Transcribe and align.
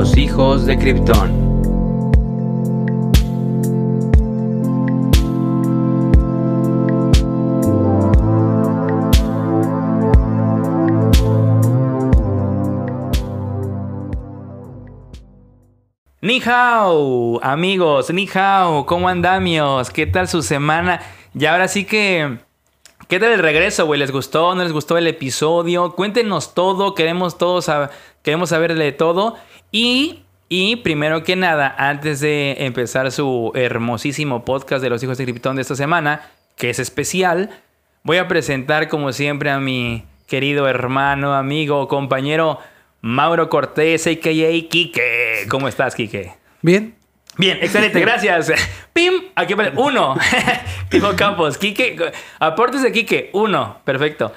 Los 0.00 0.16
hijos 0.16 0.64
de 0.64 0.78
Krypton. 0.78 1.30
Ni 16.22 16.40
hao, 16.46 17.38
amigos, 17.44 18.10
ni 18.10 18.26
hao, 18.32 18.86
¿cómo 18.86 19.06
andamios? 19.06 19.90
¿Qué 19.90 20.06
tal 20.06 20.28
su 20.28 20.42
semana? 20.42 21.02
Y 21.34 21.44
ahora 21.44 21.68
sí 21.68 21.84
que 21.84 22.38
¿Qué 23.06 23.18
tal 23.18 23.32
el 23.32 23.40
regreso, 23.40 23.86
güey? 23.86 23.98
¿Les 23.98 24.12
gustó? 24.12 24.54
¿No 24.54 24.62
les 24.62 24.72
gustó 24.72 24.96
el 24.96 25.08
episodio? 25.08 25.96
Cuéntenos 25.96 26.54
todo, 26.54 26.94
queremos 26.94 27.38
todos 27.38 27.68
queremos 28.22 28.50
saber 28.50 28.96
todo. 28.96 29.36
Y, 29.72 30.22
y 30.48 30.76
primero 30.76 31.22
que 31.22 31.36
nada, 31.36 31.74
antes 31.78 32.20
de 32.20 32.56
empezar 32.64 33.10
su 33.12 33.52
hermosísimo 33.54 34.44
podcast 34.44 34.82
de 34.82 34.90
los 34.90 35.02
hijos 35.02 35.18
de 35.18 35.24
Krypton 35.24 35.56
de 35.56 35.62
esta 35.62 35.76
semana, 35.76 36.30
que 36.56 36.70
es 36.70 36.78
especial, 36.78 37.50
voy 38.02 38.18
a 38.18 38.28
presentar 38.28 38.88
como 38.88 39.12
siempre 39.12 39.50
a 39.50 39.60
mi 39.60 40.04
querido 40.26 40.68
hermano, 40.68 41.34
amigo, 41.34 41.88
compañero 41.88 42.58
Mauro 43.00 43.48
Cortés, 43.48 44.06
a.k.a. 44.06 44.68
Kike. 44.68 45.46
¿Cómo 45.48 45.68
estás, 45.68 45.94
Kike? 45.94 46.32
Bien, 46.62 46.94
Bien, 47.36 47.58
excelente, 47.62 48.00
gracias. 48.02 48.52
Pim, 48.92 49.14
aquí 49.34 49.54
aparece 49.54 49.76
uno. 49.78 50.16
Tipo 50.90 51.14
Campos, 51.16 51.56
Quique, 51.56 51.96
aportes 52.38 52.82
de 52.82 52.92
Quique, 52.92 53.30
uno, 53.32 53.78
perfecto. 53.84 54.32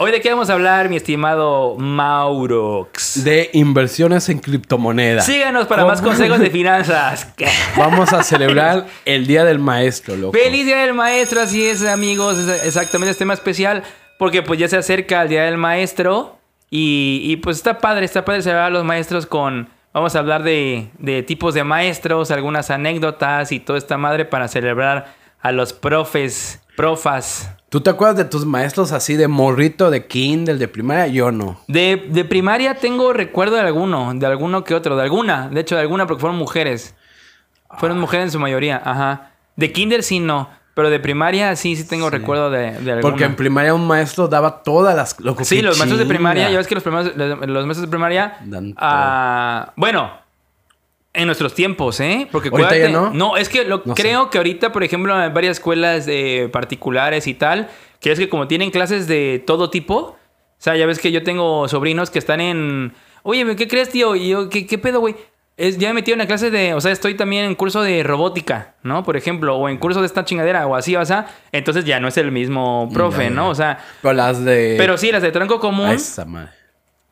Hoy 0.00 0.12
de 0.12 0.20
qué 0.20 0.30
vamos 0.30 0.48
a 0.48 0.52
hablar, 0.52 0.88
mi 0.88 0.96
estimado 0.96 1.74
Maurox. 1.76 3.24
De 3.24 3.50
inversiones 3.52 4.28
en 4.28 4.38
criptomonedas. 4.38 5.26
Síganos 5.26 5.66
para 5.66 5.84
más 5.84 6.00
consejos 6.00 6.38
de 6.38 6.50
finanzas. 6.50 7.32
Vamos 7.76 8.12
a 8.12 8.22
celebrar 8.22 8.86
el 9.04 9.26
Día 9.26 9.44
del 9.44 9.58
Maestro, 9.58 10.16
loco. 10.16 10.38
Feliz 10.38 10.64
Día 10.64 10.78
del 10.78 10.94
Maestro, 10.94 11.40
así 11.40 11.66
es, 11.66 11.84
amigos. 11.84 12.38
Es 12.38 12.64
exactamente 12.64 13.10
este 13.10 13.22
tema 13.24 13.34
especial 13.34 13.82
porque 14.18 14.42
pues 14.42 14.60
ya 14.60 14.68
se 14.68 14.76
acerca 14.76 15.22
el 15.22 15.28
Día 15.28 15.42
del 15.42 15.56
Maestro 15.56 16.38
y, 16.70 17.20
y 17.24 17.36
pues 17.38 17.56
está 17.56 17.78
padre, 17.78 18.04
está 18.04 18.24
padre 18.24 18.42
celebrar 18.42 18.66
a 18.66 18.70
los 18.70 18.84
maestros 18.84 19.26
con 19.26 19.68
Vamos 19.98 20.14
a 20.14 20.18
hablar 20.20 20.42
de, 20.44 21.24
tipos 21.26 21.54
de 21.54 21.64
maestros, 21.64 22.30
algunas 22.30 22.70
anécdotas 22.70 23.52
y 23.52 23.58
toda 23.58 23.78
esta 23.78 23.96
madre 23.96 24.26
para 24.26 24.46
celebrar 24.46 25.14
a 25.40 25.50
los 25.50 25.72
profes, 25.72 26.60
profas. 26.78 27.50
¿Tú 27.70 27.80
te 27.80 27.90
acuerdas 27.90 28.16
de 28.16 28.24
tus 28.24 28.46
maestros 28.46 28.92
así 28.92 29.16
de 29.16 29.26
morrito, 29.26 29.90
de 29.90 30.06
Kindle, 30.06 30.58
de 30.58 30.68
primaria? 30.68 31.08
Yo 31.08 31.32
no. 31.32 31.60
De, 31.66 32.06
de 32.08 32.24
primaria 32.24 32.76
tengo 32.76 33.12
recuerdo 33.12 33.56
de 33.56 33.62
alguno, 33.62 34.14
de 34.14 34.24
alguno 34.24 34.62
que 34.62 34.74
otro, 34.74 34.96
de 34.96 35.02
alguna, 35.02 35.48
de 35.48 35.60
hecho 35.60 35.74
de 35.74 35.80
alguna 35.80 36.06
porque 36.06 36.20
fueron 36.20 36.38
mujeres. 36.38 36.94
Fueron 37.78 37.98
mujeres 37.98 38.26
en 38.26 38.30
su 38.30 38.38
mayoría, 38.38 38.80
ajá. 38.82 39.32
De 39.56 39.72
Kindle 39.72 40.02
sí 40.04 40.20
no. 40.20 40.50
Pero 40.74 40.88
de 40.88 41.00
primaria 41.00 41.56
sí, 41.56 41.74
sí 41.74 41.82
tengo 41.82 42.10
recuerdo 42.10 42.48
de, 42.48 42.70
de 42.78 43.00
Porque 43.00 43.24
en 43.24 43.34
primaria 43.34 43.74
un 43.74 43.84
maestro 43.84 44.28
daba 44.28 44.62
todas 44.62 44.94
las... 44.94 45.18
Lo 45.18 45.36
sí, 45.42 45.60
los 45.60 45.78
maestros 45.78 45.98
de 45.98 46.06
primaria, 46.06 46.48
ya 46.48 46.58
ves 46.58 46.68
que 46.68 46.76
los, 46.76 46.84
los, 46.86 47.66
maestros 47.66 47.80
de 47.80 47.88
primaria... 47.88 48.38
Ah, 48.76 49.72
bueno, 49.74 50.12
en 51.18 51.26
nuestros 51.26 51.52
tiempos, 51.54 51.98
¿eh? 52.00 52.28
Porque 52.30 52.50
cuídate, 52.50 52.88
no? 52.88 53.10
no, 53.10 53.36
es 53.36 53.48
que 53.48 53.64
lo, 53.64 53.82
creo 53.82 54.30
que 54.30 54.38
ahorita, 54.38 54.70
por 54.72 54.84
ejemplo, 54.84 55.20
en 55.22 55.34
varias 55.34 55.58
escuelas 55.58 56.06
de 56.06 56.48
particulares 56.52 57.26
y 57.26 57.34
tal, 57.34 57.68
que 58.00 58.12
es 58.12 58.18
que 58.18 58.28
como 58.28 58.46
tienen 58.46 58.70
clases 58.70 59.08
de 59.08 59.42
todo 59.44 59.68
tipo, 59.68 59.96
o 59.96 60.16
sea, 60.58 60.76
ya 60.76 60.86
ves 60.86 61.00
que 61.00 61.10
yo 61.10 61.24
tengo 61.24 61.68
sobrinos 61.68 62.10
que 62.10 62.20
están 62.20 62.40
en... 62.40 62.94
Oye, 63.24 63.56
¿qué 63.56 63.66
crees, 63.66 63.90
tío? 63.90 64.14
Y 64.14 64.28
yo, 64.28 64.48
¿qué, 64.48 64.66
qué 64.66 64.78
pedo, 64.78 65.00
güey? 65.00 65.16
ya 65.76 65.88
me 65.88 65.94
metí 65.94 66.12
en 66.12 66.18
una 66.18 66.26
clase 66.26 66.52
de, 66.52 66.72
o 66.74 66.80
sea, 66.80 66.92
estoy 66.92 67.14
también 67.14 67.44
en 67.44 67.56
curso 67.56 67.82
de 67.82 68.04
robótica, 68.04 68.74
¿no? 68.84 69.02
Por 69.02 69.16
ejemplo, 69.16 69.56
o 69.56 69.68
en 69.68 69.78
curso 69.78 70.00
de 70.00 70.06
esta 70.06 70.24
chingadera 70.24 70.64
o 70.68 70.76
así, 70.76 70.94
o 70.94 71.04
sea, 71.04 71.26
entonces 71.50 71.84
ya 71.84 71.98
no 71.98 72.06
es 72.06 72.16
el 72.16 72.30
mismo 72.30 72.88
profe, 72.94 73.28
¿no? 73.28 73.48
O 73.48 73.56
sea, 73.56 73.78
pero 74.00 74.14
las 74.14 74.44
de 74.44 74.76
Pero 74.78 74.96
sí, 74.96 75.10
las 75.10 75.22
de 75.22 75.32
tronco 75.32 75.58
común. 75.58 75.96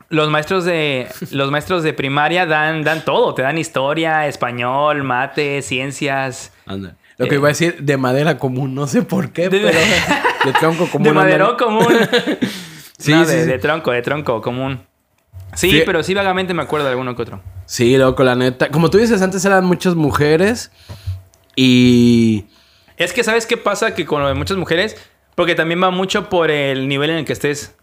Los 0.09 0.31
maestros 0.31 0.65
de 0.65 1.09
los 1.31 1.50
maestros 1.50 1.83
de 1.83 1.93
primaria 1.93 2.47
dan 2.47 2.84
dan 2.84 3.05
todo, 3.05 3.34
te 3.34 3.43
dan 3.43 3.59
historia, 3.59 4.27
español, 4.28 5.03
mate, 5.03 5.62
ciencias. 5.62 6.53
Lo 7.19 7.28
que 7.28 7.34
iba 7.34 7.49
a 7.49 7.50
decir 7.50 7.83
de 7.83 7.97
madera 7.97 8.39
común, 8.39 8.75
no 8.75 8.87
sé 8.87 9.03
por 9.03 9.33
qué, 9.33 9.50
pero 9.50 9.67
de 10.44 10.53
tronco 10.61 10.87
común. 10.87 11.05
De 11.05 11.12
madero 11.12 11.56
común. 11.56 11.93
sí, 12.99 13.12
de, 13.12 13.47
de 13.47 13.59
tronco, 13.59 13.91
de 13.91 14.03
tronco 14.03 14.41
común. 14.41 14.81
Sí, 15.55 15.83
pero 15.87 16.03
sí 16.03 16.15
vagamente 16.15 16.55
me 16.55 16.62
acuerdo 16.62 16.87
de 16.87 16.93
alguno 16.93 17.17
que 17.17 17.23
otro. 17.23 17.41
Sí, 17.65 17.97
loco, 17.97 18.23
la 18.23 18.34
neta. 18.34 18.71
Como 18.71 18.91
tú 18.91 18.99
dices, 18.99 19.23
antes 19.23 19.44
eran 19.44 19.65
muchas 19.65 19.94
mujeres 19.94 20.71
y... 21.56 22.47
Es 22.97 23.12
que, 23.12 23.25
¿sabes 23.25 23.47
qué 23.47 23.56
pasa? 23.56 23.94
Que 23.94 24.06
con 24.06 24.23
lo 24.23 24.28
de 24.28 24.34
muchas 24.34 24.56
mujeres, 24.56 24.97
porque 25.34 25.55
también 25.55 25.83
va 25.83 25.91
mucho 25.91 26.28
por 26.28 26.50
el 26.50 26.88
nivel 26.88 27.11
en 27.11 27.17
el 27.17 27.25
que 27.25 27.33
estés. 27.33 27.75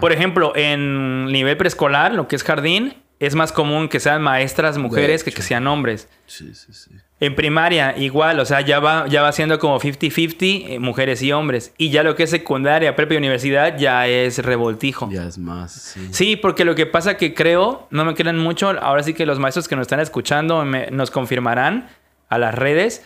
Por 0.00 0.12
ejemplo, 0.12 0.52
en 0.56 1.26
nivel 1.26 1.56
preescolar, 1.56 2.14
lo 2.14 2.28
que 2.28 2.36
es 2.36 2.42
jardín, 2.42 2.94
es 3.20 3.36
más 3.36 3.52
común 3.52 3.88
que 3.88 4.00
sean 4.00 4.20
maestras 4.20 4.78
mujeres 4.78 5.22
que 5.22 5.30
que 5.30 5.42
sean 5.42 5.66
hombres. 5.68 6.08
Sí, 6.26 6.52
sí, 6.54 6.72
sí. 6.72 6.90
En 7.20 7.36
primaria, 7.36 7.96
igual, 7.96 8.40
o 8.40 8.44
sea, 8.44 8.62
ya 8.62 8.80
va, 8.80 9.06
ya 9.06 9.22
va 9.22 9.30
siendo 9.30 9.60
como 9.60 9.78
50-50 9.78 10.64
eh, 10.66 10.78
mujeres 10.80 11.22
y 11.22 11.30
hombres. 11.30 11.72
Y 11.78 11.90
ya 11.90 12.02
lo 12.02 12.16
que 12.16 12.24
es 12.24 12.30
secundaria, 12.30 12.96
prepa 12.96 13.14
y 13.14 13.18
universidad 13.18 13.78
ya 13.78 14.08
es 14.08 14.38
revoltijo. 14.38 15.08
Ya 15.08 15.28
es 15.28 15.38
más, 15.38 15.70
sí. 15.70 16.08
Sí, 16.10 16.34
porque 16.34 16.64
lo 16.64 16.74
que 16.74 16.84
pasa 16.84 17.16
que 17.16 17.32
creo, 17.32 17.86
no 17.92 18.04
me 18.04 18.14
crean 18.14 18.40
mucho, 18.40 18.70
ahora 18.70 19.04
sí 19.04 19.14
que 19.14 19.24
los 19.24 19.38
maestros 19.38 19.68
que 19.68 19.76
nos 19.76 19.82
están 19.82 20.00
escuchando 20.00 20.64
nos 20.64 21.12
confirmarán 21.12 21.88
a 22.28 22.38
las 22.38 22.56
redes. 22.56 23.04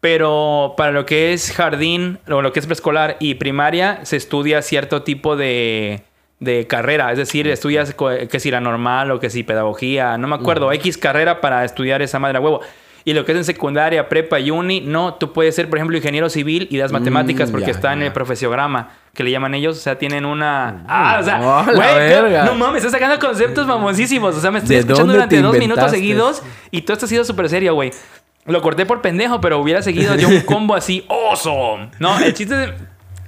Pero 0.00 0.74
para 0.76 0.92
lo 0.92 1.06
que 1.06 1.32
es 1.32 1.52
jardín, 1.52 2.18
o 2.28 2.40
lo 2.40 2.52
que 2.52 2.60
es 2.60 2.66
preescolar 2.66 3.16
y 3.18 3.34
primaria, 3.34 4.00
se 4.04 4.16
estudia 4.16 4.62
cierto 4.62 5.02
tipo 5.02 5.36
de, 5.36 6.02
de 6.40 6.66
carrera. 6.66 7.10
Es 7.10 7.18
decir, 7.18 7.48
estudias 7.48 7.94
que 7.94 8.40
si 8.40 8.50
la 8.50 8.60
normal 8.60 9.10
o 9.10 9.18
que 9.18 9.28
si 9.28 9.42
pedagogía, 9.42 10.16
no 10.16 10.28
me 10.28 10.36
acuerdo, 10.36 10.72
X 10.72 10.98
carrera 10.98 11.40
para 11.40 11.64
estudiar 11.64 12.00
esa 12.02 12.18
madre 12.18 12.38
a 12.38 12.40
huevo. 12.40 12.60
Y 13.04 13.14
lo 13.14 13.24
que 13.24 13.32
es 13.32 13.38
en 13.38 13.44
secundaria, 13.44 14.08
prepa 14.08 14.38
y 14.38 14.50
uni, 14.50 14.82
no, 14.82 15.14
tú 15.14 15.32
puedes 15.32 15.54
ser, 15.54 15.68
por 15.70 15.78
ejemplo, 15.78 15.96
ingeniero 15.96 16.28
civil 16.28 16.68
y 16.70 16.76
das 16.76 16.92
matemáticas 16.92 17.48
mm, 17.48 17.52
porque 17.52 17.70
está 17.70 17.92
en 17.94 18.02
el 18.02 18.12
profesiograma, 18.12 18.90
que 19.14 19.24
le 19.24 19.30
llaman 19.30 19.54
ellos, 19.54 19.78
o 19.78 19.80
sea, 19.80 19.96
tienen 19.98 20.26
una... 20.26 20.72
Mm. 20.72 20.86
Ah, 20.88 21.16
o 21.18 21.24
sea, 21.24 21.40
oh, 21.40 21.64
güey, 21.74 22.44
no 22.44 22.54
mames, 22.54 22.84
estás 22.84 22.92
sacando 22.92 23.18
conceptos 23.18 23.66
famosísimos, 23.66 24.36
o 24.36 24.40
sea, 24.40 24.50
me 24.50 24.58
estoy 24.58 24.76
escuchando 24.76 25.14
durante 25.14 25.40
dos 25.40 25.56
minutos 25.56 25.90
seguidos 25.90 26.42
y 26.70 26.82
todo 26.82 26.94
esto 26.94 27.06
ha 27.06 27.08
sido 27.08 27.24
súper 27.24 27.48
serio, 27.48 27.74
güey. 27.74 27.92
Lo 28.48 28.62
corté 28.62 28.86
por 28.86 29.02
pendejo, 29.02 29.40
pero 29.40 29.58
hubiera 29.58 29.82
seguido 29.82 30.14
yo 30.16 30.28
un 30.28 30.40
combo 30.46 30.74
así, 30.74 31.04
awesome. 31.08 31.90
No, 31.98 32.18
el 32.18 32.34
chiste 32.34 32.64
es... 32.64 32.70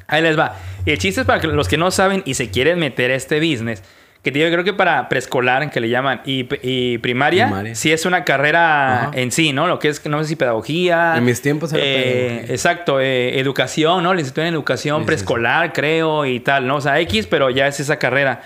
Ahí 0.07 0.23
les 0.23 0.39
va. 0.39 0.57
El 0.87 0.99
chiste 0.99 1.21
es 1.21 1.27
para 1.27 1.43
los 1.49 1.69
que 1.69 1.77
no 1.77 1.91
saben 1.91 2.23
y 2.27 2.35
se 2.35 2.51
quieren 2.51 2.79
meter 2.79 3.11
a 3.11 3.15
este 3.15 3.39
business 3.39 3.83
que 4.23 4.33
yo 4.33 4.51
creo 4.51 4.65
que 4.65 4.75
para 4.75 5.09
preescolar, 5.09 5.71
que 5.71 5.81
le 5.81 5.89
llaman, 5.89 6.21
y, 6.27 6.99
primaria, 6.99 7.75
sí 7.75 7.91
es 7.91 8.05
una 8.05 8.25
carrera 8.25 9.11
en 9.15 9.33
sí, 9.33 9.53
¿no? 9.53 9.67
Lo 9.67 9.79
que 9.79 9.89
es, 9.89 10.05
no 10.07 10.23
sé 10.23 10.29
si 10.29 10.37
pedagogía. 10.37 11.15
En 11.17 11.25
mis 11.25 11.41
tiempos 11.41 11.73
era 11.73 11.83
eh, 11.83 12.47
Exacto, 12.51 13.01
eh, 13.01 13.39
educación, 13.41 14.03
¿no? 14.03 14.13
Licenciatura 14.13 14.49
en 14.49 14.55
educación 14.55 15.07
preescolar, 15.07 15.73
creo, 15.73 16.27
y 16.27 16.41
tal, 16.41 16.67
¿no? 16.67 16.77
O 16.77 16.81
sea, 16.83 17.01
X, 17.01 17.27
pero 17.27 17.49
ya 17.49 17.67
es 17.67 17.81
esa 17.81 17.99
carrera. 17.99 18.43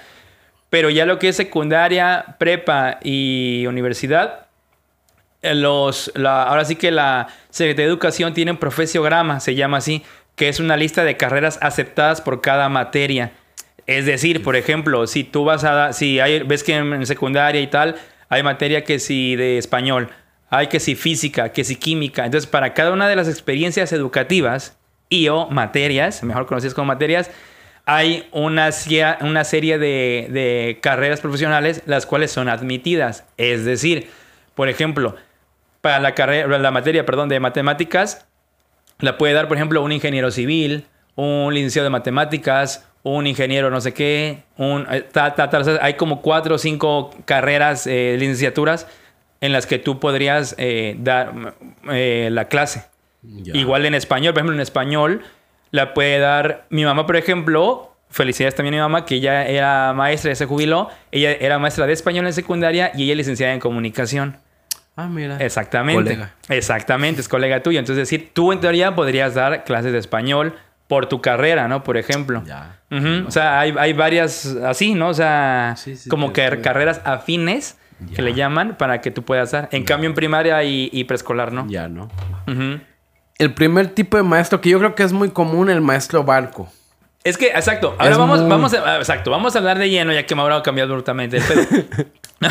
Pero 0.70 0.90
ya 0.90 1.06
lo 1.06 1.18
que 1.18 1.28
es 1.28 1.36
secundaria, 1.36 2.36
prepa 2.38 2.98
y 3.02 3.64
universidad, 3.66 4.43
eh, 5.44 5.54
los, 5.54 6.10
ahora 6.16 6.64
sí 6.64 6.76
que 6.76 6.90
la 6.90 7.28
Secretaría 7.50 7.86
de 7.86 7.92
Educación 7.92 8.34
tiene 8.34 8.50
un 8.50 8.56
profesiograma, 8.56 9.40
se 9.40 9.54
llama 9.54 9.76
así, 9.76 10.02
que 10.36 10.48
es 10.48 10.58
una 10.58 10.76
lista 10.76 11.04
de 11.04 11.16
carreras 11.16 11.58
aceptadas 11.62 12.20
por 12.20 12.40
cada 12.40 12.68
materia. 12.68 13.32
Es 13.86 14.06
decir, 14.06 14.42
por 14.42 14.56
ejemplo, 14.56 15.06
si 15.06 15.24
tú 15.24 15.44
vas 15.44 15.64
a, 15.64 15.92
si 15.92 16.18
hay, 16.18 16.40
ves 16.40 16.64
que 16.64 16.74
en 16.74 17.06
secundaria 17.06 17.60
y 17.60 17.66
tal, 17.66 17.96
hay 18.28 18.42
materia 18.42 18.84
que 18.84 18.98
si 18.98 19.36
de 19.36 19.58
español, 19.58 20.08
hay 20.50 20.68
que 20.68 20.80
si 20.80 20.94
física, 20.94 21.52
que 21.52 21.64
si 21.64 21.76
química. 21.76 22.24
Entonces, 22.24 22.48
para 22.48 22.74
cada 22.74 22.92
una 22.92 23.08
de 23.08 23.16
las 23.16 23.28
experiencias 23.28 23.92
educativas 23.92 24.76
y 25.08 25.28
o 25.28 25.46
materias, 25.48 26.22
mejor 26.22 26.46
conocidas 26.46 26.74
como 26.74 26.86
materias, 26.86 27.30
hay 27.86 28.26
una, 28.32 28.70
una 29.20 29.44
serie 29.44 29.78
de, 29.78 30.28
de 30.30 30.78
carreras 30.80 31.20
profesionales 31.20 31.82
las 31.86 32.06
cuales 32.06 32.30
son 32.30 32.48
admitidas. 32.48 33.24
Es 33.36 33.64
decir, 33.64 34.08
por 34.54 34.68
ejemplo, 34.68 35.16
para 35.84 36.00
la 36.00 36.14
carrera, 36.14 36.56
la 36.56 36.70
materia, 36.70 37.04
perdón, 37.04 37.28
de 37.28 37.38
matemáticas, 37.40 38.26
la 39.00 39.18
puede 39.18 39.34
dar, 39.34 39.48
por 39.48 39.58
ejemplo, 39.58 39.82
un 39.82 39.92
ingeniero 39.92 40.30
civil, 40.30 40.86
un 41.14 41.52
licenciado 41.52 41.84
de 41.84 41.90
matemáticas, 41.90 42.88
un 43.02 43.26
ingeniero 43.26 43.68
no 43.68 43.82
sé 43.82 43.92
qué, 43.92 44.44
un, 44.56 44.86
eh, 44.90 45.06
hay 45.82 45.94
como 45.94 46.22
cuatro 46.22 46.54
o 46.54 46.58
cinco 46.58 47.10
carreras, 47.26 47.86
eh, 47.86 48.16
licenciaturas 48.18 48.86
en 49.42 49.52
las 49.52 49.66
que 49.66 49.78
tú 49.78 50.00
podrías 50.00 50.54
eh, 50.56 50.96
dar 51.00 51.34
la 51.82 52.48
clase. 52.48 52.86
Igual 53.52 53.84
en 53.84 53.94
español, 53.94 54.32
por 54.32 54.38
ejemplo, 54.38 54.54
en 54.54 54.62
español 54.62 55.20
la 55.70 55.92
puede 55.92 56.18
dar 56.18 56.64
mi 56.70 56.86
mamá, 56.86 57.04
por 57.04 57.16
ejemplo, 57.16 57.94
Felicidades 58.14 58.54
también 58.54 58.74
a 58.74 58.76
mi 58.76 58.80
mamá, 58.82 59.04
que 59.04 59.16
ella 59.16 59.44
era 59.44 59.92
maestra, 59.92 60.30
ya 60.30 60.36
se 60.36 60.46
jubiló. 60.46 60.88
Ella 61.10 61.32
era 61.32 61.58
maestra 61.58 61.84
de 61.84 61.92
español 61.92 62.24
en 62.28 62.32
secundaria 62.32 62.92
y 62.94 63.02
ella 63.02 63.14
es 63.14 63.16
licenciada 63.16 63.52
en 63.52 63.58
comunicación. 63.58 64.36
Ah, 64.96 65.06
mira. 65.08 65.36
Exactamente. 65.38 66.02
Colega. 66.14 66.34
Exactamente, 66.48 67.20
es 67.20 67.28
colega 67.28 67.62
tuyo. 67.62 67.78
Entonces, 67.80 68.08
decir, 68.08 68.30
tú 68.32 68.52
en 68.52 68.60
teoría 68.60 68.94
podrías 68.94 69.34
dar 69.34 69.64
clases 69.64 69.92
de 69.92 69.98
español 69.98 70.54
por 70.86 71.06
tu 71.06 71.20
carrera, 71.20 71.66
¿no? 71.66 71.82
Por 71.82 71.96
ejemplo. 71.96 72.42
Ya. 72.46 72.78
O 73.26 73.30
sea, 73.30 73.58
hay, 73.58 73.74
hay 73.78 73.92
varias 73.92 74.46
así, 74.64 74.94
¿no? 74.94 75.08
O 75.08 75.14
sea, 75.14 75.74
Sí, 75.76 75.96
sí, 75.96 76.08
como 76.08 76.32
que 76.32 76.60
carreras 76.60 77.00
afines 77.04 77.76
Ya. 77.98 78.14
que 78.16 78.22
le 78.22 78.34
llaman 78.34 78.76
para 78.76 79.00
que 79.00 79.10
tú 79.10 79.22
puedas 79.24 79.50
dar. 79.50 79.68
En 79.72 79.82
cambio, 79.84 80.08
en 80.08 80.14
primaria 80.14 80.62
y, 80.62 80.90
y 80.92 81.04
preescolar, 81.04 81.52
¿no? 81.52 81.66
Ya, 81.68 81.88
¿no? 81.88 82.08
El 83.38 83.52
primer 83.54 83.88
tipo 83.88 84.16
de 84.16 84.22
maestro 84.22 84.60
que 84.60 84.68
yo 84.70 84.78
creo 84.78 84.94
que 84.94 85.02
es 85.02 85.12
muy 85.12 85.30
común, 85.30 85.70
el 85.70 85.80
maestro 85.80 86.22
barco. 86.22 86.70
Es 87.24 87.38
que, 87.38 87.46
exacto. 87.46 87.96
Ahora 87.98 88.12
Es 88.12 88.18
vamos, 88.18 88.40
muy- 88.40 88.50
vamos 88.50 88.74
a, 88.74 88.96
ah, 88.96 88.98
exacto, 88.98 89.30
vamos 89.30 89.56
a 89.56 89.58
hablar 89.58 89.78
de 89.78 89.88
lleno, 89.88 90.12
ya 90.12 90.26
que 90.26 90.34
Mauro 90.34 90.56
ha 90.56 90.62
cambiado 90.62 91.02
pedo. 91.02 91.16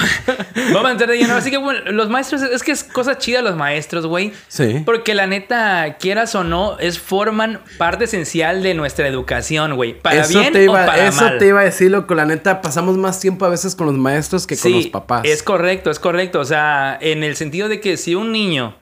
vamos 0.74 0.86
a 0.86 0.92
entrar 0.92 1.10
de 1.12 1.18
lleno. 1.18 1.36
Así 1.36 1.52
que, 1.52 1.58
bueno, 1.58 1.92
los 1.92 2.10
maestros, 2.10 2.42
es 2.42 2.64
que 2.64 2.72
es 2.72 2.84
cosa 2.84 3.20
chida 3.20 3.44
los 3.44 3.56
maestros, 3.56 4.08
güey. 4.08 4.34
Sí. 4.48 4.82
Porque 4.84 5.14
la 5.14 5.28
neta, 5.28 5.98
quieras 6.00 6.34
o 6.34 6.44
no, 6.44 6.80
es 6.80 6.98
forman 6.98 7.62
parte 7.78 8.06
esencial 8.06 8.64
de 8.64 8.74
nuestra 8.74 9.08
educación, 9.08 9.76
güey. 9.76 9.94
Para 9.94 10.22
eso 10.22 10.40
bien 10.40 10.52
te 10.54 10.64
iba, 10.64 10.84
o 10.84 10.86
para 10.88 11.08
eso 11.08 11.22
mal. 11.24 11.38
te 11.38 11.48
iba 11.48 11.60
a 11.60 11.64
decir, 11.66 11.92
loco. 11.92 12.16
La 12.16 12.26
neta, 12.26 12.62
pasamos 12.62 12.98
más 12.98 13.20
tiempo 13.20 13.46
a 13.46 13.50
veces 13.50 13.76
con 13.76 13.86
los 13.86 13.96
maestros 13.96 14.48
que 14.48 14.58
con 14.58 14.72
los 14.72 14.88
papás. 14.88 15.22
Es 15.26 15.44
correcto, 15.44 15.92
es 15.92 16.00
correcto. 16.00 16.40
O 16.40 16.46
sea, 16.46 16.98
en 17.00 17.24
el 17.24 17.36
sentido 17.36 17.70
de 17.70 17.80
que 17.80 17.96
si 17.98 18.16
un 18.16 18.32
niño 18.32 18.76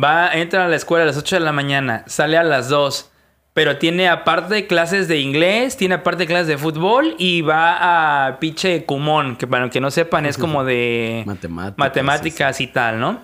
va, 0.00 0.32
entra 0.32 0.66
a 0.66 0.68
la 0.68 0.76
escuela 0.76 1.02
a 1.02 1.06
las 1.06 1.16
8 1.16 1.36
de 1.36 1.40
la 1.40 1.52
mañana, 1.52 2.04
sale 2.06 2.36
a 2.38 2.44
las 2.44 2.68
2, 2.68 3.10
pero 3.54 3.76
tiene 3.76 4.08
aparte 4.08 4.66
clases 4.66 5.08
de 5.08 5.18
inglés, 5.18 5.76
tiene 5.76 5.96
aparte 5.96 6.26
clases 6.26 6.46
de 6.46 6.58
fútbol 6.58 7.14
y 7.18 7.42
va 7.42 8.26
a 8.26 8.38
pinche 8.38 8.84
Cumón, 8.84 9.36
que 9.36 9.46
para 9.46 9.64
los 9.64 9.72
que 9.72 9.80
no 9.80 9.90
sepan 9.90 10.26
es 10.26 10.38
como 10.38 10.64
de 10.64 11.22
Matemáticas, 11.26 11.78
matemáticas 11.78 12.60
y 12.60 12.66
tal, 12.66 12.98
¿no? 12.98 13.20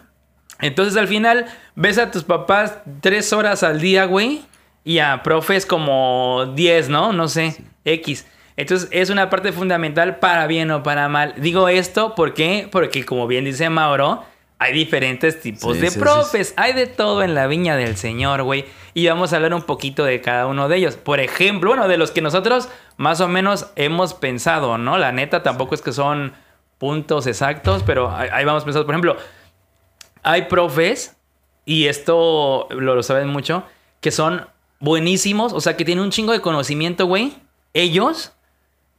Entonces 0.60 0.96
al 0.96 1.08
final 1.08 1.46
ves 1.76 1.98
a 1.98 2.10
tus 2.10 2.24
papás 2.24 2.78
tres 3.00 3.32
horas 3.32 3.62
al 3.62 3.80
día, 3.80 4.04
güey, 4.04 4.42
y 4.84 4.98
a 4.98 5.22
profes 5.22 5.66
como 5.66 6.52
10, 6.54 6.88
¿no? 6.88 7.12
No 7.12 7.28
sé, 7.28 7.56
X. 7.84 8.26
Entonces 8.56 8.88
es 8.90 9.08
una 9.08 9.30
parte 9.30 9.52
fundamental 9.52 10.18
para 10.18 10.46
bien 10.46 10.70
o 10.72 10.82
para 10.82 11.08
mal. 11.08 11.34
Digo 11.38 11.68
esto 11.68 12.16
¿por 12.16 12.34
qué? 12.34 12.68
porque 12.72 13.04
como 13.04 13.28
bien 13.28 13.44
dice 13.44 13.70
Mauro, 13.70 14.24
hay 14.58 14.72
diferentes 14.72 15.40
tipos 15.40 15.76
Sí, 15.76 15.82
de 15.82 15.88
sí, 15.88 15.94
sí, 15.94 16.00
profes. 16.00 16.54
Hay 16.56 16.72
de 16.72 16.86
todo 16.86 17.22
en 17.22 17.34
la 17.34 17.46
viña 17.46 17.76
del 17.76 17.96
Señor, 17.96 18.42
güey. 18.42 18.64
Y 18.94 19.06
vamos 19.06 19.32
a 19.32 19.36
hablar 19.36 19.54
un 19.54 19.62
poquito 19.62 20.04
de 20.04 20.20
cada 20.20 20.46
uno 20.46 20.68
de 20.68 20.76
ellos. 20.76 20.96
Por 20.96 21.20
ejemplo, 21.20 21.70
bueno, 21.70 21.86
de 21.86 21.96
los 21.96 22.10
que 22.10 22.20
nosotros 22.22 22.68
más 22.96 23.20
o 23.20 23.28
menos 23.28 23.68
hemos 23.76 24.14
pensado, 24.14 24.76
¿no? 24.76 24.98
La 24.98 25.12
neta 25.12 25.42
tampoco 25.42 25.74
es 25.74 25.82
que 25.82 25.92
son 25.92 26.32
puntos 26.78 27.26
exactos, 27.26 27.82
pero 27.84 28.10
ahí 28.10 28.28
ahí 28.32 28.44
vamos 28.44 28.64
pensando. 28.64 28.86
Por 28.86 28.94
ejemplo, 28.94 29.16
hay 30.22 30.42
profes, 30.42 31.16
y 31.64 31.86
esto 31.86 32.66
lo, 32.70 32.94
lo 32.94 33.02
saben 33.02 33.28
mucho, 33.28 33.62
que 34.00 34.10
son 34.10 34.46
buenísimos, 34.80 35.52
o 35.52 35.60
sea, 35.60 35.76
que 35.76 35.84
tienen 35.84 36.02
un 36.02 36.10
chingo 36.10 36.32
de 36.32 36.40
conocimiento, 36.40 37.06
güey. 37.06 37.34
Ellos, 37.74 38.32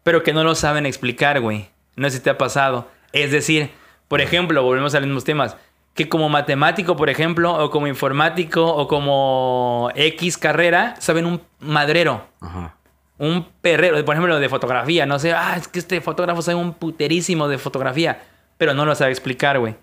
pero 0.04 0.24
que 0.24 0.34
no 0.34 0.44
lo 0.44 0.56
saben 0.56 0.86
explicar, 0.86 1.42
güey. 1.42 1.70
No 1.96 2.10
sé 2.10 2.18
si 2.18 2.24
te 2.24 2.30
ha 2.30 2.38
pasado. 2.38 2.88
Es 3.12 3.32
decir, 3.32 3.72
por 4.10 4.20
ejemplo, 4.20 4.62
volvemos 4.64 4.94
a 4.96 5.00
los 5.00 5.08
mismos 5.08 5.24
temas. 5.24 5.56
Que 5.96 6.10
como 6.10 6.28
matemático, 6.30 6.96
por 6.98 7.10
ejemplo, 7.10 7.54
o 7.54 7.70
como 7.72 7.88
informático, 7.88 8.66
o 8.66 8.88
como 8.88 9.90
X 9.96 10.38
carrera, 10.38 10.96
saben 11.00 11.26
un 11.26 11.42
madrero. 11.60 12.26
Ajá. 12.42 12.76
Un 13.18 13.46
perrero, 13.62 14.04
por 14.06 14.16
ejemplo, 14.16 14.40
de 14.40 14.50
fotografía. 14.50 15.06
No 15.06 15.20
sé, 15.20 15.34
ah, 15.34 15.56
es 15.58 15.68
que 15.68 15.80
este 15.80 16.00
fotógrafo 16.02 16.42
sabe 16.42 16.56
un 16.56 16.74
puterísimo 16.74 17.48
de 17.48 17.58
fotografía. 17.58 18.22
Pero 18.58 18.74
no 18.74 18.86
lo 18.86 18.94
sabe 18.96 19.12
explicar, 19.12 19.60
güey. 19.60 19.76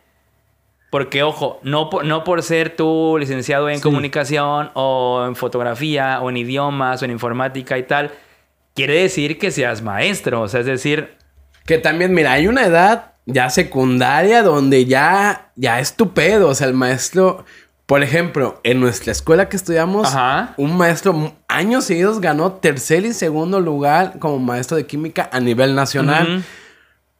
Porque, 0.91 1.23
ojo, 1.23 1.59
no 1.63 1.91
por, 1.91 2.05
no 2.05 2.25
por 2.25 2.43
ser 2.43 2.75
tú 2.77 3.17
licenciado 3.19 3.69
en 3.69 3.77
Sí. 3.77 3.83
comunicación 3.83 4.71
o 4.75 5.25
en 5.27 5.35
fotografía 5.37 6.21
o 6.23 6.31
en 6.31 6.37
idiomas 6.39 7.03
o 7.03 7.05
en 7.05 7.11
informática 7.11 7.77
y 7.77 7.83
tal, 7.83 8.13
quiere 8.75 9.03
decir 9.03 9.39
que 9.39 9.51
seas 9.51 9.83
maestro. 9.83 10.41
O 10.43 10.49
sea, 10.49 10.61
es 10.61 10.67
decir, 10.67 11.15
Que 11.67 11.79
también, 11.79 12.15
mira, 12.15 12.33
hay 12.33 12.47
una 12.47 12.65
edad 12.65 13.16
ya 13.27 13.51
secundaria 13.51 14.43
donde 14.43 14.87
ya, 14.87 15.51
ya 15.57 15.81
es 15.81 15.95
tu 15.95 16.15
pedo. 16.15 16.49
O 16.49 16.55
sea, 16.55 16.69
el 16.69 16.75
maestro, 16.75 17.45
por 17.85 18.03
ejemplo, 18.03 18.61
en 18.65 18.81
nuestra 18.81 19.13
escuela 19.13 19.49
que 19.49 19.57
estudiamos, 19.57 20.09
Ajá. 20.09 20.55
un 20.57 20.77
maestro 20.77 21.35
años 21.49 21.85
seguidos 21.85 22.21
ganó 22.21 22.53
tercer 22.53 23.05
y 23.05 23.13
segundo 23.13 23.61
lugar 23.61 24.19
como 24.19 24.39
maestro 24.39 24.77
de 24.77 24.87
química 24.87 25.29
a 25.33 25.41
nivel 25.41 25.75
nacional. 25.75 26.45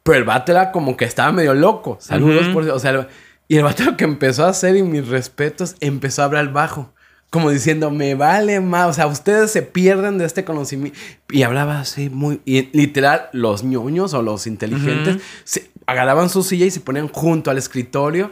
Pero 0.03 0.17
el 0.17 0.23
vato 0.23 0.53
era 0.53 0.71
como 0.71 0.95
que 0.95 1.05
estaba 1.05 1.31
medio 1.33 1.53
loco. 1.53 1.97
Saludos 1.99 2.47
por... 2.47 2.67
O 2.69 2.79
sea, 2.79 3.07
y 3.49 3.57
el 3.57 3.63
vato 3.63 3.83
lo 3.83 3.97
que 3.97 4.05
empezó 4.05 4.45
a 4.45 4.49
hacer, 4.49 4.75
y 4.75 4.83
mis 4.83 5.07
respetos, 5.07 5.75
empezó 5.79 6.21
a 6.21 6.25
hablar 6.25 6.51
bajo. 6.51 6.93
Como 7.29 7.49
diciendo, 7.49 7.91
me 7.91 8.15
vale 8.15 8.59
más. 8.61 8.89
O 8.89 8.93
sea, 8.93 9.07
ustedes 9.07 9.51
se 9.51 9.61
pierden 9.61 10.17
de 10.17 10.25
este 10.25 10.45
conocimiento. 10.45 10.97
Y 11.29 11.43
hablaba 11.43 11.79
así 11.79 12.09
muy... 12.09 12.41
Y 12.45 12.69
literal, 12.77 13.29
los 13.33 13.63
ñoños 13.63 14.13
o 14.13 14.21
los 14.21 14.47
inteligentes 14.47 15.21
se 15.43 15.69
agarraban 15.85 16.29
su 16.29 16.43
silla 16.43 16.65
y 16.65 16.71
se 16.71 16.79
ponían 16.79 17.09
junto 17.09 17.51
al 17.51 17.57
escritorio. 17.57 18.31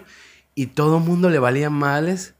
Y 0.55 0.67
todo 0.67 0.97
el 0.97 1.03
mundo 1.03 1.29
le 1.29 1.39
valía 1.39 1.69
males. 1.69 2.33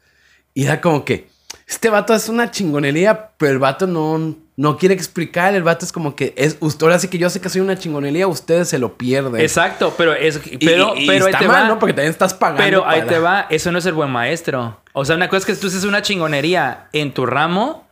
Y 0.53 0.65
era 0.65 0.81
como 0.81 1.03
que... 1.03 1.27
Este 1.67 1.89
vato 1.89 2.13
es 2.13 2.29
una 2.29 2.51
chingonería, 2.51 3.31
pero 3.37 3.51
el 3.51 3.59
vato 3.59 3.87
no, 3.87 4.35
no 4.57 4.77
quiere 4.77 4.95
explicar. 4.95 5.53
El 5.53 5.63
vato 5.63 5.83
es 5.85 5.91
como 5.91 6.15
que 6.15 6.33
es. 6.37 6.57
Usted, 6.59 6.83
ahora 6.85 6.97
sí 6.99 7.07
que 7.09 7.17
yo 7.17 7.29
sé 7.29 7.41
que 7.41 7.49
soy 7.49 7.61
una 7.61 7.77
chingonería, 7.77 8.27
ustedes 8.27 8.69
se 8.69 8.79
lo 8.79 8.97
pierden. 8.97 9.41
exacto, 9.41 9.93
pero 9.97 10.13
es. 10.13 10.39
Y- 10.49 10.57
Pero, 10.57 10.93
y- 10.95 11.03
y 11.03 11.07
pero 11.07 11.25
ahí 11.25 11.31
está 11.31 11.39
te 11.39 11.47
mal, 11.47 11.63
va. 11.63 11.67
¿no? 11.67 11.79
Porque 11.79 11.93
también 11.93 12.11
estás 12.11 12.33
pagando. 12.33 12.63
Pero 12.63 12.87
ahí 12.87 12.99
para- 13.01 13.11
te 13.11 13.19
va, 13.19 13.47
eso 13.49 13.71
no 13.71 13.79
es 13.79 13.85
el 13.85 13.93
buen 13.93 14.09
maestro. 14.11 14.79
O 14.93 15.03
sea, 15.05 15.15
una 15.15 15.27
cosa 15.27 15.39
es 15.39 15.45
que 15.45 15.55
tú 15.61 15.69
seas 15.69 15.83
una 15.83 16.01
chingonería 16.01 16.87
en 16.93 17.13
tu 17.13 17.25
ramo 17.25 17.85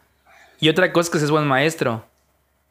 y 0.60 0.70
otra 0.70 0.94
cosa 0.94 1.08
es 1.08 1.12
que 1.12 1.20
seas 1.20 1.32
buen 1.32 1.46
maestro. 1.48 2.06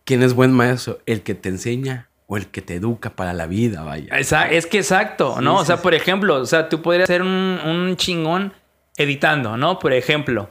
¿Quién 0.04 0.22
es 0.22 0.32
buen 0.34 0.52
maestro? 0.52 0.98
¿El 1.06 1.22
que 1.22 1.34
te 1.34 1.48
enseña 1.50 2.08
o 2.26 2.36
el 2.38 2.46
que 2.46 2.62
te 2.62 2.74
educa 2.76 3.10
para 3.10 3.34
la 3.34 3.46
vida? 3.46 3.82
Vaya. 3.82 4.16
Esa- 4.18 4.48
es 4.50 4.66
que 4.66 4.78
exacto, 4.78 5.40
¿no? 5.42 5.56
Sí, 5.58 5.62
o 5.62 5.64
sea, 5.66 5.76
sí, 5.76 5.82
por 5.82 5.94
ejemplo, 5.94 6.36
o 6.36 6.46
sea, 6.46 6.68
tú 6.70 6.80
podrías 6.80 7.06
ser 7.06 7.20
un, 7.22 7.28
un 7.28 7.96
chingón 7.98 8.54
editando, 8.96 9.56
¿no? 9.58 9.78
Por 9.78 9.92
ejemplo. 9.92 10.48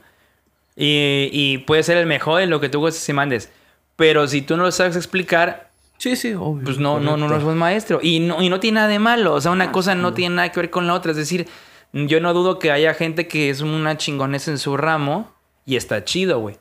Y, 0.76 1.30
y 1.32 1.58
puede 1.60 1.84
ser 1.84 1.98
el 1.98 2.06
mejor 2.06 2.42
en 2.42 2.50
lo 2.50 2.60
que 2.60 2.70
tú 2.70 2.80
gustes 2.80 3.08
y 3.08 3.14
mandes. 3.14 3.52
Pero 3.96 4.28
si 4.28 4.42
tú 4.42 4.58
no 4.58 4.64
lo 4.64 4.72
sabes 4.72 4.96
explicar, 4.96 5.72
Sí, 6.02 6.16
sí, 6.16 6.34
obvio. 6.34 6.64
Pues 6.64 6.80
no, 6.80 7.00
no, 7.00 7.16
no, 7.16 7.28
no 7.28 7.38
es 7.38 7.44
maestro. 7.56 8.00
Y 8.02 8.22
no, 8.22 8.42
y 8.42 8.50
no 8.50 8.60
tiene 8.60 8.78
nada 8.78 8.88
de 8.88 8.98
malo. 8.98 9.36
O 9.36 9.40
sea, 9.40 9.52
una 9.52 9.66
ah, 9.66 9.72
cosa 9.72 9.94
no, 9.94 10.02
no 10.02 10.14
tiene 10.16 10.36
nada 10.36 10.52
que 10.52 10.60
ver 10.60 10.72
con 10.72 10.88
la 10.88 10.96
otra. 10.96 11.12
Es 11.12 11.18
decir, 11.18 11.48
yo 11.94 12.20
no 12.20 12.34
dudo 12.34 12.58
que 12.58 12.72
haya 12.72 12.96
gente 12.96 13.28
que 13.28 13.52
es 13.52 13.62
una 13.62 13.98
chingonesa 13.98 14.50
en 14.50 14.58
su 14.58 14.78
ramo 14.78 15.32
y 15.64 15.76
está 15.76 16.04
chido, 16.04 16.40
güey. 16.40 16.58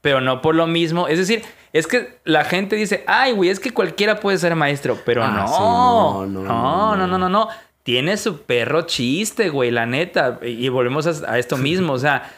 Pero 0.00 0.22
no 0.22 0.40
por 0.40 0.54
lo 0.54 0.66
mismo. 0.66 1.06
Es 1.06 1.18
decir, 1.18 1.42
es 1.74 1.86
que 1.86 2.18
la 2.24 2.44
gente 2.44 2.76
dice, 2.76 3.04
ay, 3.06 3.32
güey, 3.32 3.50
es 3.50 3.60
que 3.60 3.72
cualquiera 3.72 4.20
puede 4.20 4.38
ser 4.38 4.54
maestro. 4.54 4.96
Pero 5.04 5.22
ah, 5.22 5.32
no, 5.32 5.48
sí, 5.48 5.54
no, 5.60 6.26
no, 6.26 6.44
no, 6.44 6.96
no, 6.96 7.06
no, 7.06 7.18
no, 7.18 7.28
no. 7.28 7.48
Tiene 7.82 8.16
su 8.16 8.40
perro 8.40 8.86
chiste, 8.86 9.50
güey, 9.50 9.70
la 9.70 9.84
neta. 9.84 10.40
Y 10.42 10.70
volvemos 10.70 11.06
a, 11.06 11.30
a 11.30 11.38
esto 11.38 11.58
mismo. 11.58 11.92
O 11.92 11.98
sea, 11.98 12.32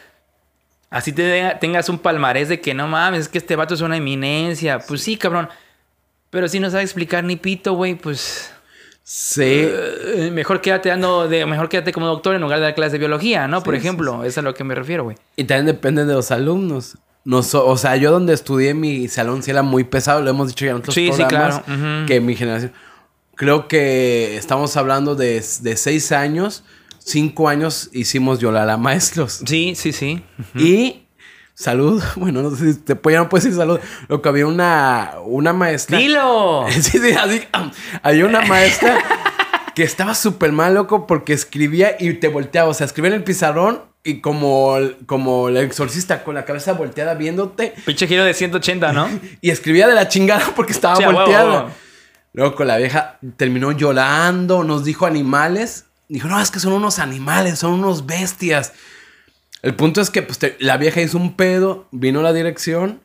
así 0.91 1.11
te 1.11 1.57
tengas 1.59 1.89
un 1.89 1.97
palmarés 1.97 2.49
de 2.49 2.61
que 2.61 2.75
no 2.75 2.87
mames, 2.87 3.21
es 3.21 3.27
que 3.29 3.39
este 3.39 3.55
vato 3.55 3.73
es 3.73 3.81
una 3.81 3.97
eminencia. 3.97 4.77
Pues 4.77 5.01
sí, 5.01 5.17
cabrón. 5.17 5.49
Pero 6.29 6.47
si 6.47 6.59
no 6.59 6.69
sabe 6.69 6.83
explicar 6.83 7.23
ni 7.23 7.35
pito, 7.35 7.73
güey, 7.73 7.95
pues. 7.95 8.51
Sí. 9.03 9.41
eh, 9.43 10.29
mejor 10.31 10.61
quédate 10.61 10.89
dando 10.89 11.27
de, 11.27 11.45
mejor 11.47 11.67
quédate 11.67 11.91
como 11.91 12.05
doctor 12.05 12.35
en 12.35 12.41
lugar 12.41 12.59
de 12.59 12.65
dar 12.65 12.75
clases 12.75 12.93
de 12.93 12.99
biología, 12.99 13.47
¿no? 13.47 13.63
Por 13.63 13.73
Sí, 13.73 13.81
sí, 13.81 13.87
ejemplo, 13.87 14.13
eso 14.19 14.27
es 14.27 14.37
a 14.37 14.41
lo 14.43 14.53
que 14.53 14.63
me 14.63 14.75
refiero, 14.75 15.03
güey. 15.03 15.17
Y 15.35 15.43
también 15.45 15.65
depende 15.65 16.05
de 16.05 16.13
los 16.13 16.29
alumnos. 16.31 16.97
No 17.25 17.43
so- 17.43 17.65
o 17.67 17.77
sea, 17.77 17.95
yo 17.97 18.11
donde 18.11 18.33
estudié 18.33 18.73
mi 18.73 19.07
salón 19.07 19.43
sí 19.43 19.51
era 19.51 19.63
muy 19.63 19.83
pesado, 19.83 20.21
lo 20.21 20.29
hemos 20.29 20.47
dicho 20.47 20.65
ya 20.65 20.71
en 20.71 20.77
otros 20.77 20.95
programas, 20.95 21.27
claro. 21.29 21.63
Ujú. 21.67 22.05
que 22.07 22.21
mi 22.21 22.35
generación. 22.35 22.71
Creo 23.35 23.67
que 23.67 24.37
estamos 24.37 24.77
hablando 24.77 25.15
de, 25.15 25.43
de 25.61 25.75
seis 25.77 26.11
años, 26.11 26.63
cinco 27.03 27.49
años 27.49 27.89
hicimos 27.93 28.39
llorar 28.39 28.69
a 28.69 28.77
maestros. 28.77 29.41
Sí, 29.45 29.73
sí, 29.75 29.91
sí. 29.91 30.23
Y 30.55 31.03
salud, 31.53 32.01
bueno, 32.15 32.41
no 32.41 32.55
sé 32.55 32.73
si 32.73 32.79
te 32.79 32.95
puedo, 32.95 33.15
ya 33.15 33.23
no 33.23 33.29
puedo 33.29 33.43
decir 33.43 33.57
salud. 33.57 33.79
Lo 34.07 34.21
que 34.21 34.29
había 34.29 34.47
una, 34.47 35.13
una 35.25 35.53
maestra. 35.53 35.97
¡Dilo! 35.97 36.65
Sí, 36.71 36.99
sí, 36.99 37.11
así. 37.11 37.43
Había 38.03 38.25
una 38.25 38.41
maestra 38.41 38.97
que 39.75 39.83
estaba 39.83 40.15
súper 40.15 40.51
mal, 40.51 40.73
loco, 40.73 41.07
porque 41.07 41.33
escribía 41.33 41.95
y 41.99 42.13
te 42.15 42.27
volteaba. 42.27 42.69
O 42.69 42.73
sea, 42.73 42.85
escribía 42.85 43.09
en 43.09 43.15
el 43.15 43.23
pizarrón 43.23 43.81
y 44.03 44.19
como, 44.21 44.77
como 45.05 45.49
el 45.49 45.57
exorcista 45.57 46.23
con 46.23 46.35
la 46.35 46.45
cabeza 46.45 46.73
volteada 46.73 47.13
viéndote. 47.13 47.73
Pinche 47.85 48.07
giro 48.07 48.23
de 48.23 48.33
180, 48.33 48.93
¿no? 48.93 49.07
Y 49.41 49.49
escribía 49.51 49.87
de 49.87 49.95
la 49.95 50.07
chingada 50.07 50.51
porque 50.55 50.71
estaba 50.71 50.95
Sí, 50.95 51.03
a 51.03 51.09
huevo, 51.09 51.21
volteada. 51.21 51.67
Loco, 52.33 52.63
la 52.63 52.77
vieja 52.77 53.19
terminó 53.35 53.71
llorando, 53.71 54.63
nos 54.63 54.85
dijo 54.85 55.05
animales. 55.05 55.85
Dijo, 56.13 56.27
no, 56.27 56.39
es 56.41 56.51
que 56.51 56.59
son 56.59 56.73
unos 56.73 56.99
animales, 56.99 57.59
son 57.59 57.73
unos 57.73 58.05
bestias. 58.05 58.73
El 59.61 59.75
punto 59.75 60.01
es 60.01 60.09
que 60.09 60.21
pues, 60.21 60.39
te- 60.39 60.57
la 60.59 60.75
vieja 60.77 61.01
hizo 61.01 61.17
un 61.17 61.35
pedo, 61.35 61.87
vino 61.91 62.19
a 62.19 62.23
la 62.23 62.33
dirección, 62.33 62.99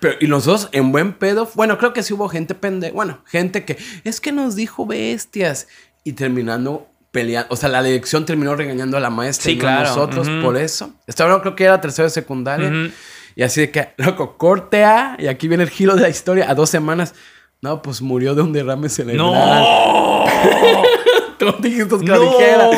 Pero, 0.00 0.16
y 0.20 0.26
los 0.26 0.44
dos 0.44 0.68
en 0.72 0.90
buen 0.90 1.12
pedo. 1.12 1.48
Bueno, 1.54 1.78
creo 1.78 1.92
que 1.92 2.02
sí 2.02 2.12
hubo 2.12 2.28
gente 2.28 2.54
pende. 2.54 2.90
Bueno, 2.90 3.20
gente 3.26 3.64
que 3.64 3.78
es 4.02 4.20
que 4.20 4.32
nos 4.32 4.56
dijo 4.56 4.84
bestias. 4.86 5.68
Y 6.02 6.14
terminando 6.14 6.88
peleando. 7.12 7.46
O 7.52 7.56
sea, 7.56 7.68
la 7.68 7.82
dirección 7.82 8.26
terminó 8.26 8.56
regañando 8.56 8.96
a 8.96 9.00
la 9.00 9.10
maestra 9.10 9.44
Sí, 9.44 9.52
y 9.52 9.58
claro. 9.58 9.86
a 9.86 9.88
nosotros 9.88 10.26
Ujú. 10.28 10.42
por 10.42 10.56
eso. 10.56 10.92
Esta 11.06 11.24
vez 11.26 11.36
creo 11.40 11.54
que 11.54 11.64
era 11.64 11.80
tercero 11.80 12.08
de 12.08 12.10
secundaria. 12.10 12.68
Ujú. 12.68 12.90
Y 13.36 13.42
así 13.44 13.60
de 13.60 13.70
que, 13.70 13.90
loco, 13.96 14.36
corte 14.36 14.82
A. 14.84 15.16
Y 15.20 15.28
aquí 15.28 15.46
viene 15.46 15.62
el 15.62 15.70
giro 15.70 15.94
de 15.94 16.02
la 16.02 16.08
historia. 16.08 16.50
A 16.50 16.54
dos 16.56 16.68
semanas. 16.68 17.14
No, 17.62 17.80
pues 17.80 18.02
murió 18.02 18.34
de 18.34 18.42
un 18.42 18.52
derrame 18.52 18.88
cerebral. 18.88 19.18
¡No! 19.18 20.24
Que 21.52 21.84
lo 21.84 22.16
¡No! 22.16 22.20
dijera. 22.20 22.70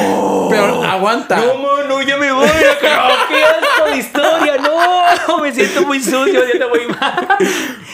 Pero 0.51 0.85
aguanta. 0.85 1.37
No, 1.37 1.55
mano, 1.59 2.03
ya 2.03 2.17
me 2.17 2.33
voy. 2.33 2.47
¡Qué 2.49 3.91
de 3.91 3.97
historia! 3.99 4.57
¡No! 4.59 5.39
Me 5.39 5.53
siento 5.53 5.83
muy 5.83 6.01
sucio, 6.01 6.41
me 6.41 6.47
siento 6.47 6.69
muy 6.69 6.87
mal. 6.89 7.29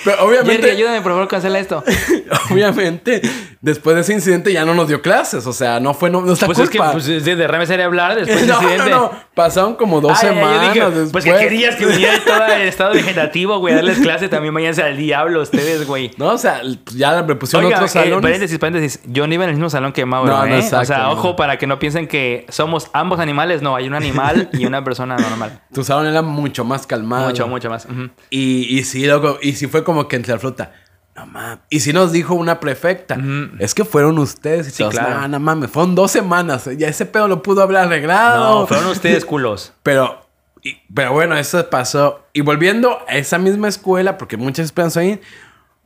Pero 0.05 0.25
obviamente. 0.25 0.63
Jerry, 0.63 0.77
ayúdame, 0.77 1.01
por 1.01 1.13
favor, 1.13 1.29
cancela 1.29 1.59
esto. 1.59 1.85
obviamente, 2.51 3.21
después 3.61 3.95
de 3.97 4.03
ese 4.03 4.13
incidente 4.13 4.53
ya 4.53 4.65
no 4.65 4.75
nos 4.75 4.89
dio 4.89 5.03
clases. 5.03 5.47
O 5.47 5.53
sea, 5.53 5.81
no 5.81 5.95
fue 5.95 6.11
no, 6.11 6.21
nuestra 6.23 6.47
Pues 6.47 6.59
es 6.59 6.71
que 6.71 6.79
pues, 6.79 7.07
es 7.09 7.25
de 7.25 7.37
derrame 7.37 7.67
cerebral 7.67 8.17
después 8.17 8.41
del 8.41 8.49
no, 8.49 8.55
no, 8.61 8.63
incidente. 8.63 8.91
no. 8.91 9.11
Pasaron 9.35 9.77
como 9.77 10.03
dos 10.03 10.13
Ay, 10.23 10.29
semanas 10.29 10.75
dije, 10.75 10.91
después. 10.91 11.11
Pues 11.11 11.25
que 11.25 11.37
querías 11.37 11.77
que 11.77 11.87
viniera 11.87 12.19
todo 12.27 12.47
el 12.47 12.63
estado 12.63 12.93
vegetativo, 12.93 13.59
güey, 13.61 13.75
darles 13.75 13.99
clase. 13.99 14.29
También 14.29 14.53
váyanse 14.53 14.83
al 14.83 14.97
diablo 14.97 15.41
ustedes, 15.41 15.87
güey. 15.87 16.11
No, 16.19 16.27
o 16.35 16.39
sea, 16.39 16.61
pues, 16.85 16.97
ya 16.97 17.23
me 17.23 17.35
pusieron 17.37 17.65
Oiga, 17.65 17.79
otros 17.79 17.91
eh, 17.97 18.01
salones. 18.01 18.21
paréntesis, 18.23 18.59
paréntesis. 18.59 19.01
Yo 19.07 19.27
no 19.27 19.33
iba 19.33 19.45
en 19.45 19.51
el 19.51 19.57
mismo 19.57 19.71
salón 19.71 19.93
que 19.93 20.05
Mauro, 20.05 20.31
No, 20.33 20.47
no, 20.47 20.55
¿eh? 20.55 20.59
exacto, 20.59 20.83
o 20.83 20.85
sea, 20.85 20.99
no. 21.05 21.13
ojo 21.13 21.35
para 21.35 21.57
que 21.57 21.67
no 21.67 21.79
piensen 21.79 22.09
que 22.09 22.45
somos 22.51 22.91
ambos 22.93 23.21
animales. 23.21 23.63
No, 23.63 23.75
hay 23.75 23.87
un 23.87 23.95
animal 23.95 24.51
y 24.53 24.67
una 24.67 24.85
persona 24.85 25.17
normal. 25.17 25.61
Tu 25.73 25.83
salón 25.83 26.07
era 26.07 26.21
mucho 26.21 26.65
más 26.65 26.87
calmado. 26.87 27.29
Mucho, 27.29 27.49
mucho 27.49 27.71
más. 27.71 27.87
Y, 28.29 28.79
y 28.79 28.85
sí, 28.85 29.07
loco, 29.07 29.39
y 29.41 29.53
sí 29.55 29.67
fue 29.67 29.83
como 29.83 30.09
que 30.09 30.17
entre 30.17 30.35
la 30.35 30.39
fruta. 30.39 30.73
No 31.15 31.27
mames. 31.27 31.59
Y 31.69 31.81
sí 31.81 31.93
nos 31.93 32.11
dijo 32.13 32.35
una 32.35 32.59
prefecta. 32.61 33.19
Es 33.59 33.75
que 33.75 33.85
fueron 33.85 34.19
ustedes. 34.19 34.69
Y 34.69 34.71
Sí, 34.71 34.79
todos, 34.79 34.95
claro. 34.95 35.21
No, 35.23 35.29
no 35.29 35.41
mames. 35.41 35.71
Fueron 35.71 35.95
dos 35.95 36.11
semanas. 36.11 36.69
Ya 36.79 36.89
ese 36.89 37.05
pedo 37.07 37.29
lo 37.29 37.43
pudo 37.43 37.63
haber 37.63 37.77
arreglado. 37.77 38.61
No, 38.61 38.67
fueron 38.67 38.87
ustedes 38.87 39.25
culos. 39.25 39.73
Pero, 39.83 40.27
y- 40.63 40.77
pero 40.95 41.13
bueno, 41.13 41.37
eso 41.37 41.69
pasó. 41.69 42.25
Y 42.33 42.41
volviendo 42.41 42.99
a 43.09 43.17
esa 43.17 43.37
misma 43.39 43.69
escuela, 43.69 44.17
porque 44.17 44.37
muchas 44.37 44.65
esperanza 44.67 45.01
ahí, 45.01 45.21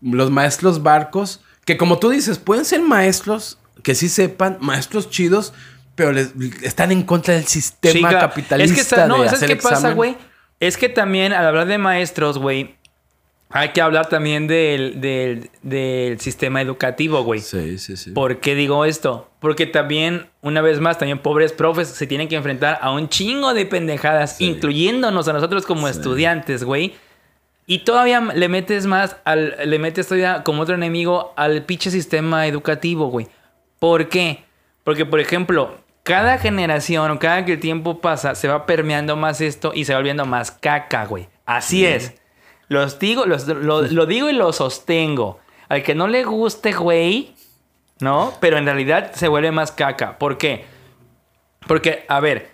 los 0.00 0.30
maestros 0.30 0.82
barcos, 0.82 1.42
que 1.64 1.76
como 1.76 1.98
tú 1.98 2.10
dices, 2.10 2.38
pueden 2.38 2.64
ser 2.64 2.82
maestros 2.82 3.58
que 3.82 3.94
sí 3.94 4.08
sepan, 4.08 4.58
maestros 4.60 5.10
chidos, 5.10 5.52
pero 5.96 6.12
les, 6.12 6.32
están 6.62 6.92
en 6.92 7.02
contra 7.02 7.34
del 7.34 7.46
sistema 7.46 8.10
capitalista. 8.20 8.64
Es 8.64 8.72
que, 8.74 8.80
está- 8.82 9.06
no, 9.08 9.22
de 9.22 9.28
¿sabes 9.28 9.42
hacer 9.42 9.48
qué 9.48 9.56
pasa, 9.62 9.92
güey? 9.92 10.16
Es 10.60 10.76
que 10.76 10.88
también 10.88 11.32
al 11.32 11.46
hablar 11.46 11.66
de 11.66 11.78
maestros, 11.78 12.38
güey, 12.38 12.76
hay 13.56 13.70
que 13.70 13.80
hablar 13.80 14.08
también 14.08 14.46
del, 14.46 15.00
del, 15.00 15.50
del 15.62 16.20
sistema 16.20 16.60
educativo, 16.60 17.22
güey. 17.22 17.40
Sí, 17.40 17.78
sí, 17.78 17.96
sí. 17.96 18.10
¿Por 18.10 18.38
qué 18.40 18.54
digo 18.54 18.84
esto? 18.84 19.30
Porque 19.40 19.66
también, 19.66 20.26
una 20.42 20.60
vez 20.60 20.78
más, 20.78 20.98
también 20.98 21.20
pobres 21.20 21.52
profes 21.52 21.88
se 21.88 22.06
tienen 22.06 22.28
que 22.28 22.36
enfrentar 22.36 22.78
a 22.82 22.90
un 22.90 23.08
chingo 23.08 23.54
de 23.54 23.64
pendejadas, 23.64 24.40
incluyéndonos 24.42 25.26
a 25.28 25.32
nosotros 25.32 25.64
como 25.64 25.88
estudiantes, 25.88 26.64
güey. 26.64 26.94
Y 27.66 27.78
todavía 27.78 28.20
le 28.20 28.48
metes 28.48 28.84
más, 28.84 29.16
al, 29.24 29.56
le 29.64 29.78
metes 29.78 30.06
todavía 30.06 30.44
como 30.44 30.62
otro 30.62 30.74
enemigo 30.74 31.32
al 31.36 31.64
pinche 31.64 31.90
sistema 31.90 32.46
educativo, 32.46 33.08
güey. 33.08 33.26
¿Por 33.78 34.10
qué? 34.10 34.44
Porque, 34.84 35.06
por 35.06 35.18
ejemplo, 35.18 35.76
cada 36.02 36.38
generación 36.38 37.10
o 37.10 37.18
cada 37.18 37.46
que 37.46 37.54
el 37.54 37.60
tiempo 37.60 38.00
pasa, 38.02 38.34
se 38.34 38.48
va 38.48 38.66
permeando 38.66 39.16
más 39.16 39.40
esto 39.40 39.72
y 39.74 39.86
se 39.86 39.94
va 39.94 39.98
volviendo 39.98 40.26
más 40.26 40.50
caca, 40.50 41.06
güey. 41.06 41.28
Así 41.46 41.86
es. 41.86 42.14
Los 42.68 42.98
digo, 42.98 43.26
los- 43.26 43.46
lo, 43.46 43.82
lo 43.82 44.06
digo 44.06 44.28
y 44.28 44.32
lo 44.32 44.52
sostengo. 44.52 45.38
Al 45.68 45.82
que 45.82 45.94
no 45.94 46.08
le 46.08 46.24
guste, 46.24 46.72
güey, 46.72 47.34
¿no? 48.00 48.32
Pero 48.40 48.58
en 48.58 48.64
realidad 48.66 49.12
se 49.14 49.28
vuelve 49.28 49.50
más 49.52 49.72
caca. 49.72 50.18
¿Por 50.18 50.38
qué? 50.38 50.64
Porque, 51.66 52.04
a 52.08 52.20
ver, 52.20 52.50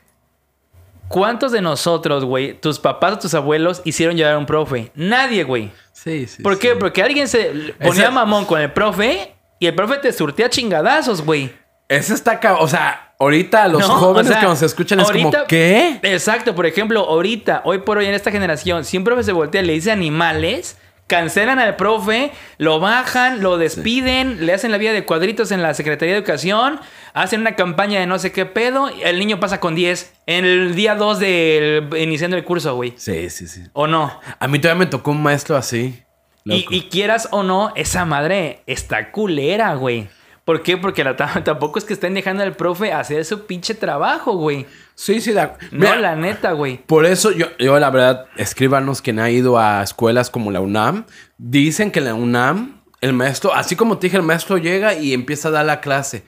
¿cuántos 1.08 1.52
de 1.52 1.60
nosotros, 1.60 2.24
güey, 2.24 2.54
tus 2.58 2.78
papás 2.78 3.14
o 3.14 3.18
tus 3.18 3.34
abuelos 3.34 3.82
hicieron 3.84 4.16
llevar 4.16 4.34
a 4.34 4.38
un 4.38 4.46
profe? 4.46 4.90
Nadie, 4.94 5.44
güey. 5.44 5.70
Sí, 5.92 6.26
sí. 6.26 6.42
¿Por 6.42 6.54
sí. 6.54 6.60
qué? 6.60 6.76
Porque 6.76 7.02
alguien 7.02 7.28
se 7.28 7.74
ponía 7.82 8.04
Ese- 8.04 8.10
mamón 8.10 8.44
con 8.44 8.60
el 8.60 8.72
profe 8.72 9.34
y 9.58 9.66
el 9.66 9.74
profe 9.74 9.98
te 9.98 10.12
surtía 10.12 10.48
chingadazos, 10.50 11.22
güey. 11.24 11.52
Ese 11.92 12.14
está 12.14 12.40
O 12.58 12.68
sea, 12.68 13.14
ahorita 13.18 13.68
los 13.68 13.86
¿No? 13.86 13.94
jóvenes 13.96 14.30
O 14.30 14.32
sea, 14.32 14.40
que 14.40 14.46
nos 14.46 14.62
escuchan 14.62 15.00
es 15.00 15.06
ahorita- 15.06 15.30
como, 15.30 15.46
¿qué? 15.46 15.98
Exacto, 16.02 16.54
por 16.54 16.66
ejemplo, 16.66 17.00
ahorita, 17.00 17.62
hoy 17.64 17.78
por 17.78 17.98
hoy 17.98 18.06
en 18.06 18.14
esta 18.14 18.30
generación, 18.30 18.84
si 18.84 18.96
un 18.96 19.04
profe 19.04 19.22
se 19.24 19.32
voltea 19.32 19.60
y 19.62 19.66
le 19.66 19.72
dice 19.74 19.92
animales, 19.92 20.78
cancelan 21.06 21.58
al 21.58 21.76
profe, 21.76 22.32
lo 22.56 22.80
bajan, 22.80 23.42
lo 23.42 23.58
despiden, 23.58 24.46
le 24.46 24.54
hacen 24.54 24.70
la 24.72 24.78
vida 24.78 24.92
de 24.92 25.04
cuadritos 25.04 25.52
en 25.52 25.60
la 25.60 25.74
Secretaría 25.74 26.14
de 26.14 26.18
Educación, 26.20 26.80
hacen 27.12 27.42
una 27.42 27.54
campaña 27.54 28.00
de 28.00 28.06
no 28.06 28.18
sé 28.18 28.32
qué 28.32 28.46
pedo, 28.46 28.88
y 28.88 29.02
el 29.02 29.18
niño 29.18 29.38
pasa 29.38 29.60
con 29.60 29.74
10 29.74 30.14
en 30.26 30.46
el 30.46 30.74
día 30.74 30.94
2 30.94 31.18
del 31.18 31.90
iniciando 31.98 32.36
el 32.38 32.44
curso, 32.44 32.74
güey. 32.76 32.94
Sí, 32.96 33.28
sí, 33.28 33.46
sí. 33.46 33.62
¿O 33.74 33.86
no? 33.86 34.18
A 34.38 34.48
mí 34.48 34.58
todavía 34.58 34.78
me 34.78 34.86
tocó 34.86 35.10
un 35.10 35.22
maestro 35.22 35.56
así. 35.56 36.02
Y, 36.44 36.66
y 36.70 36.88
quieras 36.88 37.28
o 37.30 37.42
no, 37.42 37.72
esa 37.76 38.04
madre 38.06 38.62
está 38.66 39.12
culera, 39.12 39.74
güey. 39.74 40.08
¿Por 40.44 40.62
qué? 40.62 40.76
Porque 40.76 41.04
la, 41.04 41.16
tampoco 41.44 41.78
es 41.78 41.84
que 41.84 41.92
estén 41.92 42.14
dejando 42.14 42.42
al 42.42 42.56
profe 42.56 42.92
hacer 42.92 43.24
su 43.24 43.46
pinche 43.46 43.74
trabajo, 43.74 44.36
güey. 44.36 44.66
Sí, 44.94 45.20
sí. 45.20 45.32
No, 45.32 45.50
Mira, 45.70 45.98
la 45.98 46.16
neta, 46.16 46.52
güey. 46.52 46.78
Por 46.78 47.06
eso 47.06 47.30
yo, 47.30 47.46
yo 47.58 47.78
la 47.78 47.90
verdad, 47.90 48.26
escríbanos 48.36 49.02
quien 49.02 49.18
ha 49.20 49.30
ido 49.30 49.58
a 49.58 49.82
escuelas 49.82 50.30
como 50.30 50.50
la 50.50 50.60
UNAM. 50.60 51.06
Dicen 51.38 51.90
que 51.90 52.00
la 52.00 52.14
UNAM, 52.14 52.82
el 53.00 53.12
maestro, 53.12 53.54
así 53.54 53.76
como 53.76 53.98
te 53.98 54.08
dije, 54.08 54.16
el 54.16 54.22
maestro 54.22 54.58
llega 54.58 54.94
y 54.94 55.12
empieza 55.12 55.48
a 55.48 55.52
dar 55.52 55.66
la 55.66 55.80
clase. 55.80 56.24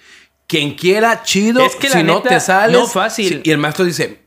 Quien 0.46 0.74
quiera, 0.74 1.22
chido. 1.22 1.64
Es 1.64 1.74
que 1.76 1.88
la 1.88 1.96
si 1.96 2.02
no 2.02 2.16
neta, 2.16 2.28
te 2.28 2.40
sales. 2.40 2.78
no 2.78 2.86
fácil. 2.86 3.40
y 3.44 3.50
el 3.50 3.58
maestro 3.58 3.84
dice. 3.84 4.23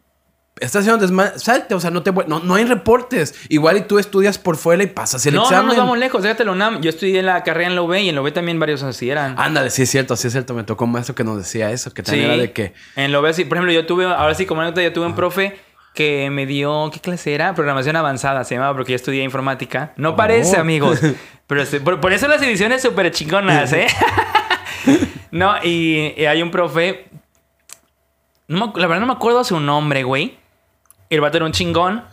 Estás 0.59 0.81
haciendo 0.81 1.01
desmadre, 1.01 1.37
salte, 1.39 1.73
o 1.75 1.79
sea, 1.79 1.91
no 1.91 2.03
te 2.03 2.11
no, 2.11 2.39
no 2.39 2.55
hay 2.55 2.65
reportes. 2.65 3.35
Igual 3.49 3.77
y 3.77 3.81
tú 3.81 3.99
estudias 3.99 4.37
por 4.37 4.57
fuera 4.57 4.81
y 4.83 4.87
pasas 4.87 5.25
el 5.25 5.35
no, 5.35 5.43
examen. 5.43 5.63
no 5.67 5.73
nos 5.73 5.77
vamos 5.77 5.97
lejos. 5.97 6.23
Déjate 6.23 6.43
la 6.45 6.51
UNAM. 6.51 6.81
Yo 6.81 6.89
estudié 6.89 7.21
la 7.23 7.43
carrera 7.43 7.69
en 7.69 7.75
la 7.75 7.81
UB 7.83 7.93
y 7.95 8.09
en 8.09 8.15
la 8.15 8.21
UB 8.21 8.31
también 8.31 8.59
varios 8.59 8.83
así 8.83 9.09
eran. 9.09 9.35
Ándale, 9.37 9.69
sí 9.69 9.83
es 9.83 9.89
cierto, 9.89 10.15
sí 10.15 10.27
es 10.27 10.33
cierto. 10.33 10.53
Me 10.53 10.63
tocó 10.63 10.85
un 10.85 10.91
maestro 10.93 11.15
que 11.15 11.23
nos 11.23 11.37
decía 11.37 11.71
eso, 11.71 11.93
que 11.93 12.03
también 12.03 12.25
era 12.31 12.37
de 12.37 12.51
que. 12.51 12.73
En 12.95 13.11
la 13.11 13.19
UB 13.19 13.33
sí. 13.33 13.45
Por 13.45 13.57
ejemplo, 13.57 13.71
yo 13.73 13.85
tuve, 13.85 14.05
ahora 14.05 14.33
sí, 14.33 14.45
como 14.45 14.61
anécdota, 14.61 14.81
yo 14.83 14.93
tuve 14.93 15.05
un 15.05 15.15
profe 15.15 15.59
que 15.93 16.29
me 16.29 16.45
dio, 16.45 16.89
¿qué 16.93 16.99
clase 16.99 17.33
era? 17.33 17.55
Programación 17.55 17.95
avanzada 17.95 18.43
se 18.43 18.53
llamaba 18.55 18.73
porque 18.75 18.91
yo 18.91 18.95
estudié 18.97 19.23
informática. 19.23 19.93
No 19.97 20.15
parece, 20.15 20.57
Oh. 20.57 20.61
amigos. 20.61 20.99
Pero 21.47 21.63
por, 21.83 21.99
por 22.01 22.13
eso 22.13 22.27
las 22.27 22.41
ediciones 22.41 22.81
súper 22.81 23.09
chingonas, 23.11 23.71
¿eh? 23.73 23.87
no, 25.31 25.55
y, 25.63 26.13
y 26.17 26.25
hay 26.25 26.41
un 26.41 26.51
profe. 26.51 27.05
no 28.47 28.67
me- 28.73 28.79
la 28.81 28.87
verdad 28.87 29.01
no 29.01 29.07
me 29.07 29.13
acuerdo 29.13 29.43
su 29.43 29.59
nombre, 29.59 30.03
güey. 30.03 30.37
El 31.09 31.21
vato 31.21 31.37
era 31.37 31.45
un 31.45 31.51
chingón. 31.51 32.03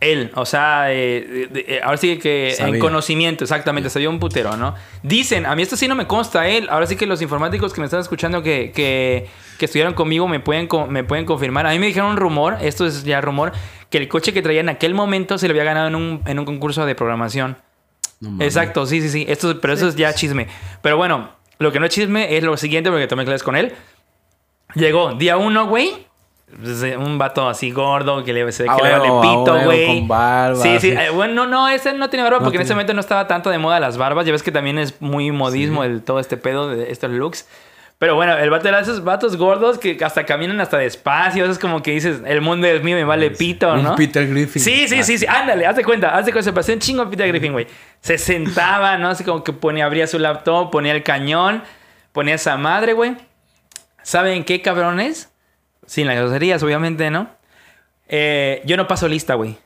Él, 0.00 0.32
o 0.34 0.44
sea, 0.44 0.92
eh, 0.92 1.48
de- 1.52 1.62
de- 1.62 1.80
ahora 1.80 1.96
sí 1.96 2.18
que 2.18 2.50
en 2.64 2.80
conocimiento, 2.80 3.44
exactamente, 3.44 3.88
sabía 3.88 4.10
un 4.10 4.18
putero, 4.18 4.56
¿no? 4.56 4.74
Dicen, 5.04 5.46
a 5.46 5.54
mí 5.54 5.62
esto 5.62 5.76
sí 5.76 5.86
no 5.86 5.94
me 5.94 6.08
consta, 6.08 6.48
él, 6.48 6.66
ahora 6.70 6.86
sí 6.86 6.96
que 6.96 7.06
los 7.06 7.22
informáticos 7.22 7.72
que 7.72 7.80
me 7.80 7.84
están 7.84 8.00
escuchando 8.00 8.42
que, 8.42 8.72
que, 8.74 9.28
que 9.60 9.64
estudiaron 9.64 9.94
conmigo 9.94 10.26
me 10.26 10.40
pueden, 10.40 10.68
me 10.88 11.04
pueden 11.04 11.24
confirmar. 11.24 11.68
A 11.68 11.70
mí 11.70 11.78
me 11.78 11.86
dijeron 11.86 12.10
un 12.10 12.16
rumor, 12.16 12.56
esto 12.62 12.84
es 12.84 13.04
ya 13.04 13.20
rumor, 13.20 13.52
que 13.90 13.98
el 13.98 14.08
coche 14.08 14.32
que 14.32 14.42
traía 14.42 14.60
en 14.60 14.70
aquel 14.70 14.92
momento 14.92 15.38
se 15.38 15.46
lo 15.46 15.52
había 15.52 15.62
ganado 15.62 15.86
en 15.86 15.94
un, 15.94 16.22
en 16.26 16.38
un 16.40 16.46
concurso 16.46 16.84
de 16.84 16.96
programación. 16.96 17.56
No. 18.18 18.42
Exacto, 18.42 18.86
sí, 18.86 19.00
sí, 19.02 19.08
sí. 19.08 19.24
Esto, 19.28 19.60
pero 19.60 19.72
eso 19.74 19.86
es 19.86 19.94
ya 19.94 20.12
chisme. 20.14 20.48
Pero 20.80 20.96
bueno, 20.96 21.30
lo 21.60 21.70
que 21.70 21.78
no 21.78 21.86
es 21.86 21.94
chisme 21.94 22.36
es 22.36 22.42
lo 22.42 22.56
siguiente, 22.56 22.90
porque 22.90 23.06
tomé 23.06 23.24
clases 23.24 23.44
con 23.44 23.54
él. 23.54 23.72
Llegó 24.74 25.14
día 25.14 25.36
uno, 25.36 25.66
güey. 25.68 26.06
Pues, 26.60 26.82
eh, 26.82 26.96
Un 26.96 27.18
vato 27.18 27.48
así 27.48 27.70
gordo 27.70 28.22
que 28.24 28.32
le, 28.32 28.50
se 28.52 28.64
ve 28.64 28.68
Ah, 28.70 28.76
que 28.76 28.82
le 28.82 28.92
vale 28.92 29.08
ah, 29.10 29.20
pito, 29.22 29.60
güey. 29.64 29.86
con 29.86 30.08
barba, 30.08 30.62
Sí, 30.62 30.80
sí. 30.80 30.90
Eh, 30.90 31.10
bueno, 31.10 31.34
no, 31.34 31.46
no, 31.46 31.68
ese 31.68 31.92
no 31.94 32.10
tenía 32.10 32.24
barba 32.24 32.38
No 32.38 32.44
porque 32.44 32.56
en 32.56 32.62
ese 32.62 32.74
momento 32.74 32.94
no 32.94 33.00
estaba 33.00 33.26
tanto 33.26 33.50
de 33.50 33.58
moda 33.58 33.80
las 33.80 33.96
barbas. 33.96 34.26
Ya 34.26 34.32
ves 34.32 34.42
que 34.42 34.52
también 34.52 34.78
es 34.78 35.00
muy 35.00 35.30
modismo 35.32 35.84
el, 35.84 36.02
todo 36.02 36.20
este 36.20 36.36
pedo 36.36 36.68
de 36.68 36.90
estos 36.90 37.10
looks. 37.10 37.46
Pero 37.98 38.16
bueno, 38.16 38.36
el 38.36 38.50
vato 38.50 38.66
era 38.66 38.78
de 38.78 38.82
esos 38.82 39.04
vatos 39.04 39.36
gordos 39.36 39.78
que 39.78 39.96
hasta 40.04 40.26
caminan 40.26 40.60
hasta 40.60 40.76
despacio. 40.76 41.44
Es 41.48 41.56
como 41.58 41.84
que 41.84 41.92
dices, 41.92 42.20
el 42.26 42.40
mundo 42.40 42.66
es 42.66 42.82
mío, 42.82 42.96
me 42.96 43.04
vale 43.04 43.30
pito, 43.30 43.72
Un 43.72 43.84
¿no? 43.84 43.94
Peter 43.94 44.26
Griffin. 44.28 44.60
Sí, 44.60 44.88
sí, 44.88 45.04
sí, 45.04 45.18
sí. 45.18 45.26
Ándale, 45.28 45.64
hazte 45.66 45.84
cuenta, 45.84 46.16
hazte 46.16 46.32
cuenta. 46.32 46.50
Se 46.50 46.52
pasó 46.52 46.72
un 46.72 46.80
chingo 46.80 47.02
a 47.02 47.08
Peter 47.08 47.28
Griffin, 47.28 47.52
güey. 47.52 47.68
Se 48.00 48.18
sentaba, 48.18 48.98
¿no? 48.98 49.10
Así 49.10 49.22
como 49.22 49.44
que 49.44 49.52
ponía, 49.52 49.86
abría 49.86 50.08
su 50.08 50.18
laptop, 50.18 50.72
ponía 50.72 50.92
el 50.92 51.04
cañón, 51.04 51.62
ponía 52.10 52.34
esa 52.34 52.56
madre, 52.56 52.92
güey. 52.92 53.16
¿Saben 54.02 54.42
qué, 54.42 54.60
cabrones? 54.62 55.31
Sin 55.86 56.06
las 56.06 56.16
groserías, 56.16 56.62
obviamente, 56.62 57.10
¿no? 57.10 57.28
Eh, 58.08 58.62
yo 58.64 58.76
no 58.76 58.86
paso 58.86 59.08
lista, 59.08 59.34
güey. 59.34 59.58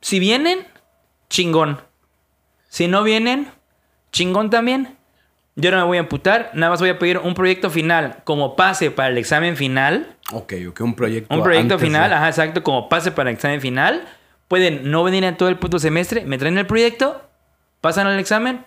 Si 0.00 0.18
vienen, 0.18 0.66
chingón. 1.30 1.80
Si 2.68 2.88
no 2.88 3.02
vienen, 3.02 3.48
chingón 4.12 4.50
también. 4.50 4.96
Yo 5.56 5.70
no 5.70 5.76
me 5.78 5.84
voy 5.84 5.98
a 5.98 6.00
amputar, 6.00 6.50
nada 6.54 6.70
más 6.70 6.80
voy 6.80 6.88
a 6.90 6.98
pedir 6.98 7.18
un 7.18 7.34
proyecto 7.34 7.70
final 7.70 8.18
como 8.24 8.56
pase 8.56 8.90
para 8.90 9.08
el 9.08 9.18
examen 9.18 9.56
final. 9.56 10.16
Ok, 10.32 10.52
ok, 10.68 10.80
un 10.80 10.94
proyecto. 10.96 11.32
Un 11.34 11.44
proyecto 11.44 11.74
antes 11.74 11.86
final, 11.88 12.10
de- 12.10 12.16
ajá, 12.16 12.28
exacto, 12.28 12.62
como 12.64 12.88
pase 12.88 13.12
para 13.12 13.30
el 13.30 13.36
examen 13.36 13.60
final. 13.60 14.04
pueden 14.48 14.90
no 14.90 15.02
venir 15.04 15.24
en 15.24 15.36
todo 15.36 15.48
el 15.48 15.58
puto 15.58 15.78
semestre, 15.78 16.24
me 16.24 16.36
traen 16.38 16.58
el 16.58 16.66
proyecto, 16.66 17.22
pasan 17.80 18.06
el 18.06 18.18
examen, 18.20 18.64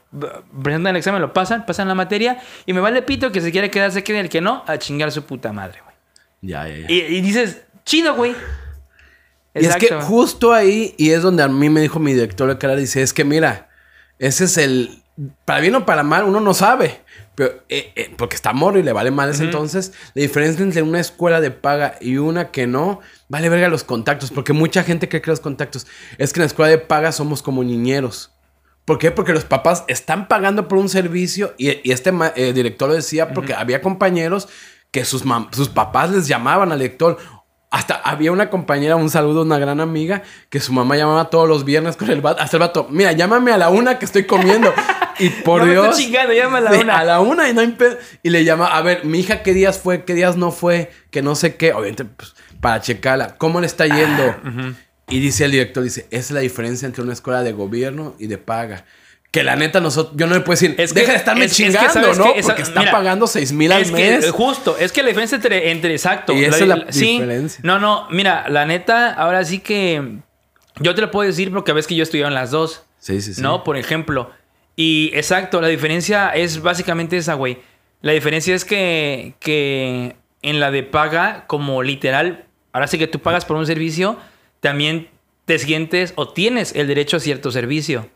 presentan 0.64 0.96
el 0.96 0.98
examen, 0.98 1.22
lo 1.22 1.34
pasan, 1.34 1.66
pasan 1.66 1.88
la 1.88 1.94
materia, 1.96 2.40
y 2.66 2.74
me 2.74 2.80
vale 2.82 3.02
pito 3.04 3.32
que 3.32 3.42
se 3.42 3.52
quiere 3.52 3.70
quedar, 3.70 3.92
se 3.92 4.04
quede 4.04 4.20
el 4.22 4.28
que 4.30 4.42
no, 4.42 4.64
a 4.66 4.78
chingar 4.80 5.12
su 5.12 5.24
puta 5.26 5.54
madre. 5.54 5.80
Ya, 6.42 6.68
ya, 6.68 6.78
ya. 6.78 6.86
Y, 6.90 7.00
y 7.00 7.22
dices, 7.22 7.62
chido, 7.86 8.16
güey. 8.16 8.36
Y 9.60 9.66
es 9.66 9.76
que 9.78 9.94
justo 10.02 10.54
ahí, 10.54 10.94
y 10.98 11.12
es 11.12 11.22
donde 11.22 11.44
a 11.44 11.48
mí 11.48 11.70
me 11.70 11.82
dijo 11.82 12.00
mi 12.00 12.14
director 12.14 12.48
de 12.50 12.58
cara, 12.58 12.76
dice, 12.76 13.02
es 13.02 13.14
que 13.14 13.24
mira, 13.24 13.70
ese 14.20 14.46
es 14.46 14.58
el, 14.58 15.02
para 15.46 15.62
bien 15.62 15.76
o 15.76 15.86
para 15.86 16.04
mal, 16.04 16.26
uno 16.26 16.40
no 16.40 16.54
sabe, 16.54 17.02
pero, 17.36 17.64
eh, 17.70 17.92
eh, 17.96 18.14
porque 18.18 18.36
está 18.36 18.54
morro 18.54 18.80
y 18.80 18.84
le 18.84 18.94
vale 18.94 19.12
mal 19.12 19.30
ese 19.30 19.46
entonces, 19.46 19.94
la 20.14 20.22
diferencia 20.22 20.64
entre 20.64 20.82
una 20.82 21.00
escuela 21.00 21.42
de 21.42 21.52
paga 21.52 21.96
y 22.02 22.18
una 22.18 22.52
que 22.52 22.68
no, 22.68 23.00
vale 23.30 23.50
verga 23.50 23.68
los 23.70 23.84
contactos, 23.84 24.32
porque 24.32 24.54
mucha 24.54 24.84
gente 24.84 25.10
cree 25.10 25.22
que 25.22 25.32
los 25.32 25.40
contactos, 25.40 25.88
es 26.18 26.34
que 26.34 26.40
en 26.40 26.44
la 26.44 26.48
escuela 26.48 26.70
de 26.70 26.78
paga 26.78 27.12
somos 27.12 27.42
como 27.42 27.64
niñeros. 27.64 28.32
¿Por 28.86 29.00
qué? 29.00 29.12
Porque 29.12 29.34
los 29.34 29.44
papás 29.44 29.84
están 29.90 30.30
pagando 30.30 30.70
por 30.70 30.78
un 30.78 30.88
servicio 30.88 31.54
y, 31.58 31.72
y 31.86 31.92
este 31.92 32.14
eh, 32.36 32.54
director 32.54 32.88
lo 32.88 32.96
decía 32.96 33.34
porque 33.34 33.54
había 33.54 33.82
compañeros 33.82 34.48
que 34.92 35.06
sus, 35.06 35.24
sus 35.52 35.70
papás 35.70 36.12
les 36.12 36.28
llamaban 36.28 36.72
al 36.72 36.80
lector. 36.80 37.18
Hasta 37.70 37.96
había 37.96 38.32
una 38.32 38.50
compañera, 38.50 38.96
un 38.96 39.10
saludo, 39.10 39.42
una 39.42 39.60
gran 39.60 39.82
amiga, 39.82 40.24
que 40.50 40.62
su 40.62 40.72
mamá 40.72 40.96
llamaba 40.96 41.30
todos 41.30 41.50
los 41.50 41.66
viernes 41.66 41.98
con 41.98 42.10
el 42.10 42.22
vato. 42.22 42.42
Hasta 42.42 42.56
el 42.58 42.62
vato, 42.62 42.88
mira, 42.90 43.12
llámame 43.12 43.52
a 43.52 43.58
la 43.58 43.70
una 43.70 44.00
que 44.00 44.06
estoy 44.06 44.26
comiendo. 44.26 44.74
Y 45.20 45.30
por 45.32 45.66
No 45.66 45.72
Dios. 45.72 45.98
chingando, 45.98 46.32
llámame 46.32 46.60
a 46.60 46.62
la 46.62 46.72
Sí, 46.74 46.80
una. 46.84 47.00
A 47.00 47.04
la 47.04 47.20
una 47.22 47.50
y 47.50 47.54
no 47.56 47.62
hay 47.62 47.70
pedo. 47.70 47.98
Y 48.22 48.30
le 48.30 48.44
llama, 48.46 48.68
a 48.68 48.84
ver, 48.84 49.04
mi 49.04 49.18
hija, 49.20 49.42
¿qué 49.42 49.52
días 49.52 49.80
fue? 49.80 50.04
¿Qué 50.04 50.14
días 50.14 50.38
no 50.38 50.52
fue? 50.52 50.92
Que 51.10 51.24
no 51.24 51.34
sé 51.34 51.56
qué. 51.56 51.74
Obviamente, 51.74 52.06
pues, 52.06 52.36
para 52.62 52.82
checarla. 52.82 53.36
¿Cómo 53.40 53.60
le 53.60 53.66
está 53.66 53.88
yendo? 53.88 54.36
Ah, 54.46 54.74
Y 55.10 55.20
dice 55.20 55.46
el 55.46 55.52
director, 55.54 55.84
dice, 55.84 56.06
esa 56.12 56.20
es 56.20 56.32
la 56.32 56.42
diferencia 56.42 56.86
entre 56.86 57.02
una 57.02 57.14
escuela 57.14 57.42
de 57.42 57.52
gobierno 57.52 58.14
y 58.20 58.28
de 58.28 58.38
paga. 58.38 58.86
Que 59.38 59.44
la 59.44 59.56
neta, 59.56 59.80
nosotros, 59.80 60.16
yo 60.18 60.28
no 60.28 60.34
le 60.36 60.42
puedo 60.42 60.60
decir, 60.60 60.76
Es 60.78 60.94
que- 60.94 61.00
deja 61.02 61.12
de 61.14 61.18
estarme 61.18 61.46
es- 61.46 61.52
es 61.52 61.58
que 61.58 61.64
chingando, 61.66 61.94
¿sabes 61.94 62.18
¿no? 62.18 62.24
qué? 62.34 62.40
Esa- 62.40 62.48
Porque 62.50 62.62
está 62.64 62.80
mira, 62.80 62.92
pagando 62.92 63.28
6 63.28 63.52
mil 63.54 63.72
al 63.72 63.82
es 63.82 63.92
mes. 63.92 64.26
Que, 64.26 64.32
justo, 64.32 64.78
es 64.80 64.92
que 64.92 65.02
la 65.04 65.10
diferencia 65.10 65.36
entre, 65.36 65.72
entre 65.72 65.92
exacto. 65.94 66.34
Y 66.34 66.44
esa 66.46 66.58
es 66.58 66.68
la 66.68 66.76
diferencia. 66.86 67.60
No, 67.64 67.80
no, 67.80 68.08
mira, 68.10 68.46
la 68.50 68.66
neta, 68.66 69.14
ahora 69.14 69.44
sí 69.46 69.60
que 69.60 70.18
yo 70.80 70.96
te 70.96 71.02
lo 71.02 71.12
puedo 71.12 71.28
decir 71.28 71.52
porque 71.52 71.74
ves 71.74 71.88
que 71.88 71.96
yo 71.96 72.04
estudié 72.04 72.26
en 72.26 72.34
las 72.34 72.52
dos. 72.52 72.84
Sí, 73.00 73.22
sí, 73.22 73.34
sí. 73.34 73.42
¿No? 73.42 73.64
Por 73.64 73.78
ejemplo. 73.78 74.32
Y 74.76 75.12
exacto, 75.14 75.60
la 75.62 75.68
diferencia 75.68 76.30
es 76.30 76.62
básicamente 76.62 77.18
esa, 77.18 77.34
güey. 77.36 77.60
La 78.02 78.12
diferencia 78.12 78.54
es 78.54 78.64
que, 78.66 79.34
que 79.40 80.16
en 80.44 80.60
la 80.60 80.70
de 80.72 80.84
paga, 80.84 81.46
como 81.48 81.82
literal, 81.84 82.46
ahora 82.74 82.88
sí 82.88 82.98
que 83.00 83.08
tú 83.08 83.20
pagas 83.20 83.44
por 83.46 83.58
un 83.58 83.66
servicio, 83.66 84.18
también 84.60 85.10
te 85.46 85.58
sientes 85.58 86.14
o 86.16 86.28
tienes 86.30 86.76
el 86.76 86.88
derecho 86.88 87.18
a 87.18 87.20
cierto 87.20 87.50
servicio. 87.52 88.08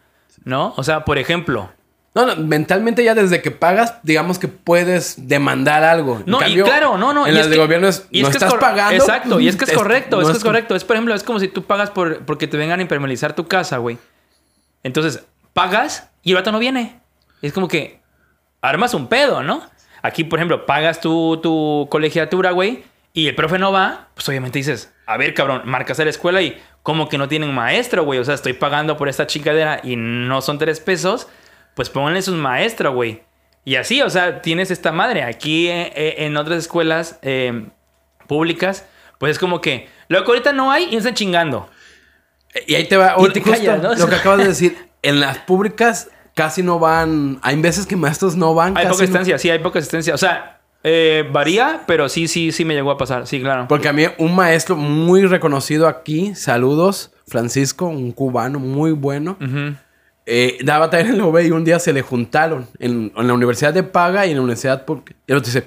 ¿No? 0.44 0.74
O 0.78 0.84
sea, 0.84 1.06
por 1.06 1.18
ejemplo, 1.18 1.70
No, 2.14 2.26
no, 2.26 2.36
mentalmente 2.36 3.04
ya 3.06 3.16
desde 3.16 3.42
que 3.42 3.52
pagas, 3.52 3.96
digamos 4.04 4.38
que 4.38 4.50
puedes 4.50 5.30
demandar 5.30 5.84
algo. 5.86 6.18
En 6.18 6.24
No, 6.26 6.40
cambio, 6.40 6.66
y 6.66 6.68
claro, 6.68 6.98
no, 6.98 7.14
no. 7.14 7.26
En 7.26 7.32
y 7.32 7.36
las 7.38 7.46
es 7.46 7.50
de 7.52 7.56
que- 7.56 7.62
gobierno 7.62 7.88
es, 7.88 8.06
y 8.12 8.22
no 8.22 8.28
que 8.30 8.34
estás 8.38 8.50
cor- 8.50 8.60
pagando. 8.60 8.96
Exacto, 9.02 9.40
y 9.40 9.48
es 9.48 9.56
que 9.56 9.64
es 9.64 9.72
es- 9.72 9.78
correcto, 9.78 10.18
no 10.18 10.22
es 10.24 10.28
que 10.28 10.32
es 10.34 10.38
es 10.40 10.44
correcto. 10.44 10.76
Es, 10.76 10.84
por 10.84 10.98
ejemplo, 10.98 11.14
es 11.16 11.24
como 11.24 11.40
si 11.40 11.48
tú 11.48 11.64
pagas 11.64 11.90
por, 11.92 12.26
porque 12.26 12.48
te 12.48 12.58
vengan 12.58 12.80
a 12.80 12.82
impermeabilizar 12.82 13.34
tu 13.34 13.48
casa, 13.48 13.78
güey. 13.78 13.98
Entonces, 14.84 15.24
pagas 15.54 16.10
y 16.24 16.32
el 16.32 16.36
vato 16.36 16.52
no 16.52 16.60
viene. 16.60 17.00
Es 17.42 17.54
como 17.54 17.68
que 17.68 18.02
armas 18.62 18.94
un 18.94 19.08
pedo, 19.08 19.42
¿no? 19.44 19.62
Aquí, 20.02 20.24
por 20.24 20.40
ejemplo, 20.40 20.66
pagas 20.66 21.00
tu, 21.00 21.38
tu 21.42 21.88
colegiatura, 21.90 22.52
güey, 22.52 22.84
y 23.14 23.28
el 23.28 23.36
profe 23.36 23.58
no 23.60 23.72
va, 23.72 24.08
pues 24.16 24.28
obviamente 24.28 24.60
dices, 24.60 24.92
a 25.06 25.18
ver, 25.18 25.34
cabrón, 25.34 25.62
marcas 25.66 26.00
a 26.00 26.04
la 26.04 26.10
escuela 26.10 26.42
y 26.42 26.62
como 26.84 27.10
que 27.10 27.18
no 27.18 27.28
tienen 27.28 27.54
maestro, 27.54 28.04
güey. 28.04 28.20
O 28.20 28.24
sea, 28.24 28.36
estoy 28.36 28.54
pagando 28.54 28.98
por 28.98 29.10
esta 29.10 29.28
chingadera 29.28 29.82
y 29.84 29.96
no 29.96 30.42
son 30.42 30.58
tres 30.58 30.80
pesos, 30.80 31.28
pues 31.76 31.90
pónganle 31.90 32.22
sus 32.22 32.36
maestro, 32.36 32.94
güey. 32.94 33.24
Y 33.64 33.76
así, 33.76 34.02
o 34.02 34.10
sea, 34.10 34.42
tienes 34.42 34.72
esta 34.72 34.92
madre. 34.92 35.24
Aquí 35.24 35.68
eh, 35.68 35.92
eh, 35.96 36.16
en 36.20 36.36
otras 36.38 36.58
escuelas 36.58 37.20
eh, 37.22 37.68
públicas, 38.28 38.86
pues 39.20 39.34
es 39.34 39.40
como 39.40 39.62
que, 39.62 39.88
lo 40.08 40.24
que 40.24 40.32
ahorita 40.32 40.52
no 40.54 40.72
hay 40.72 40.86
y 40.86 40.92
no 40.94 40.98
están 40.98 41.14
chingando. 41.14 41.70
Y 42.68 42.76
ahí 42.76 42.88
te 42.88 42.98
va. 42.98 43.16
Y 43.20 43.30
te 43.30 43.42
callas, 43.42 43.82
¿no? 43.82 43.94
Lo 43.94 44.08
que 44.08 44.16
acabas 44.16 44.40
de 44.40 44.48
decir. 44.48 44.78
En 45.04 45.20
las 45.20 45.40
públicas 45.40 46.10
casi 46.36 46.64
no 46.64 46.80
van. 46.80 47.40
Hay 47.42 47.60
veces 47.62 47.86
que 47.86 47.96
maestros 47.96 48.36
no 48.36 48.54
van. 48.54 48.78
Hay 48.78 48.86
casi 48.86 48.88
poca 48.88 48.98
no- 48.98 49.04
asistencia, 49.04 49.38
sí, 49.38 49.50
hay 49.50 49.60
poca 49.60 49.80
asistencia. 49.80 50.14
O 50.14 50.18
sea, 50.18 50.61
eh, 50.84 51.28
varía, 51.32 51.82
pero 51.86 52.10
sí, 52.10 52.28
sí, 52.28 52.52
sí 52.52 52.66
me 52.66 52.74
llegó 52.74 52.92
a 52.92 52.98
pasar. 52.98 53.28
Sí, 53.28 53.40
claro. 53.40 53.68
Porque 53.68 53.88
a 53.88 53.94
mí 53.94 54.06
un 54.18 54.36
maestro 54.36 54.76
muy 54.76 55.26
reconocido 55.26 55.88
aquí, 55.88 56.34
saludos, 56.36 57.12
Francisco, 57.28 57.86
un 57.88 58.12
cubano 58.12 58.60
muy 58.60 58.92
bueno, 58.92 59.38
eh, 60.26 60.58
daba 60.64 60.90
también 60.90 61.16
en 61.16 61.16
el 61.16 61.22
OB 61.22 61.40
y 61.42 61.52
un 61.52 61.64
día 61.66 61.80
se 61.80 61.94
le 61.94 62.02
juntaron 62.02 62.68
en, 62.80 63.12
en 63.16 63.28
la 63.28 63.34
universidad 63.34 63.74
de 63.74 63.84
paga 63.84 64.26
y 64.26 64.32
en 64.32 64.38
la 64.38 64.42
universidad 64.44 64.86
porque 64.86 65.14
y 65.28 65.32
el 65.32 65.38
otro 65.40 65.48
dice, 65.52 65.66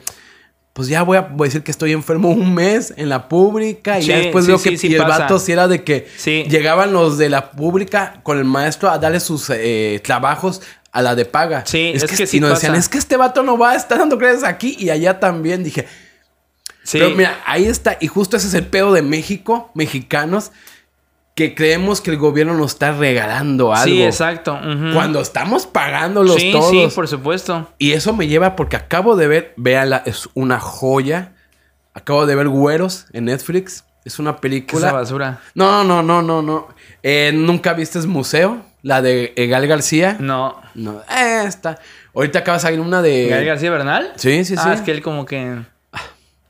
pues 0.72 0.88
ya 0.88 1.03
voy 1.03 1.16
a, 1.16 1.22
voy 1.22 1.46
a 1.46 1.48
decir 1.48 1.62
que 1.62 1.70
estoy 1.70 1.92
enfermo 1.92 2.31
un 2.31 2.55
mes 2.55 2.92
en 2.96 3.09
la 3.09 3.29
pública 3.29 3.98
y 3.98 4.03
Sí, 4.03 4.09
ya 4.09 4.18
después 4.18 4.46
veo 4.46 4.59
sí, 4.59 4.70
que 4.70 4.77
sí 4.79 4.88
y 4.88 4.94
el 4.94 5.03
pasa. 5.03 5.18
vato 5.20 5.38
sí 5.38 5.53
era 5.53 5.68
de 5.68 5.83
que 5.85 6.07
llegaban 6.48 6.92
los 6.92 7.18
de 7.18 7.29
la 7.31 7.50
pública 7.53 8.20
con 8.22 8.38
el 8.38 8.44
maestro 8.44 8.90
a 8.90 8.98
darle 8.98 9.20
sus 9.20 9.50
eh, 9.50 10.00
trabajos 10.05 10.62
a 10.95 11.03
la 11.03 11.15
de 11.15 11.25
paga. 11.27 11.65
Sí, 11.67 11.93
es 11.95 12.05
que 12.05 12.23
y 12.23 12.27
sí 12.27 12.41
nos 12.41 12.51
decían, 12.51 12.75
es 12.77 12.89
que 12.89 12.97
este 12.99 13.17
vato 13.19 13.43
no 13.43 13.59
va 13.59 13.73
a 13.73 13.75
estar 13.75 13.99
dando 13.99 14.17
clases 14.17 14.45
aquí 14.45 14.77
y 14.79 14.89
allá 14.91 15.21
también. 15.21 15.63
Dije, 15.65 15.87
Sí. 16.85 16.99
pero 16.99 17.15
mira, 17.17 17.41
ahí 17.47 17.67
está. 17.67 17.97
Y 18.01 18.07
justo 18.07 18.37
ese 18.37 18.47
es 18.49 18.55
el 18.55 18.67
pedo 18.67 18.93
de 18.93 19.03
México, 19.03 19.71
mexicanos, 19.75 20.53
que 21.35 21.55
creemos 21.55 22.01
que 22.01 22.11
el 22.13 22.17
gobierno 22.19 22.55
nos 22.55 22.73
está 22.75 22.93
regalando 22.93 23.75
algo. 23.75 23.85
Sí, 23.87 24.03
exacto. 24.05 24.59
Cuando 24.93 25.21
estamos 25.21 25.67
pagándolos 25.67 26.37
sí, 26.37 26.53
todos. 26.53 26.71
sí, 26.71 26.87
por 26.95 27.09
supuesto. 27.09 27.69
Y 27.79 27.93
eso 27.93 28.13
me 28.15 28.29
lleva 28.29 28.55
porque 28.55 28.77
acabo 28.77 29.17
de 29.17 29.27
ver, 29.27 29.55
véala, 29.57 30.03
es 30.07 30.29
una 30.35 30.61
joya. 30.61 31.33
Acabo 31.93 32.27
de 32.27 32.35
ver 32.37 32.49
Güeros 32.49 33.07
en 33.13 33.25
Netflix. 33.25 33.85
Es 34.05 34.19
una 34.19 34.33
¿Qué 34.33 34.37
es 34.37 34.41
película. 34.43 34.89
esa 34.89 34.93
basura? 34.97 35.41
No, 35.55 35.83
no, 35.83 36.03
no, 36.03 36.23
no, 36.23 36.43
no. 36.43 36.69
Eh, 37.03 37.33
¿Nunca 37.35 37.73
viste 37.73 37.99
Museo? 38.01 38.63
La 38.85 39.01
de 39.01 39.33
eh, 39.37 39.47
Gal 39.47 39.66
García. 39.66 40.16
No. 40.20 40.61
No, 40.75 41.01
eh, 41.11 41.44
esta. 41.47 41.79
Ahorita 42.14 42.40
acaba 42.40 42.59
de 42.59 42.62
salir 42.62 42.81
una 42.81 43.01
de. 43.01 43.29
¿Gael 43.29 43.47
García 43.47 43.70
Bernal? 43.70 44.12
Sí, 44.16 44.44
sí, 44.44 44.57
sí. 44.57 44.62
Ah, 44.62 44.75
es 44.75 44.83
que 44.83 44.90
él 44.90 45.01
como 45.03 45.25
que... 45.25 45.62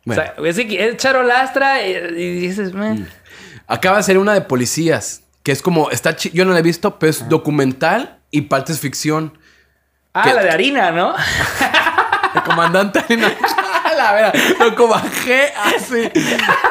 Bueno. 0.04 0.22
O 0.36 0.42
sea, 0.42 0.44
es, 0.44 0.56
que 0.56 0.88
es 0.88 0.96
charolastra 0.96 1.86
y, 1.86 1.92
y 1.92 2.40
dices... 2.40 2.74
meh. 2.74 2.94
Mm. 2.94 3.06
Acaba 3.68 3.98
de 3.98 4.02
ser 4.02 4.18
una 4.18 4.34
de 4.34 4.40
policías. 4.40 5.22
Que 5.44 5.52
es 5.52 5.62
como. 5.62 5.90
Está 5.90 6.16
chi- 6.16 6.32
Yo 6.34 6.44
no 6.44 6.52
la 6.52 6.58
he 6.58 6.62
visto, 6.62 6.98
pero 6.98 7.10
es 7.10 7.28
documental 7.28 8.18
y 8.32 8.42
partes 8.42 8.80
ficción. 8.80 9.38
Ah, 10.12 10.32
la 10.34 10.42
de 10.42 10.50
harina, 10.50 10.90
¿no? 10.90 11.14
El 12.34 12.42
comandante 12.42 12.98
Arena. 12.98 13.28
A 13.84 13.94
la 13.94 14.12
vera, 14.12 14.32
loco, 14.58 14.88
bajé 14.88 15.52
así. 15.54 16.10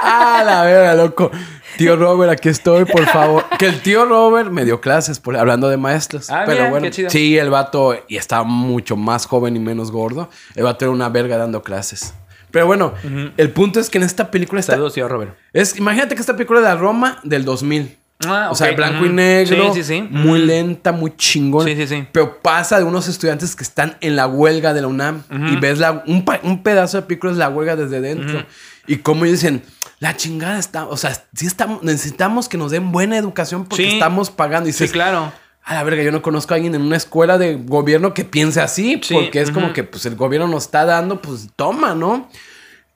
A 0.02 0.44
la 0.46 0.64
vera, 0.64 0.94
loco. 0.94 1.32
Tío 1.78 1.96
Robert, 1.96 2.32
aquí 2.32 2.50
estoy, 2.50 2.86
por 2.86 3.06
favor. 3.06 3.46
Que 3.58 3.66
el 3.68 3.82
tío 3.82 4.06
Robert 4.06 4.52
me 4.52 4.66
dio 4.66 4.82
clases, 4.82 5.20
por, 5.20 5.36
hablando 5.38 5.70
de 5.70 5.78
maestros. 5.78 6.30
Ah, 6.30 6.44
Pero 6.46 6.60
mira, 6.60 6.70
bueno, 6.70 6.86
qué 6.86 6.92
chido. 6.92 7.10
sí, 7.10 7.38
el 7.38 7.50
vato, 7.50 7.96
y 8.08 8.18
estaba 8.18 8.44
mucho 8.44 8.96
más 8.96 9.26
joven 9.26 9.56
y 9.56 9.60
menos 9.60 9.92
gordo. 9.92 10.30
El 10.56 10.64
vato 10.64 10.86
era 10.86 10.92
una 10.92 11.10
verga 11.10 11.38
dando 11.38 11.62
clases. 11.64 12.14
Pero 12.52 12.68
bueno, 12.68 12.94
el 13.38 13.50
punto 13.52 13.80
es 13.80 13.90
que 13.90 13.98
en 13.98 14.04
esta 14.04 14.30
película 14.30 14.60
está. 14.60 14.74
Saludos, 14.74 14.94
tío 14.94 15.08
Robert. 15.08 15.36
Es, 15.54 15.76
imagínate 15.78 16.14
que 16.14 16.22
esta 16.22 16.34
película 16.36 16.60
de 16.60 16.66
la 16.68 16.76
Roma 16.76 17.20
del 17.24 17.46
2000. 17.46 17.98
Ah, 18.28 18.50
O 18.52 18.56
sea, 18.56 18.70
ok, 18.72 18.76
blanco 18.78 19.06
y 19.06 19.10
negro. 19.10 19.74
Sí, 19.74 19.84
sí, 19.84 19.96
sí. 19.96 20.08
Muy 20.10 20.40
lenta, 20.40 20.92
muy 20.92 21.16
chingón. 21.16 21.66
Sí, 21.66 21.76
sí, 21.76 21.88
sí. 21.88 22.08
Pero 22.12 22.40
pasa 22.42 22.78
de 22.78 22.84
unos 22.84 23.08
estudiantes 23.08 23.56
que 23.56 23.64
están 23.64 23.98
en 24.02 24.16
la 24.16 24.28
huelga 24.28 24.74
de 24.74 24.82
la 24.82 24.88
UNAM. 24.88 25.24
Y 25.52 25.56
ves 25.58 25.80
la, 25.80 26.04
un, 26.08 26.26
un 26.44 26.64
pedazo 26.64 26.98
de 26.98 27.04
película 27.04 27.32
es 27.32 27.38
la 27.38 27.50
huelga 27.50 27.76
desde 27.76 28.02
dentro. 28.02 28.46
Y 28.88 28.98
como 28.98 29.24
dicen, 29.26 29.64
la 30.00 30.18
chingada 30.18 30.60
está. 30.60 30.86
O 30.86 30.98
sea, 30.98 31.14
sí 31.34 31.46
estamos, 31.46 31.82
necesitamos 31.84 32.50
que 32.50 32.58
nos 32.58 32.72
den 32.72 32.92
buena 32.92 33.18
educación 33.18 33.66
porque 33.66 33.94
estamos 33.94 34.30
pagando. 34.30 34.68
Y 34.70 34.74
Sí, 34.74 34.88
claro. 34.90 35.32
a 35.64 35.74
la 35.76 35.84
verga, 35.84 36.04
yo 36.04 36.12
no 36.12 36.22
conozco 36.22 36.54
a 36.54 36.56
alguien 36.56 36.76
en 36.76 36.82
una 36.82 36.98
escuela 36.98 37.38
de 37.38 37.56
gobierno 37.56 38.14
que 38.14 38.26
piense 38.26 38.60
así. 38.60 39.00
Sí, 39.02 39.14
porque 39.14 39.40
es 39.42 39.52
como 39.52 39.72
que 39.72 39.84
pues 39.86 40.06
el 40.06 40.16
gobierno 40.16 40.48
nos 40.50 40.64
está 40.66 40.84
dando, 40.84 41.22
pues 41.22 41.48
toma, 41.56 41.96
¿no? 41.96 42.30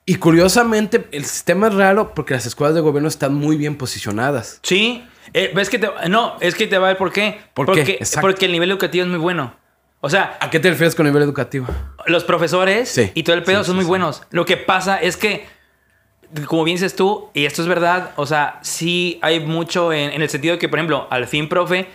Y 0.04 0.14
curiosamente, 0.16 1.06
el 1.12 1.24
sistema 1.26 1.68
es 1.68 1.74
raro 1.74 2.14
porque 2.14 2.32
las 2.34 2.46
escuelas 2.46 2.74
de 2.74 2.80
gobierno 2.80 3.08
están 3.08 3.34
muy 3.34 3.56
bien 3.58 3.76
posicionadas. 3.76 4.58
Sí. 4.62 5.04
Eh, 5.34 5.52
¿Ves 5.54 5.68
que 5.70 5.78
te... 5.78 5.88
No, 6.08 6.36
es 6.40 6.54
que 6.54 6.66
te 6.66 6.78
va 6.78 6.86
a 6.86 6.90
ver 6.90 6.96
por 6.98 7.12
qué. 7.12 7.40
¿Por 7.54 7.66
qué? 7.66 7.72
porque, 7.72 8.20
porque 8.20 8.46
el 8.46 8.52
nivel 8.52 8.70
educativo 8.70 9.04
es 9.04 9.10
muy 9.10 9.18
bueno. 9.18 9.54
O 10.00 10.08
sea, 10.10 10.36
¿A 10.40 10.48
qué 10.50 10.60
te 10.60 10.70
refieres 10.70 10.94
con 10.94 11.06
nivel 11.06 11.22
educativo? 11.22 11.66
los 12.06 12.24
profesores 12.24 12.88
Sí. 12.88 13.10
y 13.14 13.22
todo 13.24 13.34
el 13.36 13.42
pedo 13.42 13.62
Sí, 13.64 13.66
son 13.68 13.76
muy 13.76 13.84
buenos. 13.84 14.22
Lo 14.30 14.44
que 14.46 14.56
pasa 14.56 14.96
es 15.00 15.16
que, 15.16 15.46
como 16.46 16.62
bien 16.64 16.76
dices 16.76 16.94
tú, 16.94 17.30
y 17.34 17.46
esto 17.46 17.62
es 17.62 17.68
verdad, 17.68 18.12
o 18.16 18.24
sea, 18.24 18.60
sí 18.62 19.18
hay 19.22 19.40
mucho 19.40 19.92
en, 19.92 20.12
en 20.12 20.22
el 20.22 20.28
sentido 20.30 20.54
de 20.54 20.58
que, 20.58 20.68
por 20.68 20.78
ejemplo, 20.78 21.06
al 21.10 21.26
fin, 21.26 21.48
profe, 21.48 21.88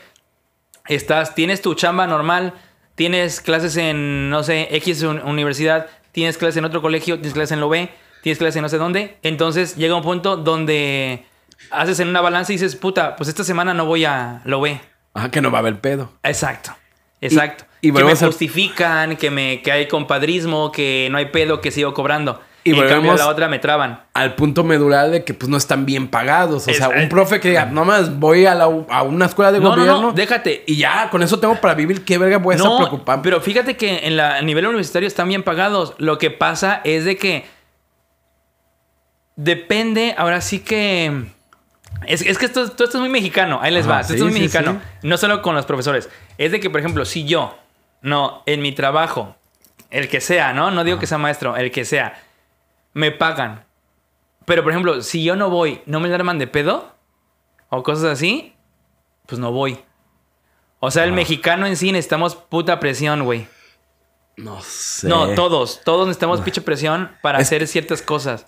estás, 0.88 1.34
tienes 1.36 1.62
tu 1.62 1.74
chamba 1.76 2.06
normal, 2.08 2.54
tienes 2.96 3.42
clases 3.42 3.78
en, 3.78 4.30
no 4.30 4.44
sé, 4.44 4.68
X 4.76 5.04
un- 5.04 5.22
universidad, 5.24 5.88
tienes 6.12 6.38
clases 6.38 6.58
en 6.58 6.66
otro 6.66 6.82
colegio, 6.82 7.16
tienes 7.16 7.34
clases 7.34 7.54
en 7.54 7.60
lo 7.62 7.70
B, 7.70 7.90
tienes 8.22 8.38
clases 8.38 8.58
en 8.58 8.62
no 8.64 8.70
sé 8.70 8.78
dónde. 8.78 9.18
Entonces 9.24 9.76
llega 9.78 9.96
un 9.96 10.04
punto 10.04 10.36
donde 10.38 11.26
haces 11.72 12.00
en 12.00 12.08
una 12.10 12.22
balanza 12.22 12.52
y 12.52 12.56
dices, 12.56 12.76
puta, 12.76 13.16
pues 13.16 13.30
esta 13.30 13.44
semana 13.44 13.74
no 13.74 13.86
voy 13.86 14.06
a 14.06 14.42
lo 14.46 14.62
ve. 14.62 14.80
Ajá, 15.14 15.30
que 15.32 15.42
no 15.42 15.52
va 15.52 15.60
a 15.60 15.62
haber 15.62 15.80
pedo. 15.80 16.12
Exacto. 16.24 16.76
Exacto. 17.22 17.64
y 17.80 17.94
que 17.94 18.04
me 18.04 18.16
justifican, 18.16 19.16
que 19.16 19.32
me 19.32 19.62
que 19.62 19.72
hay 19.72 19.88
compadrismo, 19.88 20.72
que 20.74 21.08
no 21.10 21.18
hay 21.18 21.28
pedo, 21.28 21.62
que 21.62 21.72
sigo 21.72 21.94
cobrando. 21.94 22.42
Y 22.66 22.72
Y 22.72 22.74
en 22.74 22.80
cambio 22.88 23.12
volvemos- 23.12 23.20
la 23.20 23.28
otra 23.28 23.48
me 23.50 23.60
traban. 23.60 24.04
Al 24.14 24.36
punto 24.36 24.64
medular 24.64 25.10
de 25.10 25.24
que 25.26 25.34
pues 25.34 25.50
no 25.50 25.58
están 25.58 25.86
bien 25.86 26.08
pagados. 26.10 26.68
O 26.68 26.72
Es- 26.72 26.78
sea, 26.78 26.90
un 26.90 27.10
profe 27.10 27.40
que 27.42 27.50
diga, 27.50 27.66
nomás 27.66 28.20
voy 28.20 28.46
a, 28.46 28.56
la, 28.56 28.66
a 28.90 29.04
una 29.04 29.26
escuela 29.26 29.52
de 29.52 29.60
No, 29.60 29.70
no, 29.70 29.76
gobierno. 29.76 30.02
no, 30.02 30.12
déjate. 30.14 30.64
Y 30.66 30.78
ya, 30.78 31.10
con 31.10 31.24
eso 31.24 31.40
tengo 31.40 31.56
para 31.56 31.76
vivir. 31.76 32.04
¿Qué 32.06 32.18
verga 32.18 32.38
voy 32.40 32.54
a 32.54 32.58
estar 32.58 32.72
No, 32.72 32.78
preocupado? 32.78 33.22
pero 33.22 33.40
fíjate 33.42 33.76
que 33.78 34.08
en 34.08 34.16
la, 34.18 34.36
a 34.38 34.42
nivel 34.42 34.66
universitario 34.68 35.08
están 35.08 35.28
bien 35.30 35.44
pagados. 35.44 35.94
Lo 35.98 36.18
que 36.18 36.30
pasa 36.32 36.80
es 36.86 37.04
de 37.06 37.18
que 37.18 37.46
depende, 39.36 40.16
ahora 40.18 40.42
sí 40.42 40.60
que... 40.60 41.26
Es, 42.08 42.22
es 42.22 42.38
que 42.38 42.46
esto, 42.46 42.70
todo 42.72 42.86
esto 42.86 42.98
es 42.98 43.02
muy 43.02 43.10
mexicano, 43.10 43.60
ahí 43.62 43.72
les 43.72 43.86
Ajá, 43.86 43.96
va, 43.96 44.02
esto 44.02 44.14
sí, 44.14 44.18
es 44.20 44.24
muy 44.24 44.34
sí, 44.34 44.40
mexicano. 44.40 44.82
No 45.02 45.18
solo 45.18 45.42
con 45.42 45.56
los 45.56 45.66
profesores. 45.66 46.10
Es 46.38 46.52
de 46.52 46.60
que, 46.60 46.70
por 46.70 46.80
ejemplo, 46.80 47.06
si 47.06 47.26
yo, 47.26 47.58
no, 48.02 48.44
en 48.46 48.62
mi 48.62 48.72
trabajo, 48.72 49.36
el 49.90 50.10
que 50.10 50.22
sea, 50.22 50.54
¿no? 50.54 50.72
No 50.72 50.84
digo 50.84 51.00
que 51.00 51.08
sea 51.08 51.18
maestro, 51.18 51.56
el 51.56 51.72
que 51.72 51.86
sea, 51.86 52.22
me 52.94 53.12
pagan. 53.12 53.66
Pero, 54.46 54.64
por 54.64 54.72
ejemplo, 54.72 55.02
si 55.02 55.24
yo 55.24 55.36
no 55.36 55.50
voy, 55.50 55.82
¿no 55.86 56.00
me 56.00 56.14
arman 56.14 56.38
de 56.40 56.48
pedo? 56.48 56.94
O 57.70 57.82
cosas 57.84 58.06
así, 58.06 58.54
pues 59.26 59.40
no 59.40 59.52
voy. 59.52 59.80
O 60.80 60.92
sea, 60.92 61.06
el 61.06 61.14
mexicano 61.14 61.66
en 61.66 61.78
sí 61.78 61.92
necesitamos 61.92 62.36
puta 62.36 62.80
presión, 62.80 63.24
güey. 63.24 63.48
No 64.36 64.60
sé. 64.62 65.08
No, 65.08 65.30
todos, 65.30 65.82
todos 65.86 66.08
necesitamos 66.08 66.42
pinche 66.42 66.62
presión 66.62 67.12
para 67.22 67.40
Es- 67.40 67.48
hacer 67.48 67.68
ciertas 67.68 68.02
cosas. 68.02 68.46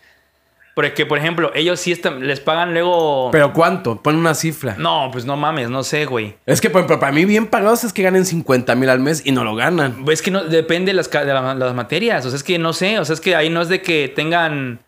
Porque, 0.75 1.05
por 1.05 1.17
ejemplo, 1.17 1.51
ellos 1.55 1.79
sí 1.79 1.91
están, 1.93 2.27
les 2.27 2.41
pagan 2.41 2.73
luego... 2.73 3.29
¿Pero 3.31 3.53
cuánto? 3.53 4.03
Pon 4.03 4.17
una 4.17 4.33
cifra. 4.35 4.75
No, 4.77 5.09
pues 5.11 5.23
no 5.25 5.37
mames, 5.37 5.69
no 5.69 5.83
sé, 5.83 6.05
güey. 6.05 6.35
Es 6.45 6.59
que, 6.59 6.69
por 6.69 6.81
ejemplo, 6.81 6.99
para 6.99 7.13
mí 7.13 7.23
bien 7.23 7.47
pagados 7.47 7.85
es 7.85 7.93
que 7.93 8.03
ganen 8.03 8.25
50 8.25 8.75
mil 8.75 8.89
al 8.89 8.99
mes 8.99 9.21
y 9.25 9.31
no 9.31 9.45
lo 9.45 9.55
ganan. 9.55 10.03
Es 10.11 10.21
que 10.21 10.31
no, 10.31 10.43
depende 10.43 10.91
de 10.91 10.95
las, 10.97 11.09
de 11.09 11.25
la- 11.25 11.55
las 11.55 11.73
materias. 11.73 12.25
O 12.25 12.29
sea, 12.29 12.35
es 12.35 12.43
que 12.43 12.59
no 12.59 12.73
sé. 12.73 12.99
O 12.99 13.05
sea, 13.05 13.13
es 13.13 13.21
que 13.21 13.35
ahí 13.37 13.49
no 13.49 13.61
es 13.61 13.69
de 13.69 13.81
que 13.81 14.11
tengan 14.13 14.79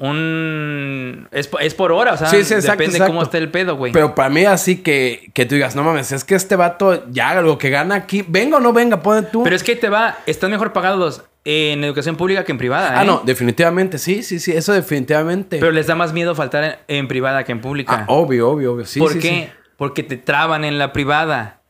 un... 0.00 1.28
Es, 1.30 1.48
es 1.60 1.74
por 1.74 1.92
hora, 1.92 2.14
o 2.14 2.16
sea, 2.16 2.26
Sí, 2.26 2.42
sí, 2.42 2.54
exacto, 2.54 2.72
depende 2.72 2.96
exacto. 2.96 3.12
cómo 3.12 3.22
esté 3.22 3.38
el 3.38 3.50
pedo, 3.50 3.76
güey. 3.76 3.92
Pero 3.92 4.14
para 4.14 4.28
mí 4.30 4.44
así 4.44 4.82
que, 4.82 5.30
que 5.34 5.46
tú 5.46 5.54
digas, 5.54 5.76
no 5.76 5.84
mames, 5.84 6.10
es 6.12 6.24
que 6.24 6.34
este 6.34 6.56
vato 6.56 7.04
ya 7.10 7.40
lo 7.40 7.58
que 7.58 7.70
gana 7.70 7.94
aquí, 7.94 8.24
venga 8.26 8.56
o 8.56 8.60
no 8.60 8.72
venga, 8.72 9.02
pone 9.02 9.22
tú. 9.22 9.42
Pero 9.44 9.54
es 9.54 9.62
que 9.62 9.76
te 9.76 9.88
va, 9.88 10.16
están 10.26 10.50
mejor 10.50 10.72
pagados 10.72 11.24
en 11.44 11.84
educación 11.84 12.16
pública 12.16 12.44
que 12.44 12.52
en 12.52 12.58
privada. 12.58 12.98
ah, 12.98 13.02
¿eh? 13.02 13.06
no, 13.06 13.22
definitivamente, 13.24 13.98
sí, 13.98 14.22
sí, 14.22 14.40
sí, 14.40 14.52
eso 14.52 14.72
definitivamente. 14.72 15.58
Pero 15.58 15.70
les 15.72 15.86
da 15.86 15.94
más 15.94 16.12
miedo 16.12 16.34
faltar 16.34 16.64
en, 16.88 16.96
en 16.98 17.08
privada 17.08 17.44
que 17.44 17.52
en 17.52 17.60
pública. 17.60 18.00
Ah, 18.00 18.04
obvio, 18.08 18.48
obvio, 18.50 18.72
obvio. 18.72 18.86
Sí, 18.86 18.98
¿Por 18.98 19.12
sí, 19.12 19.18
qué? 19.20 19.28
sí. 19.28 19.48
Porque 19.76 20.02
te 20.02 20.16
traban 20.16 20.64
en 20.64 20.78
la 20.78 20.92
privada. 20.92 21.60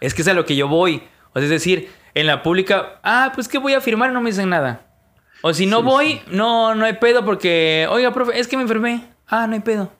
Es 0.00 0.12
que 0.12 0.22
es 0.22 0.28
a 0.28 0.34
lo 0.34 0.44
que 0.44 0.56
yo 0.56 0.68
voy. 0.68 1.02
O 1.32 1.38
sea, 1.38 1.44
es 1.44 1.50
decir, 1.50 1.88
en 2.14 2.26
la 2.26 2.42
pública, 2.42 3.00
ah, 3.02 3.32
pues 3.34 3.48
que 3.48 3.56
voy 3.58 3.72
a 3.72 3.80
firmar, 3.80 4.12
no 4.12 4.20
me 4.20 4.30
dicen 4.30 4.50
nada. 4.50 4.82
O 5.46 5.52
si 5.52 5.66
no 5.66 5.82
voy, 5.82 6.22
no, 6.30 6.74
no 6.74 6.86
hay 6.86 6.94
pedo 6.94 7.22
porque, 7.22 7.86
oiga, 7.90 8.14
profe, 8.14 8.40
es 8.40 8.48
que 8.48 8.56
me 8.56 8.62
enfermé. 8.62 9.04
Ah, 9.28 9.46
no 9.46 9.52
hay 9.52 9.60
pedo. 9.60 9.92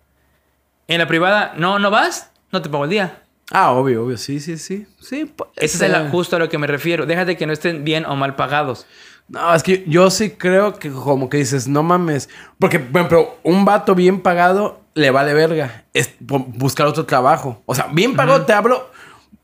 En 0.88 0.98
la 0.98 1.06
privada, 1.06 1.52
no, 1.58 1.78
no 1.78 1.90
vas, 1.90 2.30
no 2.50 2.62
te 2.62 2.70
pago 2.70 2.84
el 2.84 2.90
día. 2.90 3.22
Ah, 3.52 3.72
obvio, 3.72 4.04
obvio, 4.04 4.16
sí, 4.16 4.40
sí, 4.40 4.56
sí. 4.56 4.86
Sí, 5.00 5.26
pues, 5.26 5.50
Ese 5.56 5.76
es 5.76 5.92
el, 5.92 6.08
justo 6.10 6.36
a 6.36 6.38
lo 6.38 6.48
que 6.48 6.56
me 6.56 6.66
refiero. 6.66 7.04
Déjate 7.04 7.36
que 7.36 7.46
no 7.46 7.52
estén 7.52 7.84
bien 7.84 8.06
o 8.06 8.16
mal 8.16 8.36
pagados. 8.36 8.86
No, 9.28 9.54
es 9.54 9.62
que 9.62 9.84
yo 9.86 10.10
sí 10.10 10.30
creo 10.30 10.78
que 10.78 10.90
como 10.90 11.28
que 11.28 11.36
dices, 11.36 11.68
no 11.68 11.82
mames. 11.82 12.30
Porque, 12.58 12.78
por 12.80 13.00
ejemplo, 13.02 13.36
un 13.42 13.66
vato 13.66 13.94
bien 13.94 14.20
pagado 14.22 14.80
le 14.94 15.10
vale 15.10 15.34
verga. 15.34 15.84
Es 15.92 16.18
bu- 16.20 16.46
buscar 16.56 16.86
otro 16.86 17.04
trabajo. 17.04 17.62
O 17.66 17.74
sea, 17.74 17.88
bien 17.92 18.16
pagado 18.16 18.46
te 18.46 18.54
hablo. 18.54 18.90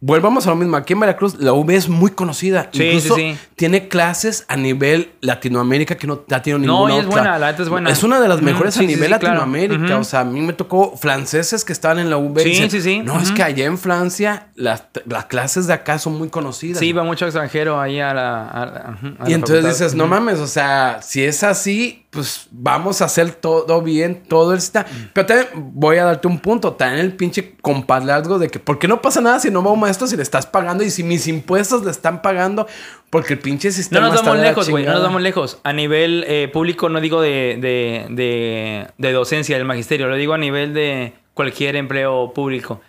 Volvamos 0.02 0.46
a 0.46 0.50
lo 0.50 0.56
mismo. 0.56 0.76
Aquí 0.78 0.94
en 0.94 1.00
Veracruz 1.00 1.34
la 1.38 1.52
UV 1.52 1.70
es 1.72 1.88
muy 1.88 2.10
conocida. 2.12 2.70
Sí, 2.72 2.82
Incluso 2.84 3.16
sí, 3.16 3.34
sí. 3.34 3.38
tiene 3.54 3.88
clases 3.88 4.46
a 4.48 4.56
nivel 4.56 5.12
Latinoamérica 5.20 5.96
que 5.96 6.06
no 6.06 6.16
tenido 6.40 6.58
No, 6.58 6.86
ninguna 6.88 6.94
y 6.94 6.98
es 7.00 7.04
otra. 7.06 7.20
buena, 7.22 7.38
la 7.38 7.50
neta 7.50 7.62
es 7.64 7.68
buena. 7.68 7.90
Es 7.90 8.02
una 8.02 8.18
de 8.18 8.28
las 8.28 8.40
mejores 8.40 8.72
sí, 8.74 8.80
a 8.84 8.86
nivel 8.86 9.08
claro. 9.08 9.24
Latinoamérica. 9.24 9.84
Ujú. 9.94 10.00
O 10.00 10.04
sea, 10.04 10.20
a 10.20 10.24
mí 10.24 10.40
me 10.40 10.54
tocó 10.54 10.96
franceses 10.96 11.66
que 11.66 11.74
estaban 11.74 11.98
en 11.98 12.08
la 12.08 12.16
y 12.18 12.42
Sí, 12.44 12.48
dicen, 12.48 12.70
sí, 12.70 12.80
sí. 12.80 13.00
No, 13.00 13.20
es 13.20 13.26
Ujú. 13.28 13.36
que 13.36 13.42
allá 13.42 13.66
en 13.66 13.76
Francia 13.76 14.46
las, 14.54 14.84
las 15.06 15.26
clases 15.26 15.66
de 15.66 15.74
acá 15.74 15.98
son 15.98 16.16
muy 16.16 16.30
conocidas. 16.30 16.78
Sí, 16.78 16.92
va 16.94 17.02
mucho 17.04 17.26
extranjero 17.26 17.78
ahí 17.78 18.00
a 18.00 18.14
la. 18.14 18.48
a 18.48 18.66
la- 18.66 18.80
a 18.80 19.26
Y 19.26 19.30
la 19.30 19.34
entonces 19.34 19.56
facultad. 19.56 19.68
dices, 19.68 19.94
no 19.94 20.06
mames, 20.06 20.38
o 20.38 20.46
sea, 20.46 21.00
si 21.02 21.22
es 21.24 21.42
así, 21.44 22.06
pues 22.10 22.48
vamos 22.50 23.02
a 23.02 23.04
hacer 23.04 23.30
todo 23.32 23.82
bien, 23.82 24.22
todo 24.28 24.54
está. 24.54 24.86
Pero 25.12 25.26
también 25.26 25.48
voy 25.74 25.98
a 25.98 26.04
darte 26.04 26.26
un 26.26 26.38
punto, 26.40 26.72
también 26.72 27.04
el 27.04 27.14
pinche 27.14 27.54
compadrazgo 27.60 28.38
de 28.38 28.48
que, 28.48 28.58
¿por 28.58 28.78
qué 28.78 28.88
no 28.88 29.00
pasa 29.02 29.20
nada 29.20 29.38
si 29.38 29.50
no 29.50 29.62
va 29.62 29.70
un 29.70 29.89
maestro 29.90 30.06
si 30.06 30.16
le 30.16 30.22
estás 30.22 30.46
pagando 30.46 30.84
y 30.84 30.90
si 30.90 31.02
mis 31.02 31.26
impuestos 31.26 31.84
le 31.84 31.90
están 31.90 32.22
pagando? 32.22 32.66
Porque 33.10 33.34
el 33.34 33.40
pinche 33.40 33.68
No 33.68 33.74
sistema 33.74 34.06
nos 34.08 34.16
está 34.16 34.30
vamos 34.30 34.42
lejos, 34.44 34.70
güey. 34.70 34.84
No 34.84 34.92
nos 34.92 35.02
vamos 35.02 35.22
lejos. 35.22 35.58
A 35.64 35.72
nivel 35.72 36.24
eh, 36.28 36.48
público, 36.52 36.88
no 36.88 37.00
digo 37.00 37.20
de, 37.20 37.58
de, 37.60 38.06
de, 38.10 38.86
de 38.96 39.12
docencia 39.12 39.56
del 39.56 39.66
magisterio, 39.66 40.06
lo 40.06 40.16
digo 40.16 40.32
a 40.32 40.38
nivel 40.38 40.72
de 40.74 41.14
cualquier 41.34 41.76
empleo 41.76 42.32
público. 42.32 42.80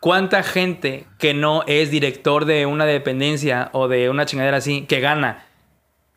¿Cuánta 0.00 0.42
gente 0.42 1.06
que 1.18 1.34
no 1.34 1.62
es 1.66 1.90
director 1.90 2.44
de 2.44 2.64
una 2.64 2.86
dependencia 2.86 3.70
o 3.72 3.88
de 3.88 4.08
una 4.08 4.24
chingadera 4.24 4.58
así 4.58 4.82
que 4.82 5.00
gana 5.00 5.44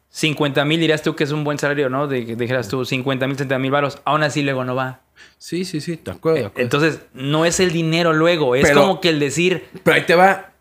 50 0.09 0.65
mil, 0.65 0.79
dirías 0.79 1.01
tú 1.01 1.15
que 1.15 1.23
es 1.23 1.31
un 1.31 1.43
buen 1.43 1.57
salario, 1.59 1.89
¿no? 1.89 2.07
De, 2.07 2.21
dijeras 2.35 2.67
tú 2.67 2.85
50 2.85 3.27
mil, 3.27 3.37
70 3.37 3.59
mil 3.59 3.71
baros, 3.71 4.01
aún 4.05 4.23
así 4.23 4.41
luego 4.41 4.63
no 4.63 4.75
va. 4.75 5.01
Sí, 5.37 5.65
sí, 5.65 5.79
sí, 5.81 5.99
de 6.03 6.11
acuerdo. 6.11 6.39
de 6.39 6.45
acuerdo. 6.47 6.63
Entonces, 6.63 6.99
no 7.13 7.45
es 7.45 7.59
el 7.59 7.71
dinero 7.71 8.13
luego, 8.13 8.55
es 8.55 8.63
Pero- 8.67 8.81
como 8.81 9.01
que 9.01 9.09
el 9.09 9.19
decir, 9.19 9.65
Pero 9.83 9.95
ahí 9.95 10.05
te 10.05 10.15
va. 10.15 10.51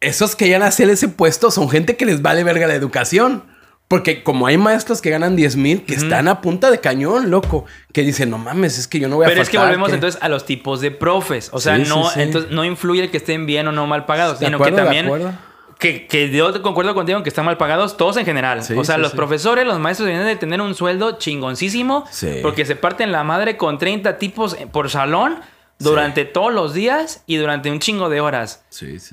Esos 0.00 0.34
que 0.34 0.48
ya 0.48 0.62
a 0.62 0.66
hacer 0.66 0.90
ese 0.90 1.08
puesto 1.08 1.50
son 1.50 1.70
gente 1.70 1.96
que 1.96 2.04
les 2.04 2.22
vale 2.22 2.42
verga 2.44 2.66
la 2.66 2.74
educación. 2.74 3.44
Porque 3.88 4.22
como 4.22 4.46
hay 4.46 4.56
maestros 4.56 5.02
que 5.02 5.10
ganan 5.10 5.36
10 5.36 5.54
mil, 5.56 5.84
que 5.84 5.94
están 5.94 6.26
a 6.26 6.40
punta 6.40 6.70
de 6.70 6.80
cañón, 6.80 7.30
loco. 7.30 7.66
Que 7.92 8.00
dicen, 8.02 8.30
no 8.30 8.38
mames, 8.38 8.78
es 8.78 8.88
que 8.88 8.98
yo 8.98 9.06
no 9.06 9.16
voy 9.16 9.26
a 9.26 9.28
Pero 9.28 9.42
es 9.42 9.50
que 9.50 9.58
volvemos 9.58 9.90
¿qué?". 9.90 9.94
entonces 9.96 10.22
a 10.22 10.30
los 10.30 10.46
tipos 10.46 10.80
de 10.80 10.90
profes. 10.92 11.50
O 11.52 11.60
sea, 11.60 11.76
Sí, 11.76 11.84
no, 11.86 12.04
sí, 12.04 12.10
sí. 12.14 12.20
entonces 12.22 12.50
no 12.50 12.64
influye 12.64 13.02
el 13.04 13.10
que 13.10 13.18
estén 13.18 13.44
bien 13.44 13.68
o 13.68 13.72
no 13.72 13.86
mal 13.86 14.06
pagados, 14.06 14.40
De 14.40 14.46
sino 14.46 14.56
acuerdo, 14.56 14.76
que 14.76 14.80
de 14.82 15.02
también. 15.02 15.38
Que, 15.82 16.06
que 16.06 16.30
yo 16.30 16.62
concuerdo 16.62 16.94
contigo 16.94 17.18
en 17.18 17.22
que 17.24 17.28
están 17.28 17.44
mal 17.44 17.56
pagados 17.56 17.96
todos 17.96 18.16
en 18.16 18.24
general. 18.24 18.62
Sí, 18.62 18.74
o 18.76 18.84
sea, 18.84 18.94
sí, 18.94 19.00
los 19.02 19.10
sí. 19.10 19.16
profesores, 19.16 19.66
los 19.66 19.78
maestros 19.80 20.06
deben 20.06 20.24
de 20.24 20.36
tener 20.36 20.60
un 20.60 20.74
sueldo 20.74 21.18
chingoncísimo. 21.18 22.04
Porque 22.40 22.64
se 22.64 22.76
parten 22.76 23.10
la 23.12 23.24
madre 23.24 23.56
con 23.56 23.78
30 23.78 24.16
tipos 24.18 24.54
por 24.70 24.88
salón 24.90 25.40
durante 25.78 26.24
todos 26.24 26.52
los 26.52 26.74
días 26.74 27.24
y 27.26 27.36
durante 27.36 27.68
un 27.68 27.80
chingo 27.80 28.08
de 28.08 28.20
horas. 28.20 28.64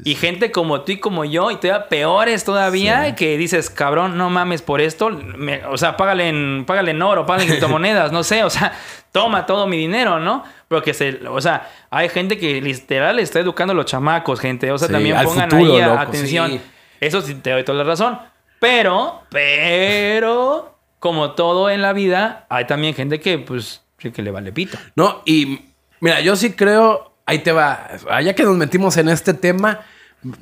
Y 0.05 0.13
gente 0.13 0.51
como 0.51 0.81
tú 0.81 0.91
y 0.91 0.99
como 0.99 1.25
yo, 1.25 1.49
y 1.49 1.55
todavía 1.55 1.89
peores 1.89 2.43
todavía, 2.43 3.15
que 3.15 3.37
dices, 3.37 3.71
cabrón, 3.71 4.17
no 4.19 4.29
mames 4.29 4.61
por 4.61 4.79
esto. 4.79 5.09
me- 5.09 5.65
o 5.65 5.77
sea, 5.77 5.97
págale 5.97 6.29
en, 6.29 6.65
págale 6.67 6.91
en 6.91 7.01
oro, 7.01 7.25
págale 7.25 7.45
en 7.45 7.49
criptomonedas, 7.53 8.11
no 8.11 8.23
sé. 8.23 8.43
O 8.43 8.51
sea, 8.51 8.73
toma 9.11 9.47
todo 9.47 9.65
mi 9.65 9.77
dinero, 9.77 10.19
¿no? 10.19 10.43
Pero 10.69 10.81
que 10.81 10.93
se. 10.93 11.27
O 11.27 11.41
sea, 11.41 11.69
hay 11.89 12.07
gente 12.07 12.37
que 12.37 12.61
literal 12.61 13.19
está 13.19 13.39
educando 13.39 13.73
a 13.73 13.75
los 13.75 13.85
chamacos, 13.87 14.39
gente. 14.39 14.71
O 14.71 14.77
sea, 14.77 14.87
Sí, 14.87 14.93
también 14.93 15.17
pongan 15.23 15.49
futuro, 15.49 15.73
ahí 15.75 15.81
loco, 15.81 15.97
atención. 15.99 16.51
sí. 16.51 16.61
Eso 17.01 17.21
sí 17.21 17.33
te 17.35 17.49
doy 17.51 17.63
toda 17.65 17.79
la 17.79 17.83
razón. 17.83 18.19
Pero, 18.59 19.23
pero, 19.29 20.77
como 20.99 21.31
todo 21.31 21.69
en 21.69 21.81
la 21.81 21.93
vida, 21.93 22.45
hay 22.49 22.65
también 22.67 22.93
gente 22.93 23.19
que, 23.19 23.37
pues, 23.39 23.81
sí 23.97 24.11
que 24.11 24.21
le 24.21 24.31
vale 24.31 24.51
pito. 24.51 24.77
No, 24.95 25.21
y 25.25 25.61
mira, 26.01 26.19
yo 26.21 26.35
sí 26.35 26.53
creo, 26.53 27.13
ahí 27.25 27.39
te 27.39 27.51
va, 27.51 27.87
ya 28.21 28.35
que 28.35 28.43
nos 28.43 28.55
metimos 28.57 28.97
en 28.97 29.09
este 29.09 29.33
tema, 29.33 29.79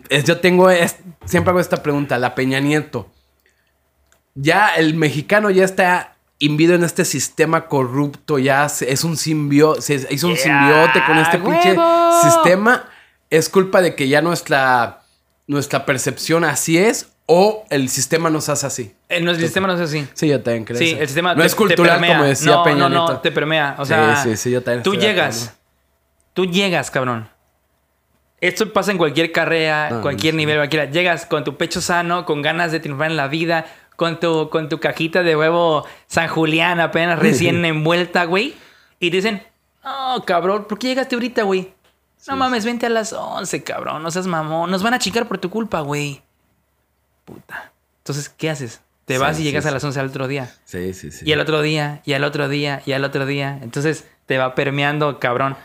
es- 0.09 0.23
yo 0.25 0.39
tengo, 0.39 0.69
es- 0.71 0.97
siempre 1.25 1.51
hago 1.51 1.59
esta 1.59 1.81
pregunta, 1.83 2.17
la 2.17 2.33
Peña 2.35 2.59
Nieto. 2.59 3.09
Ya 4.35 4.75
el 4.75 4.95
mexicano 4.95 5.49
ya 5.51 5.63
está 5.63 6.16
imbido 6.39 6.75
en 6.75 6.83
este 6.83 7.03
sistema 7.05 7.67
corrupto, 7.67 8.37
ya 8.39 8.69
se- 8.69 8.91
es 8.91 9.03
un 9.03 9.17
simbio, 9.17 9.81
se 9.81 10.05
hizo 10.11 10.27
un 10.27 10.35
Yeah, 10.35 10.43
simbiote 10.43 11.03
con 11.05 11.17
este 11.17 11.37
pinche 11.39 11.73
¡huevo! 11.73 12.21
sistema. 12.21 12.85
Es 13.29 13.49
culpa 13.49 13.81
de 13.81 13.95
que 13.95 14.07
ya 14.07 14.21
nuestra, 14.21 15.01
nuestra 15.47 15.85
percepción 15.85 16.43
así 16.43 16.77
es 16.77 17.11
o 17.25 17.65
el 17.69 17.89
sistema 17.89 18.29
nos 18.29 18.47
hace 18.49 18.65
así. 18.67 18.95
El, 19.09 19.27
el 19.27 19.37
sistema 19.37 19.67
no 19.67 19.73
es 19.73 19.81
así. 19.81 20.07
Sí, 20.13 20.27
yo 20.29 20.41
también 20.41 20.63
creo. 20.63 20.77
Sí, 20.79 20.91
el 20.97 21.07
sistema 21.07 21.33
no 21.35 21.41
te- 21.41 21.47
es 21.47 21.55
cultural 21.55 21.99
como 22.05 22.23
decía 22.23 22.51
no, 22.53 22.63
Peña 22.63 22.77
No, 22.77 22.89
no, 22.89 23.05
Nieto. 23.07 23.19
te 23.21 23.31
permea. 23.31 23.75
O 23.79 23.83
Sí, 23.85 23.89
sea, 23.89 24.15
sí, 24.23 24.37
sí, 24.37 24.51
yo 24.51 24.61
también 24.63 24.83
tú 24.83 24.95
llegas. 24.95 25.53
Tú 26.33 26.45
llegas, 26.45 26.91
cabrón. 26.91 27.29
Esto 28.39 28.71
pasa 28.71 28.91
en 28.91 28.99
cualquier 28.99 29.31
carrera, 29.31 29.89
No, 29.89 30.01
cualquier 30.03 30.35
nivel, 30.35 30.57
cualquiera. 30.57 30.85
Llegas 30.85 31.25
con 31.25 31.43
tu 31.43 31.57
pecho 31.57 31.81
sano, 31.81 32.23
con 32.25 32.43
ganas 32.43 32.71
de 32.71 32.79
triunfar 32.79 33.09
en 33.09 33.17
la 33.17 33.27
vida, 33.27 33.65
con 33.97 34.21
tu, 34.21 34.49
con 34.49 34.69
tu 34.69 34.79
cajita 34.79 35.23
de 35.23 35.35
huevo 35.35 35.85
San 36.05 36.29
Julián 36.29 36.79
apenas 36.79 37.19
recién 37.19 37.65
envuelta, 37.65 38.23
güey. 38.23 38.55
Y 38.99 39.09
dicen, 39.09 39.43
oh, 39.83 40.23
cabrón, 40.25 40.65
¿por 40.69 40.79
qué 40.79 40.87
llegaste 40.87 41.15
ahorita, 41.15 41.43
güey? 41.43 41.73
No 42.27 42.35
mames, 42.35 42.65
vente 42.65 42.85
a 42.85 42.89
las 42.89 43.11
11, 43.13 43.63
cabrón. 43.63 44.03
No 44.03 44.11
seas 44.11 44.27
mamón. 44.27 44.71
Nos 44.71 44.83
van 44.83 44.93
a 44.93 44.99
chicar 44.99 45.27
por 45.27 45.37
tu 45.37 45.49
culpa, 45.49 45.81
güey. 45.81 46.21
Puta. 47.25 47.71
Entonces, 47.99 48.29
¿qué 48.29 48.49
haces? 48.49 48.81
Te 49.05 49.15
Sí, 49.15 49.19
vas 49.19 49.35
y 49.35 49.37
sí, 49.37 49.43
llegas 49.43 49.65
a 49.65 49.71
las 49.71 49.83
11 49.83 49.99
al 49.99 50.07
otro 50.07 50.27
día. 50.27 50.53
Sí, 50.65 50.93
sí, 50.93 51.11
sí. 51.11 51.25
Y 51.25 51.33
al 51.33 51.39
otro 51.39 51.61
día, 51.61 52.01
y 52.05 52.13
al 52.13 52.23
otro 52.23 52.49
día, 52.49 52.81
y 52.85 52.91
al 52.91 53.03
otro 53.03 53.25
día. 53.25 53.59
Entonces 53.61 54.07
te 54.25 54.37
va 54.37 54.55
permeando, 54.55 55.19
cabrón. 55.19 55.55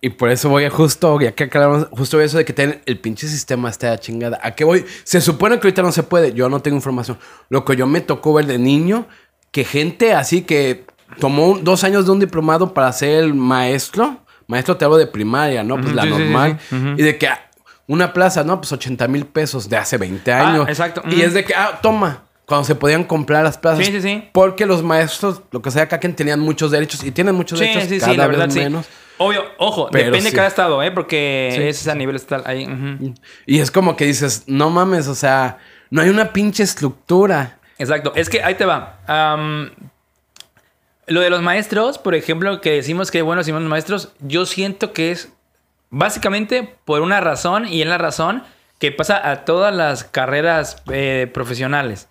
Y 0.00 0.10
por 0.10 0.30
eso 0.30 0.48
voy 0.48 0.64
a 0.64 0.70
justo, 0.70 1.20
ya 1.20 1.32
que 1.32 1.44
aclaramos, 1.44 1.88
justo 1.90 2.20
eso 2.20 2.38
de 2.38 2.44
que 2.44 2.52
tienen 2.52 2.80
el 2.86 3.00
pinche 3.00 3.26
sistema 3.26 3.68
está 3.68 3.90
de 3.90 3.98
chingada. 3.98 4.38
¿A 4.42 4.52
qué 4.52 4.62
voy? 4.64 4.84
Se 5.02 5.20
supone 5.20 5.58
que 5.58 5.66
ahorita 5.66 5.82
no 5.82 5.90
se 5.90 6.04
puede, 6.04 6.32
yo 6.32 6.48
no 6.48 6.60
tengo 6.60 6.76
información. 6.76 7.18
Lo 7.48 7.64
que 7.64 7.74
yo 7.74 7.86
me 7.88 8.00
tocó 8.00 8.32
ver 8.34 8.46
de 8.46 8.58
niño, 8.58 9.08
que 9.50 9.64
gente 9.64 10.12
así 10.12 10.42
que 10.42 10.84
tomó 11.18 11.48
un- 11.48 11.64
dos 11.64 11.82
años 11.82 12.04
de 12.06 12.12
un 12.12 12.20
diplomado 12.20 12.74
para 12.74 12.92
ser 12.92 13.24
el 13.24 13.34
maestro, 13.34 14.18
maestro 14.46 14.76
te 14.76 14.84
hablo 14.84 14.98
de 14.98 15.08
primaria, 15.08 15.64
¿no? 15.64 15.80
Pues 15.80 15.92
la 15.92 16.02
sí, 16.02 16.08
sí, 16.10 16.14
sí, 16.14 16.20
normal. 16.22 16.58
Y 16.96 17.02
de 17.02 17.18
que 17.18 17.26
ah, 17.26 17.50
una 17.88 18.12
plaza, 18.12 18.44
¿no? 18.44 18.60
Pues 18.60 18.70
80 18.70 19.08
mil 19.08 19.26
pesos 19.26 19.68
de 19.68 19.78
hace 19.78 19.98
20 19.98 20.30
Ah, 20.30 20.48
años. 20.50 20.68
exacto. 20.68 21.02
Y 21.10 21.22
es 21.22 21.34
de 21.34 21.44
que, 21.44 21.54
ah, 21.56 21.80
toma. 21.82 22.22
Cuando 22.46 22.64
se 22.64 22.74
podían 22.76 23.02
comprar 23.04 23.42
las 23.44 23.58
plazas. 23.58 23.84
Sí, 23.84 23.92
sí, 23.92 24.00
sí. 24.00 24.28
Porque 24.32 24.64
los 24.64 24.82
maestros, 24.84 25.42
lo 25.50 25.60
que 25.60 25.70
sea, 25.70 25.82
acá 25.82 25.98
tenían 25.98 26.38
muchos 26.40 26.70
derechos 26.70 27.02
y 27.04 27.10
tienen 27.10 27.34
muchos 27.34 27.58
derechos 27.58 27.82
cada 28.00 28.14
la 28.14 28.26
vez 28.28 28.38
verdad 28.38 28.50
sí. 28.54 28.60
menos. 28.60 28.86
Obvio, 29.18 29.44
ojo, 29.58 29.88
Pero 29.90 30.06
depende 30.06 30.30
de 30.30 30.36
cada 30.36 30.48
estado, 30.48 30.82
¿eh? 30.82 30.90
Porque 30.90 31.52
Sí. 31.54 31.62
es 31.62 31.88
a 31.88 31.94
nivel 31.94 32.16
estatal 32.16 32.42
ahí. 32.46 33.14
Y 33.46 33.58
es 33.60 33.70
como 33.70 33.96
que 33.96 34.04
dices, 34.06 34.44
no 34.46 34.70
mames, 34.70 35.08
o 35.08 35.14
sea, 35.14 35.58
no 35.90 36.02
hay 36.02 36.08
una 36.08 36.32
pinche 36.32 36.62
estructura. 36.62 37.58
Exacto. 37.78 38.12
Es 38.14 38.28
que 38.28 38.42
ahí 38.42 38.54
te 38.54 38.64
va. 38.64 38.98
Lo 41.06 41.20
de 41.22 41.30
los 41.30 41.40
maestros, 41.42 41.98
por 41.98 42.14
ejemplo, 42.14 42.60
que 42.60 42.72
decimos 42.72 43.10
que 43.10 43.22
buenos 43.22 43.48
y 43.48 43.52
malos 43.52 43.68
maestros, 43.68 44.12
yo 44.20 44.44
siento 44.44 44.92
que 44.92 45.10
es 45.10 45.32
básicamente 45.90 46.76
por 46.84 47.00
una 47.00 47.20
razón 47.20 47.66
y 47.66 47.80
es 47.80 47.88
la 47.88 47.96
razón 47.96 48.42
que 48.78 48.92
pasa 48.92 49.30
a 49.30 49.44
todas 49.46 49.74
las 49.74 50.04
carreras 50.04 50.82
eh, 50.92 51.30
profesionales. 51.32 52.08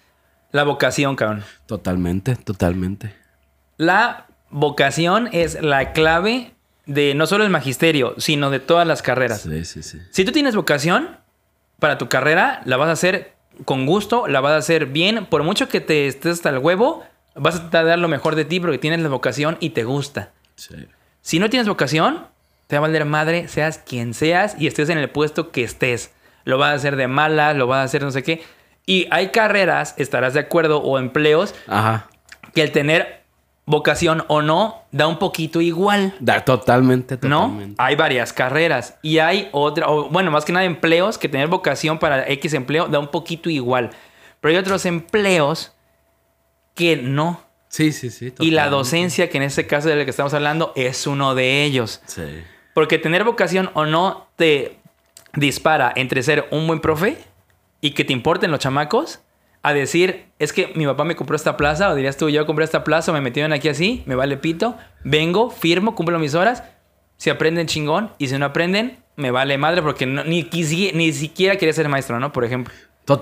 La 0.51 0.63
vocación, 0.63 1.15
cabrón. 1.15 1.43
Totalmente, 1.67 2.35
totalmente. 2.35 3.13
La 3.77 4.25
vocación 4.49 5.29
es 5.31 5.61
la 5.61 5.93
clave 5.93 6.53
de 6.87 7.13
no 7.13 7.27
solo 7.27 7.43
el 7.43 7.49
magisterio, 7.51 8.15
sino 8.17 8.49
de 8.49 8.59
todas 8.59 8.87
las 8.87 9.01
carreras. 9.01 9.41
Sí, 9.41 9.63
sí, 9.65 9.83
sí. 9.83 9.99
Si 10.11 10.25
tú 10.25 10.31
tienes 10.31 10.55
vocación 10.55 11.17
para 11.79 11.97
tu 11.97 12.09
carrera, 12.09 12.61
la 12.65 12.77
vas 12.77 12.89
a 12.89 12.93
hacer 12.93 13.33
con 13.65 13.85
gusto, 13.85 14.27
la 14.27 14.41
vas 14.41 14.53
a 14.53 14.57
hacer 14.57 14.87
bien. 14.87 15.25
Por 15.25 15.43
mucho 15.43 15.67
que 15.69 15.81
te 15.81 16.07
estés 16.07 16.33
hasta 16.33 16.49
el 16.49 16.57
huevo, 16.57 17.03
vas 17.35 17.55
a 17.55 17.59
tratar 17.61 17.83
de 17.83 17.89
dar 17.91 17.99
lo 17.99 18.07
mejor 18.07 18.35
de 18.35 18.45
ti 18.45 18.59
porque 18.59 18.77
tienes 18.77 19.01
la 19.01 19.09
vocación 19.09 19.57
y 19.59 19.69
te 19.71 19.83
gusta. 19.83 20.31
sí. 20.55 20.73
Si 21.21 21.39
no 21.39 21.49
tienes 21.49 21.67
vocación, 21.67 22.25
te 22.67 22.77
va 22.77 22.85
a 22.85 22.87
valer 22.87 23.03
madre, 23.03 23.49
seas 23.49 23.79
quien 23.79 24.13
seas 24.13 24.55
y 24.57 24.65
estés 24.67 24.87
en 24.87 24.97
el 24.97 25.09
puesto 25.09 25.51
que 25.51 25.61
estés. 25.63 26.11
Lo 26.45 26.57
vas 26.57 26.71
a 26.71 26.75
hacer 26.75 26.95
de 26.95 27.09
mala, 27.09 27.53
lo 27.53 27.67
vas 27.67 27.79
a 27.79 27.83
hacer 27.83 28.01
no 28.01 28.11
sé 28.11 28.23
qué. 28.23 28.43
Y 28.85 29.07
hay 29.11 29.31
carreras, 29.31 29.93
estarás 29.97 30.33
de 30.33 30.39
acuerdo, 30.39 30.81
o 30.81 30.97
empleos, 30.97 31.53
Ajá. 31.67 32.07
que 32.53 32.61
el 32.61 32.71
tener 32.71 33.16
vocación 33.67 34.23
o 34.29 34.41
no 34.41 34.81
da 34.91 35.07
un 35.07 35.19
poquito 35.19 35.61
igual. 35.61 36.15
Da, 36.19 36.43
totalmente, 36.43 37.19
¿No? 37.21 37.41
totalmente. 37.41 37.75
Hay 37.77 37.95
varias 37.95 38.33
carreras 38.33 38.95
y 39.03 39.19
hay 39.19 39.49
otra, 39.51 39.89
o 39.89 40.09
bueno, 40.09 40.31
más 40.31 40.45
que 40.45 40.53
nada 40.53 40.65
empleos 40.65 41.17
que 41.19 41.29
tener 41.29 41.49
vocación 41.49 41.99
para 41.99 42.27
X 42.29 42.53
empleo 42.53 42.87
da 42.87 42.97
un 42.97 43.09
poquito 43.09 43.49
igual. 43.49 43.91
Pero 44.39 44.53
hay 44.53 44.57
otros 44.57 44.85
empleos 44.85 45.73
que 46.73 46.95
no. 46.95 47.41
Sí, 47.67 47.91
sí, 47.91 48.09
sí. 48.09 48.33
Y 48.39 48.51
la 48.51 48.69
docencia, 48.69 49.29
que 49.29 49.37
en 49.37 49.43
este 49.43 49.67
caso 49.67 49.89
del 49.89 50.05
que 50.05 50.11
estamos 50.11 50.33
hablando, 50.33 50.71
es 50.77 51.05
uno 51.05 51.35
de 51.35 51.65
ellos. 51.65 52.01
Sí. 52.05 52.23
Porque 52.73 52.97
tener 52.97 53.25
vocación 53.25 53.69
o 53.73 53.85
no 53.85 54.27
te 54.37 54.79
dispara 55.33 55.91
entre 55.93 56.23
ser 56.23 56.47
un 56.51 56.67
buen 56.67 56.79
profe 56.79 57.17
y 57.81 57.91
que 57.91 58.05
te 58.05 58.13
importen 58.13 58.49
los 58.49 58.61
chamacos 58.61 59.19
a 59.69 59.73
decir, 59.73 60.25
es 60.39 60.53
que 60.53 60.71
mi 60.75 60.85
papá 60.85 61.03
me 61.03 61.15
compró 61.15 61.35
esta 61.35 61.57
plaza, 61.57 61.89
o 61.91 61.95
dirías 61.95 62.17
tú, 62.17 62.29
yo 62.29 62.45
compré 62.45 62.65
esta 62.65 62.83
plaza, 62.83 63.11
me 63.11 63.21
metieron 63.21 63.53
aquí 63.53 63.69
así, 63.69 64.03
me 64.05 64.15
vale 64.15 64.37
pito, 64.37 64.77
vengo, 65.03 65.49
firmo, 65.49 65.95
cumplo 65.95 66.19
mis 66.19 66.35
horas, 66.35 66.63
si 67.17 67.29
aprenden 67.29 67.67
chingón 67.67 68.11
y 68.17 68.27
si 68.27 68.37
no 68.37 68.45
aprenden, 68.45 68.97
me 69.15 69.31
vale 69.31 69.57
madre 69.57 69.81
porque 69.81 70.05
no- 70.05 70.23
ni, 70.23 70.43
quisi- 70.43 70.93
ni 70.93 71.11
siquiera 71.13 71.55
quería 71.57 71.73
ser 71.73 71.89
maestro, 71.89 72.19
¿no? 72.19 72.31
Por 72.31 72.45
ejemplo. 72.45 72.73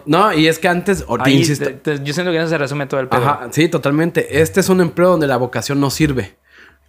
No, 0.07 0.33
y 0.33 0.47
es 0.47 0.57
que 0.57 0.67
antes, 0.67 1.05
Ahí 1.19 1.37
insisto. 1.37 1.65
te- 1.65 1.73
te- 1.73 2.03
yo 2.03 2.11
siento 2.13 2.31
que 2.31 2.39
eso 2.39 2.47
se 2.47 2.57
resume 2.57 2.87
todo 2.87 2.99
el 2.99 3.07
pedo. 3.07 3.21
Ajá, 3.21 3.47
sí, 3.51 3.67
totalmente. 3.69 4.41
Este 4.41 4.59
es 4.59 4.69
un 4.69 4.81
empleo 4.81 5.11
donde 5.11 5.27
la 5.27 5.37
vocación 5.37 5.79
no 5.79 5.91
sirve. 5.91 6.35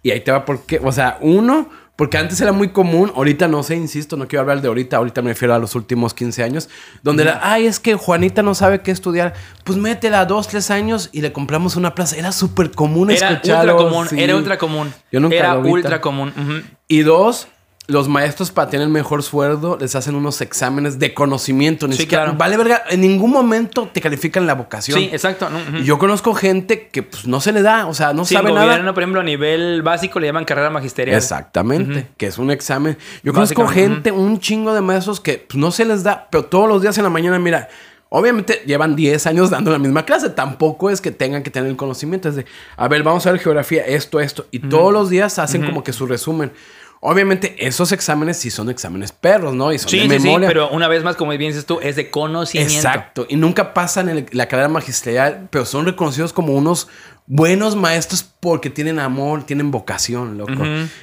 Y 0.01 0.09
ahí 0.11 0.21
te 0.21 0.31
va 0.31 0.45
por 0.45 0.65
qué. 0.65 0.79
O 0.83 0.91
sea, 0.91 1.17
uno, 1.21 1.69
porque 1.97 2.17
antes 2.17 2.39
era 2.39 2.53
muy 2.53 2.69
común, 2.69 3.11
ahorita 3.15 3.49
no 3.49 3.61
sé, 3.63 3.75
insisto, 3.75 4.15
no 4.15 4.27
quiero 4.29 4.41
hablar 4.41 4.61
de 4.61 4.69
ahorita, 4.69 4.95
ahorita 4.97 5.21
me 5.21 5.31
refiero 5.31 5.53
a 5.53 5.59
los 5.59 5.75
últimos 5.75 6.13
15 6.13 6.43
años, 6.43 6.69
donde 7.03 7.23
era, 7.23 7.41
ay, 7.43 7.65
es 7.65 7.79
que 7.81 7.95
Juanita 7.95 8.43
no 8.43 8.55
sabe 8.55 8.81
qué 8.81 8.91
estudiar, 8.91 9.33
pues 9.65 9.77
métela 9.77 10.25
dos, 10.25 10.47
tres 10.47 10.71
años 10.71 11.09
y 11.11 11.21
le 11.21 11.33
compramos 11.33 11.75
una 11.75 11.93
plaza. 11.95 12.15
Era 12.15 12.31
súper 12.31 12.71
común 12.71 13.11
Era 13.11 13.31
ultra 13.43 13.75
común, 13.75 14.07
sí. 14.07 14.15
era 14.21 14.35
ultra 14.35 14.57
común. 14.57 14.93
Yo 15.11 15.19
nunca 15.19 15.35
Era 15.35 15.55
lo 15.55 15.63
vi 15.63 15.71
ultra 15.71 15.89
tan- 15.91 15.99
común. 16.01 16.33
ujú. 16.37 16.61
Y 16.87 16.99
dos, 17.01 17.47
los 17.89 18.09
maestros 18.09 18.51
para 18.51 18.69
tener 18.69 18.89
mejor 18.89 19.23
sueldo 19.23 19.77
les 19.79 19.95
hacen 19.95 20.13
unos 20.15 20.41
exámenes 20.41 20.99
de 20.99 21.13
conocimiento. 21.13 21.87
Ni 21.87 21.93
Sí, 21.95 22.01
siquiera, 22.01 22.25
claro. 22.25 22.37
Vale, 22.37 22.57
verga, 22.57 22.83
en 22.89 22.99
ningún 22.99 23.31
momento 23.31 23.89
te 23.93 24.01
califican 24.01 24.45
la 24.45 24.55
vocación. 24.55 24.99
Sí, 24.99 25.09
exacto. 25.11 25.47
yo 25.85 25.97
conozco 25.97 26.33
gente 26.33 26.89
que 26.89 27.03
pues 27.03 27.25
no 27.27 27.39
se 27.39 27.53
le 27.53 27.61
da, 27.61 27.85
o 27.87 27.93
sea, 27.93 28.11
no 28.13 28.25
Sí, 28.25 28.35
sabe 28.35 28.51
nada. 28.51 28.65
gobierno, 28.65 28.93
por 28.93 29.03
ejemplo, 29.03 29.21
a 29.21 29.23
nivel 29.23 29.83
básico 29.83 30.19
le 30.19 30.27
llaman 30.27 30.43
carrera 30.43 30.69
magisterial. 30.69 31.15
Exactamente, 31.17 32.07
que 32.17 32.25
es 32.27 32.37
un 32.37 32.51
examen. 32.51 32.97
Yo 33.23 33.31
conozco 33.33 33.65
gente, 33.67 34.11
un 34.11 34.39
chingo 34.41 34.73
de 34.73 34.81
maestros 34.81 35.21
que 35.21 35.37
pues, 35.47 35.55
no 35.57 35.71
se 35.71 35.85
les 35.85 36.03
da, 36.03 36.27
pero 36.29 36.43
todos 36.45 36.67
los 36.67 36.81
días 36.81 36.97
en 36.97 37.05
la 37.05 37.09
mañana, 37.09 37.39
mira, 37.39 37.69
obviamente 38.09 38.63
llevan 38.65 38.97
10 38.97 39.27
años 39.27 39.49
dando 39.49 39.71
la 39.71 39.79
misma 39.79 40.03
clase, 40.03 40.29
tampoco 40.29 40.89
es 40.89 40.99
que 40.99 41.11
tengan 41.11 41.41
que 41.41 41.51
tener 41.51 41.69
el 41.69 41.77
conocimiento, 41.77 42.27
es 42.27 42.35
de, 42.35 42.45
a 42.75 42.87
ver, 42.89 43.03
vamos 43.03 43.25
a 43.27 43.31
ver 43.31 43.39
geografía, 43.39 43.83
esto, 43.85 44.19
esto, 44.19 44.45
y 44.51 44.59
todos 44.59 44.91
los 44.91 45.09
días 45.09 45.39
hacen 45.39 45.65
como 45.65 45.83
que 45.85 45.93
su 45.93 46.05
resumen. 46.05 46.51
Obviamente 46.99 47.55
esos 47.59 47.91
exámenes 47.91 48.37
sí 48.37 48.49
son 48.49 48.69
exámenes 48.69 49.11
perros, 49.11 49.53
¿no? 49.53 49.71
Y 49.71 49.77
son 49.79 49.89
Sí, 49.89 49.99
de 50.07 50.15
sí, 50.15 50.19
sí, 50.21 50.25
memoria. 50.27 50.47
pero 50.47 50.69
una 50.69 50.87
vez 50.87 51.03
más, 51.03 51.15
como 51.15 51.31
bien 51.31 51.51
dices 51.51 51.65
tú, 51.65 51.79
es 51.81 51.95
de 51.95 52.09
conocimiento. 52.09 52.73
Exacto. 52.75 53.25
Y 53.29 53.35
nunca 53.35 53.73
pasan 53.73 54.09
en 54.09 54.17
el- 54.17 54.25
la 54.31 54.47
carrera 54.47 54.67
magisterial, 54.69 55.47
pero 55.51 55.65
son 55.65 55.85
reconocidos 55.85 56.33
como 56.33 56.53
unos 56.53 56.87
buenos 57.29 57.75
maestros 57.75 58.23
porque 58.39 58.69
tienen 58.69 58.99
amor, 58.99 59.43
tienen 59.45 59.69
vocación, 59.69 60.37
loco. 60.37 60.53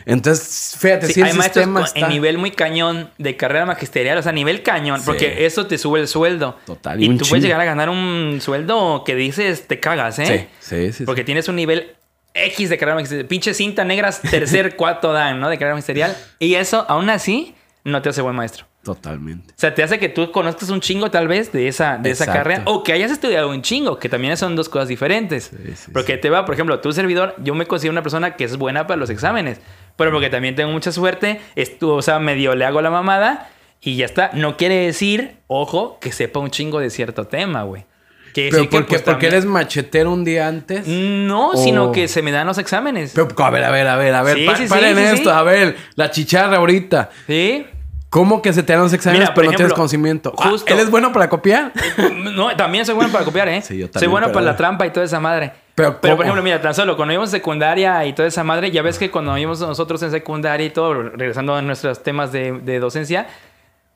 Entonces, 0.07 0.75
fíjate, 0.79 1.07
Sí, 1.09 1.15
si 1.15 1.21
el 1.21 1.27
hay 1.27 1.33
maestros 1.35 1.65
sistema 1.65 1.81
con- 1.81 1.87
está... 1.87 2.01
en 2.01 2.09
nivel 2.09 2.39
muy 2.39 2.51
cañón 2.51 3.11
de 3.19 3.37
carrera 3.37 3.67
magisterial, 3.67 4.19
o 4.19 4.23
sea, 4.23 4.33
nivel 4.33 4.63
cañón, 4.63 5.01
Sí. 5.01 5.07
porque 5.07 5.45
eso 5.47 5.67
te 5.67 5.77
sube 5.79 6.01
el 6.01 6.09
sueldo. 6.09 6.57
Total, 6.67 7.03
y 7.03 7.17
tú 7.17 7.27
puedes 7.29 7.43
llegar 7.45 7.61
a 7.61 7.65
ganar 7.65 7.89
un 7.89 8.39
sueldo 8.41 9.03
que 9.05 9.15
dices, 9.15 9.67
te 9.67 9.81
cagas, 9.81 10.19
¿eh? 10.19 10.49
Sí, 10.61 10.77
sí, 10.77 10.87
sí. 10.87 10.93
sí. 10.99 11.05
Porque 11.05 11.25
tienes 11.25 11.49
un 11.49 11.57
nivel 11.57 11.95
X 12.35 12.69
de 12.69 12.77
carrera 12.77 12.97
magisterial. 12.97 13.27
Pinche 13.27 13.55
cinta 13.55 13.85
negras, 13.85 14.21
tercer, 14.21 14.77
cuarto 14.77 15.13
dan, 15.13 15.41
¿no? 15.41 15.49
De 15.49 15.57
carrera 15.57 15.75
magisterial. 15.75 16.17
Y 16.39 16.55
eso, 16.55 16.85
aún 16.89 17.09
así, 17.09 17.55
no 17.85 18.03
te 18.03 18.09
hace 18.09 18.21
buen 18.21 18.37
maestro. 18.37 18.67
Totalmente. 18.83 19.53
O 19.53 19.57
sea, 19.57 19.75
te 19.75 19.83
hace 19.83 19.99
que 19.99 20.11
tú 20.11 20.31
conozcas 20.31 20.69
un 20.69 20.81
chingo 20.81 21.11
tal 21.11 21.27
vez 21.27 21.53
de 21.53 21.69
esa, 21.69 21.97
de 21.97 22.11
esa 22.11 22.27
carrera 22.27 22.63
o 22.67 22.83
que 22.85 22.93
hayas 22.93 23.11
estudiado 23.11 23.49
un 23.49 23.63
chingo, 23.63 23.99
que 23.99 24.11
también 24.11 24.37
son 24.37 24.57
dos 24.57 24.69
cosas 24.69 24.89
diferentes. 24.89 25.51
sí, 25.75 25.91
porque 25.91 26.19
te 26.19 26.29
va, 26.29 26.45
por 26.45 26.55
ejemplo, 26.55 26.79
tu 26.81 26.93
servidor, 26.93 27.35
yo 27.39 27.55
me 27.55 27.67
considero 27.67 27.93
una 27.93 28.03
persona 28.03 28.37
que 28.37 28.45
es 28.45 28.59
buena 28.59 28.87
para 28.87 28.99
los 28.99 29.09
exámenes, 29.09 29.59
pero 29.97 30.13
porque 30.13 30.29
también 30.29 30.55
tengo 30.55 30.71
mucha 30.71 30.93
suerte, 30.93 31.41
o 31.81 32.03
sea, 32.03 32.19
medio 32.19 32.55
le 32.55 32.67
hago 32.67 32.83
la 32.83 32.91
mamada 32.91 33.49
y 33.81 33.97
ya 33.97 34.05
está. 34.05 34.31
No 34.35 34.59
quiere 34.59 34.77
decir, 34.77 35.37
ojo, 35.47 35.99
que 35.99 36.13
sepa 36.13 36.41
un 36.41 36.51
chingo 36.51 36.79
de 36.79 36.91
cierto 36.91 37.27
tema, 37.27 37.63
güey. 37.63 37.87
Pero 38.35 38.63
que, 38.63 38.69
porque, 38.69 38.69
pues, 38.69 39.03
porque 39.03 39.11
también- 39.13 39.33
eres 39.33 39.45
machetero 39.47 40.11
un 40.13 40.25
día 40.25 40.49
antes. 40.49 40.87
No, 40.87 41.51
o- 41.51 41.57
sino 41.57 41.93
que 41.93 42.09
se 42.09 42.23
me 42.23 42.33
dan 42.33 42.47
los 42.47 42.59
exámenes. 42.59 43.13
Pero, 43.15 43.29
a 43.37 43.51
ver, 43.51 43.65
a 43.65 43.71
ver, 43.71 43.87
a 43.87 43.97
ver, 43.97 44.15
a 44.15 44.23
ver. 44.23 44.37
Sí, 44.39 44.47
pa- 44.47 44.57
sí, 44.57 44.63
sí, 44.65 44.69
paren 44.69 44.97
sí, 44.97 45.03
esto, 45.03 45.31
sí. 45.31 45.37
a 45.37 45.43
ver, 45.43 45.77
la 45.95 46.11
chicharra 46.11 46.57
ahorita. 46.57 47.11
¿Sí? 47.27 47.67
¿Cómo 48.11 48.43
que 48.43 48.53
se 48.53 48.63
te 48.63 48.73
dan 48.73 48.83
los 48.83 48.93
exámenes 48.93 49.23
Mira, 49.23 49.35
pero 49.35 49.51
no 49.51 49.57
tienes 49.57 49.75
conocimiento? 49.75 50.33
Ah, 50.39 50.51
justo- 50.51 50.73
¿Él 50.73 50.79
es 50.79 50.89
bueno 50.91 51.13
para 51.13 51.29
copiar? 51.29 51.73
No, 52.15 52.55
también 52.57 52.87
soy 52.87 52.95
bueno 52.95 53.11
para 53.11 53.25
copiar, 53.25 53.49
¿eh? 53.49 53.61
Sí, 53.67 53.77
yo 53.79 53.87
Soy 53.87 53.93
también, 53.93 54.11
bueno 54.13 54.27
pero- 54.29 54.35
para 54.35 54.47
la 54.47 54.57
trampa 54.57 54.87
y 54.87 54.91
toda 54.91 55.05
esa 55.07 55.19
madre. 55.21 55.53
Pero, 55.75 56.01
Pero, 56.01 56.15
por 56.15 56.25
ejemplo, 56.25 56.41
mira, 56.45 56.61
tan 56.63 56.73
solo 56.73 56.95
cuando 56.95 57.13
íbamos 57.15 57.31
secundaria 57.33 58.05
y 58.07 58.13
toda 58.13 58.29
esa 58.29 58.45
madre, 58.45 58.71
ya 58.71 58.81
ves 58.83 58.97
que 58.97 59.11
cuando 59.11 59.37
íbamos 59.37 59.59
nosotros 59.59 60.01
en 60.05 60.13
secundaria 60.13 60.65
y 60.65 60.71
todo, 60.71 60.95
regresando 60.95 61.57
a 61.57 61.63
nuestros 61.63 62.01
temas 62.05 62.31
de, 62.31 62.53
de 62.53 62.79
docencia, 62.79 63.27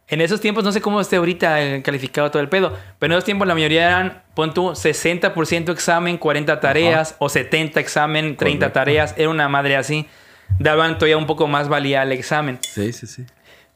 en 0.09 0.21
esos 0.21 0.40
tiempos, 0.40 0.64
no 0.64 0.73
sé 0.73 0.81
cómo 0.81 1.01
esté 1.01 1.16
ahorita 1.16 1.61
el 1.61 1.83
calificado 1.83 2.31
todo 2.31 2.40
el 2.42 2.49
pedo, 2.49 2.77
pero 2.99 3.12
en 3.12 3.18
esos 3.18 3.25
tiempos 3.25 3.47
la 3.47 3.55
mayoría 3.55 3.87
eran, 3.87 4.23
pon 4.35 4.55
tú, 4.55 4.71
60% 4.71 5.71
examen, 5.73 6.16
40 6.18 6.61
tareas, 6.61 7.14
o 7.18 7.29
70 7.29 7.79
examen, 7.81 8.37
30 8.37 8.59
Correcto. 8.59 8.73
tareas, 8.73 9.14
era 9.18 9.29
una 9.29 9.49
madre 9.49 9.77
así. 9.77 10.07
Daban 10.59 10.94
todavía 10.97 11.18
un 11.18 11.27
poco 11.27 11.47
más 11.47 11.68
valía 11.68 12.01
al 12.03 12.12
examen. 12.12 12.59
Sí, 12.62 12.92
sí, 12.92 13.07
sí. 13.07 13.25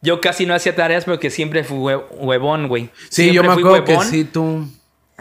Yo 0.00 0.20
casi 0.20 0.46
no 0.46 0.54
hacía 0.54 0.74
tareas 0.74 1.04
porque 1.04 1.30
siempre 1.30 1.62
fui 1.64 1.76
hue- 1.78 2.04
huevón, 2.12 2.66
güey. 2.66 2.88
Sí, 3.10 3.30
Siempre 3.30 3.34
yo 3.34 3.42
me 3.44 3.52
acuerdo 3.52 3.84
que 3.84 3.98
sí, 4.04 4.24
tú... 4.24 4.66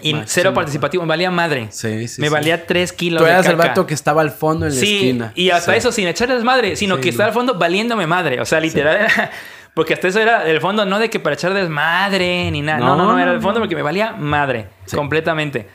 Y 0.03 0.13
Máximo, 0.13 0.23
cero 0.33 0.53
participativo, 0.55 1.03
me 1.03 1.09
valía 1.09 1.29
madre. 1.29 1.67
Sí, 1.69 2.07
sí, 2.07 2.21
Me 2.21 2.27
sí. 2.27 2.33
valía 2.33 2.65
tres 2.65 2.91
kilos 2.91 3.19
Tú 3.19 3.25
de 3.25 3.29
eras 3.31 3.45
el 3.45 3.55
caca. 3.57 3.67
vato 3.67 3.85
que 3.85 3.93
estaba 3.93 4.21
al 4.21 4.31
fondo 4.31 4.65
en 4.65 4.73
la 4.73 4.79
Sí, 4.79 4.95
esquina. 4.95 5.31
y 5.35 5.51
hasta 5.51 5.73
Sí. 5.73 5.77
eso 5.77 5.91
sin 5.91 6.07
echarles 6.07 6.43
madre, 6.43 6.75
sino 6.75 6.95
Sí, 6.95 7.01
que 7.01 7.09
estaba 7.09 7.27
al 7.27 7.33
fondo 7.35 7.59
valiéndome 7.59 8.07
madre. 8.07 8.41
O 8.41 8.45
sea, 8.45 8.59
literal 8.59 8.95
era... 8.95 9.31
Porque 9.73 9.93
hasta 9.93 10.07
eso 10.09 10.19
era 10.19 10.45
el 10.49 10.59
fondo 10.59 10.85
no 10.85 10.99
de 10.99 11.09
que 11.09 11.19
para 11.19 11.33
echar 11.35 11.53
desmadre 11.53 12.51
ni 12.51 12.61
nada. 12.61 12.79
No, 12.79 12.95
no, 12.97 13.05
no, 13.05 13.13
No, 13.13 13.19
era 13.19 13.31
el 13.31 13.37
no, 13.37 13.41
fondo 13.41 13.59
no. 13.59 13.63
porque 13.65 13.75
me 13.75 13.81
valía 13.81 14.11
madre. 14.13 14.67
Sí. 14.85 14.95
Completamente. 14.95 15.67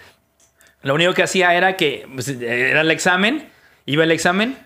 Lo 0.82 0.94
único 0.94 1.14
que 1.14 1.22
hacía 1.22 1.54
era 1.54 1.76
que 1.76 2.06
pues, 2.14 2.28
era 2.28 2.82
el 2.82 2.90
examen, 2.90 3.48
iba 3.87 4.04
el 4.04 4.11
examen, 4.12 4.56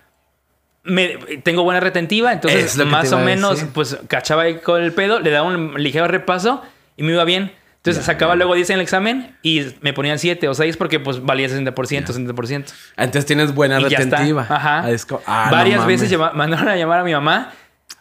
me, 0.83 1.09
tengo 1.43 1.63
buena 1.63 1.79
retentiva, 1.79 2.33
entonces 2.33 2.75
más 2.85 3.11
o 3.13 3.17
a 3.17 3.21
menos 3.21 3.63
pues 3.73 3.97
cachaba 4.07 4.43
ahí 4.43 4.55
con 4.59 4.81
el 4.83 4.93
pedo, 4.93 5.19
le 5.19 5.29
daba 5.31 5.47
un 5.47 5.75
ligero 5.81 6.07
repaso 6.07 6.61
y 6.97 7.03
me 7.03 7.13
iba 7.13 7.23
bien. 7.23 7.53
Entonces 7.77 8.05
sacaba 8.05 8.35
luego 8.35 8.53
10 8.53 8.69
en 8.69 8.75
el 8.75 8.81
examen 8.81 9.35
y 9.41 9.65
me 9.81 9.91
ponían 9.93 10.19
7 10.19 10.47
o 10.47 10.53
6 10.53 10.77
porque 10.77 10.99
pues 10.99 11.23
valía 11.23 11.47
60%, 11.47 11.73
60%. 11.73 12.71
Entonces 12.97 13.25
tienes 13.25 13.55
buena 13.55 13.79
Y 13.79 13.85
retentiva. 13.85 14.45
Ajá. 14.47 14.83
Ah, 14.85 14.95
ah, 15.25 15.45
no 15.49 15.51
Varias 15.57 15.79
mames. 15.79 15.99
veces 16.01 16.11
llama- 16.11 16.31
mandaron 16.33 16.67
a 16.67 16.75
llamar 16.75 16.99
a 16.99 17.03
mi 17.03 17.13
mamá. 17.13 17.51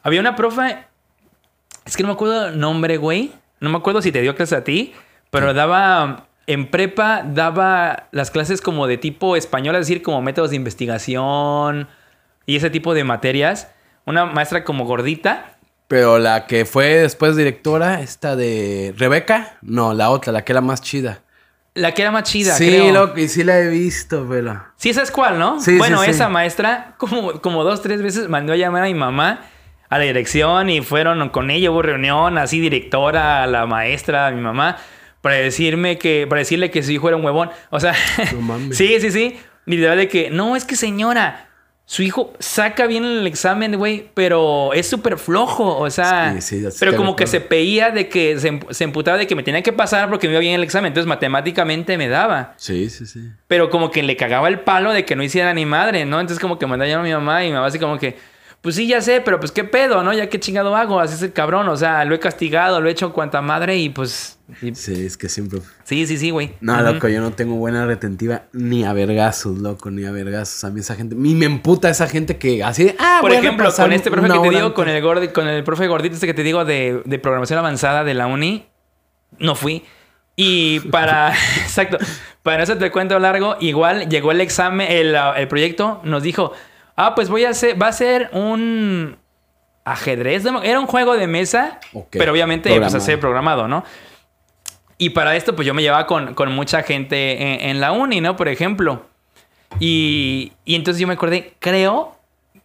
Había 0.02 0.20
una 0.20 0.36
profe. 0.36 0.84
Es 1.90 1.96
que 1.96 2.04
no 2.04 2.10
me 2.10 2.12
acuerdo 2.12 2.46
el 2.46 2.60
nombre, 2.60 2.98
güey. 2.98 3.32
No 3.58 3.68
me 3.68 3.76
acuerdo 3.76 4.00
si 4.00 4.12
te 4.12 4.22
dio 4.22 4.36
clase 4.36 4.54
a 4.54 4.62
ti. 4.62 4.92
Pero 5.30 5.52
daba. 5.54 6.28
En 6.46 6.70
prepa 6.70 7.24
daba 7.24 8.06
las 8.12 8.30
clases 8.30 8.60
como 8.60 8.86
de 8.86 8.96
tipo 8.96 9.34
español, 9.34 9.74
es 9.74 9.88
decir, 9.88 10.00
como 10.00 10.22
métodos 10.22 10.50
de 10.50 10.56
investigación 10.56 11.88
y 12.46 12.54
ese 12.54 12.70
tipo 12.70 12.94
de 12.94 13.02
materias. 13.02 13.72
Una 14.04 14.24
maestra 14.24 14.62
como 14.62 14.84
gordita. 14.84 15.56
Pero 15.88 16.20
la 16.20 16.46
que 16.46 16.64
fue 16.64 17.00
después 17.00 17.34
directora, 17.34 18.00
esta 18.02 18.36
de 18.36 18.94
Rebeca, 18.96 19.58
no, 19.60 19.92
la 19.92 20.10
otra, 20.10 20.32
la 20.32 20.44
que 20.44 20.52
era 20.52 20.60
más 20.60 20.82
chida. 20.82 21.22
La 21.74 21.92
que 21.92 22.02
era 22.02 22.12
más 22.12 22.22
chida, 22.22 22.54
sí, 22.54 22.68
creo. 22.68 22.92
loco, 22.92 23.18
y 23.18 23.26
sí 23.26 23.42
la 23.42 23.58
he 23.58 23.68
visto, 23.68 24.28
pero. 24.30 24.62
Sí, 24.76 24.90
esa 24.90 25.02
es 25.02 25.10
cuál, 25.10 25.40
¿no? 25.40 25.60
Sí, 25.60 25.76
bueno, 25.76 25.98
sí, 25.98 26.04
sí. 26.04 26.10
esa 26.12 26.28
maestra, 26.28 26.94
como, 26.98 27.40
como 27.40 27.64
dos, 27.64 27.82
tres 27.82 28.00
veces 28.00 28.28
mandó 28.28 28.52
a 28.52 28.56
llamar 28.56 28.84
a 28.84 28.86
mi 28.86 28.94
mamá 28.94 29.40
a 29.90 29.98
la 29.98 30.04
dirección 30.04 30.70
y 30.70 30.80
fueron 30.80 31.28
con 31.28 31.50
ella, 31.50 31.70
hubo 31.70 31.82
reunión, 31.82 32.38
así 32.38 32.58
directora, 32.60 33.46
la 33.46 33.66
maestra, 33.66 34.30
mi 34.30 34.40
mamá, 34.40 34.78
para 35.20 35.34
decirme 35.34 35.98
que, 35.98 36.26
para 36.28 36.38
decirle 36.38 36.70
que 36.70 36.82
su 36.82 36.92
hijo 36.92 37.08
era 37.08 37.16
un 37.18 37.24
huevón. 37.24 37.50
O 37.70 37.78
sea, 37.80 37.94
No 38.32 38.40
mames. 38.40 38.76
sí, 38.78 38.96
sí, 39.00 39.10
sí. 39.10 39.36
Literal 39.66 39.98
de 39.98 40.08
que, 40.08 40.30
no, 40.30 40.56
es 40.56 40.64
que 40.64 40.74
señora, 40.76 41.48
su 41.84 42.02
hijo 42.04 42.32
saca 42.38 42.86
bien 42.86 43.04
el 43.04 43.26
examen, 43.26 43.76
güey, 43.76 44.10
pero 44.14 44.72
es 44.72 44.88
súper 44.88 45.18
flojo. 45.18 45.76
O 45.78 45.90
sea, 45.90 46.36
Sí, 46.40 46.60
sí, 46.62 46.68
pero 46.78 46.96
como 46.96 47.16
que 47.16 47.26
se 47.26 47.40
peía 47.40 47.90
de 47.90 48.08
que 48.08 48.38
se, 48.38 48.52
emp- 48.52 48.72
se 48.72 48.84
emputaba 48.84 49.18
de 49.18 49.26
que 49.26 49.34
me 49.34 49.42
tenía 49.42 49.60
que 49.62 49.72
pasar 49.72 50.08
porque 50.08 50.28
me 50.28 50.34
iba 50.34 50.40
bien 50.40 50.54
el 50.54 50.62
examen. 50.62 50.88
Entonces, 50.88 51.08
matemáticamente 51.08 51.98
me 51.98 52.08
daba. 52.08 52.54
Sí, 52.56 52.88
sí, 52.90 53.06
sí. 53.06 53.28
Pero 53.48 53.70
como 53.70 53.90
que 53.90 54.04
le 54.04 54.16
cagaba 54.16 54.46
el 54.48 54.60
palo 54.60 54.92
de 54.92 55.04
que 55.04 55.16
no 55.16 55.24
hiciera 55.24 55.52
ni 55.52 55.66
madre, 55.66 56.04
¿no? 56.04 56.20
Entonces 56.20 56.40
como 56.40 56.58
que 56.60 56.66
mandaba 56.66 56.92
a 56.94 57.02
mi 57.02 57.12
mamá 57.12 57.44
y 57.44 57.48
mi 57.48 57.54
mamá 57.54 57.66
así 57.66 57.80
como 57.80 57.98
que, 57.98 58.16
pues 58.62 58.74
sí, 58.76 58.86
ya 58.86 59.00
sé, 59.00 59.20
pero 59.22 59.40
pues 59.40 59.52
qué 59.52 59.64
pedo, 59.64 60.02
¿no? 60.02 60.12
Ya 60.12 60.28
qué 60.28 60.38
chingado 60.38 60.76
hago, 60.76 61.00
así 61.00 61.14
es 61.14 61.22
el 61.22 61.32
cabrón, 61.32 61.68
o 61.68 61.76
sea, 61.76 62.04
lo 62.04 62.14
he 62.14 62.18
castigado, 62.18 62.80
lo 62.80 62.88
he 62.88 62.92
hecho 62.92 63.12
cuanta 63.12 63.40
madre 63.40 63.76
y 63.78 63.88
pues... 63.88 64.38
y- 64.60 64.74
Sí, 64.74 65.06
es 65.06 65.16
que 65.16 65.28
siempre. 65.30 65.60
Sí, 65.84 66.06
sí, 66.06 66.18
sí, 66.18 66.30
güey. 66.30 66.52
No, 66.60 66.80
loco, 66.82 67.08
yo 67.08 67.20
no 67.22 67.32
tengo 67.32 67.54
buena 67.54 67.86
retentiva 67.86 68.42
ni 68.52 68.84
a 68.84 68.92
vergazos, 68.92 69.58
loco, 69.58 69.90
ni 69.90 70.04
a 70.04 70.10
vergazos. 70.10 70.62
A 70.64 70.70
mí 70.70 70.80
esa 70.80 70.94
gente. 70.94 71.14
Ni 71.14 71.34
me 71.34 71.46
emputa 71.46 71.88
esa 71.88 72.06
gente 72.06 72.36
que 72.36 72.62
así 72.62 72.84
de. 72.84 72.96
Ah, 72.98 73.18
Por 73.22 73.32
ejemplo, 73.32 73.64
repasar 73.64 73.86
con 73.86 73.92
este 73.94 74.10
profe 74.10 74.28
que 74.28 74.38
te 74.38 74.50
digo, 74.50 74.74
con 74.74 74.88
el, 74.88 75.00
gordi, 75.02 75.28
con 75.28 75.48
el 75.48 75.64
profe 75.64 75.86
gordito 75.88 76.14
este 76.14 76.26
que 76.26 76.34
te 76.34 76.42
digo 76.42 76.64
de, 76.64 77.02
de 77.04 77.18
programación 77.18 77.58
avanzada 77.58 78.04
de 78.04 78.12
la 78.14 78.26
uni, 78.26 78.66
no 79.38 79.54
fui. 79.54 79.84
Y 80.36 80.80
para, 80.90 81.32
exacto, 81.62 81.96
para 82.42 82.62
eso 82.62 82.76
te 82.76 82.90
cuento 82.90 83.18
largo, 83.18 83.56
igual 83.60 84.08
llegó 84.08 84.32
el 84.32 84.40
examen, 84.40 84.90
el, 84.90 85.14
el 85.36 85.48
proyecto, 85.48 86.00
nos 86.04 86.22
dijo, 86.22 86.52
ah, 87.06 87.14
pues 87.14 87.28
voy 87.28 87.44
a 87.44 87.50
hacer, 87.50 87.80
va 87.80 87.88
a 87.88 87.92
ser 87.92 88.28
un 88.32 89.16
ajedrez, 89.84 90.44
era 90.62 90.78
un 90.78 90.86
juego 90.86 91.16
de 91.16 91.26
mesa, 91.26 91.80
Ok, 91.92 92.08
pero 92.12 92.32
obviamente 92.32 92.68
pues 92.68 92.74
programado. 92.78 92.98
hacer 92.98 93.20
programado, 93.20 93.68
¿no? 93.68 93.84
Y 94.98 95.10
para 95.10 95.34
esto, 95.34 95.56
pues 95.56 95.66
yo 95.66 95.72
me 95.72 95.82
llevaba 95.82 96.06
con, 96.06 96.34
con 96.34 96.52
mucha 96.52 96.82
gente 96.82 97.42
en, 97.42 97.70
en 97.70 97.80
la 97.80 97.92
uni, 97.92 98.20
¿no? 98.20 98.36
Por 98.36 98.48
ejemplo. 98.48 99.06
Y, 99.78 100.52
y 100.64 100.74
entonces 100.74 101.00
yo 101.00 101.06
me 101.06 101.14
acordé, 101.14 101.54
creo 101.58 102.16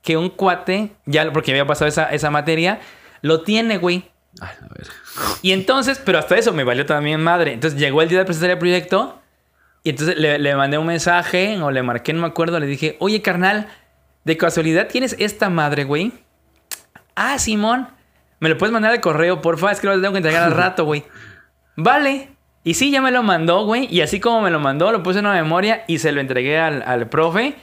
que 0.01 0.17
un 0.17 0.29
cuate, 0.29 0.91
ya 1.05 1.31
porque 1.31 1.51
había 1.51 1.65
pasado 1.65 1.87
esa, 1.87 2.09
esa 2.11 2.29
materia, 2.29 2.79
lo 3.21 3.41
tiene, 3.43 3.77
güey. 3.77 4.03
Ay, 4.41 4.49
a 4.61 4.67
ver. 4.73 4.87
Y 5.41 5.53
entonces, 5.53 6.01
pero 6.03 6.19
hasta 6.19 6.37
eso 6.37 6.51
me 6.51 6.65
valió 6.65 6.85
también 6.85 7.21
madre. 7.23 7.53
Entonces 7.53 7.79
llegó 7.79 8.01
el 8.01 8.09
día 8.09 8.19
de 8.19 8.25
presentar 8.25 8.49
el 8.49 8.57
proyecto 8.57 9.21
y 9.83 9.91
entonces 9.91 10.17
le, 10.17 10.37
le 10.37 10.55
mandé 10.55 10.77
un 10.77 10.87
mensaje 10.87 11.57
o 11.61 11.71
le 11.71 11.81
marqué, 11.83 12.11
no 12.11 12.21
me 12.21 12.27
acuerdo, 12.27 12.59
le 12.59 12.65
dije, 12.67 12.97
oye 12.99 13.21
carnal, 13.21 13.67
de 14.25 14.37
casualidad 14.37 14.87
tienes 14.87 15.15
esta 15.19 15.49
madre, 15.49 15.85
güey. 15.85 16.11
Ah, 17.15 17.39
Simón, 17.39 17.87
me 18.39 18.49
lo 18.49 18.57
puedes 18.57 18.73
mandar 18.73 18.91
al 18.91 18.99
correo, 18.99 19.41
porfa, 19.41 19.71
es 19.71 19.79
que 19.79 19.87
lo 19.87 19.93
tengo 19.93 20.11
que 20.11 20.17
entregar 20.17 20.43
al 20.43 20.51
rato, 20.57 20.83
güey. 20.83 21.03
Vale. 21.77 22.31
Y 22.63 22.73
sí, 22.73 22.89
ya 22.91 23.01
me 23.01 23.11
lo 23.11 23.21
mandó, 23.21 23.63
güey. 23.65 23.87
Y 23.91 24.01
así 24.01 24.19
como 24.19 24.41
me 24.41 24.49
lo 24.49 24.59
mandó, 24.59 24.91
lo 24.91 25.03
puse 25.03 25.19
en 25.19 25.27
una 25.27 25.35
memoria 25.35 25.83
y 25.87 25.99
se 25.99 26.11
lo 26.11 26.19
entregué 26.19 26.57
al, 26.57 26.81
al 26.81 27.07
profe. 27.07 27.55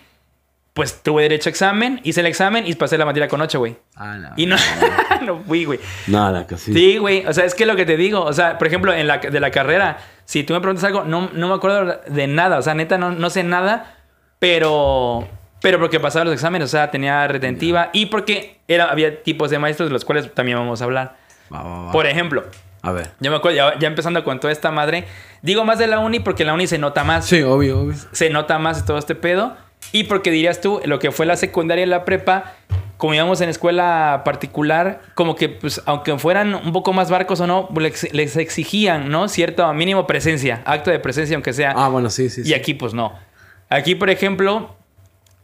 Pues 0.75 1.03
tuve 1.03 1.25
derecho 1.25 1.49
a 1.49 1.51
examen, 1.51 2.01
hice 2.03 2.21
el 2.21 2.27
examen 2.27 2.67
y 2.67 2.75
pasé 2.77 2.97
la 2.97 3.05
materia 3.05 3.29
con 3.29 3.43
8, 3.43 3.59
güey. 3.59 3.77
Ah, 3.97 4.17
no. 4.17 4.31
Y 4.37 4.47
no, 4.47 4.57
no 5.23 5.41
fui, 5.41 5.65
güey. 5.67 5.81
Nada, 6.07 6.47
casi. 6.47 6.73
Sí, 6.73 6.97
güey. 6.97 7.27
O 7.27 7.33
sea, 7.35 7.45
es 7.45 7.55
que 7.55 7.67
lo 7.67 7.77
que 7.77 7.85
te 7.85 7.97
digo. 7.99 8.23
O 8.23 8.33
sea, 8.33 8.57
por 8.57 8.69
ejemplo, 8.69 8.95
en 8.95 9.07
la, 9.07 9.19
de 9.19 9.41
la 9.41 9.51
carrera, 9.51 9.99
si 10.25 10.45
tú 10.45 10.55
me 10.55 10.61
preguntas 10.61 10.85
algo, 10.85 11.05
no, 11.05 11.29
no 11.35 11.49
me 11.49 11.55
acuerdo 11.55 12.01
de 12.07 12.27
nada. 12.29 12.57
O 12.59 12.63
sea, 12.63 12.73
neta, 12.75 12.97
no, 12.97 13.11
no 13.11 13.29
sé 13.29 13.43
nada. 13.43 13.97
Pero. 14.39 15.29
Pero 15.63 15.79
porque 15.79 16.01
pasaba 16.01 16.25
los 16.25 16.35
exámenes, 16.35 16.67
o 16.67 16.71
sea, 16.71 16.91
tenía 16.91 17.27
retentiva. 17.29 17.91
Y 17.93 18.07
porque 18.07 18.59
era, 18.69 18.91
había 18.91 19.23
tipos 19.23 19.51
de 19.51 19.59
maestros 19.59 19.89
de 19.89 19.93
los 19.93 20.05
cuales 20.05 20.33
también 20.35 20.59
vamos 20.59 20.81
a 20.81 20.85
hablar. 20.85 21.17
Va, 21.53 21.63
va, 21.63 21.85
va. 21.87 21.93
Por 21.93 22.07
ejemplo, 22.07 22.45
A 22.83 22.91
ver. 22.93 23.11
yo 23.21 23.31
me 23.31 23.37
acuerdo, 23.37 23.57
ya, 23.57 23.79
ya 23.79 23.87
empezando 23.89 24.25
con 24.25 24.41
toda 24.41 24.53
esta 24.53 24.71
madre. 24.73 25.05
Digo 25.41 25.65
más 25.65 25.79
de 25.79 25.87
la 25.87 26.01
uni 26.01 26.19
porque 26.21 26.45
la 26.45 26.53
uni 26.55 26.67
se 26.67 26.79
nota 26.79 27.05
más 27.05 27.27
Sí, 27.27 27.43
obvio, 27.43 27.81
obvio. 27.81 27.95
se 28.13 28.29
nota 28.31 28.59
más 28.59 28.85
todo 28.85 28.99
este 28.99 29.15
pedo. 29.15 29.57
Y 29.93 30.05
porque 30.05 30.31
dirías 30.31 30.61
tú, 30.61 30.81
lo 30.85 30.99
que 30.99 31.11
fue 31.13 31.27
la 31.27 31.37
secundaria 31.37 31.85
y 31.85 31.89
la 31.89 32.05
prepa, 32.05 32.55
como 32.97 33.15
íbamos 33.15 33.41
en 33.41 33.49
escuela 33.49 34.23
particular, 34.25 35.01
como 35.15 35.35
que, 35.37 35.49
pues, 35.49 35.83
aunque 35.87 36.17
fueran 36.19 36.55
un 36.55 36.73
poco 36.73 36.93
más 36.93 37.11
barcos 37.11 37.41
o 37.41 37.47
no, 37.47 37.69
les, 37.79 38.13
les 38.13 38.37
exigían, 38.37 39.11
¿no? 39.11 39.29
Cierto 39.29 39.73
mínimo 39.75 40.07
presencia, 40.07 40.63
acto 40.65 40.91
de 40.91 40.99
presencia, 41.01 41.37
aunque 41.37 41.53
sea. 41.53 41.73
Ah, 41.77 41.89
bueno, 41.89 42.11
sí, 42.11 42.31
sí. 42.31 42.41
y 42.43 42.45
sí. 42.45 42.55
aquí, 42.55 42.75
pues, 42.75 42.95
no. 42.95 43.13
Aquí, 43.69 43.95
por 43.97 44.09
ejemplo, 44.09 44.77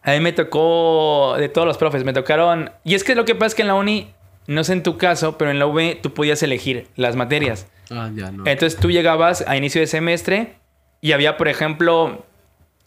a 0.02 0.12
mí 0.12 0.20
me 0.20 0.32
tocó 0.32 1.36
de 1.38 1.48
todos 1.48 1.66
los 1.66 1.78
profes, 1.78 2.04
me 2.04 2.12
tocaron. 2.12 2.70
Y 2.84 2.94
es 2.94 3.04
que 3.04 3.14
lo 3.14 3.24
que 3.24 3.34
pasa 3.34 3.46
es 3.48 3.54
que 3.54 3.62
en 3.62 3.68
la 3.68 3.74
uni, 3.74 4.12
no 4.46 4.64
sé 4.64 4.72
en 4.72 4.82
tu 4.82 4.96
caso, 4.96 5.36
pero 5.38 5.50
en 5.50 5.58
la 5.58 5.66
UV 5.66 6.00
tú 6.00 6.14
podías 6.14 6.42
elegir 6.42 6.86
las 6.96 7.16
materias. 7.16 7.66
Ah, 7.90 8.10
ya, 8.14 8.30
no. 8.30 8.44
Entonces 8.46 8.78
tú 8.78 8.90
llegabas 8.90 9.44
a 9.46 9.56
inicio 9.56 9.80
de 9.80 9.86
semestre 9.86 10.54
y 11.00 11.12
había, 11.12 11.36
por 11.36 11.48
ejemplo, 11.48 12.24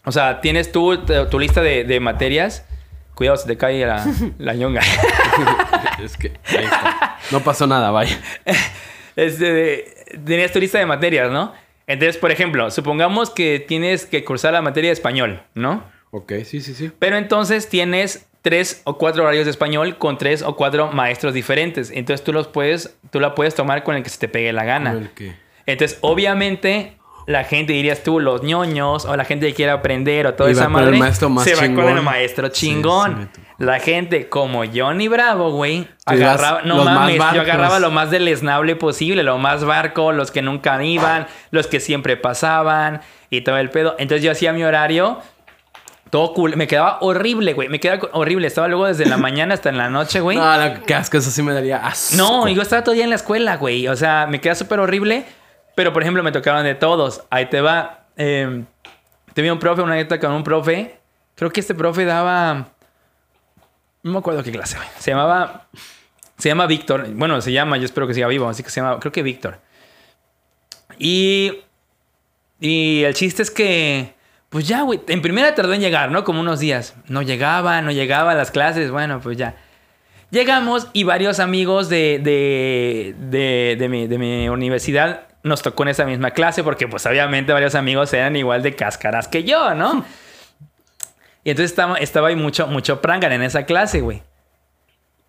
o 0.04 0.12
sea, 0.12 0.40
tienes 0.40 0.72
tú 0.72 0.98
tu, 0.98 1.26
tu 1.26 1.38
lista 1.38 1.62
de, 1.62 1.84
de 1.84 2.00
materias. 2.00 2.66
Cuidado, 3.14 3.36
se 3.36 3.46
te 3.46 3.56
cae 3.56 3.84
la, 3.84 4.04
la 4.38 4.54
ñonga. 4.54 4.80
es 6.02 6.16
que. 6.16 6.28
ahí 6.46 6.64
está. 6.64 7.18
No 7.30 7.40
pasó 7.40 7.66
nada, 7.66 7.90
vaya. 7.90 8.20
Este, 9.14 10.16
tenías 10.24 10.52
tu 10.52 10.58
lista 10.58 10.78
de 10.78 10.86
materias, 10.86 11.30
¿no? 11.30 11.52
Entonces, 11.86 12.16
por 12.16 12.30
ejemplo, 12.30 12.70
supongamos 12.70 13.28
que 13.28 13.60
tienes 13.60 14.06
que 14.06 14.24
cursar 14.24 14.54
la 14.54 14.62
materia 14.62 14.88
de 14.88 14.94
español, 14.94 15.42
¿no? 15.54 15.84
Ok, 16.12 16.32
sí, 16.44 16.60
sí, 16.60 16.74
sí. 16.74 16.90
Pero 16.98 17.16
entonces 17.16 17.68
tienes 17.68 18.28
tres 18.42 18.82
o 18.84 18.98
cuatro 18.98 19.22
horarios 19.22 19.46
de 19.46 19.50
español 19.50 19.96
con 19.96 20.18
tres 20.18 20.42
o 20.42 20.56
cuatro 20.56 20.92
maestros 20.92 21.32
diferentes. 21.32 21.90
Entonces 21.90 22.22
tú 22.22 22.32
los 22.32 22.48
puedes, 22.48 22.96
tú 23.10 23.18
la 23.18 23.34
puedes 23.34 23.54
tomar 23.54 23.82
con 23.82 23.96
el 23.96 24.02
que 24.02 24.10
se 24.10 24.18
te 24.18 24.28
pegue 24.28 24.52
la 24.52 24.64
gana. 24.64 25.10
Qué. 25.14 25.34
Entonces, 25.64 25.98
obviamente, 26.02 26.98
la 27.26 27.44
gente, 27.44 27.72
dirías 27.72 28.02
tú, 28.02 28.20
los 28.20 28.42
ñoños, 28.42 29.06
o 29.06 29.16
la 29.16 29.24
gente 29.24 29.46
que 29.46 29.54
quiere 29.54 29.72
aprender, 29.72 30.26
o 30.26 30.34
toda 30.34 30.50
Y 30.50 30.54
va 30.54 30.60
esa 30.60 30.68
madre, 30.68 30.98
maestro 30.98 31.30
más 31.30 31.44
se 31.44 31.54
va 31.54 31.60
con 31.60 31.68
chingón. 31.68 31.96
el 31.96 32.02
maestro 32.02 32.48
chingón. 32.48 33.30
sí 33.32 33.42
la 33.62 33.78
gente 33.78 34.28
como 34.28 34.64
Johnny 34.66 35.06
Bravo, 35.06 35.52
güey, 35.52 35.86
agarraba, 36.04 36.62
no 36.62 36.84
mames, 36.84 37.16
yo 37.32 37.42
agarraba 37.42 37.78
lo 37.78 37.92
más 37.92 38.10
deleznable 38.10 38.74
posible, 38.74 39.22
lo 39.22 39.38
más 39.38 39.64
barco, 39.64 40.10
los 40.10 40.32
que 40.32 40.42
nunca 40.42 40.82
iban, 40.82 41.28
los 41.52 41.68
que 41.68 41.78
siempre 41.78 42.16
pasaban, 42.16 43.02
y 43.30 43.42
todo 43.42 43.58
el 43.58 43.70
pedo. 43.70 43.94
Entonces 43.98 44.24
yo 44.24 44.32
hacía 44.32 44.52
mi 44.52 44.64
horario. 44.64 45.20
Todo 46.12 46.34
cool. 46.34 46.58
Me 46.58 46.66
quedaba 46.66 46.98
horrible, 47.00 47.54
güey. 47.54 47.70
Me 47.70 47.80
quedaba 47.80 48.10
horrible. 48.12 48.46
Estaba 48.46 48.68
luego 48.68 48.84
desde 48.84 49.06
la 49.06 49.16
mañana 49.28 49.54
hasta 49.54 49.70
en 49.70 49.78
la 49.78 49.88
noche, 49.88 50.20
güey. 50.20 50.36
No, 50.36 50.58
no, 50.58 50.82
qué 50.82 50.94
asco, 50.94 51.16
eso 51.16 51.30
sí 51.30 51.42
me 51.42 51.54
daría 51.54 51.78
asco. 51.78 52.16
No, 52.18 52.46
yo 52.48 52.60
estaba 52.60 52.84
todo 52.84 52.94
día 52.94 53.04
en 53.04 53.08
la 53.08 53.16
escuela, 53.16 53.56
güey. 53.56 53.88
O 53.88 53.96
sea, 53.96 54.26
me 54.26 54.38
queda 54.38 54.54
súper 54.54 54.78
horrible. 54.78 55.24
Pero, 55.74 55.94
por 55.94 56.02
ejemplo, 56.02 56.22
me 56.22 56.30
tocaron 56.30 56.64
de 56.64 56.74
todos. 56.74 57.22
Ahí 57.30 57.46
te 57.46 57.62
va. 57.62 58.04
Eh, 58.18 58.62
tenía 59.32 59.54
un 59.54 59.58
profe, 59.58 59.80
una 59.80 59.94
neta 59.94 60.20
con 60.20 60.32
un 60.32 60.44
profe. 60.44 61.00
Creo 61.34 61.50
que 61.50 61.60
este 61.60 61.74
profe 61.74 62.04
daba... 62.04 62.68
No 64.02 64.12
me 64.12 64.18
acuerdo 64.18 64.42
qué 64.42 64.52
clase, 64.52 64.76
güey. 64.76 64.88
Se 64.98 65.12
llamaba... 65.12 65.68
Se 66.36 66.50
llama 66.50 66.66
Víctor. 66.66 67.08
Bueno, 67.14 67.40
se 67.40 67.52
llama, 67.52 67.78
yo 67.78 67.86
espero 67.86 68.06
que 68.06 68.12
siga 68.12 68.26
vivo. 68.26 68.46
Así 68.50 68.62
que 68.62 68.68
se 68.68 68.82
llama, 68.82 69.00
creo 69.00 69.12
que 69.12 69.22
Víctor. 69.22 69.60
Y... 70.98 71.62
Y 72.60 73.02
el 73.04 73.14
chiste 73.14 73.40
es 73.40 73.50
que... 73.50 74.20
Pues 74.52 74.68
ya, 74.68 74.82
güey. 74.82 75.00
En 75.08 75.22
primera 75.22 75.54
tardó 75.54 75.72
en 75.72 75.80
llegar, 75.80 76.10
¿no? 76.10 76.24
Como 76.24 76.40
unos 76.40 76.60
días. 76.60 76.94
No 77.08 77.22
llegaba, 77.22 77.80
no 77.80 77.90
llegaba 77.90 78.32
a 78.32 78.34
las 78.34 78.50
clases. 78.50 78.90
Bueno, 78.90 79.18
pues 79.22 79.38
ya. 79.38 79.56
Llegamos 80.30 80.88
y 80.92 81.04
varios 81.04 81.40
amigos 81.40 81.88
de, 81.88 82.20
de, 82.22 83.14
de, 83.18 83.76
de 83.78 84.18
mi, 84.18 84.48
universidad 84.50 85.22
nos 85.42 85.62
tocó 85.62 85.84
en 85.84 85.88
esa 85.88 86.04
misma 86.04 86.32
clase 86.32 86.62
porque 86.62 86.86
pues 86.86 87.04
obviamente 87.06 87.52
varios 87.52 87.74
amigos 87.74 88.12
eran 88.12 88.36
igual 88.36 88.62
de 88.62 88.76
cáscaras 88.76 89.26
que 89.26 89.44
yo, 89.44 89.74
¿no? 89.74 90.04
Y 91.44 91.50
entonces 91.50 91.70
estaba, 91.70 91.96
estaba 91.96 92.28
ahí 92.28 92.36
mucho, 92.36 92.66
mucho 92.66 93.00
prangan 93.00 93.32
en 93.32 93.42
esa 93.42 93.64
clase, 93.64 94.02
güey. 94.02 94.22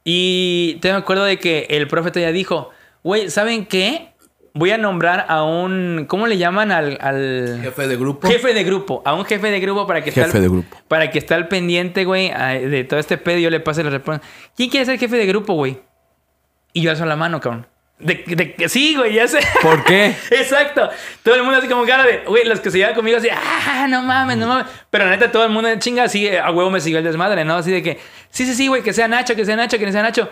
Y 0.03 0.79
te 0.81 0.91
me 0.91 0.97
acuerdo 0.97 1.23
de 1.23 1.39
que 1.39 1.65
el 1.69 1.87
profe 1.87 2.19
ya 2.19 2.33
dijo, 2.33 2.71
güey, 3.03 3.29
¿saben 3.29 3.65
qué? 3.65 4.12
Voy 4.55 4.69
a 4.69 4.77
nombrar 4.77 5.25
a 5.29 5.43
un, 5.43 6.05
¿cómo 6.07 6.27
le 6.27 6.37
llaman 6.37 6.71
al, 6.71 6.97
al 7.01 7.59
Jefe 7.63 7.87
de 7.87 7.95
grupo. 7.97 8.27
jefe 8.27 8.53
de 8.53 8.63
grupo? 8.63 9.01
A 9.03 9.15
un 9.15 9.25
jefe 9.25 9.49
de 9.49 9.59
grupo 9.59 9.87
para 9.87 10.03
que 10.03 10.11
Jefe 10.11 10.21
esté 10.27 10.37
al- 10.37 10.43
de 10.43 10.49
grupo. 10.49 10.77
para 10.87 11.09
que 11.09 11.17
esté 11.17 11.33
al 11.33 11.47
pendiente, 11.47 12.05
güey, 12.05 12.29
de 12.29 12.83
todo 12.83 12.99
este 12.99 13.17
pedo. 13.17 13.39
y 13.39 13.41
Yo 13.41 13.49
le 13.49 13.59
pase 13.59 13.83
la 13.83 13.89
respuesta. 13.89 14.25
¿Quién 14.55 14.69
quiere 14.69 14.85
ser 14.85 14.99
jefe 14.99 15.15
de 15.17 15.25
grupo, 15.25 15.53
güey? 15.55 15.79
Y 16.71 16.81
yo 16.83 16.91
alzo 16.91 17.05
la 17.05 17.15
mano, 17.15 17.39
cabrón. 17.41 17.65
De, 17.97 18.23
de- 18.57 18.69
sí, 18.69 18.95
güey, 18.95 19.13
ya 19.13 19.27
sé. 19.27 19.39
¿Por 19.61 19.83
qué? 19.85 20.07
Exacto. 20.31 20.87
Todo 21.23 21.33
el 21.35 21.41
mundo 21.43 21.57
así 21.57 21.67
como 21.67 21.83
cara 21.85 22.03
de, 22.03 22.19
güey, 22.27 22.45
los 22.45 22.59
que 22.59 22.69
se 22.69 22.77
llevan 22.77 22.93
conmigo 22.93 23.17
así, 23.17 23.29
ah, 23.31 23.87
no 23.89 24.03
mames, 24.03 24.37
no 24.37 24.45
mames. 24.47 24.65
Pero 24.91 25.05
la 25.05 25.11
neta, 25.11 25.31
todo 25.31 25.45
el 25.45 25.51
mundo 25.51 25.69
en 25.69 25.79
chinga 25.79 26.03
así, 26.03 26.27
a 26.29 26.51
huevo 26.51 26.69
me 26.69 26.79
siguió 26.79 26.99
el 26.99 27.03
desmadre, 27.05 27.43
¿no? 27.43 27.55
Así 27.55 27.71
de 27.71 27.81
que, 27.81 27.97
sí, 28.29 28.45
sí, 28.45 28.53
sí, 28.53 28.67
güey, 28.67 28.83
que 28.83 28.93
sea 28.93 29.07
Nacho, 29.07 29.35
que 29.35 29.45
sea 29.45 29.55
Nacho, 29.55 29.79
que 29.79 29.91
sea 29.91 30.03
Nacho. 30.03 30.29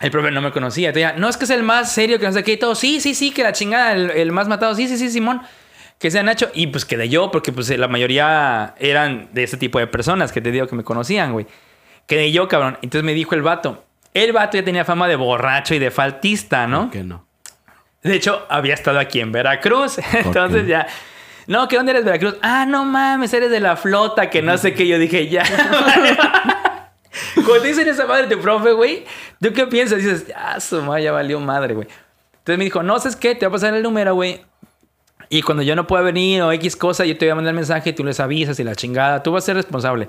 El 0.00 0.10
profe 0.10 0.30
no 0.30 0.40
me 0.40 0.52
conocía. 0.52 0.88
Entonces 0.90 1.18
no, 1.18 1.28
es 1.28 1.36
que 1.36 1.44
es 1.44 1.50
el 1.50 1.62
más 1.62 1.92
serio, 1.92 2.18
que 2.18 2.26
no 2.26 2.32
sé 2.32 2.44
qué 2.44 2.52
y 2.52 2.56
todo. 2.56 2.74
Sí, 2.74 3.00
sí, 3.00 3.14
sí, 3.14 3.30
que 3.32 3.42
la 3.42 3.52
chingada, 3.52 3.92
el, 3.92 4.10
el 4.10 4.32
más 4.32 4.48
matado. 4.48 4.74
Sí, 4.74 4.86
sí, 4.88 4.96
sí, 4.96 5.10
Simón. 5.10 5.42
Que 5.98 6.10
sea 6.10 6.22
Nacho. 6.22 6.50
Y 6.54 6.68
pues 6.68 6.84
quedé 6.84 7.08
yo, 7.08 7.30
porque 7.32 7.52
pues 7.52 7.68
la 7.76 7.88
mayoría 7.88 8.74
eran 8.78 9.28
de 9.32 9.42
ese 9.42 9.56
tipo 9.56 9.80
de 9.80 9.88
personas 9.88 10.30
que 10.30 10.40
te 10.40 10.52
digo 10.52 10.66
que 10.68 10.76
me 10.76 10.84
conocían, 10.84 11.32
güey. 11.32 11.46
Quedé 12.06 12.30
yo, 12.30 12.46
cabrón. 12.46 12.78
Entonces 12.82 13.04
me 13.04 13.14
dijo 13.14 13.34
el 13.34 13.42
vato. 13.42 13.84
El 14.14 14.32
vato 14.32 14.56
ya 14.56 14.64
tenía 14.64 14.84
fama 14.84 15.08
de 15.08 15.16
borracho 15.16 15.74
y 15.74 15.78
de 15.78 15.90
faltista, 15.90 16.66
¿no? 16.66 16.90
Que 16.90 17.02
no. 17.02 17.26
De 18.02 18.14
hecho, 18.14 18.46
había 18.48 18.74
estado 18.74 19.00
aquí 19.00 19.20
en 19.20 19.32
Veracruz. 19.32 19.98
Entonces 20.12 20.62
qué? 20.62 20.68
ya. 20.68 20.86
No, 21.48 21.66
¿qué 21.66 21.76
dónde 21.76 21.92
eres 21.92 22.04
Veracruz? 22.04 22.36
Ah, 22.42 22.64
no 22.66 22.84
mames, 22.84 23.32
eres 23.32 23.50
de 23.50 23.58
la 23.58 23.76
flota, 23.76 24.30
que 24.30 24.42
no 24.42 24.56
sé 24.58 24.74
qué. 24.74 24.86
Yo 24.86 24.98
dije, 24.98 25.28
ya. 25.28 25.42
Cuando 27.44 27.62
te 27.62 27.68
dicen 27.68 27.88
esa 27.88 28.06
madre 28.06 28.26
de 28.26 28.36
profe, 28.36 28.72
güey, 28.72 29.04
¿tú 29.40 29.52
qué 29.52 29.66
piensas? 29.66 29.98
Dices, 29.98 30.26
ah, 30.34 30.60
su 30.60 30.82
madre 30.82 31.04
ya 31.04 31.12
valió 31.12 31.38
madre, 31.40 31.74
güey. 31.74 31.88
Entonces 32.32 32.58
me 32.58 32.64
dijo, 32.64 32.82
no, 32.82 32.98
¿sabes 32.98 33.16
qué? 33.16 33.34
Te 33.34 33.46
va 33.46 33.50
a 33.50 33.52
pasar 33.52 33.74
el 33.74 33.82
número, 33.82 34.14
güey. 34.14 34.42
Y 35.28 35.42
cuando 35.42 35.62
yo 35.62 35.76
no 35.76 35.86
pueda 35.86 36.02
venir 36.02 36.42
o 36.42 36.52
X 36.52 36.76
cosa, 36.76 37.04
yo 37.04 37.18
te 37.18 37.26
voy 37.26 37.32
a 37.32 37.34
mandar 37.34 37.54
mensaje 37.54 37.90
y 37.90 37.92
tú 37.92 38.04
les 38.04 38.18
avisas 38.20 38.58
y 38.58 38.64
la 38.64 38.74
chingada. 38.74 39.22
Tú 39.22 39.32
vas 39.32 39.44
a 39.44 39.46
ser 39.46 39.56
responsable. 39.56 40.08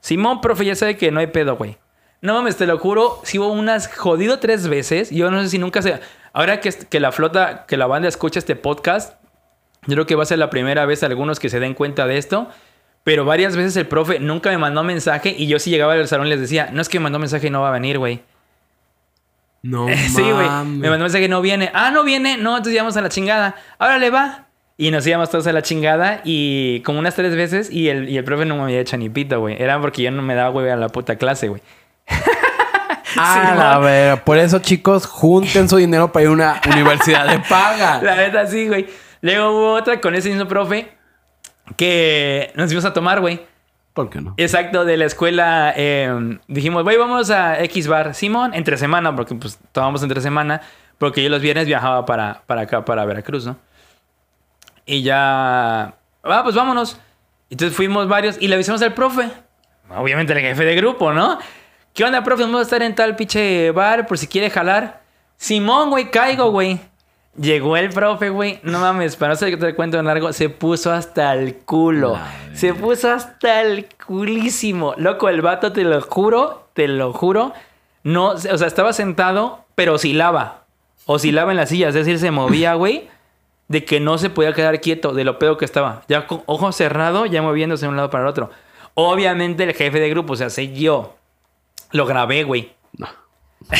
Simón, 0.00 0.40
profe, 0.40 0.64
ya 0.64 0.74
sabe 0.74 0.96
que 0.96 1.10
no 1.10 1.20
hay 1.20 1.26
pedo, 1.26 1.56
güey. 1.56 1.76
No 2.22 2.32
mames, 2.32 2.56
te 2.56 2.66
lo 2.66 2.78
juro, 2.78 3.20
si 3.24 3.38
hubo 3.38 3.48
unas 3.48 3.94
jodido 3.94 4.38
tres 4.38 4.66
veces. 4.66 5.10
Yo 5.10 5.30
no 5.30 5.42
sé 5.42 5.50
si 5.50 5.58
nunca 5.58 5.82
se. 5.82 6.00
Ahora 6.32 6.60
que, 6.60 6.72
que 6.72 7.00
la 7.00 7.12
flota, 7.12 7.66
que 7.68 7.76
la 7.76 7.86
banda 7.86 8.08
escucha 8.08 8.38
este 8.38 8.56
podcast, 8.56 9.14
yo 9.86 9.94
creo 9.94 10.06
que 10.06 10.14
va 10.14 10.22
a 10.22 10.26
ser 10.26 10.38
la 10.38 10.48
primera 10.48 10.86
vez 10.86 11.02
algunos 11.02 11.38
que 11.38 11.50
se 11.50 11.60
den 11.60 11.74
cuenta 11.74 12.06
de 12.06 12.16
esto. 12.16 12.48
Pero 13.04 13.26
varias 13.26 13.54
veces 13.54 13.76
el 13.76 13.86
profe 13.86 14.18
nunca 14.18 14.50
me 14.50 14.58
mandó 14.58 14.82
mensaje 14.82 15.34
y 15.36 15.46
yo 15.46 15.58
si 15.58 15.70
llegaba 15.70 15.92
al 15.92 16.08
salón 16.08 16.28
les 16.30 16.40
decía, 16.40 16.70
no 16.72 16.80
es 16.80 16.88
que 16.88 16.98
me 16.98 17.04
mandó 17.04 17.18
mensaje 17.18 17.46
y 17.46 17.50
no 17.50 17.60
va 17.60 17.68
a 17.68 17.72
venir, 17.72 17.98
güey. 17.98 18.22
No 19.62 19.86
Sí, 20.08 20.22
güey. 20.22 20.48
Me 20.64 20.88
mandó 20.88 21.04
mensaje 21.04 21.24
que 21.24 21.28
no 21.28 21.42
viene. 21.42 21.70
Ah, 21.74 21.90
no 21.90 22.02
viene. 22.02 22.38
No, 22.38 22.56
entonces 22.56 22.74
íbamos 22.74 22.96
a 22.96 23.02
la 23.02 23.10
chingada. 23.10 23.56
Ahora 23.78 23.98
le 23.98 24.10
va. 24.10 24.46
Y 24.76 24.90
nos 24.90 25.06
íbamos 25.06 25.30
todos 25.30 25.46
a 25.46 25.52
la 25.52 25.62
chingada 25.62 26.20
y 26.24 26.80
como 26.80 26.98
unas 26.98 27.14
tres 27.14 27.36
veces 27.36 27.70
y 27.70 27.90
el, 27.90 28.08
y 28.08 28.18
el 28.18 28.24
profe 28.24 28.44
no 28.44 28.56
me 28.56 28.62
había 28.62 28.80
hecho 28.80 28.96
ni 28.96 29.08
pito, 29.08 29.38
güey. 29.38 29.62
Era 29.62 29.80
porque 29.80 30.02
yo 30.02 30.10
no 30.10 30.20
me 30.20 30.34
daba, 30.34 30.48
güey, 30.48 30.68
a 30.70 30.76
la 30.76 30.88
puta 30.88 31.16
clase, 31.16 31.48
güey. 31.48 31.62
Ah, 33.16 33.78
Sí, 33.80 33.96
la 34.16 34.24
por 34.24 34.38
eso, 34.38 34.58
chicos, 34.58 35.06
junten 35.06 35.68
su 35.68 35.76
dinero 35.76 36.10
para 36.10 36.24
ir 36.24 36.28
a 36.30 36.32
una 36.32 36.60
universidad 36.72 37.28
de 37.28 37.38
paga. 37.38 38.00
La 38.02 38.16
neta, 38.16 38.44
sí, 38.48 38.66
güey. 38.66 38.88
Luego 39.20 39.50
hubo 39.52 39.72
otra 39.74 40.00
con 40.00 40.16
ese 40.16 40.30
mismo 40.30 40.48
profe 40.48 40.88
que 41.76 42.52
nos 42.54 42.66
fuimos 42.66 42.84
a 42.84 42.92
tomar, 42.92 43.20
güey. 43.20 43.40
¿Por 43.92 44.10
qué 44.10 44.20
no? 44.20 44.34
Exacto, 44.36 44.84
de 44.84 44.96
la 44.96 45.04
escuela 45.04 45.72
eh, 45.76 46.38
dijimos, 46.48 46.82
güey, 46.82 46.96
vamos 46.96 47.30
a 47.30 47.62
X 47.62 47.86
bar. 47.86 48.14
Simón, 48.14 48.52
entre 48.54 48.76
semana, 48.76 49.14
porque 49.14 49.34
pues 49.36 49.58
tomamos 49.72 50.02
entre 50.02 50.20
semana, 50.20 50.62
porque 50.98 51.22
yo 51.22 51.28
los 51.28 51.40
viernes 51.40 51.66
viajaba 51.66 52.04
para, 52.04 52.42
para 52.46 52.62
acá, 52.62 52.84
para 52.84 53.04
Veracruz, 53.04 53.46
¿no? 53.46 53.56
Y 54.84 55.02
ya, 55.02 55.94
ah, 56.22 56.40
pues 56.42 56.54
vámonos. 56.54 56.98
Entonces 57.50 57.76
fuimos 57.76 58.08
varios 58.08 58.36
y 58.40 58.48
le 58.48 58.56
avisamos 58.56 58.82
al 58.82 58.94
profe. 58.94 59.30
Obviamente 59.90 60.32
el 60.32 60.40
jefe 60.40 60.64
de 60.64 60.74
grupo, 60.74 61.12
¿no? 61.12 61.38
¿Qué 61.92 62.04
onda, 62.04 62.24
profe? 62.24 62.42
Vamos 62.42 62.60
a 62.60 62.62
estar 62.62 62.82
en 62.82 62.94
tal 62.96 63.14
pinche 63.14 63.70
bar 63.70 64.06
por 64.06 64.18
si 64.18 64.26
quiere 64.26 64.50
jalar. 64.50 65.02
Simón, 65.36 65.90
güey, 65.90 66.10
caigo, 66.10 66.50
güey. 66.50 66.80
Llegó 67.36 67.76
el 67.76 67.90
profe, 67.90 68.30
güey. 68.30 68.60
No 68.62 68.78
mames, 68.78 69.16
para 69.16 69.32
no 69.32 69.36
ser 69.36 69.50
que 69.50 69.56
te 69.56 69.74
cuento 69.74 69.98
en 69.98 70.04
largo, 70.04 70.32
se 70.32 70.48
puso 70.48 70.92
hasta 70.92 71.32
el 71.34 71.56
culo. 71.56 72.16
Se 72.54 72.74
puso 72.74 73.10
hasta 73.10 73.62
el 73.62 73.88
culísimo. 74.06 74.94
Loco, 74.96 75.28
el 75.28 75.42
vato, 75.42 75.72
te 75.72 75.82
lo 75.82 76.00
juro, 76.00 76.68
te 76.74 76.86
lo 76.86 77.12
juro. 77.12 77.52
No, 78.04 78.28
o 78.28 78.38
sea, 78.38 78.66
estaba 78.66 78.92
sentado, 78.92 79.64
pero 79.74 79.94
oscilaba. 79.94 80.64
Oscilaba 81.06 81.50
en 81.50 81.56
la 81.56 81.66
silla, 81.66 81.88
es 81.88 81.94
decir, 81.94 82.18
se 82.20 82.30
movía, 82.30 82.74
güey. 82.74 83.08
De 83.66 83.84
que 83.84 83.98
no 83.98 84.18
se 84.18 84.30
podía 84.30 84.52
quedar 84.52 84.80
quieto, 84.80 85.12
de 85.12 85.24
lo 85.24 85.38
pedo 85.38 85.56
que 85.56 85.64
estaba. 85.64 86.02
Ya 86.06 86.26
con 86.26 86.42
ojo 86.46 86.70
cerrado, 86.70 87.26
ya 87.26 87.42
moviéndose 87.42 87.86
de 87.86 87.88
un 87.88 87.96
lado 87.96 88.10
para 88.10 88.24
el 88.24 88.28
otro. 88.28 88.50
Obviamente 88.92 89.64
el 89.64 89.72
jefe 89.72 89.98
de 89.98 90.10
grupo, 90.10 90.34
o 90.34 90.36
sea, 90.36 90.50
sé 90.50 90.72
yo. 90.72 91.16
Lo 91.90 92.06
grabé, 92.06 92.44
güey. 92.44 92.72
No. 92.96 93.08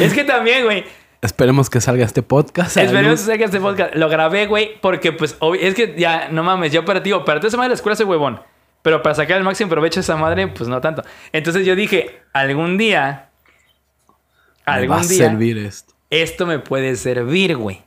Es 0.00 0.12
que 0.12 0.24
también, 0.24 0.64
güey. 0.64 0.84
Esperemos 1.22 1.68
que 1.68 1.80
salga 1.80 2.04
este 2.04 2.22
podcast. 2.22 2.76
a 2.76 2.82
Esperemos 2.82 3.20
que 3.20 3.26
salga 3.26 3.44
este 3.44 3.60
podcast. 3.60 3.94
Lo 3.94 4.08
grabé, 4.08 4.46
güey, 4.46 4.80
porque 4.80 5.12
pues 5.12 5.36
es 5.60 5.74
que 5.74 5.94
ya, 5.98 6.28
no 6.30 6.42
mames, 6.42 6.72
yo 6.72 6.84
para 6.84 7.02
ti, 7.02 7.12
para 7.12 7.40
toda 7.40 7.48
esa 7.48 7.56
madre 7.56 7.66
de 7.68 7.70
la 7.70 7.74
escuela 7.74 7.96
soy 7.96 8.06
huevón. 8.06 8.40
Pero 8.82 9.02
para 9.02 9.14
sacar 9.14 9.36
el 9.36 9.44
máximo 9.44 9.68
provecho 9.68 9.96
de 10.00 10.02
esa 10.02 10.16
madre, 10.16 10.48
pues 10.48 10.68
no 10.68 10.80
tanto. 10.80 11.02
Entonces 11.32 11.66
yo 11.66 11.76
dije, 11.76 12.22
algún 12.32 12.78
día, 12.78 13.28
Me 14.66 14.72
algún 14.72 14.96
va 14.96 15.00
a 15.02 15.04
día, 15.06 15.28
servir 15.28 15.58
esto. 15.58 15.92
esto 16.08 16.46
me 16.46 16.58
puede 16.58 16.96
servir, 16.96 17.56
güey. 17.56 17.82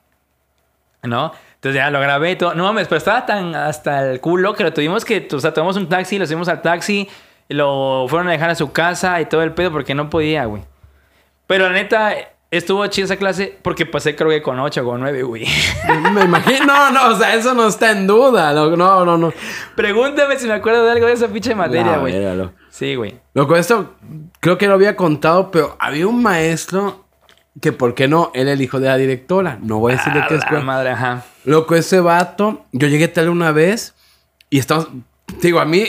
¿No? 1.01 1.33
Entonces 1.55 1.81
ya 1.81 1.89
lo 1.89 1.99
grabé 1.99 2.31
y 2.31 2.35
todo. 2.35 2.53
No 2.53 2.65
mames, 2.65 2.87
pero 2.87 2.97
estaba 2.99 3.25
tan 3.25 3.55
hasta 3.55 4.11
el 4.11 4.19
culo 4.19 4.53
que 4.53 4.63
lo 4.63 4.71
tuvimos 4.73 5.03
que, 5.03 5.27
o 5.31 5.39
sea, 5.39 5.53
tomamos 5.53 5.75
un 5.77 5.89
taxi, 5.89 6.19
lo 6.19 6.27
subimos 6.27 6.47
al 6.49 6.61
taxi, 6.61 7.09
lo 7.49 8.05
fueron 8.07 8.27
a 8.27 8.31
dejar 8.31 8.51
a 8.51 8.55
su 8.55 8.71
casa 8.71 9.19
y 9.19 9.25
todo 9.25 9.41
el 9.41 9.53
pedo 9.53 9.71
porque 9.71 9.95
no 9.95 10.09
podía, 10.11 10.45
güey. 10.45 10.63
Pero 11.47 11.67
la 11.67 11.73
neta, 11.73 12.13
estuvo 12.57 12.85
chida 12.87 13.05
esa 13.05 13.17
clase 13.17 13.57
porque 13.61 13.85
pasé 13.85 14.15
creo 14.15 14.29
que 14.29 14.41
con 14.41 14.59
8 14.59 14.81
o 14.81 14.85
con 14.85 15.01
9, 15.01 15.23
güey. 15.23 15.45
Me 16.13 16.23
imagino. 16.23 16.65
No, 16.65 16.91
no, 16.91 17.07
o 17.09 17.15
sea, 17.15 17.35
eso 17.35 17.53
no 17.53 17.67
está 17.67 17.91
en 17.91 18.07
duda. 18.07 18.53
No, 18.53 18.75
no, 19.05 19.17
no. 19.17 19.33
Pregúntame 19.75 20.37
si 20.37 20.47
me 20.47 20.53
acuerdo 20.53 20.85
de 20.85 20.91
algo 20.91 21.07
de 21.07 21.13
esa 21.13 21.27
pinche 21.27 21.55
materia, 21.55 21.97
güey. 21.97 22.13
Sí, 22.69 22.95
güey. 22.95 23.19
Loco, 23.33 23.55
esto 23.55 23.95
creo 24.39 24.57
que 24.57 24.67
lo 24.67 24.73
había 24.73 24.95
contado, 24.95 25.51
pero 25.51 25.75
había 25.79 26.07
un 26.07 26.21
maestro 26.21 27.05
que, 27.61 27.71
¿por 27.71 27.93
qué 27.93 28.07
no? 28.07 28.31
Él 28.33 28.47
el 28.47 28.61
hijo 28.61 28.79
de 28.79 28.87
la 28.87 28.97
directora. 28.97 29.57
No 29.61 29.79
voy 29.79 29.93
a 29.93 29.95
decir 29.97 30.13
de 30.13 30.21
qué 30.27 30.35
la 30.35 30.39
escuela. 30.39 30.63
madre, 30.63 30.89
ajá. 30.91 31.25
Loco, 31.45 31.75
ese 31.75 31.99
vato, 31.99 32.65
yo 32.71 32.87
llegué 32.87 33.07
tal 33.07 33.29
una 33.29 33.51
vez 33.51 33.95
y 34.49 34.59
estamos, 34.59 34.87
digo, 35.41 35.59
a 35.59 35.65
mí, 35.65 35.85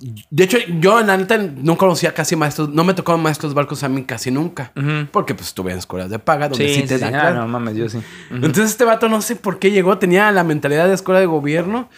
de 0.00 0.44
hecho, 0.44 0.58
yo 0.80 0.98
en 1.00 1.06
la 1.06 1.16
neta 1.16 1.38
no 1.38 1.76
conocía 1.78 2.12
casi 2.12 2.34
maestros, 2.36 2.68
no 2.68 2.82
me 2.84 2.94
tocaban 2.94 3.22
maestros 3.22 3.54
barcos 3.54 3.82
a 3.84 3.88
mí 3.88 4.02
casi 4.04 4.30
nunca, 4.30 4.72
porque 5.12 5.34
pues 5.34 5.48
estuve 5.48 5.72
en 5.72 5.78
escuelas 5.78 6.10
de 6.10 6.18
paga 6.18 6.48
donde 6.48 6.68
Sí, 6.74 6.82
te 6.82 6.96
sí. 6.96 7.00
dan 7.00 7.14
Ah, 7.14 7.20
clase. 7.20 7.36
no 7.36 7.48
mames, 7.48 7.76
yo 7.76 7.88
sí. 7.88 7.98
Ujú. 7.98 8.36
Entonces 8.36 8.70
este 8.70 8.84
vato 8.84 9.08
no 9.08 9.22
sé 9.22 9.36
por 9.36 9.58
qué 9.58 9.70
llegó, 9.70 9.96
tenía 9.98 10.30
la 10.32 10.42
mentalidad 10.44 10.88
de 10.88 10.94
escuela 10.94 11.20
de 11.20 11.26
gobierno 11.26 11.88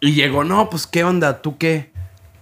y 0.00 0.12
llegó, 0.14 0.42
no, 0.44 0.70
pues 0.70 0.86
qué 0.86 1.04
onda, 1.04 1.42
tú 1.42 1.58
qué. 1.58 1.92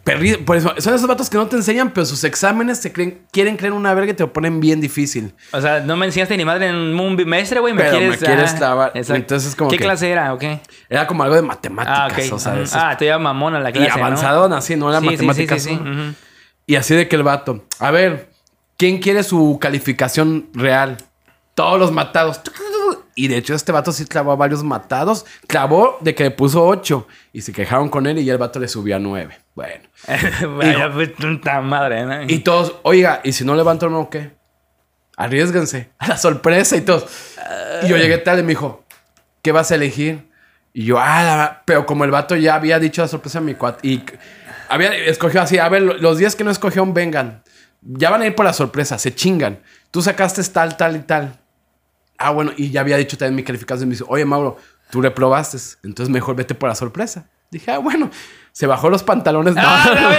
Perri- 0.07 0.44
Por 0.44 0.57
eso, 0.57 0.72
son 0.78 0.94
esos 0.94 1.09
vatos 1.09 1.28
que 1.28 1.36
no 1.36 1.48
te 1.48 1.57
enseñan, 1.57 1.90
pero 1.90 2.07
sus 2.07 2.22
exámenes 2.22 2.78
se 2.78 2.92
creen, 2.92 3.22
quieren 3.32 3.57
creer 3.57 3.72
una 3.72 3.92
verga 3.92 4.12
y 4.12 4.14
te 4.14 4.22
lo 4.22 4.32
ponen 4.32 4.61
bien 4.61 4.80
difícil. 4.80 5.34
O 5.52 5.61
sea, 5.61 5.80
no 5.80 5.96
me 5.96 6.07
enseñaste 6.07 6.36
ni 6.36 6.44
madre 6.44 6.68
en 6.68 6.76
un 6.98 7.16
bimestre, 7.16 7.59
güey. 7.59 7.74
Me 7.74 7.82
Pero 7.82 7.94
me 7.94 8.16
quieres, 8.16 8.18
quieres 8.54 8.62
ah. 8.62 8.92
Entonces, 8.94 9.57
como 9.57 9.68
¿Qué 9.68 9.78
que- 9.78 9.84
clase 9.84 10.09
era 10.09 10.32
o 10.32 10.38
qué? 10.38 10.61
Era 10.88 11.09
como 11.09 11.24
algo 11.24 11.34
de 11.34 11.42
matemáticas, 11.42 11.98
Ah, 11.98 12.07
ok. 12.07 12.32
o 12.32 12.38
sea, 12.38 12.52
Ujú. 12.52 12.62
esos- 12.62 12.78
Ah, 12.80 12.96
te 12.96 13.07
llama 13.07 13.32
mamona 13.32 13.59
la 13.59 13.70
y 13.70 13.72
clase, 13.72 13.98
¿no? 13.98 14.04
avanzado 14.07 14.54
así, 14.54 14.76
¿no? 14.76 14.90
La 14.90 15.00
Sí, 15.00 15.16
sí, 15.16 15.28
sí, 15.34 15.59
sí. 15.59 15.80
Y 16.68 16.76
así 16.76 16.94
de 16.94 17.09
que 17.09 17.16
el 17.16 17.24
vato, 17.24 17.64
a 17.80 17.90
ver, 17.90 18.30
¿quién 18.76 18.98
quiere 18.98 19.24
su 19.24 19.59
calificación 19.61 20.48
real? 20.54 20.98
Todos 21.57 21.80
los 21.80 21.90
matados. 21.90 22.40
Y 23.18 23.28
de 23.28 23.38
hecho 23.38 23.54
este 23.54 23.72
vato 23.72 23.92
sí 23.92 24.04
clavó 24.04 24.30
a 24.32 24.36
varios 24.36 24.62
matados. 24.62 25.24
Clavó 25.48 25.96
de 26.02 26.14
que 26.14 26.24
le 26.24 26.30
puso 26.30 26.64
8. 26.66 27.08
Y 27.32 27.40
se 27.40 27.52
quejaron 27.52 27.88
con 27.88 28.06
él 28.06 28.18
y 28.18 28.24
ya 28.26 28.34
el 28.34 28.38
vato 28.38 28.60
le 28.60 28.68
subió 28.68 28.94
a 28.96 28.98
9. 28.98 29.36
Bueno. 29.54 29.84
Vaya, 30.58 30.92
pues, 30.92 31.10
puta 31.10 31.60
madre, 31.62 32.04
¿no? 32.04 32.24
Y 32.24 32.40
todos, 32.40 32.74
oiga, 32.82 33.22
¿y 33.24 33.32
si 33.32 33.42
no 33.44 33.54
levanto 33.56 33.88
no 33.88 34.10
qué? 34.10 34.32
Arriesguense. 35.16 35.90
A 35.98 36.08
la 36.08 36.16
sorpresa 36.18 36.76
y 36.76 36.82
todos. 36.82 37.06
Y 37.82 37.88
yo 37.88 37.96
llegué 37.96 38.18
tarde 38.18 38.40
y 38.40 38.44
me 38.44 38.50
dijo, 38.50 38.84
¿qué 39.42 39.50
vas 39.52 39.70
a 39.70 39.76
elegir? 39.76 40.28
Y 40.74 40.84
yo, 40.84 40.98
ah, 41.00 41.22
la- 41.24 41.62
pero 41.64 41.86
como 41.86 42.04
el 42.04 42.10
vato 42.10 42.36
ya 42.36 42.54
había 42.54 42.78
dicho 42.78 43.00
la 43.00 43.08
sorpresa 43.08 43.38
a 43.38 43.42
mi 43.42 43.54
cuate. 43.54 43.88
Y 43.88 44.04
había 44.68 44.94
escogido 44.94 45.40
así, 45.42 45.58
a 45.58 45.68
ver, 45.70 45.80
lo- 45.82 45.96
los 45.96 46.18
días 46.18 46.36
que 46.36 46.44
no 46.44 46.50
escogieron, 46.50 46.92
vengan. 46.92 47.42
Ya 47.80 48.10
van 48.10 48.20
a 48.22 48.26
ir 48.26 48.34
por 48.34 48.44
la 48.44 48.52
sorpresa, 48.52 48.98
se 48.98 49.14
chingan. 49.14 49.60
Tú 49.90 50.02
sacaste 50.02 50.42
tal, 50.44 50.76
tal 50.76 50.96
y 50.96 50.98
tal. 51.00 51.38
Ah, 52.18 52.30
bueno, 52.30 52.52
y 52.56 52.70
ya 52.70 52.80
había 52.80 52.96
dicho 52.96 53.16
también 53.18 53.36
mi 53.36 53.42
calificación. 53.42 53.88
Me 53.88 53.94
dice, 53.94 54.04
oye, 54.08 54.24
Mauro, 54.24 54.56
tú 54.90 55.00
reprobaste. 55.00 55.58
Entonces 55.84 56.12
mejor 56.12 56.36
vete 56.36 56.54
por 56.54 56.68
la 56.68 56.74
sorpresa. 56.74 57.26
Dije, 57.50 57.70
ah, 57.70 57.78
bueno. 57.78 58.10
Se 58.52 58.66
bajó 58.66 58.88
los 58.88 59.02
pantalones. 59.02 59.54
No, 59.54 59.60
Ah, 59.64 60.16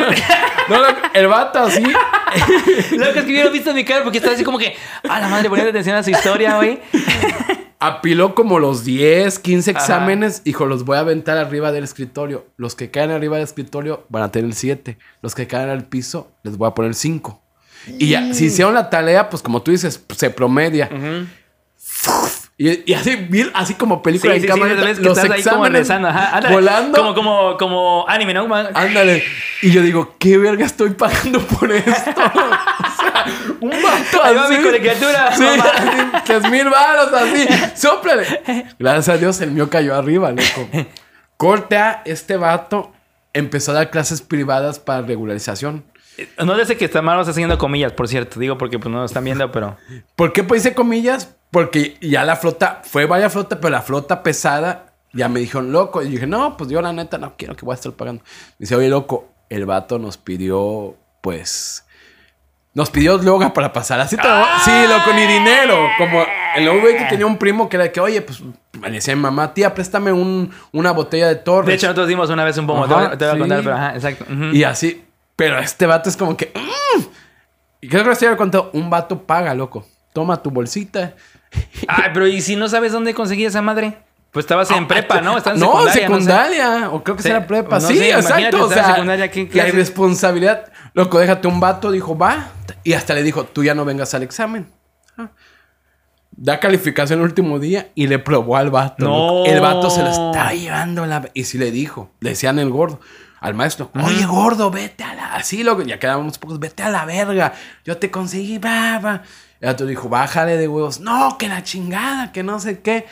no, 0.70 0.78
no, 0.78 0.88
el 1.14 1.28
vato 1.28 1.60
así. 1.60 1.82
Lo 2.92 3.14
que 3.14 3.20
es 3.20 3.26
que 3.26 3.32
hubieran 3.32 3.52
visto 3.52 3.74
mi 3.74 3.84
cara 3.84 4.04
porque 4.04 4.20
estaba 4.20 4.36
así 4.36 4.44
como 4.44 4.60
que, 4.60 4.76
a 5.10 5.20
la 5.20 5.28
madre, 5.28 5.50
poniendo 5.50 5.72
atención 5.72 5.96
a 5.96 6.04
su 6.04 6.12
historia, 6.12 6.58
güey. 6.58 6.80
Apiló 7.80 8.34
como 8.34 8.60
los 8.60 8.84
10, 8.84 9.38
15 9.40 9.70
exámenes. 9.72 10.42
Hijo, 10.46 10.66
los 10.66 10.84
voy 10.84 10.98
a 10.98 11.02
aventar 11.02 11.38
arriba 11.38 11.72
del 11.72 11.84
escritorio. 11.84 12.48
Los 12.58 12.74
que 12.76 12.90
caen 12.90 13.12
arriba 13.12 13.38
del 13.38 13.44
escritorio 13.44 14.06
van 14.10 14.24
a 14.24 14.32
tener 14.32 14.54
7. 14.54 14.98
Los 15.22 15.36
que 15.36 15.46
caen 15.48 15.70
al 15.70 15.86
piso, 15.86 16.32
les 16.44 16.58
voy 16.58 16.68
a 16.68 16.72
poner 16.74 16.96
5. 16.96 17.40
Y 18.00 18.10
ya, 18.10 18.34
si 18.34 18.46
hicieron 18.46 18.74
la 18.74 18.90
tarea, 18.90 19.30
pues 19.30 19.42
como 19.44 19.62
tú 19.62 19.72
dices, 19.72 20.04
se 20.16 20.30
promedia. 20.32 20.90
Y, 22.60 22.90
y 22.92 22.94
así, 22.96 23.16
bien- 23.16 23.52
así 23.54 23.76
como 23.76 24.02
película 24.02 24.34
Sí, 24.34 24.38
en 24.38 24.42
sí, 24.42 24.48
sí, 24.48 24.54
cámara, 24.60 24.76
que 24.96 25.02
los 25.04 25.18
ahí 25.20 25.28
como 25.28 25.36
exámenes 25.36 25.80
rezando, 25.82 26.08
ajá, 26.08 26.38
ándale. 26.38 26.56
volando. 26.56 26.98
Como, 26.98 27.14
como, 27.14 27.58
como 27.58 28.06
anime, 28.10 28.34
¿no? 28.34 28.48
Ándale. 28.74 29.24
Y 29.62 29.70
yo 29.72 29.84
digo, 29.84 30.16
¿qué 30.18 30.40
verga 30.40 30.66
estoy 30.66 30.90
pagando 30.92 31.40
por 31.40 31.72
esto? 31.72 31.92
o 32.16 33.00
sea, 33.00 33.26
un 33.62 33.70
vato 33.70 34.24
Ahí 34.24 34.36
va 34.36 34.50
mi 34.50 34.56
así. 34.56 34.64
colegiatura, 34.64 35.36
Sí, 35.36 35.44
así, 35.46 35.98
tres 36.26 36.50
mil 36.50 36.68
varos 36.70 37.14
así. 37.14 37.48
Sóplale. 37.76 38.26
Gracias 38.80 39.10
a 39.10 39.18
Dios 39.20 39.40
el 39.42 39.52
mío 39.52 39.70
cayó 39.70 39.94
arriba, 39.96 40.32
loco. 40.32 40.68
Corte 41.38 41.78
a 41.78 42.02
este 42.06 42.38
vato 42.38 42.92
empezó 43.34 43.70
a 43.72 43.76
dar 43.76 43.92
clases 43.92 44.24
privadas 44.24 44.80
para 44.80 45.04
regularización. 45.04 45.84
No 46.44 46.66
sé 46.66 46.76
que 46.76 46.86
está 46.86 47.04
mal, 47.04 47.20
está 47.20 47.30
haciendo 47.30 47.60
comillas, 47.60 47.92
por 47.92 48.08
cierto. 48.08 48.40
Digo 48.40 48.58
porque 48.58 48.80
pues 48.80 48.92
no 48.92 48.98
lo 48.98 49.06
están 49.06 49.24
viendo, 49.24 49.52
pero... 49.52 49.78
¿Por 50.16 50.34
qué 50.34 50.44
pues 50.44 50.62
hice 50.66 50.74
comillas? 50.74 51.36
Porque 51.52 51.98
ya 52.02 52.24
la 52.26 52.36
flota, 52.36 52.82
fue 52.84 53.06
vaya 53.06 53.30
flota, 53.30 53.60
pero 53.60 53.72
la 53.72 53.82
flota 53.82 54.22
pesada 54.24 54.94
ya 55.14 55.30
me 55.30 55.40
dijeron, 55.40 55.72
loco. 55.72 56.02
Y 56.04 56.10
dije, 56.10 56.28
no, 56.28 56.58
pues 56.58 56.70
yo 56.70 56.82
la 56.82 56.92
neta 56.94 57.18
no 57.18 57.36
quiero 57.38 57.56
que 57.56 57.66
voy 57.66 57.74
a 57.74 57.76
estar 57.76 57.92
pagando. 57.94 58.22
Me 58.24 58.56
dice, 58.66 58.76
oye, 58.76 58.90
loco, 58.90 59.30
el 59.50 59.66
vato 59.66 59.98
nos 59.98 60.18
pidió, 60.18 60.96
pues, 61.22 61.86
nos 62.74 62.90
pidió 62.92 63.18
droga 63.18 63.54
para 63.54 63.72
pasar. 63.74 64.00
Así 64.02 64.18
te 64.18 64.28
lo- 64.28 64.44
Sí, 64.64 64.72
loco, 64.88 65.14
ni 65.14 65.26
dinero. 65.26 65.88
Como 65.98 66.24
en 66.56 66.66
la 66.66 66.72
que 67.00 67.06
tenía 67.10 67.26
un 67.26 67.38
primo 67.38 67.70
que 67.70 67.78
era 67.78 67.86
de 67.86 67.92
que, 67.92 68.02
oye, 68.02 68.22
pues, 68.22 68.42
me 68.80 68.92
decía 68.92 69.16
mi 69.16 69.22
mamá, 69.22 69.54
tía, 69.54 69.74
préstame 69.74 70.12
un- 70.12 70.52
una 70.74 70.92
botella 70.92 71.28
de 71.30 71.36
torres. 71.38 71.68
De 71.68 71.74
hecho, 71.76 71.88
nosotros 71.88 72.08
dimos 72.10 72.30
una 72.30 72.44
vez 72.44 72.58
un 72.58 72.68
pomo. 72.68 72.86
Te 72.88 72.94
Ajá, 72.94 73.08
voy- 73.08 73.18
te 73.18 73.26
voy 73.26 73.32
a 73.32 73.34
sí. 73.34 73.40
contar, 73.40 73.64
pero 73.64 73.76
ajá, 73.76 73.96
exacto. 73.96 74.26
Ujú. 74.32 74.44
Y 74.54 74.64
así, 74.66 75.06
pero 75.36 75.58
este 75.60 75.86
vato 75.88 76.10
es 76.10 76.18
como 76.18 76.36
que. 76.38 76.52
"Mm". 76.54 77.02
Y 77.82 77.88
creo 77.90 78.04
que 78.04 78.16
se 78.16 78.26
había 78.28 78.38
contado, 78.38 78.70
un 78.74 78.90
vato 78.90 79.24
paga, 79.24 79.54
loco. 79.56 79.86
Toma 80.14 80.42
tu 80.44 80.52
bolsita. 80.52 81.14
Ay, 81.88 82.10
pero 82.14 82.28
¿y 82.28 82.42
si 82.42 82.56
no 82.56 82.68
sabes 82.68 82.92
dónde 82.92 83.14
conseguí 83.14 83.46
esa 83.46 83.62
madre? 83.62 83.98
Pues 84.32 84.44
estabas 84.46 84.70
en 84.72 84.88
prepa, 84.88 85.22
¿no? 85.22 85.38
Estabas 85.38 85.60
en 85.60 85.66
no, 85.66 85.88
secundaria. 85.90 86.02
secundaria. 86.02 86.90
O 86.92 87.04
creo 87.04 87.16
que 87.16 87.24
Sí, 87.24 87.30
será 87.30 87.48
prepa. 87.48 87.80
no 87.80 87.88
sí, 87.88 87.98
sé, 87.98 88.12
exacto. 88.12 88.66
O 88.66 88.70
sea, 88.70 88.94
secundaria, 88.94 89.32
¿qué 89.32 89.44
la 89.46 89.50
clase? 89.50 89.70
irresponsabilidad. 89.70 90.72
Loco, 90.94 91.20
déjate 91.20 91.48
un 91.48 91.60
vato, 91.60 91.92
dijo, 91.92 92.18
va. 92.18 92.50
Y 92.84 92.94
hasta 92.94 93.14
le 93.14 93.24
dijo, 93.24 93.46
tú 93.46 93.64
ya 93.64 93.74
no 93.74 93.86
vengas 93.86 94.14
al 94.14 94.24
examen. 94.24 94.68
Ah. 95.18 95.30
Da 96.32 96.60
calificación 96.60 97.20
el 97.20 97.26
último 97.26 97.58
día 97.58 97.90
y 97.96 98.08
le 98.08 98.20
probó 98.20 98.58
al 98.58 98.70
vato. 98.70 99.06
No. 99.06 99.46
El 99.46 99.60
vato 99.60 99.90
se 99.90 100.04
lo 100.04 100.10
estaba 100.10 100.54
llevando 100.54 101.06
la... 101.06 101.30
Y 101.34 101.46
sí 101.46 101.58
le 101.58 101.72
dijo, 101.72 102.12
le 102.20 102.32
decían 102.32 102.60
el 102.60 102.70
gordo 102.70 103.00
al 103.40 103.54
maestro, 103.54 103.92
oye 104.04 104.26
gordo, 104.26 104.70
vete 104.72 105.04
a 105.04 105.14
la... 105.14 105.36
Así, 105.36 105.64
loco, 105.64 105.84
ya 105.84 106.00
quedábamos 106.00 106.38
pocos, 106.38 106.60
vete 106.60 106.84
a 106.84 106.90
la 106.90 107.06
verga. 107.06 107.54
Yo 107.86 107.98
te 107.98 108.12
conseguí, 108.12 108.58
va, 108.60 109.00
va. 109.00 109.24
El 109.60 109.68
vato 109.68 109.86
dijo, 109.86 110.10
bájale 110.10 110.58
de 110.58 110.68
huevos. 110.68 111.00
No, 111.00 111.38
que 111.38 111.48
la 111.48 111.64
chingada, 111.64 112.32
que 112.32 112.44
no 112.44 112.60
sé 112.60 112.80
qué. 112.80 113.06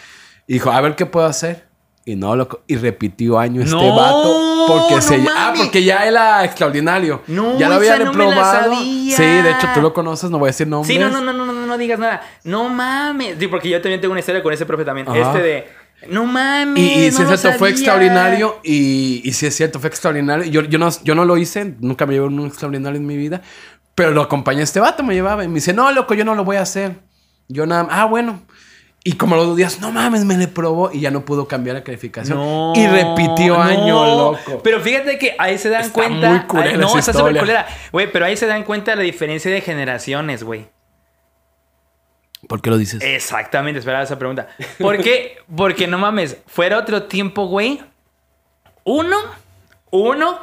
Y 0.48 0.54
dijo, 0.54 0.72
a 0.72 0.80
ver 0.82 0.96
qué 0.96 1.06
puedo 1.06 1.26
hacer. 1.26 1.66
Y 2.08 2.16
no, 2.16 2.36
loco. 2.36 2.62
Y 2.68 2.76
repitió 2.76 3.40
año 3.40 3.62
este 3.64 3.74
No, 3.76 3.96
vato. 3.96 4.66
Porque 4.68 4.96
no 4.96 5.02
se. 5.02 5.16
Ah, 5.16 5.48
mames. 5.48 5.62
porque 5.62 5.84
ya 5.84 6.06
era 6.06 6.46
extraordinario. 6.46 7.24
No, 7.26 7.58
ya 7.58 7.68
lo 7.68 7.76
había 7.76 7.98
no 7.98 8.06
reprobado. 8.06 8.74
sabía. 8.76 9.18
sí, 9.18 9.24
de 9.24 9.50
hecho, 9.52 9.68
tú 9.74 9.82
lo 9.82 9.92
conoces, 9.92 10.30
no 10.30 10.38
voy 10.38 10.48
a 10.48 10.52
decir 10.52 10.68
nombres. 10.68 10.94
Sí, 10.94 11.00
no, 11.00 11.10
no, 11.10 11.20
no, 11.22 11.34
no, 11.34 11.52
no, 11.52 11.66
no 11.66 11.78
digas 11.80 11.98
nada. 11.98 12.22
No 12.44 12.70
mames. 12.70 13.38
Sí, 13.40 13.48
porque 13.48 13.70
yo 13.70 13.82
también 13.82 14.02
tengo 14.02 14.12
una 14.12 14.20
historia 14.20 14.44
con 14.44 14.54
ese 14.54 14.68
profe 14.68 14.86
también. 14.86 15.10
Ajá. 15.10 15.18
Este 15.20 15.42
de. 15.42 15.68
No 16.08 16.26
mames. 16.26 16.84
Y, 16.84 17.06
y 17.08 17.12
no 17.12 17.20
lo 17.24 17.34
es 17.34 17.42
cierto, 17.42 17.58
fue 17.58 17.72
extraordinario. 17.72 18.60
Y, 18.64 19.22
y 19.24 19.34
sí 19.34 19.48
es 19.48 19.56
cierto, 19.56 19.80
fue 19.80 19.90
extraordinario. 19.90 20.46
Yo, 20.46 20.62
yo, 20.62 20.78
no, 20.78 20.90
yo 21.04 21.16
no 21.16 21.26
lo 21.26 21.38
hice, 21.38 21.74
nunca 21.80 22.06
me 22.06 22.14
llevé 22.14 22.28
un 22.28 22.46
extraordinario 22.46 23.00
en 23.00 23.08
mi 23.08 23.18
vida. 23.18 23.42
Pero 23.96 24.12
lo 24.12 24.22
acompañé 24.22 24.62
este 24.62 24.80
vato, 24.80 25.04
me 25.04 25.14
llevaba. 25.14 25.44
Y 25.44 25.48
me 25.48 25.56
dice, 25.56 25.74
no, 25.74 25.90
loco, 25.92 26.14
yo 26.14 26.26
no 26.26 26.36
lo 26.36 26.44
voy 26.44 26.58
a 26.58 26.62
hacer. 26.62 26.94
Yo 27.48 27.66
nada 27.66 27.88
Ah, 27.90 28.06
bueno. 28.06 28.42
Y 29.08 29.14
como 29.14 29.36
los 29.36 29.46
dos 29.46 29.56
días, 29.56 29.80
no 29.80 29.92
mames, 29.92 30.26
me 30.26 30.36
le 30.36 30.48
probó. 30.48 30.92
Y 30.92 31.00
ya 31.02 31.12
no 31.12 31.24
pudo 31.26 31.48
cambiar 31.48 31.76
la 31.76 31.84
calificación. 31.84 32.38
No, 32.38 32.74
y 32.76 32.88
repitió 32.88 33.54
no. 33.56 33.62
año, 33.62 34.06
loco. 34.34 34.62
Pero 34.64 34.80
fíjate 34.82 35.18
que 35.20 35.36
ahí 35.38 35.58
se 35.60 35.70
dan 35.70 35.82
Está 35.82 35.94
cuenta. 35.94 36.30
muy 36.30 36.40
culera 36.42 36.72
ahí- 36.72 36.78
no, 36.78 36.88
esa 36.90 37.00
está 37.12 37.14
súper 37.14 37.38
culera. 37.38 37.68
Güey, 37.92 38.12
pero 38.12 38.26
ahí 38.26 38.36
se 38.36 38.48
dan 38.48 38.64
cuenta 38.64 38.96
la 38.96 39.04
diferencia 39.04 39.50
de 39.52 39.62
generaciones, 39.62 40.44
güey. 40.44 40.68
¿Por 42.50 42.62
qué 42.62 42.70
lo 42.70 42.78
dices? 42.78 43.02
Exactamente, 43.04 43.80
esperaba 43.80 44.04
esa 44.04 44.20
pregunta. 44.20 44.48
¿Por 44.80 44.98
qué? 45.02 45.38
Porque 45.56 45.88
no 45.88 45.98
mames, 45.98 46.38
fuera 46.48 46.78
otro 46.78 47.04
tiempo, 47.04 47.48
güey. 47.48 47.82
Uno, 48.84 49.18
uno, 49.92 50.40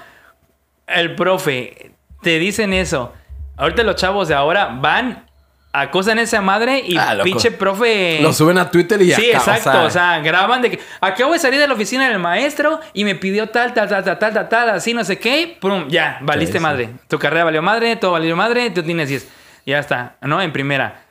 el 0.88 1.14
profe, 1.14 1.92
te 2.22 2.38
dicen 2.38 2.72
eso. 2.72 3.12
Ahorita 3.56 3.82
los 3.82 3.96
chavos 3.96 4.28
de 4.28 4.34
ahora 4.34 4.76
van, 4.80 5.26
acosan 5.72 6.18
a 6.18 6.22
esa 6.22 6.40
madre 6.40 6.82
y 6.86 6.96
Ah, 6.96 7.16
pinche 7.22 7.50
profe. 7.50 8.18
Lo 8.20 8.32
suben 8.32 8.58
a 8.58 8.70
Twitter 8.70 9.00
y 9.02 9.08
ya. 9.08 9.16
Sí, 9.16 9.30
exacto. 9.30 9.84
O 9.84 9.90
sea, 9.90 10.18
graban 10.20 10.62
de 10.62 10.70
que 10.72 10.80
acabo 11.00 11.32
de 11.32 11.38
salir 11.38 11.60
de 11.60 11.68
la 11.68 11.74
oficina 11.74 12.08
del 12.08 12.18
maestro 12.18 12.80
y 12.92 13.04
me 13.04 13.14
pidió 13.14 13.48
tal, 13.48 13.72
tal, 13.74 13.88
tal, 13.88 14.02
tal, 14.04 14.18
tal, 14.18 14.32
tal, 14.34 14.48
tal, 14.48 14.70
así, 14.70 14.94
no 14.94 15.04
sé 15.04 15.18
qué. 15.18 15.56
Pum, 15.60 15.88
ya, 15.88 16.18
valiste 16.22 16.52
Sí, 16.54 16.58
sí. 16.58 16.62
madre. 16.62 16.90
Tu 17.08 17.18
carrera 17.18 17.44
valió 17.44 17.62
madre, 17.62 17.96
todo 17.96 18.12
valió 18.12 18.34
madre, 18.36 18.70
tú 18.70 18.82
tienes 18.82 19.08
10. 19.08 19.28
Ya 19.66 19.78
está, 19.78 20.16
¿no? 20.22 20.40
En 20.42 20.52
primera. 20.52 21.04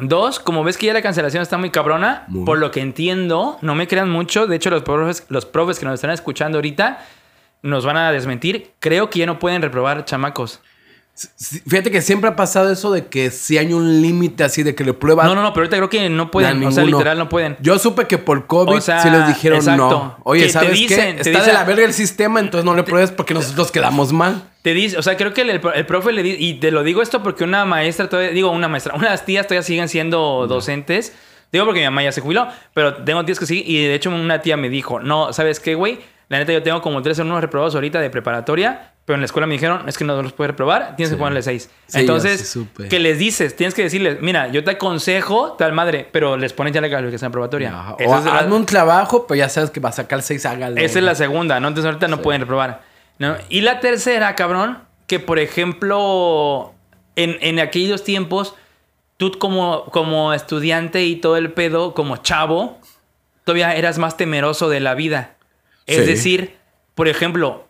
Dos, 0.00 0.38
como 0.38 0.62
ves 0.62 0.76
que 0.78 0.86
ya 0.86 0.92
la 0.92 1.02
cancelación 1.02 1.42
está 1.42 1.58
muy 1.58 1.70
cabrona, 1.70 2.22
Muy. 2.28 2.44
por 2.44 2.58
lo 2.58 2.70
que 2.70 2.80
entiendo, 2.80 3.58
no 3.62 3.74
me 3.74 3.88
crean 3.88 4.08
mucho. 4.08 4.46
De 4.46 4.54
hecho, 4.54 4.70
los 4.70 4.82
profes, 4.84 5.26
los 5.28 5.44
profes 5.44 5.80
que 5.80 5.86
nos 5.86 5.94
están 5.94 6.10
escuchando 6.12 6.58
ahorita 6.58 7.00
nos 7.62 7.84
van 7.84 7.96
a 7.96 8.12
desmentir. 8.12 8.70
Creo 8.78 9.10
que 9.10 9.18
ya 9.18 9.26
no 9.26 9.40
pueden 9.40 9.60
reprobar 9.60 10.04
chamacos. 10.04 10.60
Fíjate 11.68 11.90
que 11.90 12.00
siempre 12.00 12.30
ha 12.30 12.36
pasado 12.36 12.70
eso 12.70 12.92
de 12.92 13.06
que 13.06 13.30
si 13.30 13.58
hay 13.58 13.72
un 13.72 14.00
límite 14.02 14.44
así 14.44 14.62
de 14.62 14.74
que 14.74 14.84
le 14.84 14.94
prueban. 14.94 15.26
No, 15.26 15.34
no, 15.34 15.42
no, 15.42 15.52
pero 15.52 15.64
ahorita 15.64 15.76
creo 15.76 15.90
que 15.90 16.08
no 16.08 16.30
pueden. 16.30 16.62
O 16.64 16.70
sea, 16.70 16.84
literal 16.84 17.18
no 17.18 17.28
pueden. 17.28 17.56
Yo 17.60 17.78
supe 17.78 18.06
que 18.06 18.18
por 18.18 18.46
COVID 18.46 18.76
O 18.76 18.80
sea, 18.80 19.02
sí 19.02 19.10
les 19.10 19.26
dijeron 19.26 19.58
exacto. 19.58 19.88
no. 19.90 20.16
Oye, 20.24 20.44
Que 20.44 20.50
¿sabes 20.50 20.72
dicen, 20.72 21.16
qué? 21.16 21.22
te 21.24 21.30
Está 21.30 21.40
de 21.40 21.46
dicen- 21.46 21.54
la 21.54 21.64
verga 21.64 21.84
el 21.84 21.92
sistema, 21.92 22.38
entonces 22.40 22.64
no 22.64 22.74
le 22.76 22.84
pruebes 22.84 23.10
porque 23.10 23.34
nosotros 23.34 23.72
quedamos 23.72 24.12
mal. 24.12 24.44
Te 24.62 24.74
dice, 24.74 24.96
o 24.98 25.02
sea, 25.02 25.16
creo 25.16 25.32
que 25.34 25.40
el, 25.42 25.50
el 25.50 25.86
profe 25.86 26.12
le 26.12 26.22
dice, 26.22 26.36
y 26.40 26.54
te 26.60 26.70
lo 26.70 26.82
digo 26.84 27.02
esto 27.02 27.22
porque 27.22 27.42
una 27.44 27.64
maestra 27.64 28.08
todavía, 28.08 28.30
digo 28.30 28.50
una 28.50 28.68
maestra, 28.68 28.94
unas 28.94 29.24
tías 29.24 29.46
todavía 29.46 29.62
siguen 29.62 29.88
siendo 29.88 30.46
docentes. 30.46 31.14
Digo 31.50 31.64
porque 31.64 31.80
mi 31.80 31.86
mamá 31.86 32.02
ya 32.02 32.12
se 32.12 32.20
jubiló, 32.20 32.46
pero 32.74 32.94
tengo 33.04 33.24
tías 33.24 33.38
que 33.38 33.46
sí, 33.46 33.64
y 33.66 33.82
de 33.86 33.94
hecho 33.94 34.10
una 34.10 34.42
tía 34.42 34.56
me 34.58 34.68
dijo, 34.68 35.00
no, 35.00 35.32
¿sabes 35.32 35.60
qué, 35.60 35.74
güey? 35.74 35.98
La 36.28 36.38
neta 36.38 36.52
yo 36.52 36.62
tengo 36.62 36.82
como 36.82 37.00
tres 37.02 37.18
alumnos 37.18 37.40
reprobados 37.40 37.74
ahorita 37.74 38.00
de 38.00 38.10
preparatoria, 38.10 38.92
pero 39.06 39.14
en 39.14 39.22
la 39.22 39.24
escuela 39.24 39.46
me 39.46 39.54
dijeron, 39.54 39.88
es 39.88 39.96
que 39.96 40.04
no 40.04 40.20
los 40.22 40.34
puedes 40.34 40.50
reprobar, 40.50 40.94
tienes 40.96 41.08
Sí. 41.08 41.14
que 41.14 41.18
ponerle 41.18 41.42
seis. 41.42 41.70
Sí, 41.86 42.00
Entonces. 42.00 42.58
¿qué 42.90 42.98
les 42.98 43.18
dices? 43.18 43.56
Tienes 43.56 43.72
que 43.74 43.82
decirles, 43.84 44.18
mira, 44.20 44.48
yo 44.48 44.62
te 44.62 44.72
aconsejo 44.72 45.52
tal 45.52 45.72
madre, 45.72 46.06
pero 46.12 46.36
les 46.36 46.52
pones 46.52 46.74
ya 46.74 46.82
la 46.82 46.90
calificación 46.90 47.32
probatoria. 47.32 47.72
Esa 47.98 48.18
O 48.20 48.24
la- 48.24 48.38
hazme 48.40 48.54
un 48.56 48.66
trabajo, 48.66 49.26
pero 49.26 49.38
ya 49.38 49.48
sabes 49.48 49.70
que 49.70 49.80
va 49.80 49.88
a 49.88 49.92
sacar 49.92 50.20
seis, 50.20 50.44
hágalo. 50.44 50.76
esa 50.76 50.98
es 50.98 51.04
la 51.04 51.14
segunda, 51.14 51.58
¿no? 51.60 51.68
Entonces 51.68 51.86
ahorita 51.88 52.08
no 52.08 52.20
pueden 52.20 52.42
reprobar. 52.42 52.82
¿no? 53.18 53.34
Y 53.48 53.62
la 53.62 53.80
tercera, 53.80 54.34
cabrón, 54.36 54.78
que 55.06 55.18
por 55.20 55.38
ejemplo, 55.38 56.74
en, 57.16 57.36
en 57.40 57.58
aquellos 57.58 58.04
tiempos, 58.04 58.54
tú 59.16 59.32
como, 59.38 59.84
como 59.86 60.32
estudiante 60.34 61.04
y 61.04 61.16
todo 61.16 61.36
el 61.36 61.52
pedo, 61.52 61.94
como 61.94 62.18
chavo, 62.18 62.78
todavía 63.44 63.74
eras 63.74 63.98
más 63.98 64.16
temeroso 64.16 64.68
de 64.68 64.80
la 64.80 64.94
vida. 64.94 65.34
Es 65.88 65.96
Sí. 65.96 66.04
decir, 66.04 66.56
por 66.94 67.08
ejemplo, 67.08 67.66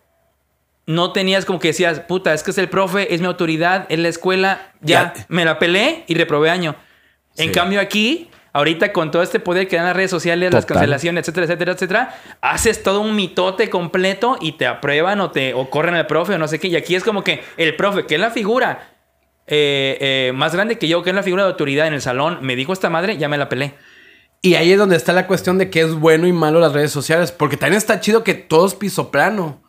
no 0.85 1.11
tenías 1.13 1.45
como 1.45 1.59
que 1.59 1.69
decías, 1.69 1.99
puta, 2.01 2.33
es 2.33 2.43
que 2.43 2.51
es 2.51 2.57
el 2.57 2.69
profe, 2.69 3.13
es 3.13 3.21
mi 3.21 3.27
autoridad, 3.27 3.85
es 3.89 3.97
la 3.99 4.07
escuela, 4.09 4.71
ya, 4.81 5.13
Ya. 5.15 5.25
me 5.29 5.45
la 5.45 5.57
pelé 5.59 6.03
y 6.07 6.13
reprobé 6.15 6.49
año. 6.51 6.75
En 7.37 7.51
cambio 7.51 7.79
aquí, 7.79 8.29
ahorita 8.53 8.91
con 8.91 9.11
todo 9.11 9.21
este 9.21 9.39
poder 9.39 9.67
que 9.67 9.75
dan 9.77 9.85
las 9.85 9.95
redes 9.95 10.09
sociales, 10.11 10.51
las 10.53 10.65
cancelaciones, 10.65 11.21
etcétera, 11.21 11.45
etcétera, 11.45 11.71
etcétera, 11.73 12.15
haces 12.41 12.83
todo 12.83 13.01
un 13.01 13.15
mitote 13.15 13.69
completo 13.69 14.37
y 14.41 14.53
te 14.53 14.65
aprueban 14.65 15.21
o 15.21 15.31
te 15.31 15.53
o 15.53 15.69
corren 15.69 15.95
al 15.95 16.07
profe 16.07 16.33
o 16.33 16.37
no 16.37 16.47
sé 16.47 16.59
qué. 16.59 16.67
Y 16.67 16.75
aquí 16.75 16.95
es 16.95 17.03
como 17.03 17.23
que 17.23 17.41
el 17.57 17.75
profe, 17.75 18.05
que 18.05 18.15
es 18.15 18.21
la 18.21 18.31
figura 18.31 18.89
eh, 19.51 19.97
eh, 20.01 20.31
más 20.35 20.53
grande 20.53 20.77
que 20.77 20.87
yo, 20.87 21.01
que 21.01 21.09
es 21.11 21.15
la 21.15 21.23
figura 21.23 21.43
de 21.43 21.49
autoridad 21.51 21.87
en 21.87 21.93
el 21.93 22.01
salón, 22.01 22.39
me 22.41 22.55
dijo 22.55 22.73
esta 22.73 22.89
madre, 22.89 23.17
ya 23.17 23.27
me 23.29 23.37
la 23.37 23.47
pelé. 23.49 23.73
Y 24.41 24.55
ahí 24.55 24.71
es 24.71 24.77
donde 24.77 24.95
está 24.95 25.11
la 25.13 25.27
cuestión 25.27 25.57
de 25.57 25.69
que 25.69 25.81
es 25.81 25.93
bueno 25.95 26.25
y 26.27 26.31
malo 26.33 26.59
las 26.59 26.73
redes 26.73 26.91
sociales. 26.91 27.31
Porque 27.31 27.57
también 27.57 27.77
está 27.77 27.99
chido 27.99 28.23
que 28.23 28.33
todo 28.33 28.65
es 28.67 28.73
piso 28.75 29.11
plano. 29.11 29.61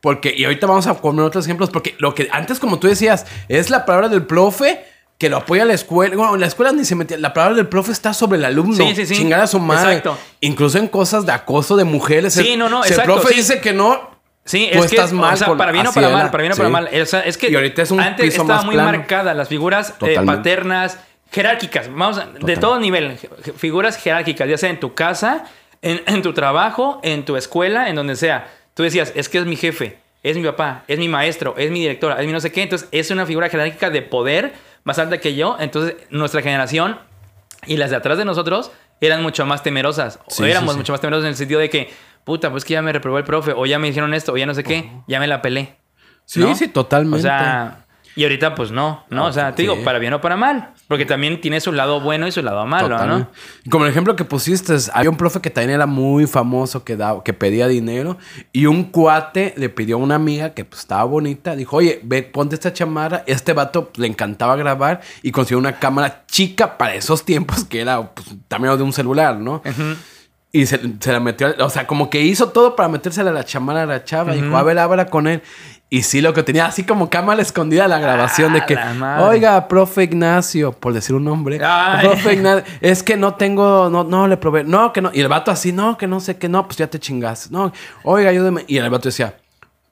Porque, 0.00 0.34
y 0.36 0.44
ahorita 0.44 0.66
vamos 0.66 0.86
a 0.86 0.94
poner 1.00 1.24
otros 1.24 1.44
ejemplos, 1.44 1.68
porque 1.70 1.94
lo 1.98 2.14
que 2.14 2.28
antes, 2.32 2.58
como 2.58 2.78
tú 2.78 2.88
decías, 2.88 3.26
es 3.48 3.68
la 3.68 3.84
palabra 3.84 4.08
del 4.08 4.24
profe, 4.24 4.82
que 5.18 5.28
lo 5.28 5.36
apoya 5.36 5.66
la 5.66 5.74
escuela. 5.74 6.16
Bueno, 6.16 6.36
la 6.38 6.46
escuela 6.46 6.72
ni 6.72 6.84
se 6.86 6.94
metía. 6.94 7.18
La 7.18 7.34
palabra 7.34 7.56
del 7.56 7.68
profe 7.68 7.92
está 7.92 8.14
sobre 8.14 8.38
el 8.38 8.44
alumno. 8.46 8.76
Sí, 8.76 8.94
sí, 8.96 9.04
sí. 9.06 9.16
Chingar 9.16 9.40
a 9.40 9.46
su 9.46 9.58
madre. 9.58 9.96
Exacto. 9.96 10.16
Incluso 10.40 10.78
en 10.78 10.88
cosas 10.88 11.26
de 11.26 11.32
acoso 11.32 11.76
de 11.76 11.84
mujeres. 11.84 12.32
Sí, 12.32 12.52
El- 12.52 12.58
no, 12.58 12.70
no, 12.70 12.82
si 12.82 12.90
exacto, 12.90 13.12
el 13.14 13.20
profe 13.20 13.34
dice 13.34 13.60
que 13.60 13.74
no. 13.74 14.18
Sí, 14.42 14.70
Tú 14.72 14.78
es 14.78 14.86
que, 14.90 14.96
estás 14.96 15.12
mal 15.12 15.34
o 15.34 15.36
sea, 15.36 15.54
para 15.54 15.70
bien 15.70 15.86
o 15.86 15.92
para 15.92 16.08
mal, 16.08 16.30
para 16.30 16.40
bien 16.42 16.54
o 16.54 16.56
para 16.56 16.70
mal. 16.70 16.88
O 16.90 17.06
sea, 17.06 17.20
es 17.20 17.36
que 17.36 17.50
Y 17.50 17.54
ahorita 17.54 17.82
es 17.82 17.90
un 17.90 18.00
antes 18.00 18.24
piso 18.24 18.40
estaba 18.40 18.56
más 18.60 18.64
muy 18.64 18.74
plano. 18.74 18.90
marcada 18.90 19.34
las 19.34 19.48
figuras 19.48 19.92
eh, 20.00 20.18
paternas, 20.24 20.98
jerárquicas, 21.30 21.88
vamos, 21.88 22.18
a- 22.18 22.26
de 22.26 22.56
todo 22.56 22.78
nivel, 22.80 23.16
figuras 23.56 23.96
jerárquicas, 23.96 24.48
ya 24.48 24.58
sea 24.58 24.70
en 24.70 24.80
tu 24.80 24.94
casa, 24.94 25.44
en, 25.82 26.00
en 26.06 26.22
tu 26.22 26.32
trabajo, 26.32 27.00
en 27.02 27.24
tu 27.24 27.36
escuela, 27.36 27.88
en 27.88 27.96
donde 27.96 28.16
sea. 28.16 28.48
Tú 28.74 28.82
decías, 28.82 29.12
es 29.14 29.28
que 29.28 29.38
es 29.38 29.46
mi 29.46 29.56
jefe, 29.56 29.98
es 30.22 30.36
mi 30.36 30.44
papá, 30.44 30.84
es 30.88 30.98
mi 30.98 31.08
maestro, 31.08 31.54
es 31.56 31.70
mi 31.70 31.80
directora, 31.80 32.20
es 32.20 32.26
mi 32.26 32.32
no 32.32 32.40
sé 32.40 32.52
qué. 32.52 32.62
Entonces, 32.62 32.88
es 32.92 33.10
una 33.10 33.26
figura 33.26 33.48
jerárquica 33.48 33.90
de 33.90 34.02
poder 34.02 34.52
más 34.84 34.98
alta 34.98 35.18
que 35.18 35.34
yo. 35.34 35.56
Entonces, 35.60 35.96
nuestra 36.10 36.42
generación 36.42 36.98
y 37.66 37.76
las 37.76 37.90
de 37.90 37.96
atrás 37.96 38.18
de 38.18 38.24
nosotros 38.24 38.70
eran 39.00 39.22
mucho 39.22 39.46
más 39.46 39.62
temerosas. 39.62 40.18
Sí, 40.28 40.42
o 40.42 40.46
éramos 40.46 40.70
sí, 40.70 40.74
sí. 40.74 40.78
mucho 40.80 40.92
más 40.92 41.00
temerosas 41.00 41.24
en 41.24 41.30
el 41.30 41.36
sentido 41.36 41.60
de 41.60 41.70
que, 41.70 41.90
puta, 42.24 42.50
pues 42.50 42.64
que 42.64 42.74
ya 42.74 42.82
me 42.82 42.92
reprobó 42.92 43.18
el 43.18 43.24
profe, 43.24 43.52
o 43.56 43.64
ya 43.66 43.78
me 43.78 43.88
hicieron 43.88 44.12
esto, 44.14 44.32
o 44.32 44.36
ya 44.36 44.46
no 44.46 44.54
sé 44.54 44.62
qué, 44.64 44.90
ya 45.06 45.20
me 45.20 45.26
la 45.26 45.40
pelé. 45.42 45.76
Sí, 46.26 46.40
¿no? 46.40 46.54
sí, 46.54 46.68
totalmente. 46.68 47.18
O 47.18 47.20
sea, 47.22 47.86
y 48.16 48.24
ahorita 48.24 48.54
pues 48.54 48.70
no, 48.70 49.04
¿no? 49.08 49.26
O 49.26 49.32
sea, 49.32 49.52
te 49.52 49.62
sí. 49.62 49.68
digo, 49.68 49.82
para 49.84 49.98
bien 49.98 50.12
o 50.12 50.20
para 50.20 50.36
mal. 50.36 50.72
Porque 50.88 51.06
también 51.06 51.40
tiene 51.40 51.60
su 51.60 51.70
lado 51.70 52.00
bueno 52.00 52.26
y 52.26 52.32
su 52.32 52.42
lado 52.42 52.66
malo, 52.66 53.06
¿no? 53.06 53.30
Como 53.70 53.84
el 53.84 53.90
ejemplo 53.90 54.16
que 54.16 54.24
pusiste, 54.24 54.76
había 54.92 55.08
un 55.08 55.16
profe 55.16 55.40
que 55.40 55.50
también 55.50 55.76
era 55.76 55.86
muy 55.86 56.26
famoso, 56.26 56.82
que, 56.82 56.96
daba, 56.96 57.22
que 57.22 57.32
pedía 57.32 57.68
dinero, 57.68 58.18
y 58.52 58.66
un 58.66 58.84
cuate 58.84 59.54
le 59.56 59.68
pidió 59.68 59.96
a 59.96 59.98
una 59.98 60.16
amiga 60.16 60.50
que 60.50 60.64
pues, 60.64 60.80
estaba 60.80 61.04
bonita, 61.04 61.54
dijo, 61.54 61.76
oye, 61.76 62.00
ve, 62.02 62.24
ponte 62.24 62.56
esta 62.56 62.72
chamarra. 62.72 63.22
Este 63.26 63.52
vato 63.52 63.92
le 63.96 64.08
encantaba 64.08 64.56
grabar 64.56 65.00
y 65.22 65.30
consiguió 65.30 65.58
una 65.58 65.78
cámara 65.78 66.24
chica 66.26 66.76
para 66.76 66.94
esos 66.94 67.24
tiempos, 67.24 67.64
que 67.64 67.80
era 67.80 68.10
pues, 68.12 68.26
tamaño 68.48 68.76
de 68.76 68.82
un 68.82 68.92
celular, 68.92 69.36
¿no? 69.36 69.62
Y 70.52 70.66
se, 70.66 70.80
se 70.98 71.12
la 71.12 71.20
metió, 71.20 71.54
o 71.60 71.70
sea, 71.70 71.86
como 71.86 72.10
que 72.10 72.22
hizo 72.22 72.48
todo 72.48 72.74
para 72.74 72.88
metérsela 72.88 73.30
a 73.30 73.32
la 73.32 73.44
chamarra 73.44 73.84
a 73.84 73.86
la 73.86 74.02
chava. 74.02 74.32
Dijo, 74.32 74.56
a 74.56 74.62
ver, 74.64 74.80
habla 74.80 75.06
con 75.06 75.28
él. 75.28 75.42
Y 75.92 76.04
sí, 76.04 76.20
lo 76.20 76.32
que 76.32 76.44
tenía 76.44 76.66
así 76.66 76.84
como 76.84 77.10
cámara 77.10 77.42
escondida 77.42 77.88
la 77.88 77.98
grabación 77.98 78.52
de 78.52 78.60
Ah, 78.60 78.66
que, 78.66 78.78
oiga, 79.22 79.66
profe 79.66 80.04
Ignacio, 80.04 80.70
por 80.70 80.92
decir 80.92 81.16
un 81.16 81.24
nombre, 81.24 81.58
Ay. 81.60 82.06
profe 82.06 82.34
Ignacio, 82.34 82.64
es 82.80 83.02
que 83.02 83.16
no 83.16 83.34
tengo, 83.34 83.90
no, 83.90 84.04
no 84.04 84.28
le 84.28 84.36
probé, 84.36 84.62
no, 84.62 84.92
que 84.92 85.02
no. 85.02 85.10
Y 85.12 85.20
el 85.20 85.26
vato 85.26 85.50
así, 85.50 85.72
no, 85.72 85.98
que 85.98 86.06
no 86.06 86.20
sé 86.20 86.36
qué, 86.38 86.48
no, 86.48 86.64
pues 86.64 86.76
ya 86.78 86.86
te 86.86 87.00
chingaste. 87.00 87.48
No, 87.50 87.72
oiga, 88.04 88.30
ayúdeme. 88.30 88.64
Y 88.68 88.76
el 88.76 88.88
vato 88.88 89.08
decía, 89.08 89.34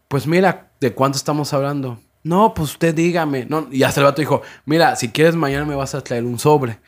pues 0.07 0.25
mira, 0.29 0.69
¿de 0.81 0.93
cuánto 0.93 1.19
estamos 1.19 1.53
hablando? 1.53 1.99
No, 2.23 2.55
pues 2.55 2.71
usted 2.71 2.95
dígame. 2.95 3.47
No, 3.47 3.67
y 3.73 3.83
hasta 3.83 4.01
el 4.01 4.05
vato 4.05 4.21
dijo, 4.23 4.43
mira, 4.67 4.95
si 4.95 5.09
quieres 5.09 5.35
mañana 5.35 5.65
me 5.65 5.75
vas 5.75 5.97
a 5.97 6.01
traer 6.01 6.23
un 6.25 6.39
sobre. 6.39 6.79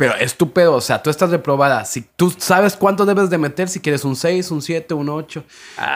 Pero 0.00 0.14
es 0.16 0.34
tu 0.34 0.50
pedo, 0.52 0.74
o 0.74 0.80
sea, 0.80 1.02
tú 1.02 1.10
estás 1.10 1.30
reprobada. 1.30 1.84
Si 1.84 2.00
tú 2.16 2.34
sabes 2.36 2.74
cuánto 2.74 3.04
debes 3.04 3.28
de 3.28 3.36
meter, 3.38 3.68
si 3.68 3.80
quieres 3.80 4.02
un 4.04 4.16
6, 4.16 4.50
un 4.50 4.62
7, 4.62 4.94
un 4.94 5.08
8. 5.10 5.44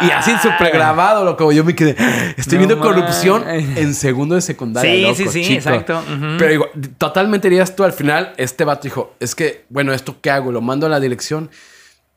y 0.02 0.10
así 0.10 0.30
Ah. 0.34 0.40
súper 0.42 0.72
grabado, 0.72 1.24
loco. 1.24 1.50
Yo 1.52 1.64
me 1.64 1.74
quedé, 1.74 1.96
estoy 2.36 2.58
No 2.58 2.66
viendo 2.66 2.80
corrupción 2.80 3.44
en 3.48 3.94
segundo 3.94 4.34
de 4.34 4.42
secundaria. 4.42 4.92
Sí, 4.92 5.00
loco, 5.02 5.14
sí, 5.16 5.28
sí, 5.30 5.42
chico. 5.42 5.54
exacto. 5.70 6.02
Pero 6.38 6.50
digo, 6.50 6.66
totalmente 6.98 7.48
dirías 7.48 7.74
tú 7.74 7.82
al 7.82 7.92
final, 7.94 8.34
este 8.36 8.64
vato 8.64 8.82
dijo, 8.82 9.14
es 9.20 9.34
que, 9.34 9.64
bueno, 9.70 9.92
¿esto 9.94 10.16
qué 10.20 10.30
hago? 10.30 10.52
Lo 10.52 10.60
mando 10.60 10.84
a 10.86 10.90
la 10.90 11.00
dirección. 11.00 11.50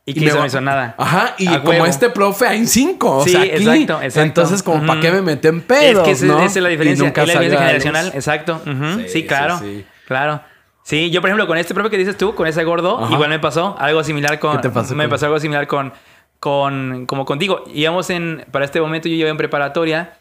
Y 0.05 0.13
que 0.13 0.19
me 0.21 0.25
hizo, 0.27 0.39
no 0.39 0.45
hizo 0.45 0.61
nada. 0.61 0.95
Ajá, 0.97 1.35
y 1.37 1.47
A 1.47 1.59
como 1.59 1.69
huevo. 1.71 1.85
este 1.85 2.09
profe 2.09 2.47
hay 2.47 2.65
cinco. 2.67 3.17
O 3.17 3.23
Sí, 3.25 3.31
sea, 3.31 3.41
aquí, 3.41 3.49
exacto, 3.51 4.01
exacto. 4.01 4.21
Entonces, 4.21 4.63
como, 4.63 4.85
¿para 4.85 5.01
qué 5.01 5.11
me 5.11 5.21
meten 5.21 5.55
en 5.55 5.61
pedos? 5.61 5.99
es 6.07 6.19
que 6.19 6.25
esa, 6.25 6.33
no? 6.33 6.41
es 6.45 6.55
la 6.55 6.69
Y 6.69 6.71
diferencia. 6.71 7.05
nunca 7.05 7.21
es 7.23 7.27
la 7.27 7.33
diferencia 7.41 7.65
generacional, 7.67 8.11
exacto. 8.13 8.61
Sí, 8.65 9.09
Sí, 9.09 9.23
claro. 9.25 9.59
sí. 9.59 9.85
Claro. 10.07 10.41
Sí, 10.87 11.11
yo 11.11 11.19
por 11.19 11.29
ejemplo 11.29 11.47
con 11.47 11.57
este 11.57 11.73
profe 11.73 11.89
que 11.89 11.97
dices 11.97 12.17
tú, 12.17 12.33
con 12.33 12.47
ese 12.47 12.63
gordo, 12.63 12.97
Ajá. 13.03 13.13
igual 13.13 13.29
me 13.29 13.39
pasó 13.39 13.75
algo 13.77 14.05
similar 14.05 14.39
con... 14.39 14.55
¿Qué 14.55 14.61
te 14.61 14.69
pasó 14.69 14.95
Me 14.95 15.03
con- 15.03 15.09
pasó 15.09 15.25
algo 15.25 15.37
similar 15.37 15.67
con, 15.67 15.91
con... 16.39 17.05
Como 17.05 17.25
contigo. 17.25 17.65
Íbamos 17.73 18.09
en... 18.09 18.45
Para 18.51 18.63
este 18.63 18.79
momento 18.79 19.09
yo 19.09 19.15
iba 19.15 19.27
en 19.29 19.35
preparatoria 19.35 20.17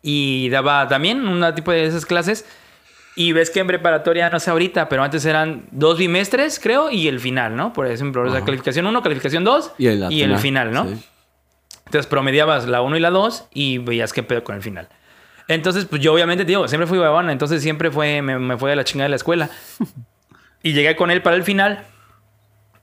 y 0.00 0.48
daba 0.48 0.88
también 0.88 1.28
un 1.28 1.54
tipo 1.54 1.70
de 1.70 1.84
esas 1.84 2.06
clases. 2.06 2.46
Y 3.14 3.32
ves 3.32 3.50
que 3.50 3.60
en 3.60 3.66
preparatoria, 3.66 4.30
no 4.30 4.40
sé 4.40 4.50
ahorita, 4.50 4.88
pero 4.88 5.02
antes 5.02 5.22
eran 5.26 5.66
dos 5.70 5.98
bimestres, 5.98 6.58
creo, 6.58 6.90
y 6.90 7.06
el 7.06 7.20
final, 7.20 7.54
¿no? 7.54 7.74
Por 7.74 7.86
ejemplo, 7.86 8.22
o 8.22 8.28
sea, 8.28 8.38
Ajá. 8.38 8.46
calificación 8.46 8.86
1, 8.86 9.02
calificación 9.02 9.44
2 9.44 9.72
Y 9.76 9.86
el, 9.88 10.10
y 10.10 10.22
el 10.22 10.38
final, 10.38 10.72
¿no? 10.72 10.88
Sí. 10.88 10.94
Entonces 11.84 12.06
promediabas 12.06 12.66
la 12.66 12.80
1 12.80 12.96
y 12.96 13.00
la 13.00 13.10
2 13.10 13.48
y 13.52 13.76
veías 13.76 14.14
qué 14.14 14.22
pedo 14.22 14.42
con 14.44 14.56
el 14.56 14.62
final. 14.62 14.88
Entonces, 15.48 15.84
pues 15.84 16.00
yo 16.00 16.14
obviamente, 16.14 16.44
te 16.44 16.48
digo, 16.48 16.66
siempre 16.68 16.86
fui 16.86 16.98
huevona, 16.98 17.30
entonces 17.32 17.62
siempre 17.62 17.90
fue, 17.90 18.22
me, 18.22 18.38
me 18.38 18.56
fue 18.56 18.70
de 18.70 18.76
la 18.76 18.84
chingada 18.84 19.04
de 19.06 19.10
la 19.10 19.16
escuela. 19.16 19.50
Y 20.62 20.72
llegué 20.72 20.96
con 20.96 21.10
él 21.10 21.20
para 21.22 21.36
el 21.36 21.42
final 21.42 21.84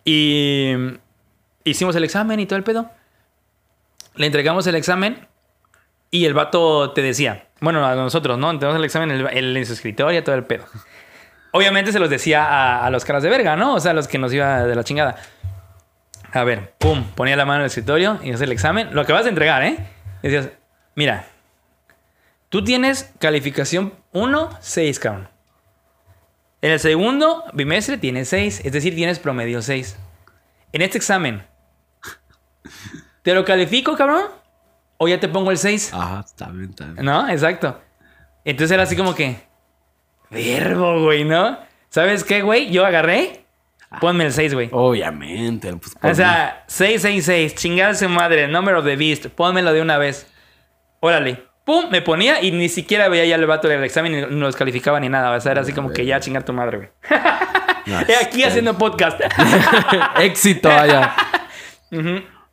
y 0.05 0.73
hicimos 1.63 1.95
el 1.95 2.03
examen 2.03 2.39
y 2.39 2.45
todo 2.45 2.57
el 2.57 2.63
pedo. 2.63 2.89
Le 4.15 4.25
entregamos 4.25 4.67
el 4.67 4.75
examen 4.75 5.27
y 6.11 6.25
el 6.25 6.33
vato 6.33 6.91
te 6.91 7.01
decía, 7.01 7.47
bueno, 7.61 7.85
a 7.85 7.95
nosotros, 7.95 8.37
¿no? 8.37 8.51
Entregamos 8.51 8.77
el 8.77 8.85
examen 8.85 9.11
él- 9.11 9.27
él 9.31 9.57
en 9.57 9.65
su 9.65 9.73
escritorio, 9.73 10.23
todo 10.23 10.35
el 10.35 10.43
pedo. 10.43 10.65
Obviamente 11.53 11.91
se 11.91 11.99
los 11.99 12.09
decía 12.09 12.45
a, 12.45 12.85
a 12.85 12.89
los 12.89 13.03
caras 13.05 13.23
de 13.23 13.29
verga, 13.29 13.55
¿no? 13.55 13.73
O 13.75 13.79
sea, 13.79 13.93
los 13.93 14.07
que 14.07 14.17
nos 14.17 14.31
iba 14.33 14.63
de 14.65 14.75
la 14.75 14.83
chingada. 14.83 15.15
A 16.33 16.43
ver, 16.43 16.73
pum, 16.77 17.03
ponía 17.15 17.35
la 17.35 17.45
mano 17.45 17.57
en 17.57 17.61
el 17.63 17.67
escritorio 17.67 18.19
y 18.23 18.31
hace 18.31 18.43
el 18.45 18.51
examen. 18.51 18.93
Lo 18.93 19.05
que 19.05 19.13
vas 19.13 19.25
a 19.25 19.29
entregar, 19.29 19.63
¿eh? 19.63 19.77
Y 20.23 20.29
decías, 20.29 20.49
mira, 20.95 21.25
tú 22.51 22.63
tienes 22.63 23.11
calificación 23.17 23.93
1, 24.11 24.49
6, 24.59 24.99
cabrón. 24.99 25.29
En 26.61 26.71
el 26.71 26.79
segundo 26.79 27.45
bimestre 27.53 27.97
tienes 27.97 28.27
6, 28.27 28.61
es 28.65 28.71
decir, 28.71 28.93
tienes 28.93 29.17
promedio 29.17 29.61
6. 29.61 29.97
En 30.73 30.81
este 30.81 30.97
examen, 30.97 31.43
¿te 33.23 33.33
lo 33.33 33.43
califico, 33.45 33.95
cabrón? 33.95 34.25
¿O 34.97 35.07
ya 35.07 35.19
te 35.19 35.29
pongo 35.29 35.49
el 35.49 35.57
6? 35.57 35.93
Ajá, 35.93 36.23
está 36.25 36.49
bien, 36.49 36.69
está 36.69 36.85
bien. 36.85 37.05
¿No? 37.05 37.27
Exacto. 37.29 37.81
Entonces 38.43 38.73
era 38.73 38.83
así 38.83 38.95
como 38.95 39.15
que. 39.15 39.37
Verbo, 40.29 41.01
güey, 41.03 41.23
¿no? 41.23 41.57
¿Sabes 41.89 42.23
qué, 42.23 42.41
güey? 42.41 42.69
Yo 42.69 42.85
agarré. 42.85 43.45
Ponme 43.99 44.25
el 44.25 44.33
6, 44.33 44.53
güey. 44.53 44.69
Obviamente. 44.71 45.73
Pues, 45.77 45.95
O 46.01 46.15
sea, 46.15 46.63
666, 46.67 47.55
chingada 47.55 47.93
su 47.95 48.07
madre, 48.09 48.47
número 48.47 48.81
de 48.81 48.95
beast, 48.95 49.27
pónmelo 49.27 49.73
de 49.73 49.81
una 49.81 49.97
vez. 49.97 50.27
Órale. 50.99 51.50
Pum, 51.71 51.89
me 51.89 52.01
ponía 52.01 52.41
y 52.43 52.51
ni 52.51 52.67
siquiera 52.67 53.07
veía 53.07 53.23
ya 53.23 53.35
el 53.35 53.45
vato 53.45 53.69
del 53.69 53.81
examen 53.85 54.13
y 54.13 54.21
no 54.21 54.45
los 54.45 54.57
calificaba 54.57 54.99
ni 54.99 55.07
nada. 55.07 55.31
O 55.33 55.39
sea, 55.39 55.53
era 55.53 55.61
así 55.61 55.71
como 55.71 55.89
que 55.91 56.05
ya 56.05 56.19
chingar 56.19 56.43
tu 56.43 56.51
madre, 56.51 56.77
güey. 56.77 56.89
Nice. 57.85 58.13
Aquí 58.21 58.43
haciendo 58.43 58.77
podcast. 58.77 59.21
Éxito, 60.19 60.67
vaya. 60.67 61.15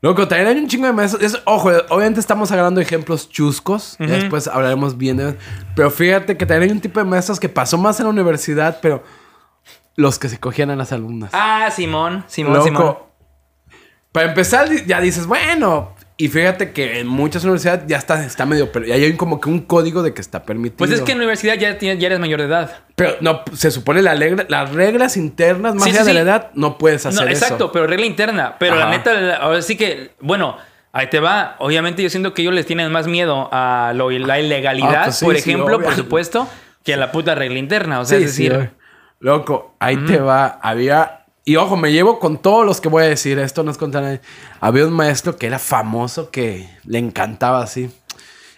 Loco, 0.00 0.28
también 0.28 0.46
hay 0.48 0.56
un 0.62 0.68
chingo 0.68 0.86
de 0.86 0.92
maestros. 0.92 1.20
Es- 1.20 1.42
ojo, 1.46 1.68
obviamente 1.88 2.20
estamos 2.20 2.52
agarrando 2.52 2.80
ejemplos 2.80 3.28
chuscos. 3.28 3.96
Después 3.98 4.46
hablaremos 4.46 4.96
bien 4.96 5.16
de 5.16 5.36
Pero 5.74 5.90
fíjate 5.90 6.36
que 6.36 6.46
también 6.46 6.70
hay 6.70 6.76
un 6.76 6.80
tipo 6.80 7.00
de 7.00 7.04
maestros 7.04 7.40
que 7.40 7.48
pasó 7.48 7.76
más 7.76 7.98
en 7.98 8.04
la 8.06 8.10
universidad, 8.10 8.78
pero 8.80 9.02
los 9.96 10.20
que 10.20 10.28
se 10.28 10.38
cogían 10.38 10.70
a 10.70 10.76
las 10.76 10.92
alumnas. 10.92 11.30
ah, 11.32 11.68
Simón, 11.72 12.22
Simón, 12.28 12.52
Loco. 12.52 12.64
Simón. 12.64 12.96
Para 14.12 14.28
empezar, 14.28 14.68
ya 14.86 15.00
dices, 15.00 15.26
bueno. 15.26 15.96
Y 16.20 16.26
fíjate 16.28 16.72
que 16.72 16.98
en 16.98 17.06
muchas 17.06 17.44
universidades 17.44 17.84
ya 17.86 17.96
está, 17.96 18.24
está 18.24 18.44
medio. 18.44 18.68
Ya 18.84 18.94
hay 18.96 19.12
como 19.16 19.40
que 19.40 19.48
un 19.48 19.60
código 19.60 20.02
de 20.02 20.12
que 20.12 20.20
está 20.20 20.42
permitido. 20.42 20.76
Pues 20.78 20.90
es 20.90 21.00
que 21.02 21.12
en 21.12 21.18
la 21.18 21.22
universidad 21.24 21.54
ya, 21.54 21.78
tienes, 21.78 22.00
ya 22.00 22.06
eres 22.08 22.18
mayor 22.18 22.40
de 22.40 22.46
edad. 22.46 22.76
Pero 22.96 23.14
no, 23.20 23.42
se 23.54 23.70
supone 23.70 24.02
la 24.02 24.14
regla- 24.16 24.44
las 24.48 24.72
reglas 24.72 25.16
internas, 25.16 25.76
más 25.76 25.84
Sí, 25.84 25.90
allá 25.90 26.00
sí, 26.00 26.06
de 26.08 26.14
la 26.14 26.20
edad, 26.20 26.50
no 26.54 26.76
puedes 26.76 27.06
hacer 27.06 27.22
No, 27.24 27.28
eso. 27.30 27.44
exacto, 27.44 27.70
pero 27.70 27.86
regla 27.86 28.04
interna. 28.04 28.56
Pero 28.58 28.74
la 28.74 28.90
neta, 28.90 29.36
ahora 29.36 29.62
sí 29.62 29.76
que, 29.76 30.10
bueno, 30.20 30.56
ahí 30.92 31.06
te 31.08 31.20
va. 31.20 31.54
Obviamente 31.60 32.02
yo 32.02 32.10
siento 32.10 32.34
que 32.34 32.42
ellos 32.42 32.52
les 32.54 32.66
tienen 32.66 32.90
más 32.90 33.06
miedo 33.06 33.48
a 33.52 33.92
lo, 33.94 34.10
la 34.10 34.40
ilegalidad, 34.40 34.96
Ah, 34.96 35.04
pues 35.04 35.16
sí, 35.18 35.24
por 35.24 35.36
ejemplo, 35.36 35.80
por 35.80 35.94
supuesto, 35.94 36.48
que 36.82 36.94
a 36.94 36.96
la 36.96 37.12
puta 37.12 37.36
regla 37.36 37.60
interna. 37.60 38.00
O 38.00 38.04
sea, 38.04 38.18
es 38.18 38.24
decir. 38.24 38.70
Loco, 39.20 39.76
ahí 39.78 39.96
te 39.98 40.18
va. 40.18 40.58
Había. 40.62 41.26
Y 41.48 41.56
ojo, 41.56 41.78
me 41.78 41.90
llevo 41.90 42.18
con 42.18 42.36
todos 42.36 42.66
los 42.66 42.78
que 42.78 42.90
voy 42.90 43.04
a 43.04 43.06
decir. 43.06 43.38
Esto 43.38 43.62
no 43.62 43.70
es 43.70 43.78
contra 43.78 44.02
nadie. 44.02 44.20
Había 44.60 44.86
un 44.86 44.92
maestro 44.92 45.38
que 45.38 45.46
era 45.46 45.58
famoso 45.58 46.30
que 46.30 46.68
le 46.84 46.98
encantaba 46.98 47.62
así. 47.62 47.88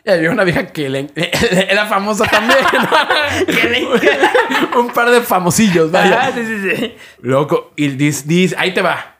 Y 0.05 0.11
había 0.11 0.33
una 0.33 0.43
vieja 0.43 0.67
que 0.67 0.89
le, 0.89 1.09
era 1.15 1.87
famosa 1.87 2.25
también. 2.25 2.59
un 4.77 4.89
par 4.89 5.09
de 5.09 5.21
famosillos, 5.21 5.93
vaya. 5.93 6.21
Ah, 6.21 6.33
sí, 6.35 6.45
sí, 6.45 6.69
sí. 6.69 6.95
Loco, 7.21 7.73
y 7.77 7.91
dice, 7.91 8.25
dice, 8.27 8.57
ahí 8.59 8.75
te 8.75 8.83
va. 8.83 9.19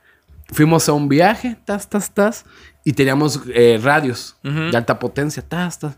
Fuimos 0.53 0.89
a 0.89 0.93
un 0.93 1.09
viaje, 1.09 1.57
tas, 1.65 1.89
tas, 1.89 2.13
tas, 2.13 2.47
y 2.85 2.95
teníamos 2.95 3.41
eh, 3.55 3.79
radios 3.81 4.35
de 4.43 4.77
alta 4.77 4.99
potencia, 4.99 5.45
tas, 5.49 5.79
tas. 5.79 5.97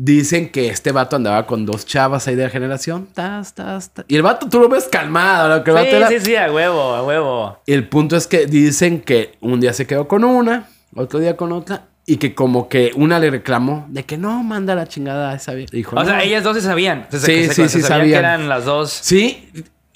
Dicen 0.00 0.50
que 0.50 0.68
este 0.68 0.92
vato 0.92 1.16
andaba 1.16 1.44
con 1.44 1.66
dos 1.66 1.84
chavas 1.84 2.28
ahí 2.28 2.36
de 2.36 2.44
la 2.44 2.50
generación, 2.50 3.08
tas, 3.14 3.52
tas, 3.52 3.90
tas. 3.90 4.04
Y 4.06 4.14
el 4.14 4.22
vato, 4.22 4.48
tú 4.48 4.60
lo 4.60 4.68
ves 4.68 4.84
calmado, 4.84 5.48
lo 5.48 5.64
que 5.64 5.70
el 5.72 5.74
vato 5.74 5.90
Sí, 5.90 5.96
era- 5.96 6.08
sí, 6.08 6.20
sí, 6.20 6.36
a 6.36 6.52
huevo, 6.52 6.80
a 6.94 7.02
huevo. 7.02 7.58
El 7.66 7.88
punto 7.88 8.16
es 8.16 8.28
que 8.28 8.46
dicen 8.46 9.00
que 9.00 9.32
un 9.40 9.58
día 9.58 9.72
se 9.72 9.88
quedó 9.88 10.06
con 10.06 10.22
una, 10.22 10.68
otro 10.94 11.18
día 11.18 11.36
con 11.36 11.50
otra, 11.50 11.86
y 12.06 12.18
que 12.18 12.32
como 12.32 12.68
que 12.68 12.92
una 12.94 13.18
le 13.18 13.28
reclamó 13.28 13.86
de 13.88 14.04
que 14.04 14.16
no, 14.16 14.44
manda 14.44 14.76
la 14.76 14.86
chingada 14.86 15.32
a 15.32 15.34
esa 15.34 15.54
vieja. 15.54 15.70
Dijo, 15.72 15.96
O 15.98 16.04
sea, 16.04 16.22
ellas 16.22 16.44
dos 16.44 16.56
se 16.56 16.62
sabían. 16.62 17.08
Se- 17.10 17.18
Sí, 17.18 17.46
se- 17.48 17.54
sí, 17.54 17.62
se 17.62 17.68
sí, 17.68 17.82
sabían 17.82 17.82
que 17.82 17.88
sabían. 18.14 18.18
eran 18.20 18.48
las 18.48 18.64
dos. 18.66 18.92
Sí, 18.92 19.50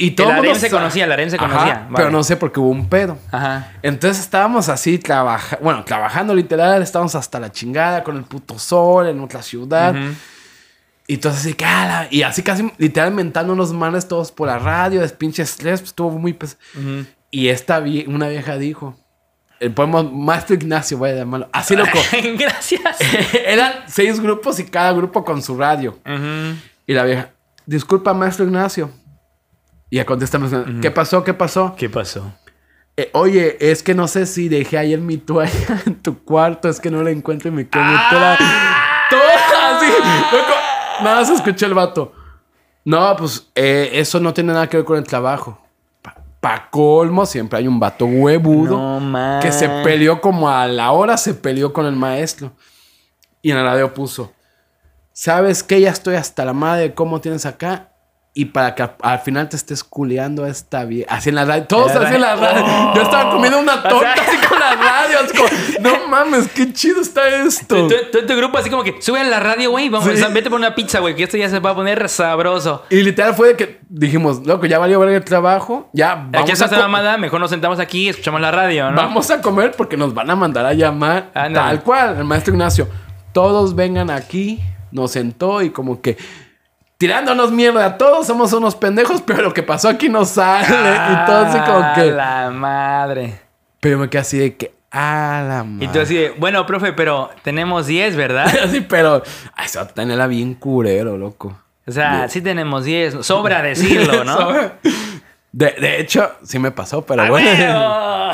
y 0.07 0.11
todo 0.13 0.31
El 0.31 0.37
mundo 0.37 0.55
se 0.55 0.71
conocía, 0.71 1.05
el 1.05 1.13
harem 1.13 1.31
se 1.31 1.37
Ajá, 1.37 1.49
conocía, 1.49 1.75
vale. 1.85 1.95
Pero 1.97 2.11
no 2.11 2.23
sé 2.23 2.37
por 2.37 2.51
qué 2.53 2.61
hubo 2.61 2.71
un 2.71 2.89
pedo. 2.89 3.19
Ajá. 3.31 3.73
Entonces 3.83 4.23
estábamos 4.23 4.69
así 4.69 4.99
trabajando, 4.99 5.63
bueno, 5.65 5.85
trabajando 5.85 6.35
literal, 6.35 6.83
estábamos 6.83 7.15
hasta 7.15 7.39
la 7.41 7.51
chingada 7.53 8.03
con 8.03 8.17
el 8.17 8.25
puto 8.25 8.59
sol 8.59 9.07
en 9.09 9.21
otra 9.21 9.43
ciudad. 9.43 9.95
Y 11.07 11.15
entonces 11.15 11.41
así, 11.43 11.55
cara, 11.55 12.07
y 12.11 12.23
así 12.23 12.43
casi 12.43 12.71
literal 12.79 13.13
mentando 13.13 13.53
unos 13.53 13.73
manes 13.73 14.07
todos 14.09 14.31
por 14.33 14.49
la 14.49 14.59
radio, 14.59 15.01
de 15.01 15.09
pinche 15.09 15.43
estrés, 15.43 15.81
pues 15.81 15.91
estuvo 15.91 16.11
muy 16.11 16.33
pesado. 16.33 16.61
Y 17.31 17.49
esta 17.49 17.81
vie- 17.81 18.07
una 18.09 18.29
vieja 18.29 18.57
dijo, 18.57 18.97
el 19.59 19.73
poema 19.73 20.03
Maestro 20.03 20.55
Ignacio, 20.55 20.99
voy 20.99 21.11
a 21.11 21.15
llamarlo, 21.15 21.49
así 21.53 21.77
loco. 21.77 21.99
Gracias. 22.39 22.99
Eran 23.47 23.73
seis 23.87 24.21
grupos 24.21 24.59
y 24.59 24.65
cada 24.65 24.93
grupo 24.93 25.25
con 25.25 25.43
su 25.43 25.57
radio. 25.57 25.99
Y 26.87 26.93
la 26.95 27.05
vieja, 27.05 27.31
disculpa, 27.67 28.13
Maestro 28.15 28.45
Ignacio. 28.45 28.91
Y 29.93 29.97
ya 29.97 30.07
contestamos, 30.07 30.51
¿qué 30.81 30.91
pasó? 30.91 31.23
¿Qué 31.23 31.35
pasó? 31.35 31.75
¿Qué 31.77 31.91
pasó? 31.91 32.33
Eh, 32.97 33.11
oye, 33.13 33.59
es 33.61 33.83
que 33.83 33.93
no 33.93 34.09
sé 34.09 34.25
si 34.25 34.49
dejé 34.49 34.79
ayer 34.79 34.99
mi 34.99 35.19
toalla 35.19 35.83
en 35.87 35.97
tu 35.97 36.25
cuarto, 36.25 36.71
es 36.71 36.81
que 36.81 36.91
no 36.91 37.03
la 37.03 37.11
encuentro 37.11 37.51
y 37.51 37.53
me 37.53 37.69
quedé 37.69 37.83
toda, 38.09 38.39
toda 39.11 39.77
así. 39.77 39.87
loco. 40.33 40.53
Nada 41.03 41.21
más 41.21 41.29
escuché 41.29 41.67
el 41.67 41.75
vato. 41.75 42.11
No, 42.87 43.15
pues 43.17 43.51
eh, 43.55 43.91
eso 43.93 44.19
no 44.19 44.33
tiene 44.33 44.55
nada 44.55 44.67
que 44.67 44.79
ver 44.79 44.87
con 44.87 44.97
el 44.97 45.05
trabajo. 45.05 45.61
Pa, 46.01 46.17
pa 46.41 46.71
colmo, 46.71 47.27
siempre 47.27 47.59
hay 47.59 47.69
un 47.69 47.79
vato 47.79 48.07
huevudo 48.07 48.99
No, 48.99 49.41
que 49.43 49.53
se 49.53 49.69
peleó 49.85 50.23
como 50.23 50.49
a 50.49 50.67
la 50.69 50.93
hora, 50.93 51.19
se 51.19 51.35
peleó 51.35 51.71
con 51.75 51.85
el 51.85 51.97
maestro. 51.97 52.51
Y 53.43 53.51
en 53.51 53.59
la 53.59 53.65
radio 53.65 53.93
puso, 53.93 54.33
¿sabes 55.13 55.63
qué? 55.63 55.83
Ya 55.83 55.91
estoy 55.91 56.15
hasta 56.15 56.47
la 56.47 56.55
madre 56.55 56.81
de 56.85 56.95
cómo 56.95 57.21
tienes 57.21 57.45
acá. 57.45 57.92
Y 58.35 58.47
para 58.47 58.75
que 58.75 58.83
a- 58.83 58.97
al 59.03 59.19
final 59.19 59.47
te 59.51 59.57
estés 59.57 59.85
culeando 59.85 60.47
esta 60.47 60.87
vieja. 60.87 61.15
Así 61.15 61.29
en 61.29 61.35
la 61.35 61.45
radio. 61.45 61.65
Todos 61.65 61.91
así 61.93 62.15
en 62.15 62.21
la 62.23 62.35
radio. 62.35 62.65
radio. 62.67 62.95
Yo 62.95 63.03
estaba 63.03 63.31
comiendo 63.31 63.59
una 63.59 63.83
torta 63.83 64.15
así 64.15 64.37
con 64.49 64.59
la 64.59 64.75
radio. 64.75 65.19
no 65.81 66.07
mames, 66.09 66.49
qué 66.49 66.73
chido 66.73 67.03
está 67.03 67.29
esto. 67.29 67.89
Tú, 67.89 67.95
en 68.19 68.27
tu 68.27 68.35
grupo 68.35 68.57
así 68.57 68.71
como 68.71 68.85
que 68.85 68.97
sube 69.03 69.21
a 69.21 69.25
la 69.25 69.39
radio, 69.39 69.71
güey. 69.71 69.91
Vamos, 69.91 70.09
Sí. 70.09 70.15
o 70.15 70.17
sea, 70.17 70.29
vete 70.29 70.49
por 70.49 70.59
una 70.59 70.75
pizza, 70.75 71.01
güey, 71.01 71.15
que 71.15 71.25
esto 71.25 71.37
ya 71.37 71.51
se 71.51 71.59
va 71.59 71.71
a 71.71 71.75
poner 71.75 72.09
sabroso. 72.09 72.85
Y 72.89 73.03
literal 73.03 73.35
fue 73.35 73.49
de 73.49 73.57
que 73.57 73.81
dijimos, 73.91 74.47
loco, 74.47 74.65
ya 74.65 74.79
valió 74.79 74.99
ver 75.01 75.11
el 75.11 75.25
trabajo. 75.25 75.91
Ya 75.93 76.13
Aquí 76.13 76.29
vamos 76.33 76.51
está 76.53 76.65
a, 76.65 76.69
esta 76.69 76.79
mamada, 76.81 77.19
mejor 77.19 77.39
nos 77.39 77.51
sentamos 77.51 77.79
aquí 77.81 78.05
y 78.07 78.09
escuchamos 78.09 78.41
la 78.41 78.51
radio, 78.51 78.91
¿no? 78.91 78.97
vamos 78.97 79.31
a 79.31 79.43
comer 79.43 79.73
porque 79.77 79.99
nos 79.99 80.15
van 80.15 80.31
a 80.31 80.37
mandar 80.37 80.65
a 80.65 80.73
llamar. 80.73 81.31
Tal 81.35 81.83
cual, 81.83 82.17
el 82.17 82.25
maestro 82.25 82.55
Ignacio. 82.55 82.89
Todos 83.33 83.75
vengan 83.75 84.09
aquí. 84.09 84.59
Nos 84.91 85.11
sentó 85.13 85.63
y 85.63 85.71
como 85.71 86.03
que 86.03 86.19
tirándonos 87.03 87.51
mierda. 87.51 87.99
Todos 87.99 88.29
somos 88.29 88.53
unos 88.53 88.77
pendejos, 88.77 89.21
pero 89.27 89.43
lo 89.43 89.53
que 89.53 89.65
pasó 89.65 89.89
aquí 89.89 90.09
no 90.09 90.25
sale. 90.25 90.67
y 90.69 91.27
todo 91.27 91.37
así 91.47 91.59
como 91.59 91.79
Ah, 91.79 91.93
que. 91.97 92.13
la 92.13 92.51
madre. 92.51 93.41
Pero 93.81 93.99
me 93.99 94.09
quedé 94.09 94.21
así 94.21 94.39
de 94.39 94.57
que. 94.57 94.73
Ah, 94.93 95.43
la 95.49 95.65
madre. 95.65 95.85
Y 95.87 95.89
tú 95.89 95.99
así 96.01 96.15
de, 96.15 96.31
bueno, 96.39 96.65
profe, 96.65 96.93
pero 96.93 97.31
tenemos 97.43 97.89
10, 97.89 98.15
¿verdad? 98.15 98.47
así, 98.65 98.83
pero. 98.83 99.21
Ay, 99.57 99.67
eso 99.67 99.85
tenía 99.89 100.25
bien 100.29 100.55
curero, 100.55 101.19
loco. 101.19 101.59
O 101.85 101.91
sea, 101.91 102.29
sí 102.29 102.41
tenemos 102.41 102.85
10. 102.85 103.27
Sobra 103.27 103.61
decirlo, 103.63 104.23
¿no? 104.23 104.53
De, 105.55 105.71
de 105.73 106.01
hecho, 106.01 106.31
sí 106.45 106.59
me 106.59 106.71
pasó, 106.71 107.03
pero 107.05 107.25
¡A 107.25 107.29
bueno. 107.29 108.33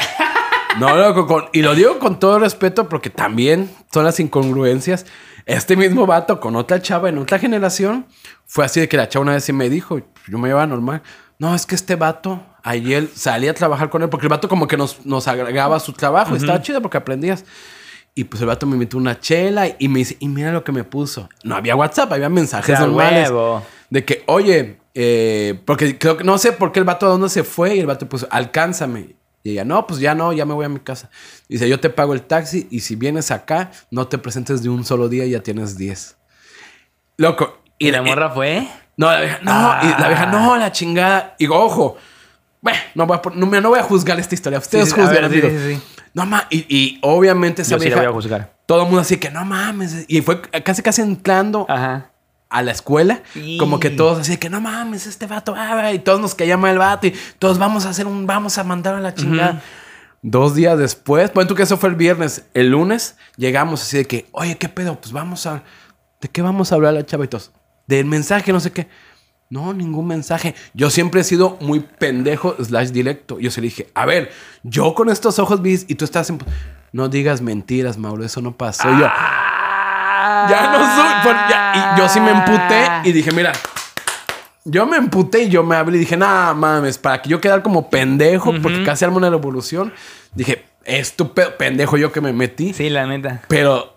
No, 0.78 0.94
loco, 0.96 1.26
con- 1.26 1.48
y 1.52 1.62
lo 1.62 1.74
digo 1.74 1.98
con 1.98 2.20
todo 2.20 2.38
respeto 2.38 2.88
porque 2.88 3.10
también 3.10 3.68
son 3.92 4.04
las 4.04 4.20
incongruencias. 4.20 5.04
Este 5.48 5.76
mismo 5.76 6.04
vato 6.04 6.40
con 6.40 6.56
otra 6.56 6.82
chava 6.82 7.08
en 7.08 7.16
otra 7.16 7.38
generación 7.38 8.04
fue 8.44 8.66
así 8.66 8.80
de 8.80 8.88
que 8.88 8.98
la 8.98 9.08
chava 9.08 9.22
una 9.22 9.32
vez 9.32 9.44
sí 9.44 9.54
me 9.54 9.70
dijo, 9.70 9.98
yo 10.28 10.38
me 10.38 10.48
llevaba 10.48 10.66
normal. 10.66 11.02
No, 11.38 11.54
es 11.54 11.64
que 11.64 11.74
este 11.74 11.96
vato, 11.96 12.44
ayer 12.62 13.08
salí 13.14 13.48
a 13.48 13.54
trabajar 13.54 13.88
con 13.88 14.02
él 14.02 14.10
porque 14.10 14.26
el 14.26 14.30
vato 14.30 14.46
como 14.46 14.66
que 14.66 14.76
nos, 14.76 15.06
nos 15.06 15.26
agregaba 15.26 15.80
su 15.80 15.94
trabajo. 15.94 16.36
Estaba 16.36 16.60
chido 16.60 16.82
porque 16.82 16.98
aprendías. 16.98 17.46
Y 18.14 18.24
pues 18.24 18.42
el 18.42 18.46
vato 18.48 18.66
me 18.66 18.74
invitó 18.74 18.98
una 18.98 19.18
chela 19.20 19.68
y 19.78 19.88
me 19.88 20.00
dice, 20.00 20.18
y 20.20 20.28
mira 20.28 20.52
lo 20.52 20.64
que 20.64 20.72
me 20.72 20.84
puso. 20.84 21.30
No 21.44 21.56
había 21.56 21.74
WhatsApp, 21.76 22.12
había 22.12 22.28
mensajes 22.28 22.76
¡A 22.76 22.80
normales. 22.80 23.30
huevo! 23.30 23.62
De 23.88 24.04
que, 24.04 24.24
oye, 24.26 24.80
eh, 24.92 25.58
porque 25.64 25.96
creo 25.96 26.18
que 26.18 26.24
no 26.24 26.36
sé 26.36 26.52
por 26.52 26.72
qué 26.72 26.80
el 26.80 26.84
vato 26.84 27.06
a 27.06 27.08
dónde 27.08 27.30
se 27.30 27.42
fue 27.42 27.74
y 27.74 27.80
el 27.80 27.86
vato 27.86 28.06
puso, 28.06 28.28
alcánzame. 28.30 29.16
Y 29.42 29.52
ella, 29.52 29.64
no, 29.64 29.86
pues 29.86 30.00
ya 30.00 30.14
no, 30.14 30.32
ya 30.32 30.44
me 30.44 30.54
voy 30.54 30.64
a 30.64 30.68
mi 30.68 30.80
casa. 30.80 31.10
Dice, 31.48 31.68
yo 31.68 31.78
te 31.80 31.90
pago 31.90 32.12
el 32.12 32.22
taxi 32.22 32.66
y 32.70 32.80
si 32.80 32.96
vienes 32.96 33.30
acá, 33.30 33.70
no 33.90 34.08
te 34.08 34.18
presentes 34.18 34.62
de 34.62 34.68
un 34.68 34.84
solo 34.84 35.08
día 35.08 35.24
y 35.24 35.30
ya 35.30 35.40
tienes 35.42 35.78
10. 35.78 36.16
Loco. 37.16 37.58
¿Y 37.78 37.90
la 37.90 38.02
morra 38.02 38.30
fue? 38.30 38.66
No, 38.96 39.10
la 39.12 39.20
vieja, 39.20 39.38
no, 39.42 39.52
y 39.82 40.00
la 40.00 40.08
vieja, 40.08 40.26
no, 40.26 40.56
la 40.56 40.72
chingada. 40.72 41.34
Y 41.38 41.44
digo, 41.44 41.56
ojo, 41.56 41.96
bueno, 42.60 42.78
no 42.96 43.06
voy 43.06 43.16
a, 43.16 43.30
no, 43.34 43.46
no 43.60 43.68
voy 43.68 43.78
a 43.78 43.84
juzgar 43.84 44.18
esta 44.18 44.34
historia. 44.34 44.58
Ustedes 44.58 44.86
Sí, 44.86 44.94
sí, 44.96 45.00
juzgan, 45.00 45.30
ver, 45.30 45.50
sí. 45.76 45.80
No 46.14 46.26
mames, 46.26 46.46
y, 46.50 46.66
y 46.68 46.98
obviamente 47.02 47.62
esa 47.62 47.72
Yo 47.72 47.78
sí 47.78 47.84
la 47.88 47.94
vieja. 47.96 48.00
voy 48.00 48.10
a 48.10 48.12
juzgar. 48.20 48.52
Todo 48.66 48.80
el 48.82 48.86
mundo 48.86 49.00
así 49.02 49.16
que 49.18 49.30
no 49.30 49.44
mames. 49.44 50.04
Y 50.08 50.20
fue 50.22 50.40
casi 50.42 50.82
casi 50.82 51.00
entrando 51.02 51.64
Ajá. 51.68 52.10
A 52.50 52.62
la 52.62 52.72
escuela, 52.72 53.22
Sí. 53.34 53.58
como 53.58 53.78
que 53.78 53.90
todos 53.90 54.18
así 54.20 54.32
de 54.32 54.38
que 54.38 54.48
no 54.50 54.60
mames, 54.60 55.06
este 55.06 55.26
vato, 55.26 55.54
ah, 55.56 55.92
y 55.92 55.98
todos 55.98 56.20
nos 56.20 56.34
caía 56.34 56.56
mal 56.56 56.72
el 56.72 56.78
vato, 56.78 57.06
y 57.06 57.14
todos 57.38 57.58
vamos 57.58 57.84
a 57.86 57.90
hacer 57.90 58.06
un, 58.06 58.26
vamos 58.26 58.56
a 58.58 58.64
mandar 58.64 58.94
a 58.94 59.00
la 59.00 59.14
chingada. 59.14 59.62
Dos 60.22 60.54
días 60.54 60.78
después, 60.78 61.32
bueno, 61.32 61.46
tú 61.46 61.54
que 61.54 61.62
eso 61.62 61.76
fue 61.76 61.90
el 61.90 61.94
viernes, 61.94 62.44
el 62.54 62.70
lunes 62.70 63.16
llegamos 63.36 63.82
así 63.82 63.98
de 63.98 64.04
que, 64.06 64.26
oye, 64.32 64.56
¿qué 64.56 64.68
pedo? 64.68 65.00
Pues 65.00 65.12
vamos 65.12 65.46
a, 65.46 65.62
¿de 66.20 66.28
qué 66.28 66.42
vamos 66.42 66.72
a 66.72 66.74
hablar 66.74 66.94
la 66.94 67.06
chava 67.06 67.24
y 67.24 67.28
todos? 67.28 67.52
Del 67.86 68.04
mensaje, 68.06 68.52
no 68.52 68.60
sé 68.60 68.72
qué. 68.72 68.88
No, 69.50 69.72
ningún 69.72 70.06
mensaje. 70.06 70.54
Yo 70.74 70.90
siempre 70.90 71.22
he 71.22 71.24
sido 71.24 71.56
muy 71.62 71.80
pendejo 71.80 72.54
slash 72.62 72.88
directo. 72.90 73.38
Yo 73.40 73.50
se 73.50 73.62
le 73.62 73.68
dije, 73.68 73.88
a 73.94 74.04
ver, 74.04 74.30
yo 74.62 74.92
con 74.94 75.08
estos 75.08 75.38
ojos 75.38 75.62
vi 75.62 75.78
y 75.88 75.94
tú 75.94 76.04
estás 76.04 76.28
en... 76.28 76.38
No 76.92 77.08
digas 77.08 77.40
mentiras, 77.40 77.96
Mauro, 77.96 78.24
eso 78.24 78.42
no 78.42 78.56
pasó. 78.56 78.90
Y 78.90 78.98
yo, 79.00 79.06
ya 80.50 80.70
no 80.72 80.78
soy. 80.96 81.12
por- 81.24 81.48
ya- 81.50 81.94
y 81.96 81.98
yo 81.98 82.08
sí 82.08 82.20
me 82.20 82.30
emputé 82.30 82.88
y 83.04 83.12
dije, 83.12 83.32
mira. 83.32 83.52
Yo 84.64 84.84
me 84.86 84.98
emputé 84.98 85.44
y 85.44 85.48
yo 85.48 85.62
me 85.62 85.76
hablé 85.76 85.96
y 85.96 86.00
dije, 86.00 86.16
nah, 86.16 86.52
mames, 86.52 86.98
para 86.98 87.22
que 87.22 87.30
yo 87.30 87.40
quedara 87.40 87.62
como 87.62 87.88
pendejo, 87.88 88.52
porque 88.62 88.84
casi 88.84 89.02
armo 89.04 89.16
una 89.16 89.30
revolución. 89.30 89.94
Dije, 90.34 90.64
estúpido 90.84 91.56
pendejo 91.56 91.96
yo 91.96 92.12
que 92.12 92.20
me 92.20 92.34
metí. 92.34 92.74
Sí, 92.74 92.90
la 92.90 93.06
neta. 93.06 93.40
Pero. 93.48 93.96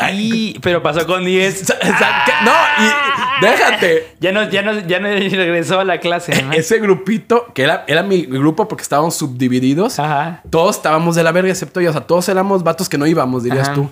Ay, 0.00 0.58
pero 0.62 0.82
pasó 0.82 1.06
con 1.06 1.24
10. 1.24 1.58
sa- 1.66 1.78
sa- 1.80 2.24
¿qué? 2.26 2.32
no, 2.44 2.52
y 2.52 3.46
déjate. 3.46 4.16
Ya 4.20 4.32
no, 4.32 4.48
ya 4.50 4.62
no, 4.62 4.78
ya 4.80 4.98
no 4.98 5.08
regresó 5.08 5.78
a 5.80 5.84
la 5.84 6.00
clase. 6.00 6.42
¿no? 6.42 6.52
Ese 6.52 6.78
grupito, 6.78 7.46
que 7.54 7.62
era, 7.62 7.84
era 7.86 8.02
mi 8.02 8.22
grupo 8.26 8.66
porque 8.68 8.82
estábamos 8.82 9.14
subdivididos, 9.14 9.98
Ajá. 10.00 10.42
todos 10.50 10.76
estábamos 10.76 11.14
de 11.14 11.22
la 11.22 11.30
verga 11.32 11.50
excepto 11.52 11.80
yo. 11.80 11.90
O 11.90 11.92
sea, 11.92 12.02
todos 12.02 12.28
éramos 12.28 12.64
vatos 12.64 12.88
que 12.88 12.98
no 12.98 13.06
íbamos, 13.06 13.44
dirías 13.44 13.68
Ajá. 13.68 13.74
tú. 13.74 13.90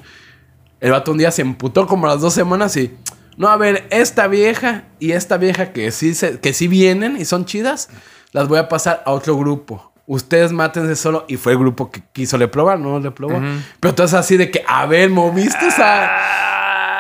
El 0.84 0.90
vato 0.90 1.12
un 1.12 1.18
día 1.18 1.30
se 1.30 1.40
emputó 1.40 1.86
como 1.86 2.06
a 2.06 2.10
las 2.10 2.20
dos 2.20 2.34
semanas 2.34 2.76
y... 2.76 2.94
No, 3.38 3.48
a 3.48 3.56
ver, 3.56 3.86
esta 3.90 4.26
vieja 4.28 4.84
y 5.00 5.12
esta 5.12 5.38
vieja 5.38 5.72
que 5.72 5.90
sí, 5.90 6.14
se- 6.14 6.38
que 6.40 6.52
sí 6.52 6.68
vienen 6.68 7.16
y 7.18 7.24
son 7.24 7.46
chidas, 7.46 7.88
las 8.32 8.48
voy 8.48 8.58
a 8.58 8.68
pasar 8.68 9.02
a 9.06 9.12
otro 9.12 9.34
grupo. 9.36 9.92
Ustedes 10.06 10.52
mátense 10.52 10.94
solo. 10.94 11.24
Y 11.26 11.36
fue 11.38 11.52
el 11.52 11.58
grupo 11.58 11.90
que 11.90 12.02
quiso 12.12 12.36
reprobar, 12.36 12.78
no 12.78 13.00
reprobó. 13.00 13.40
Pero 13.80 13.90
entonces 13.90 14.12
así 14.12 14.36
de 14.36 14.50
que, 14.50 14.62
a 14.68 14.84
ver, 14.84 15.08
moviste 15.08 15.66
esa... 15.66 16.10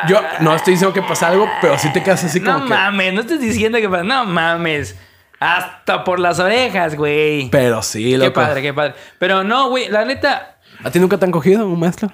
Yo 0.08 0.18
no 0.40 0.54
estoy 0.56 0.72
diciendo 0.74 0.94
que 0.94 1.02
pasa 1.02 1.28
algo, 1.28 1.46
pero 1.60 1.78
sí 1.78 1.92
te 1.92 2.02
quedas 2.02 2.24
así 2.24 2.40
como 2.40 2.58
No 2.58 2.64
que... 2.64 2.70
mames, 2.70 3.12
no 3.14 3.20
estés 3.20 3.40
diciendo 3.40 3.78
que 3.78 3.88
pasa. 3.90 4.02
No 4.04 4.24
mames. 4.24 4.96
Hasta 5.40 6.04
por 6.04 6.20
las 6.20 6.38
orejas, 6.38 6.96
güey. 6.96 7.50
Pero 7.50 7.82
sí, 7.82 8.12
Qué 8.12 8.18
loco. 8.18 8.32
padre, 8.32 8.62
qué 8.62 8.72
padre. 8.72 8.94
Pero 9.18 9.44
no, 9.44 9.68
güey, 9.68 9.88
la 9.90 10.04
neta. 10.06 10.53
¿A 10.82 10.90
ti 10.90 10.98
nunca 10.98 11.18
te 11.18 11.24
han 11.24 11.30
cogido 11.30 11.66
un 11.66 11.78
maestro? 11.78 12.10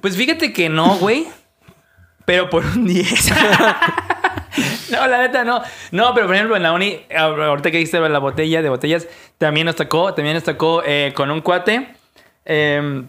Pues 0.00 0.16
fíjate 0.16 0.52
que 0.52 0.68
no, 0.68 0.96
güey. 0.96 1.26
Pero 2.24 2.50
por 2.50 2.64
un 2.64 2.86
10. 2.86 3.32
no, 4.90 5.06
la 5.06 5.18
neta 5.18 5.44
no. 5.44 5.62
No, 5.90 6.14
pero 6.14 6.26
por 6.26 6.34
ejemplo 6.34 6.56
en 6.56 6.62
la 6.62 6.72
uni, 6.72 7.00
ahorita 7.16 7.70
que 7.70 7.78
dijiste 7.78 8.00
la 8.00 8.18
botella 8.18 8.62
de 8.62 8.68
botellas, 8.68 9.06
también 9.38 9.66
nos 9.66 9.76
tocó, 9.76 10.14
también 10.14 10.34
nos 10.34 10.44
tocó 10.44 10.82
eh, 10.84 11.12
con 11.14 11.30
un 11.30 11.40
cuate. 11.40 11.94
Eh, 12.44 13.04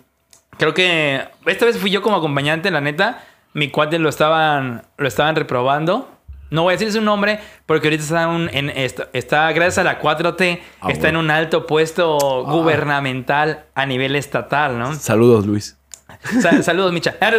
creo 0.57 0.73
que 0.73 1.27
esta 1.45 1.65
vez 1.65 1.77
fui 1.77 1.91
yo 1.91 2.01
como 2.01 2.17
acompañante, 2.17 2.71
la 2.71 2.81
neta. 2.81 3.23
Mi 3.53 3.69
cuate 3.69 3.99
lo 3.99 4.09
estaban, 4.09 4.83
lo 4.97 5.07
estaban 5.07 5.35
reprobando. 5.35 6.09
No 6.51 6.63
voy 6.63 6.73
a 6.73 6.77
decir 6.77 6.91
su 6.93 7.01
nombre 7.01 7.39
porque 7.65 7.87
ahorita 7.87 8.03
está, 8.03 8.27
un- 8.27 8.49
en, 8.53 8.69
está, 8.69 9.07
está, 9.13 9.51
gracias 9.53 9.79
a 9.79 9.83
la 9.83 9.99
4T, 9.99 10.59
Ah, 10.81 10.91
está 10.91 11.09
en 11.09 11.17
un 11.17 11.31
alto 11.31 11.65
puesto 11.65 12.17
gubernamental 12.45 13.65
a 13.73 13.85
nivel 13.87 14.15
estatal, 14.15 14.77
¿no? 14.77 14.93
Saludos, 14.93 15.45
Luis. 15.47 15.77
Sa- 16.41 16.61
saludos, 16.61 16.91
Micha. 16.93 17.15
Ah, 17.21 17.31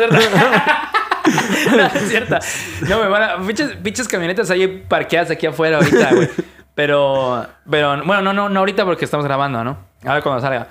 no, 1.76 1.86
es 1.86 2.08
cierto. 2.08 2.36
No, 2.88 3.00
me 3.00 3.08
van 3.08 3.22
a. 3.22 3.36
Pinches 3.82 4.08
camionetas 4.08 4.50
ahí 4.50 4.66
parqueadas 4.88 5.30
aquí 5.30 5.46
afuera 5.46 5.76
ahorita, 5.76 6.14
güey. 6.14 6.28
Pero, 6.74 7.46
pero, 7.70 8.02
bueno, 8.04 8.22
no, 8.22 8.32
no, 8.32 8.48
no 8.48 8.60
ahorita 8.60 8.84
porque 8.84 9.04
estamos 9.04 9.24
grabando, 9.26 9.62
¿no? 9.62 9.78
A 10.04 10.14
ver 10.14 10.22
cuando 10.22 10.40
salga. 10.40 10.66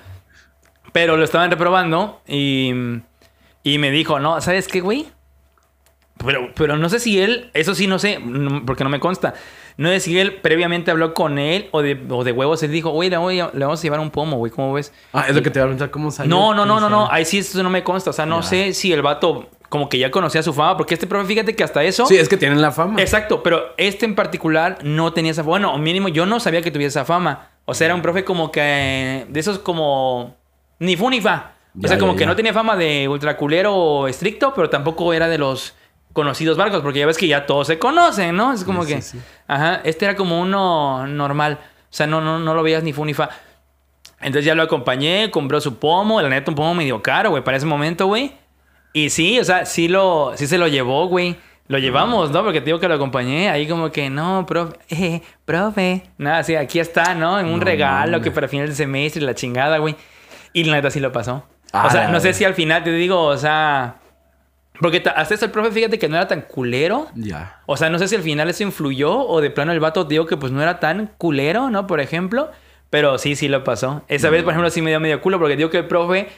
Pero 0.92 1.16
lo 1.16 1.24
estaban 1.24 1.50
reprobando 1.50 2.20
y. 2.26 2.72
Y 3.62 3.78
me 3.78 3.90
dijo, 3.92 4.18
no, 4.18 4.40
¿sabes 4.40 4.66
qué, 4.68 4.80
güey? 4.80 5.06
Pero, 6.24 6.50
pero 6.54 6.76
no 6.76 6.88
sé 6.88 6.98
si 7.00 7.20
él, 7.20 7.50
eso 7.54 7.74
sí 7.74 7.86
no 7.86 7.98
sé, 7.98 8.20
porque 8.66 8.84
no 8.84 8.90
me 8.90 9.00
consta. 9.00 9.34
No 9.76 9.88
sé 9.88 10.00
si 10.00 10.18
él 10.18 10.34
previamente 10.34 10.90
habló 10.90 11.14
con 11.14 11.38
él 11.38 11.68
o 11.72 11.80
de, 11.82 11.98
o 12.10 12.24
de 12.24 12.32
huevos. 12.32 12.62
Él 12.62 12.70
dijo, 12.70 12.90
güey, 12.90 13.08
le, 13.08 13.16
voy 13.16 13.40
a- 13.40 13.50
le 13.54 13.64
vamos 13.64 13.80
a 13.80 13.82
llevar 13.82 14.00
un 14.00 14.10
pomo, 14.10 14.36
güey, 14.36 14.52
¿cómo 14.52 14.72
ves? 14.74 14.92
Ah, 15.12 15.24
es 15.28 15.34
lo 15.34 15.42
que 15.42 15.50
te 15.50 15.58
voy 15.58 15.64
a 15.64 15.66
preguntar 15.68 15.90
cómo 15.90 16.10
salió. 16.10 16.34
No, 16.34 16.52
no, 16.54 16.66
no, 16.66 16.78
no, 16.78 16.90
no. 16.90 16.96
¿Cómo 17.04 17.12
Ahí 17.12 17.24
sí 17.24 17.38
eso 17.38 17.62
no 17.62 17.70
me 17.70 17.82
consta. 17.82 18.10
O 18.10 18.12
sea, 18.12 18.26
no 18.26 18.42
sé 18.42 18.74
si 18.74 18.92
el 18.92 19.00
vato 19.02 19.48
como 19.70 19.88
que 19.88 19.98
ya 19.98 20.10
conocía 20.10 20.42
su 20.42 20.52
fama. 20.52 20.76
Porque 20.76 20.92
este 20.94 21.06
profe, 21.06 21.26
fíjate 21.26 21.56
que 21.56 21.64
hasta 21.64 21.82
eso. 21.82 22.04
Sí, 22.06 22.16
es 22.18 22.28
que 22.28 22.36
tienen 22.36 22.60
la 22.60 22.70
fama. 22.70 23.00
Exacto, 23.00 23.42
pero 23.42 23.72
este 23.78 24.04
en 24.04 24.14
particular 24.14 24.78
no 24.82 25.14
tenía 25.14 25.30
esa 25.32 25.42
Bueno, 25.42 25.76
mínimo 25.78 26.08
yo 26.08 26.26
no 26.26 26.38
sabía 26.38 26.60
que 26.60 26.70
tuviera 26.70 26.88
esa 26.88 27.06
fama. 27.06 27.48
O 27.64 27.72
sea, 27.72 27.86
era 27.86 27.94
un 27.94 28.02
profe 28.02 28.24
como 28.24 28.52
que. 28.52 29.24
De 29.30 29.40
esos 29.40 29.58
como. 29.58 30.36
Ni 30.78 30.96
fu 30.96 31.08
ni 31.08 31.22
fa. 31.22 31.52
O 31.74 31.80
Ya, 31.80 31.88
sea, 31.88 31.98
como 31.98 32.12
ya, 32.12 32.18
que 32.18 32.24
ya. 32.24 32.26
no 32.26 32.36
tenía 32.36 32.52
fama 32.52 32.76
de 32.76 33.08
ultraculero 33.08 34.06
estricto, 34.06 34.52
pero 34.54 34.68
tampoco 34.68 35.14
era 35.14 35.28
de 35.28 35.38
los 35.38 35.74
conocidos 36.12 36.56
barcos, 36.56 36.82
porque 36.82 36.98
ya 37.00 37.06
ves 37.06 37.18
que 37.18 37.26
ya 37.28 37.46
todos 37.46 37.66
se 37.66 37.78
conocen, 37.78 38.36
¿no? 38.36 38.52
Es 38.52 38.64
como 38.64 38.84
Sí, 38.84 38.94
que. 38.94 39.02
sí, 39.02 39.18
sí. 39.18 39.24
Ajá, 39.48 39.80
este 39.84 40.04
era 40.04 40.16
como 40.16 40.40
uno 40.40 41.06
normal. 41.06 41.58
O 41.62 41.94
sea, 41.94 42.06
no, 42.06 42.20
no, 42.20 42.38
no 42.38 42.54
lo 42.54 42.62
veías 42.62 42.82
ni 42.82 42.92
fu 42.92 43.04
ni 43.04 43.14
fa. 43.14 43.30
Entonces 44.20 44.44
ya 44.44 44.54
lo 44.54 44.62
acompañé, 44.62 45.30
compró 45.30 45.60
su 45.60 45.78
pomo, 45.78 46.22
la 46.22 46.28
neta 46.28 46.50
un 46.50 46.54
pomo 46.54 46.74
medio 46.74 47.02
caro, 47.02 47.30
güey, 47.30 47.42
para 47.42 47.56
ese 47.56 47.66
momento, 47.66 48.06
güey. 48.06 48.32
Y 48.92 49.10
sí, 49.10 49.40
o 49.40 49.44
sea, 49.44 49.66
sí 49.66 49.88
lo, 49.88 50.32
sí 50.36 50.46
se 50.46 50.58
lo 50.58 50.68
llevó, 50.68 51.06
güey. 51.06 51.36
Lo 51.68 51.78
llevamos, 51.78 52.30
¿no? 52.30 52.42
Porque 52.44 52.60
te 52.60 52.66
digo 52.66 52.78
que 52.78 52.88
lo 52.88 52.94
acompañé. 52.94 53.48
Ahí 53.48 53.66
como 53.66 53.90
que, 53.90 54.10
no, 54.10 54.44
profe, 54.46 54.76
eh, 54.90 55.22
profe. 55.44 56.02
Nada, 56.18 56.42
sí, 56.42 56.54
aquí 56.54 56.78
está, 56.78 57.14
¿no? 57.14 57.40
En 57.40 57.46
un 57.46 57.58
No 57.60 57.64
regalo 57.64 58.20
que 58.20 58.30
para 58.30 58.46
final 58.48 58.68
de 58.68 58.74
semestre, 58.74 59.22
la 59.22 59.34
chingada, 59.34 59.78
güey. 59.78 59.96
Y 60.52 60.64
la 60.64 60.76
neta 60.76 60.90
sí 60.90 61.00
lo 61.00 61.10
pasó. 61.12 61.44
Ah, 61.72 61.86
o 61.86 61.90
sea, 61.90 62.08
no 62.08 62.20
sé 62.20 62.34
si 62.34 62.44
al 62.44 62.54
final 62.54 62.84
te 62.84 62.92
digo, 62.92 63.18
o 63.22 63.36
sea... 63.38 63.96
Porque 64.80 65.00
ta- 65.00 65.10
hasta 65.12 65.34
eso 65.34 65.44
el 65.44 65.50
profe, 65.50 65.70
fíjate 65.70 65.98
que 65.98 66.08
no 66.08 66.16
era 66.16 66.26
tan 66.28 66.40
culero. 66.42 67.08
Ya. 67.14 67.60
O 67.66 67.76
sea, 67.76 67.90
no 67.90 67.98
sé 67.98 68.08
si 68.08 68.16
al 68.16 68.22
final 68.22 68.48
eso 68.48 68.62
influyó 68.62 69.12
o 69.26 69.40
de 69.40 69.50
plano 69.50 69.72
el 69.72 69.80
vato 69.80 70.04
digo 70.04 70.26
que 70.26 70.36
pues 70.36 70.50
no 70.52 70.62
era 70.62 70.80
tan 70.80 71.08
culero, 71.18 71.70
¿no? 71.70 71.86
Por 71.86 72.00
ejemplo. 72.00 72.50
Pero 72.90 73.16
sí, 73.18 73.36
sí 73.36 73.48
lo 73.48 73.64
pasó. 73.64 74.02
Esa 74.08 74.28
vez, 74.28 74.42
por 74.42 74.52
ejemplo, 74.52 74.68
sí 74.70 74.82
me 74.82 74.90
dio 74.90 75.00
medio 75.00 75.20
culo 75.22 75.38
porque 75.38 75.56
digo 75.56 75.70
que 75.70 75.78
el 75.78 75.86
profe, 75.86 76.28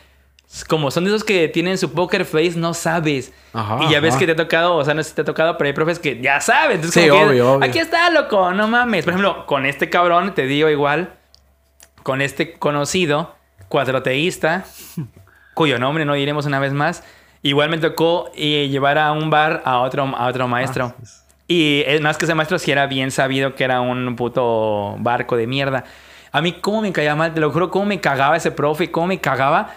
como 0.69 0.91
son 0.93 1.03
de 1.05 1.11
esos 1.11 1.25
que 1.25 1.49
tienen 1.49 1.79
su 1.79 1.93
poker 1.93 2.25
face, 2.25 2.53
no 2.57 2.75
sabes. 2.75 3.33
Ajá, 3.53 3.81
y 3.85 3.91
ya 3.91 3.99
ves 3.99 4.11
ajá. 4.15 4.21
que 4.21 4.27
te 4.27 4.33
ha 4.33 4.37
tocado, 4.37 4.77
o 4.77 4.85
sea, 4.85 4.95
no 4.95 5.03
sé 5.03 5.09
si 5.11 5.15
te 5.17 5.23
ha 5.23 5.25
tocado, 5.25 5.57
pero 5.59 5.67
hay 5.69 5.73
profes 5.75 5.99
que 5.99 6.21
ya 6.21 6.41
saben. 6.41 6.77
Entonces, 6.77 7.03
Sí, 7.03 7.09
como 7.09 7.23
que, 7.23 7.29
obvio, 7.31 7.53
obvio. 7.55 7.69
Aquí 7.69 7.79
está, 7.81 8.09
loco, 8.11 8.53
no 8.53 8.69
mames. 8.69 9.05
Por 9.05 9.15
ejemplo, 9.15 9.47
con 9.47 9.67
este 9.67 9.91
cabrón, 9.91 10.33
te 10.35 10.47
digo 10.47 10.69
igual, 10.69 11.15
con 12.05 12.21
este 12.21 12.53
conocido, 12.53 13.35
cuatroteísta, 13.69 14.65
cuyo 15.55 15.81
nombre 15.81 16.05
no 16.05 16.15
diremos 16.15 16.47
una 16.47 16.61
vez 16.61 16.73
más, 16.73 17.03
igual 17.45 17.69
me 17.71 17.79
tocó 17.79 18.31
eh, 18.35 18.69
llevar 18.69 18.99
a 18.99 19.13
un 19.13 19.31
bar 19.31 19.63
a 19.65 19.79
otro, 19.79 20.03
a 20.17 20.27
otro 20.27 20.49
maestro. 20.49 20.95
Ah, 20.99 21.05
Y 21.47 21.83
es 21.87 22.01
más 22.01 22.17
que 22.19 22.25
ese 22.25 22.35
maestro 22.35 22.59
sí 22.59 22.73
era 22.73 22.87
bien 22.87 23.11
sabido 23.11 23.55
que 23.55 23.63
era 23.65 23.81
un 23.81 24.17
puto 24.17 24.97
barco 24.99 25.37
de 25.37 25.47
mierda. 25.47 25.85
A 26.33 26.41
mí 26.41 26.55
cómo 26.61 26.81
me 26.81 26.91
caía 26.91 27.15
mal, 27.15 27.33
te 27.33 27.41
lo 27.41 27.53
juro, 27.53 27.71
cómo 27.71 27.85
me 27.85 28.01
cagaba 28.01 28.37
ese 28.37 28.51
profe, 28.51 28.91
cómo 28.91 29.07
me 29.09 29.21
cagaba. 29.21 29.71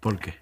¿Por 0.00 0.18
qué? 0.18 0.34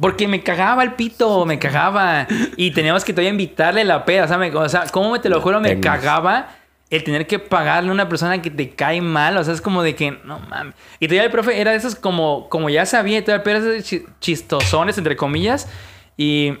Porque 0.00 0.26
me 0.26 0.42
cagaba 0.42 0.82
el 0.82 0.94
pito, 0.94 1.46
me 1.46 1.58
cagaba. 1.58 2.26
Y 2.56 2.72
teníamos 2.72 3.04
que 3.04 3.12
todavía 3.12 3.30
invitarle 3.30 3.84
la 3.84 4.04
peda. 4.04 4.24
O 4.24 4.28
sea, 4.28 4.36
me- 4.36 4.54
o 4.54 4.68
sea, 4.68 4.84
cómo 4.90 5.12
me 5.12 5.18
te 5.20 5.28
lo 5.28 5.40
juro, 5.40 5.60
me 5.60 5.68
Tenis. 5.70 5.84
cagaba 5.86 6.48
el 6.90 7.02
tener 7.02 7.26
que 7.26 7.38
pagarle 7.38 7.88
a 7.90 7.92
una 7.92 8.08
persona 8.08 8.40
que 8.42 8.50
te 8.50 8.70
cae 8.70 9.00
mal. 9.00 9.36
O 9.38 9.44
sea, 9.44 9.54
es 9.54 9.60
como 9.62 9.82
de 9.82 9.94
que, 9.94 10.10
no 10.24 10.38
mames. 10.40 10.74
Y 11.00 11.06
todavía 11.08 11.24
el 11.24 11.30
profe 11.30 11.60
era 11.60 11.70
de 11.70 11.76
esos 11.78 11.94
como, 11.94 12.48
como 12.50 12.68
ya 12.68 12.84
sabía, 12.84 13.18
y 13.18 13.22
todavía, 13.22 13.44
pero 13.44 13.58
esos 13.58 13.90
chistosones, 14.20 14.98
entre 14.98 15.16
comillas. 15.16 15.68
Y 16.16 16.56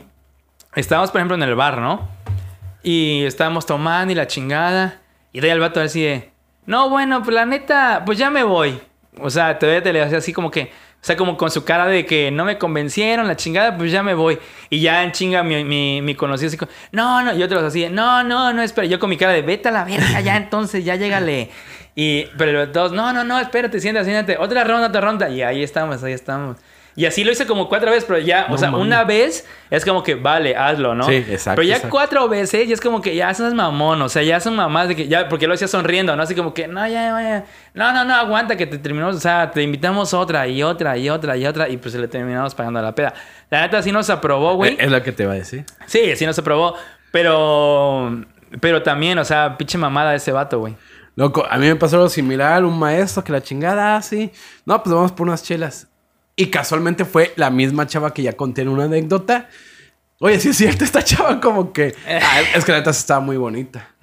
estábamos, 0.74 1.10
por 1.10 1.20
ejemplo, 1.20 1.36
en 1.36 1.42
el 1.42 1.54
bar, 1.54 1.78
¿no? 1.78 2.08
Y 2.82 3.24
estábamos 3.24 3.66
tomando 3.66 4.12
y 4.12 4.14
la 4.14 4.26
chingada. 4.26 5.00
Y 5.32 5.38
todavía 5.38 5.54
el 5.54 5.60
vato 5.60 5.80
así 5.80 6.02
de, 6.02 6.30
no, 6.66 6.88
bueno, 6.88 7.22
pues 7.22 7.34
la 7.34 7.46
neta, 7.46 8.02
pues 8.04 8.18
ya 8.18 8.30
me 8.30 8.42
voy. 8.42 8.80
O 9.20 9.30
sea, 9.30 9.58
todavía 9.58 9.82
te 9.82 9.92
le 9.92 10.02
hacía 10.02 10.18
así 10.18 10.32
como 10.32 10.50
que, 10.50 10.62
o 10.62 11.04
sea, 11.06 11.16
como 11.16 11.36
con 11.36 11.50
su 11.50 11.64
cara 11.64 11.86
de 11.86 12.04
que 12.04 12.30
no 12.30 12.44
me 12.44 12.58
convencieron, 12.58 13.26
la 13.26 13.36
chingada, 13.36 13.76
pues 13.76 13.92
ya 13.92 14.02
me 14.02 14.14
voy. 14.14 14.38
Y 14.70 14.80
ya 14.80 15.02
en 15.04 15.12
chinga 15.12 15.42
mi, 15.42 15.64
mi, 15.64 16.02
mi 16.02 16.14
conocido 16.14 16.48
así 16.48 16.56
como, 16.56 16.70
no, 16.92 17.22
no, 17.22 17.34
y 17.34 17.42
otros 17.42 17.62
así, 17.62 17.82
de, 17.82 17.90
no, 17.90 18.24
no, 18.24 18.52
no, 18.52 18.62
espera. 18.62 18.86
Yo 18.86 18.98
con 18.98 19.10
mi 19.10 19.16
cara 19.16 19.32
de, 19.32 19.42
vete 19.42 19.68
a 19.68 19.72
la 19.72 19.84
verga, 19.84 20.20
ya 20.20 20.36
entonces, 20.36 20.84
ya 20.84 20.96
llégale. 20.96 21.50
Y, 21.94 22.26
pero 22.36 22.52
los 22.52 22.72
dos, 22.72 22.92
no, 22.92 23.12
no, 23.12 23.24
no, 23.24 23.40
espérate, 23.40 23.80
siéntate, 23.80 24.04
siéntate. 24.04 24.36
Otra 24.38 24.64
ronda, 24.64 24.88
otra 24.88 25.00
ronda. 25.00 25.30
Y 25.30 25.42
ahí 25.42 25.62
estamos, 25.62 26.02
ahí 26.04 26.12
estamos. 26.12 26.58
Y 26.96 27.04
así 27.04 27.24
lo 27.24 27.30
hice 27.30 27.46
como 27.46 27.68
cuatro 27.68 27.90
veces, 27.90 28.06
pero 28.06 28.18
ya, 28.18 28.46
o 28.48 28.56
sea, 28.56 28.70
una 28.70 29.04
vez 29.04 29.46
es 29.70 29.84
como 29.84 30.02
que, 30.02 30.14
vale, 30.14 30.56
hazlo, 30.56 30.94
¿no? 30.94 31.04
Sí, 31.04 31.16
exacto, 31.16 31.56
Pero 31.56 31.68
ya 31.68 31.74
exacto. 31.76 31.92
cuatro 31.92 32.28
veces, 32.28 32.66
ya 32.66 32.72
es 32.72 32.80
como 32.80 33.02
que 33.02 33.14
ya 33.14 33.34
son 33.34 33.54
mamón, 33.54 34.00
o 34.00 34.08
sea, 34.08 34.22
ya 34.22 34.40
son 34.40 34.56
mamás 34.56 34.88
de 34.88 34.96
que 34.96 35.06
ya, 35.06 35.28
porque 35.28 35.46
lo 35.46 35.52
hacía 35.52 35.68
sonriendo, 35.68 36.16
¿no? 36.16 36.22
Así 36.22 36.34
como 36.34 36.54
que, 36.54 36.66
no, 36.66 36.80
ya, 36.88 37.20
ya, 37.20 37.44
no, 37.74 37.92
no, 37.92 38.04
no, 38.06 38.14
aguanta 38.14 38.56
que 38.56 38.66
te 38.66 38.78
terminamos, 38.78 39.14
o 39.16 39.20
sea, 39.20 39.50
te 39.50 39.62
invitamos 39.62 40.14
otra 40.14 40.48
y 40.48 40.62
otra 40.62 40.96
y 40.96 41.10
otra 41.10 41.36
y 41.36 41.46
otra, 41.46 41.68
y 41.68 41.76
pues 41.76 41.94
le 41.94 42.08
terminamos 42.08 42.54
pagando 42.54 42.80
la 42.80 42.94
peda. 42.94 43.12
La 43.50 43.60
neta 43.60 43.82
sí 43.82 43.92
nos 43.92 44.08
aprobó, 44.08 44.54
güey. 44.54 44.72
Eh, 44.72 44.76
Es 44.80 44.90
lo 44.90 45.02
que 45.02 45.12
te 45.12 45.24
iba 45.24 45.32
a 45.32 45.36
decir. 45.36 45.66
Sí, 45.84 46.16
sí 46.16 46.24
nos 46.24 46.38
aprobó, 46.38 46.76
pero, 47.12 48.24
pero 48.60 48.82
también, 48.82 49.18
o 49.18 49.24
sea, 49.24 49.58
pinche 49.58 49.76
mamada 49.76 50.12
de 50.12 50.16
ese 50.16 50.32
vato, 50.32 50.60
güey. 50.60 50.74
Loco, 51.14 51.46
a 51.48 51.56
mí 51.58 51.66
me 51.66 51.76
pasó 51.76 51.96
algo 51.96 52.08
similar. 52.08 52.64
Un 52.64 52.78
maestro 52.78 53.24
que 53.24 53.32
la 53.32 53.42
chingada, 53.42 53.96
así. 53.96 54.30
No, 54.66 54.82
pues 54.82 54.94
vamos 54.94 55.12
por 55.12 55.26
unas 55.26 55.42
chelas. 55.42 55.88
Y 56.36 56.46
casualmente 56.50 57.04
fue 57.06 57.32
la 57.36 57.50
misma 57.50 57.86
chava 57.86 58.12
que 58.12 58.22
ya 58.22 58.34
conté 58.34 58.62
en 58.62 58.68
una 58.68 58.84
anécdota. 58.84 59.48
Oye, 60.20 60.38
sí 60.38 60.50
es 60.50 60.56
cierto, 60.58 60.84
esta 60.84 61.02
chava 61.02 61.40
como 61.40 61.72
que... 61.72 61.94
Ah, 62.06 62.42
es 62.54 62.64
que 62.64 62.72
la 62.72 62.78
neta 62.78 62.90
estaba 62.90 63.20
muy 63.20 63.38
bonita. 63.38 63.94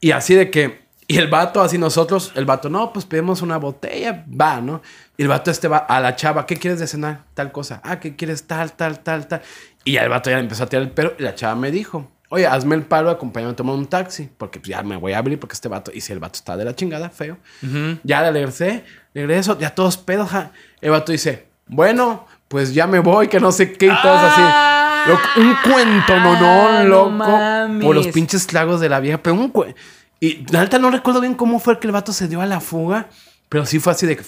Y 0.00 0.10
así 0.10 0.34
de 0.34 0.50
que... 0.50 0.84
Y 1.06 1.18
el 1.18 1.28
vato, 1.28 1.60
así 1.60 1.76
nosotros, 1.76 2.32
el 2.34 2.46
vato, 2.46 2.70
no, 2.70 2.90
pues 2.92 3.04
pedimos 3.04 3.42
una 3.42 3.58
botella, 3.58 4.24
va, 4.28 4.62
¿no? 4.62 4.80
Y 5.18 5.22
el 5.22 5.28
vato 5.28 5.50
este 5.50 5.68
va 5.68 5.76
a 5.76 6.00
la 6.00 6.16
chava, 6.16 6.46
¿qué 6.46 6.56
quieres 6.56 6.80
de 6.80 6.86
cenar? 6.86 7.24
Tal 7.34 7.52
cosa. 7.52 7.82
Ah, 7.84 8.00
¿qué 8.00 8.16
quieres? 8.16 8.46
Tal, 8.46 8.72
tal, 8.72 9.00
tal, 9.00 9.28
tal. 9.28 9.42
Y 9.84 9.92
ya 9.92 10.02
el 10.02 10.08
vato 10.08 10.30
ya 10.30 10.36
le 10.36 10.44
empezó 10.44 10.64
a 10.64 10.66
tirar 10.66 10.82
el 10.82 10.92
pelo 10.92 11.12
y 11.18 11.22
la 11.22 11.34
chava 11.34 11.56
me 11.56 11.70
dijo, 11.70 12.10
oye, 12.30 12.46
hazme 12.46 12.74
el 12.74 12.84
paro, 12.84 13.10
acompáñame 13.10 13.52
a 13.52 13.56
tomar 13.56 13.74
un 13.74 13.86
taxi, 13.86 14.30
porque 14.38 14.60
pues, 14.60 14.70
ya 14.70 14.82
me 14.82 14.96
voy 14.96 15.12
a 15.12 15.18
abrir 15.18 15.38
porque 15.38 15.52
este 15.52 15.68
vato, 15.68 15.90
y 15.94 16.00
si 16.00 16.12
el 16.14 16.20
vato 16.20 16.36
está 16.36 16.56
de 16.56 16.64
la 16.64 16.74
chingada, 16.74 17.10
feo. 17.10 17.36
Ujú. 17.62 17.98
Ya 18.02 18.22
le 18.22 18.32
regresé, 18.32 18.84
regreso, 19.14 19.58
ya 19.58 19.74
todos 19.74 19.98
pedos, 19.98 20.30
ja. 20.30 20.52
El 20.80 20.90
vato 20.90 21.12
dice, 21.12 21.48
bueno, 21.66 22.26
pues 22.48 22.74
ya 22.74 22.86
me 22.86 22.98
voy, 23.00 23.28
que 23.28 23.40
no 23.40 23.52
sé 23.52 23.72
qué 23.72 23.86
y 23.86 24.02
todos 24.02 24.20
así. 24.20 25.10
Loco, 25.10 25.22
un 25.36 25.54
cuento, 25.70 26.16
no, 26.18 26.40
no, 26.40 26.78
no 26.82 26.84
loco. 26.88 27.10
mames. 27.10 27.84
por 27.84 27.94
los 27.94 28.06
pinches 28.08 28.46
tragos 28.46 28.80
de 28.80 28.88
la 28.88 29.00
vieja, 29.00 29.18
pero 29.18 29.34
un 29.34 29.48
cuento. 29.50 29.76
Y 30.20 30.46
la 30.50 30.60
neta 30.62 30.78
no 30.78 30.90
recuerdo 30.90 31.20
bien 31.20 31.34
cómo 31.34 31.58
fue 31.58 31.78
que 31.78 31.86
el 31.86 31.92
vato 31.92 32.12
se 32.12 32.28
dio 32.28 32.40
a 32.40 32.46
la 32.46 32.60
fuga, 32.60 33.08
pero 33.48 33.66
sí 33.66 33.78
fue 33.78 33.92
así 33.92 34.06
de 34.06 34.16
que... 34.16 34.22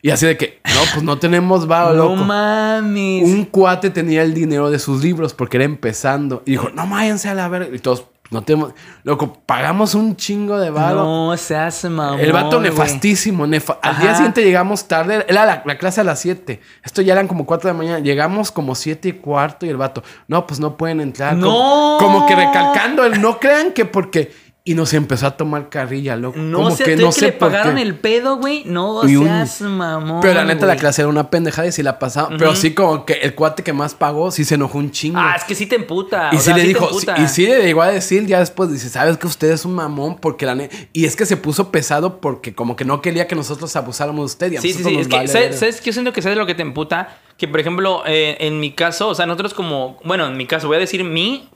Y 0.00 0.10
así 0.10 0.26
de 0.26 0.36
que, 0.36 0.60
no, 0.64 0.80
pues 0.92 1.02
no 1.02 1.18
tenemos 1.18 1.66
varo, 1.66 1.92
No 1.94 2.04
loco. 2.10 2.16
mames. 2.24 3.24
Un 3.24 3.44
cuate 3.46 3.90
tenía 3.90 4.22
el 4.22 4.32
dinero 4.32 4.70
de 4.70 4.78
sus 4.78 5.02
libros 5.02 5.34
porque 5.34 5.56
era 5.56 5.64
empezando. 5.64 6.44
Y 6.46 6.52
dijo, 6.52 6.70
no, 6.70 6.86
váyanse 6.86 7.28
a 7.28 7.34
la 7.34 7.48
verga. 7.48 7.74
Y 7.74 7.80
todos, 7.80 8.04
no 8.30 8.42
tenemos... 8.42 8.74
Loco, 9.04 9.38
pagamos 9.46 9.94
un 9.94 10.14
chingo 10.16 10.58
de 10.58 10.70
varo. 10.70 11.02
No 11.04 11.36
seas 11.36 11.84
mamón. 11.84 12.20
El 12.20 12.32
vato 12.32 12.60
nefastísimo. 12.60 13.46
nefa- 13.46 13.78
Al 13.82 13.98
día 14.00 14.14
siguiente 14.14 14.42
llegamos 14.44 14.86
tarde. 14.86 15.24
Era 15.28 15.46
la, 15.46 15.62
la 15.64 15.78
clase 15.78 16.00
a 16.02 16.04
las 16.04 16.20
7. 16.20 16.60
Esto 16.84 17.00
ya 17.02 17.14
eran 17.14 17.26
como 17.26 17.46
4 17.46 17.68
de 17.68 17.72
la 17.74 17.78
mañana. 17.78 17.98
Llegamos 18.00 18.52
como 18.52 18.74
7 18.74 19.08
y 19.08 19.12
cuarto 19.14 19.64
y 19.64 19.70
el 19.70 19.76
vato, 19.78 20.02
no, 20.26 20.46
pues 20.46 20.60
no 20.60 20.76
pueden 20.76 21.00
entrar. 21.00 21.34
¡No! 21.36 21.96
Como, 21.98 21.98
como 21.98 22.26
que 22.26 22.34
recalcando 22.36 23.04
el 23.04 23.20
no 23.20 23.38
crean 23.40 23.72
que 23.72 23.84
porque. 23.84 24.47
Y 24.64 24.74
nos 24.74 24.92
empezó 24.92 25.26
a 25.26 25.30
tomar 25.34 25.70
carrilla, 25.70 26.14
loco. 26.14 26.38
No 26.38 26.58
como 26.58 26.70
sé, 26.72 26.84
que 26.84 26.96
¿tú 26.96 27.02
no 27.02 27.08
que 27.08 27.14
sé 27.20 27.26
le 27.26 27.32
pagaron 27.32 27.76
qué. 27.76 27.82
el 27.82 27.94
pedo, 27.94 28.36
güey. 28.36 28.64
No 28.66 29.00
un- 29.00 29.08
seas 29.24 29.62
mamón. 29.62 30.20
Pero 30.20 30.34
la 30.34 30.44
neta, 30.44 30.66
la 30.66 30.76
clase 30.76 31.00
era 31.00 31.08
una 31.08 31.30
pendejada 31.30 31.66
y 31.68 31.72
sí 31.72 31.82
la 31.82 31.98
pasaba. 31.98 32.28
Pero 32.36 32.54
sí, 32.54 32.74
como 32.74 33.06
que 33.06 33.14
el 33.14 33.34
cuate 33.34 33.62
que 33.62 33.72
más 33.72 33.94
pagó 33.94 34.30
sí 34.30 34.44
se 34.44 34.56
enojó 34.56 34.76
un 34.76 34.90
chingo. 34.90 35.18
Ah, 35.18 35.36
es 35.38 35.44
que 35.44 35.54
sí 35.54 35.64
te 35.64 35.76
emputa. 35.76 36.28
Y 36.32 36.36
o 36.36 36.38
sí 36.38 36.44
sea, 36.44 36.56
le 36.58 36.64
dijo, 36.64 36.86
sí- 37.00 37.06
y 37.16 37.28
sí 37.28 37.46
le 37.46 37.62
llegó 37.62 37.80
a 37.80 37.88
decir 37.88 38.26
ya 38.26 38.40
después, 38.40 38.70
dice, 38.70 38.90
sabes 38.90 39.16
que 39.16 39.26
usted 39.26 39.50
es 39.52 39.64
un 39.64 39.74
mamón 39.74 40.18
porque 40.18 40.44
la 40.44 40.54
ne-". 40.54 40.68
Y 40.92 41.06
es 41.06 41.16
que 41.16 41.24
se 41.24 41.38
puso 41.38 41.70
pesado 41.70 42.20
porque 42.20 42.54
como 42.54 42.76
que 42.76 42.84
no 42.84 43.00
quería 43.00 43.26
que 43.26 43.36
nosotros 43.36 43.74
abusáramos 43.74 44.20
de 44.20 44.26
usted. 44.26 44.52
Y 44.52 44.56
a 44.58 44.60
Sí, 44.60 44.74
sí, 44.74 44.84
sí. 44.84 44.92
nos 44.92 45.02
Es 45.02 45.08
que, 45.08 45.28
¿sabes, 45.28 45.58
sabes 45.58 45.80
qué? 45.80 45.86
Yo 45.86 45.92
siento 45.94 46.12
que 46.12 46.20
sabes 46.20 46.36
lo 46.36 46.44
que 46.44 46.54
te 46.54 46.60
emputa. 46.62 47.16
Que, 47.38 47.48
por 47.48 47.58
ejemplo, 47.60 48.02
eh, 48.04 48.36
en 48.40 48.60
mi 48.60 48.72
caso, 48.72 49.08
o 49.08 49.14
sea, 49.14 49.24
nosotros 49.24 49.54
como... 49.54 49.98
Bueno, 50.04 50.26
en 50.26 50.36
mi 50.36 50.44
caso, 50.46 50.66
voy 50.66 50.76
a 50.76 50.80
decir 50.80 51.04
mí, 51.04 51.48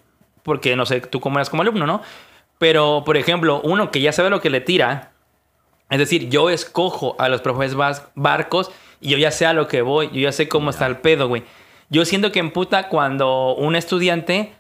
porque 0.45 0.77
no 0.77 0.87
sé, 0.87 1.01
tú 1.03 1.21
cómo 1.21 1.37
eras 1.39 1.51
como 1.51 1.61
alumno, 1.61 1.87
¿no? 1.87 2.01
Pero, 2.63 3.03
por 3.05 3.17
ejemplo, 3.17 3.61
uno 3.65 3.91
que 3.91 4.01
ya 4.01 4.13
sabe 4.13 4.31
lo 4.31 4.41
que 4.41 4.49
le 4.49 4.61
tira, 4.61 5.11
es 5.91 5.99
decir, 5.99 6.29
yo 6.29 6.49
escojo 6.49 7.17
a 7.19 7.29
los 7.29 7.41
profes 7.41 7.75
barcos 8.15 8.71
y 9.01 9.11
yo 9.11 9.19
ya 9.19 9.33
sé 9.33 9.47
a 9.47 9.53
lo 9.53 9.67
que 9.67 9.83
voy, 9.83 10.11
yo 10.13 10.21
ya 10.21 10.31
sé 10.31 10.47
cómo 10.47 10.71
está 10.71 10.87
el 10.87 10.99
pedo, 10.99 11.27
güey. 11.27 11.43
Yo 11.91 12.05
siento 12.05 12.31
que 12.31 12.39
emputa 12.39 12.89
cuando 12.89 13.57
un 13.57 13.75
estudiante 13.75 14.53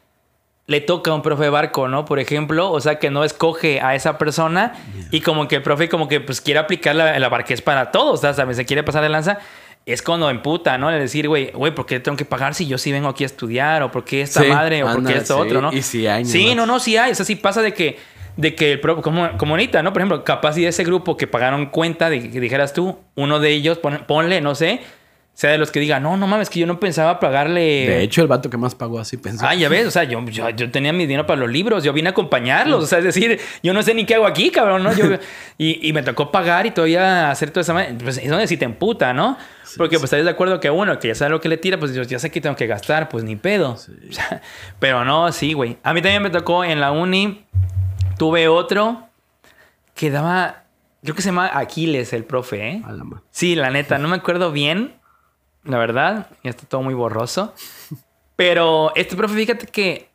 le 0.66 0.80
toca 0.80 1.12
a 1.12 1.14
un 1.14 1.22
profe 1.22 1.48
barco, 1.48 1.86
¿no? 1.86 2.04
Por 2.04 2.18
ejemplo, 2.18 2.72
o 2.72 2.80
sea, 2.80 2.98
que 2.98 3.08
no 3.08 3.22
escoge 3.22 3.80
a 3.80 3.94
esa 3.94 4.18
persona 4.18 4.72
y 5.12 5.20
como 5.20 5.46
que 5.46 5.54
el 5.54 5.62
profe 5.62 5.88
como 5.88 6.08
que 6.08 6.20
pues 6.20 6.40
quiere 6.40 6.58
aplicar 6.58 6.96
la, 6.96 7.16
la 7.20 7.28
barqués 7.28 7.62
para 7.62 7.92
todos, 7.92 8.22
¿sabes? 8.22 8.56
Se 8.56 8.66
quiere 8.66 8.82
pasar 8.82 9.04
de 9.04 9.10
lanza. 9.10 9.38
Es 9.86 10.02
cuando 10.02 10.30
emputa, 10.30 10.78
¿no? 10.78 10.90
El 10.90 11.00
decir, 11.00 11.26
güey, 11.28 11.50
güey, 11.52 11.74
¿por 11.74 11.86
qué 11.86 11.98
tengo 12.00 12.16
que 12.16 12.24
pagar 12.24 12.54
si 12.54 12.66
yo 12.66 12.78
sí 12.78 12.92
vengo 12.92 13.08
aquí 13.08 13.24
a 13.24 13.26
estudiar? 13.26 13.82
¿O 13.82 13.90
por 13.90 14.04
qué 14.04 14.22
esta 14.22 14.42
Sí, 14.42 14.48
madre? 14.48 14.82
¿O 14.84 14.92
por 14.92 15.04
qué 15.04 15.16
esto 15.16 15.34
sí, 15.36 15.40
otro, 15.40 15.60
no? 15.60 15.72
y 15.72 15.82
sí 15.82 16.06
hay, 16.06 16.24
Sí, 16.24 16.54
no, 16.54 16.66
no, 16.66 16.78
sí 16.78 16.96
hay. 16.96 17.12
O 17.12 17.14
sea, 17.14 17.24
sí 17.24 17.34
pasa 17.36 17.62
de 17.62 17.74
que, 17.74 17.98
de 18.36 18.54
que 18.54 18.72
el 18.72 18.80
pro- 18.80 19.02
como, 19.02 19.36
como 19.36 19.54
ahorita, 19.54 19.82
¿no? 19.82 19.92
Por 19.92 20.02
ejemplo, 20.02 20.22
capaz 20.24 20.56
y 20.56 20.62
de 20.62 20.68
ese 20.68 20.84
grupo 20.84 21.16
que 21.16 21.26
pagaron 21.26 21.66
cuenta 21.66 22.10
de 22.10 22.30
que 22.30 22.40
dijeras 22.40 22.72
tú, 22.72 22.98
uno 23.16 23.40
de 23.40 23.50
ellos, 23.50 23.78
pon- 23.78 24.04
ponle, 24.06 24.40
no 24.40 24.54
sé, 24.54 24.80
sea 25.34 25.50
de 25.50 25.58
los 25.58 25.70
que 25.70 25.80
diga, 25.80 25.98
no, 25.98 26.16
no 26.18 26.26
mames, 26.26 26.50
que 26.50 26.60
yo 26.60 26.66
no 26.66 26.78
pensaba 26.78 27.18
pagarle. 27.18 27.60
De 27.60 28.02
hecho, 28.02 28.20
el 28.22 28.28
vato 28.28 28.50
que 28.50 28.58
más 28.58 28.74
pagó 28.74 29.00
así 29.00 29.16
pensó. 29.16 29.46
Ah, 29.46 29.54
ya 29.54 29.68
ves, 29.70 29.86
o 29.86 29.90
sea, 29.90 30.04
yo, 30.04 30.22
yo, 30.26 30.50
yo 30.50 30.70
tenía 30.70 30.92
mi 30.92 31.06
dinero 31.06 31.26
para 31.26 31.40
los 31.40 31.50
libros, 31.50 31.82
yo 31.84 31.92
vine 31.92 32.08
a 32.08 32.12
acompañarlos, 32.12 32.84
o 32.84 32.86
sea, 32.86 32.98
es 32.98 33.04
decir, 33.04 33.40
yo 33.62 33.72
no 33.72 33.82
sé 33.82 33.94
ni 33.94 34.04
qué 34.04 34.14
hago 34.16 34.26
aquí, 34.26 34.50
cabrón, 34.50 34.82
¿no? 34.82 34.92
Yo, 34.92 35.06
y, 35.58 35.88
y 35.88 35.92
me 35.94 36.02
tocó 36.02 36.30
pagar 36.30 36.66
y 36.66 36.70
todavía 36.70 37.30
hacer 37.30 37.50
toda 37.50 37.62
esa 37.62 37.74
pues 38.02 38.18
es 38.18 38.28
donde 38.28 38.46
sí 38.46 38.56
te 38.58 38.66
emputa, 38.66 39.12
¿no? 39.14 39.38
Porque 39.78 39.96
pues 39.98 40.04
estás 40.12 40.22
de 40.22 40.30
acuerdo 40.30 40.60
que 40.60 40.70
uno, 40.70 40.98
que 40.98 41.08
ya 41.08 41.14
sabe 41.14 41.30
lo 41.30 41.40
que 41.40 41.48
le 41.48 41.56
tira, 41.56 41.78
pues 41.78 41.94
yo 41.94 42.02
ya 42.02 42.18
sé 42.18 42.30
que 42.30 42.42
tengo 42.42 42.54
que 42.54 42.66
gastar, 42.66 43.08
pues 43.08 43.24
ni 43.24 43.36
pedo. 43.36 43.70
O 43.72 43.76
sea, 44.12 44.42
pero 44.78 45.02
no, 45.04 45.32
sí, 45.32 45.54
güey. 45.54 45.78
A 45.82 45.94
mí 45.94 46.02
también 46.02 46.22
me 46.22 46.28
tocó 46.30 46.62
en 46.62 46.78
la 46.78 46.92
uni, 46.92 47.46
tuve 48.18 48.48
otro 48.48 49.08
que 49.94 50.10
daba, 50.10 50.64
creo 51.02 51.14
que 51.14 51.22
se 51.22 51.30
llama 51.30 51.50
Aquiles 51.54 52.12
el 52.12 52.24
profe, 52.24 52.68
¿eh? 52.68 52.82
A 52.84 52.92
la 52.92 53.04
ma- 53.04 53.22
Sí, 53.30 53.54
la 53.54 53.70
neta, 53.70 53.96
no 53.96 54.08
me 54.08 54.16
acuerdo 54.16 54.52
bien, 54.52 54.92
la 55.64 55.78
verdad, 55.78 56.26
ya 56.42 56.50
está 56.50 56.66
todo 56.66 56.82
muy 56.82 56.94
borroso. 56.94 57.54
Pero 58.36 58.92
este 58.96 59.16
profe, 59.16 59.34
fíjate 59.34 59.66
que 59.66 60.08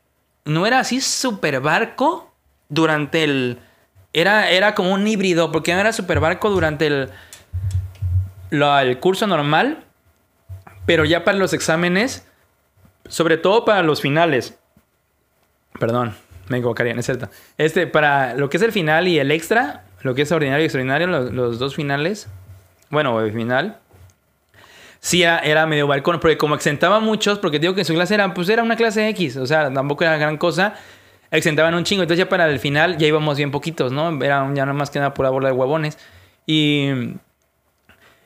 no 0.45 0.65
era 0.65 0.79
así 0.79 1.01
súper 1.01 1.61
barco 1.61 2.33
durante 2.69 3.23
el... 3.23 3.59
Era, 4.13 4.49
era 4.49 4.73
como 4.73 4.93
un 4.93 5.07
híbrido, 5.07 5.51
porque 5.51 5.73
no 5.73 5.79
era 5.79 5.93
súper 5.93 6.19
barco 6.19 6.49
durante 6.49 6.87
el, 6.87 7.09
el 8.51 8.99
curso 8.99 9.27
normal, 9.27 9.83
pero 10.85 11.05
ya 11.05 11.23
para 11.23 11.37
los 11.37 11.53
exámenes, 11.53 12.25
sobre 13.07 13.37
todo 13.37 13.63
para 13.65 13.83
los 13.83 14.01
finales. 14.01 14.57
Perdón, 15.79 16.15
me 16.47 16.57
equivocaría, 16.57 16.93
no 16.93 17.01
es 17.01 17.05
cierto. 17.05 17.29
Este, 17.57 17.85
para 17.85 18.33
lo 18.33 18.49
que 18.49 18.57
es 18.57 18.63
el 18.63 18.71
final 18.71 19.07
y 19.07 19.19
el 19.19 19.31
extra, 19.31 19.83
lo 20.01 20.15
que 20.15 20.23
es 20.23 20.31
ordinario 20.31 20.63
y 20.63 20.65
extraordinario, 20.65 21.07
los 21.07 21.59
dos 21.59 21.75
finales, 21.75 22.27
bueno, 22.89 23.19
el 23.21 23.33
final, 23.33 23.77
sí 24.99 25.23
era, 25.23 25.39
era 25.39 25.65
medio 25.65 25.87
balcón, 25.87 26.19
porque 26.19 26.37
como 26.37 26.55
exentaba 26.55 26.99
muchos, 26.99 27.39
porque 27.39 27.59
digo 27.59 27.75
que 27.75 27.83
su 27.83 27.93
clase 27.93 28.15
era, 28.15 28.33
pues 28.33 28.49
era 28.49 28.63
una 28.63 28.75
clase 28.75 29.07
X, 29.09 29.37
o 29.37 29.45
sea, 29.45 29.71
tampoco 29.73 30.03
era 30.03 30.17
gran 30.17 30.37
cosa, 30.37 30.75
exentaban 31.31 31.73
un 31.73 31.83
chingo, 31.83 32.03
entonces 32.03 32.25
ya 32.25 32.29
para 32.29 32.49
el 32.49 32.59
final 32.59 32.97
ya 32.97 33.07
íbamos 33.07 33.37
bien 33.37 33.51
poquitos, 33.51 33.91
¿no? 33.91 34.21
Era 34.23 34.49
ya 34.53 34.65
no 34.65 34.73
más 34.73 34.89
que 34.89 34.99
nada 34.99 35.13
pura 35.13 35.29
bola 35.29 35.49
de 35.49 35.53
huevones. 35.53 35.97
Y, 36.45 36.89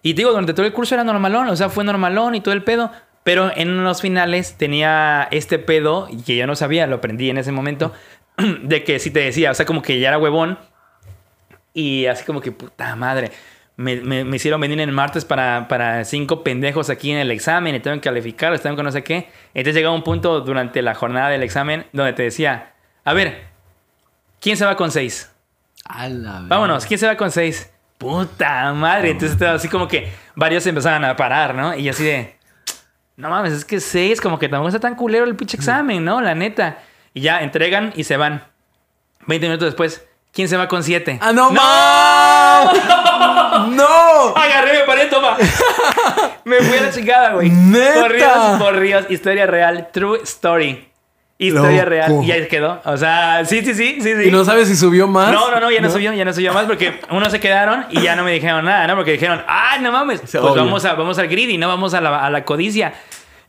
y 0.04 0.14
digo, 0.14 0.30
durante 0.32 0.54
todo 0.54 0.66
el 0.66 0.74
curso 0.74 0.96
era 0.96 1.04
normalón, 1.04 1.48
o 1.50 1.56
sea, 1.56 1.70
fue 1.70 1.84
normalón 1.84 2.36
y 2.36 2.42
todo 2.42 2.54
el 2.54 2.64
pedo, 2.64 2.92
pero 3.24 3.52
en 3.56 3.84
los 3.84 4.02
finales 4.02 4.56
tenía 4.58 5.28
este 5.32 5.60
pedo, 5.60 6.08
que 6.26 6.36
yo 6.36 6.48
no 6.48 6.56
sabía, 6.56 6.88
lo 6.88 6.98
aprendí 6.98 7.30
en 7.30 7.38
ese 7.38 7.52
momento, 7.52 7.92
de 8.64 8.84
que 8.84 9.00
si 9.00 9.12
te 9.12 9.20
decía, 9.20 9.52
o 9.52 9.54
sea, 9.54 9.66
como 9.66 9.82
que 9.82 10.00
ya 10.00 10.10
era 10.10 10.18
huevón, 10.18 10.58
y 11.74 12.06
así 12.08 12.26
como 12.26 12.42
que, 12.42 12.52
puta 12.52 12.96
madre, 12.96 13.32
me, 13.78 13.98
me- 13.98 14.24
me 14.24 14.36
hicieron 14.36 14.62
venir 14.62 14.80
el 14.82 14.92
martes 14.92 15.26
para, 15.26 15.68
para 15.68 16.04
cinco 16.06 16.44
pendejos 16.44 16.90
aquí 16.90 17.12
en 17.12 17.18
el 17.18 17.32
examen 17.32 17.74
y 17.76 17.80
tengo 17.80 17.96
que 17.96 18.02
calificar, 18.02 18.58
tengo 18.60 18.76
que 18.76 18.84
no 18.84 18.92
sé 18.92 19.04
qué. 19.04 19.30
Entonces 19.54 19.76
llegaba 19.76 19.96
un 19.96 20.04
punto 20.04 20.42
durante 20.42 20.82
la 20.82 20.94
jornada 20.96 21.30
del 21.30 21.44
examen 21.44 21.86
donde 21.94 22.14
te 22.14 22.24
decía, 22.24 22.74
a 23.04 23.14
ver, 23.14 23.46
¿quién 24.40 24.58
se 24.58 24.66
va 24.66 24.76
con 24.76 24.92
seis? 24.92 25.32
A 25.86 26.08
la. 26.08 26.42
Vámonos, 26.46 26.86
¿quién 26.86 27.00
se 27.00 27.08
va 27.08 27.16
con 27.18 27.32
seis? 27.32 27.72
Puta 27.98 28.72
madre. 28.74 29.12
Entonces 29.12 29.34
estaba 29.34 29.54
así 29.54 29.68
como 29.68 29.88
que 29.88 30.12
varios 30.36 30.66
empezaban 30.68 31.04
a 31.06 31.16
parar, 31.16 31.54
¿no? 31.56 31.76
Y 31.76 31.88
así 31.90 32.04
de, 32.04 32.36
no 33.16 33.30
mames, 33.30 33.54
es 33.54 33.66
que 33.66 33.80
seis, 33.80 34.20
como 34.22 34.38
que 34.40 34.50
tampoco 34.50 34.70
está 34.70 34.80
tan 34.80 34.96
culero 34.96 35.26
el 35.26 35.36
pinche 35.36 35.58
examen, 35.58 36.04
¿no? 36.04 36.22
La 36.22 36.36
neta. 36.36 36.80
Y 37.14 37.22
ya 37.22 37.42
entregan 37.42 37.94
y 37.96 38.04
se 38.04 38.18
van. 38.18 38.44
20 39.28 39.48
minutos 39.48 39.68
después, 39.68 40.08
¿quién 40.32 40.48
se 40.48 40.58
va 40.58 40.68
con 40.68 40.84
siete? 40.84 41.18
¡Ah, 41.22 41.34
no, 41.34 41.52
¡No! 41.52 41.62
¡No! 43.68 44.36
Agarré, 44.36 44.80
me 44.80 44.86
paré, 44.86 45.06
toma. 45.06 45.38
me 46.46 46.58
fui 46.58 46.78
a 46.78 46.82
la 46.84 46.92
chingada, 46.92 47.34
güey. 47.34 47.50
¡Neta! 47.50 48.02
Por 48.02 48.12
Ríos, 48.12 48.60
por 48.60 48.76
Ríos. 48.76 49.06
Historia 49.10 49.46
real. 49.46 49.90
True 49.92 50.20
story. 50.24 50.88
Historia 51.38 51.80
Loco. 51.80 51.90
real. 51.90 52.24
Y 52.24 52.32
ahí 52.32 52.48
quedó. 52.48 52.82
O 52.86 52.98
sea, 52.98 53.44
sí, 53.46 53.62
sí, 53.62 53.74
sí, 53.74 53.98
sí, 54.00 54.14
sí. 54.16 54.28
¿Y 54.28 54.32
no 54.32 54.46
sabes 54.46 54.68
si 54.68 54.76
subió 54.76 55.08
más? 55.08 55.32
No, 55.32 55.50
no, 55.50 55.60
no, 55.60 55.72
ya 55.72 55.82
no, 55.82 55.90
subió, 55.90 56.14
ya 56.14 56.24
no 56.24 56.34
subió 56.34 56.54
más 56.54 56.66
porque 56.66 57.02
unos 57.10 57.32
se 57.32 57.40
quedaron 57.40 57.86
y 57.90 58.02
ya 58.02 58.16
no 58.16 58.24
me 58.24 58.32
dijeron 58.32 58.64
nada, 58.64 58.86
¿no? 58.86 58.96
Porque 58.96 59.14
dijeron, 59.14 59.42
ah, 59.48 59.78
no 59.82 59.92
mames, 59.92 60.20
pues 60.20 60.36
obvio. 60.36 60.64
vamos, 60.64 60.86
a, 60.86 60.94
vamos 60.94 61.18
al 61.18 61.28
greedy, 61.28 61.58
no 61.58 61.68
vamos 61.68 61.96
a 61.96 62.02
la, 62.02 62.24
a 62.24 62.30
la 62.30 62.46
codicia. 62.46 62.94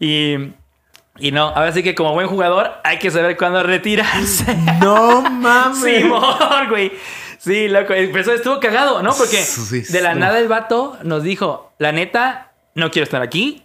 Y, 0.00 0.36
y 1.18 1.30
no, 1.32 1.48
ahora 1.48 1.72
sí 1.72 1.82
que 1.82 1.94
como 1.94 2.12
buen 2.14 2.26
jugador 2.26 2.72
hay 2.84 2.98
que 2.98 3.10
saber 3.10 3.36
cuándo 3.36 3.62
retirarse. 3.62 4.56
No 4.80 5.22
mames. 5.22 5.78
Simón, 5.82 6.68
güey. 6.70 6.92
Sí, 7.38 7.68
loco. 7.68 7.92
Eso 7.92 8.32
estuvo 8.32 8.60
cagado, 8.60 9.02
¿no? 9.02 9.12
Porque 9.14 9.36
Sí, 9.38 9.80
de 9.92 10.00
la 10.00 10.14
sí. 10.14 10.18
nada 10.20 10.38
el 10.38 10.48
vato 10.48 10.96
nos 11.02 11.22
dijo, 11.22 11.72
la 11.78 11.92
neta, 11.92 12.52
no 12.74 12.90
quiero 12.90 13.04
estar 13.04 13.20
aquí. 13.20 13.62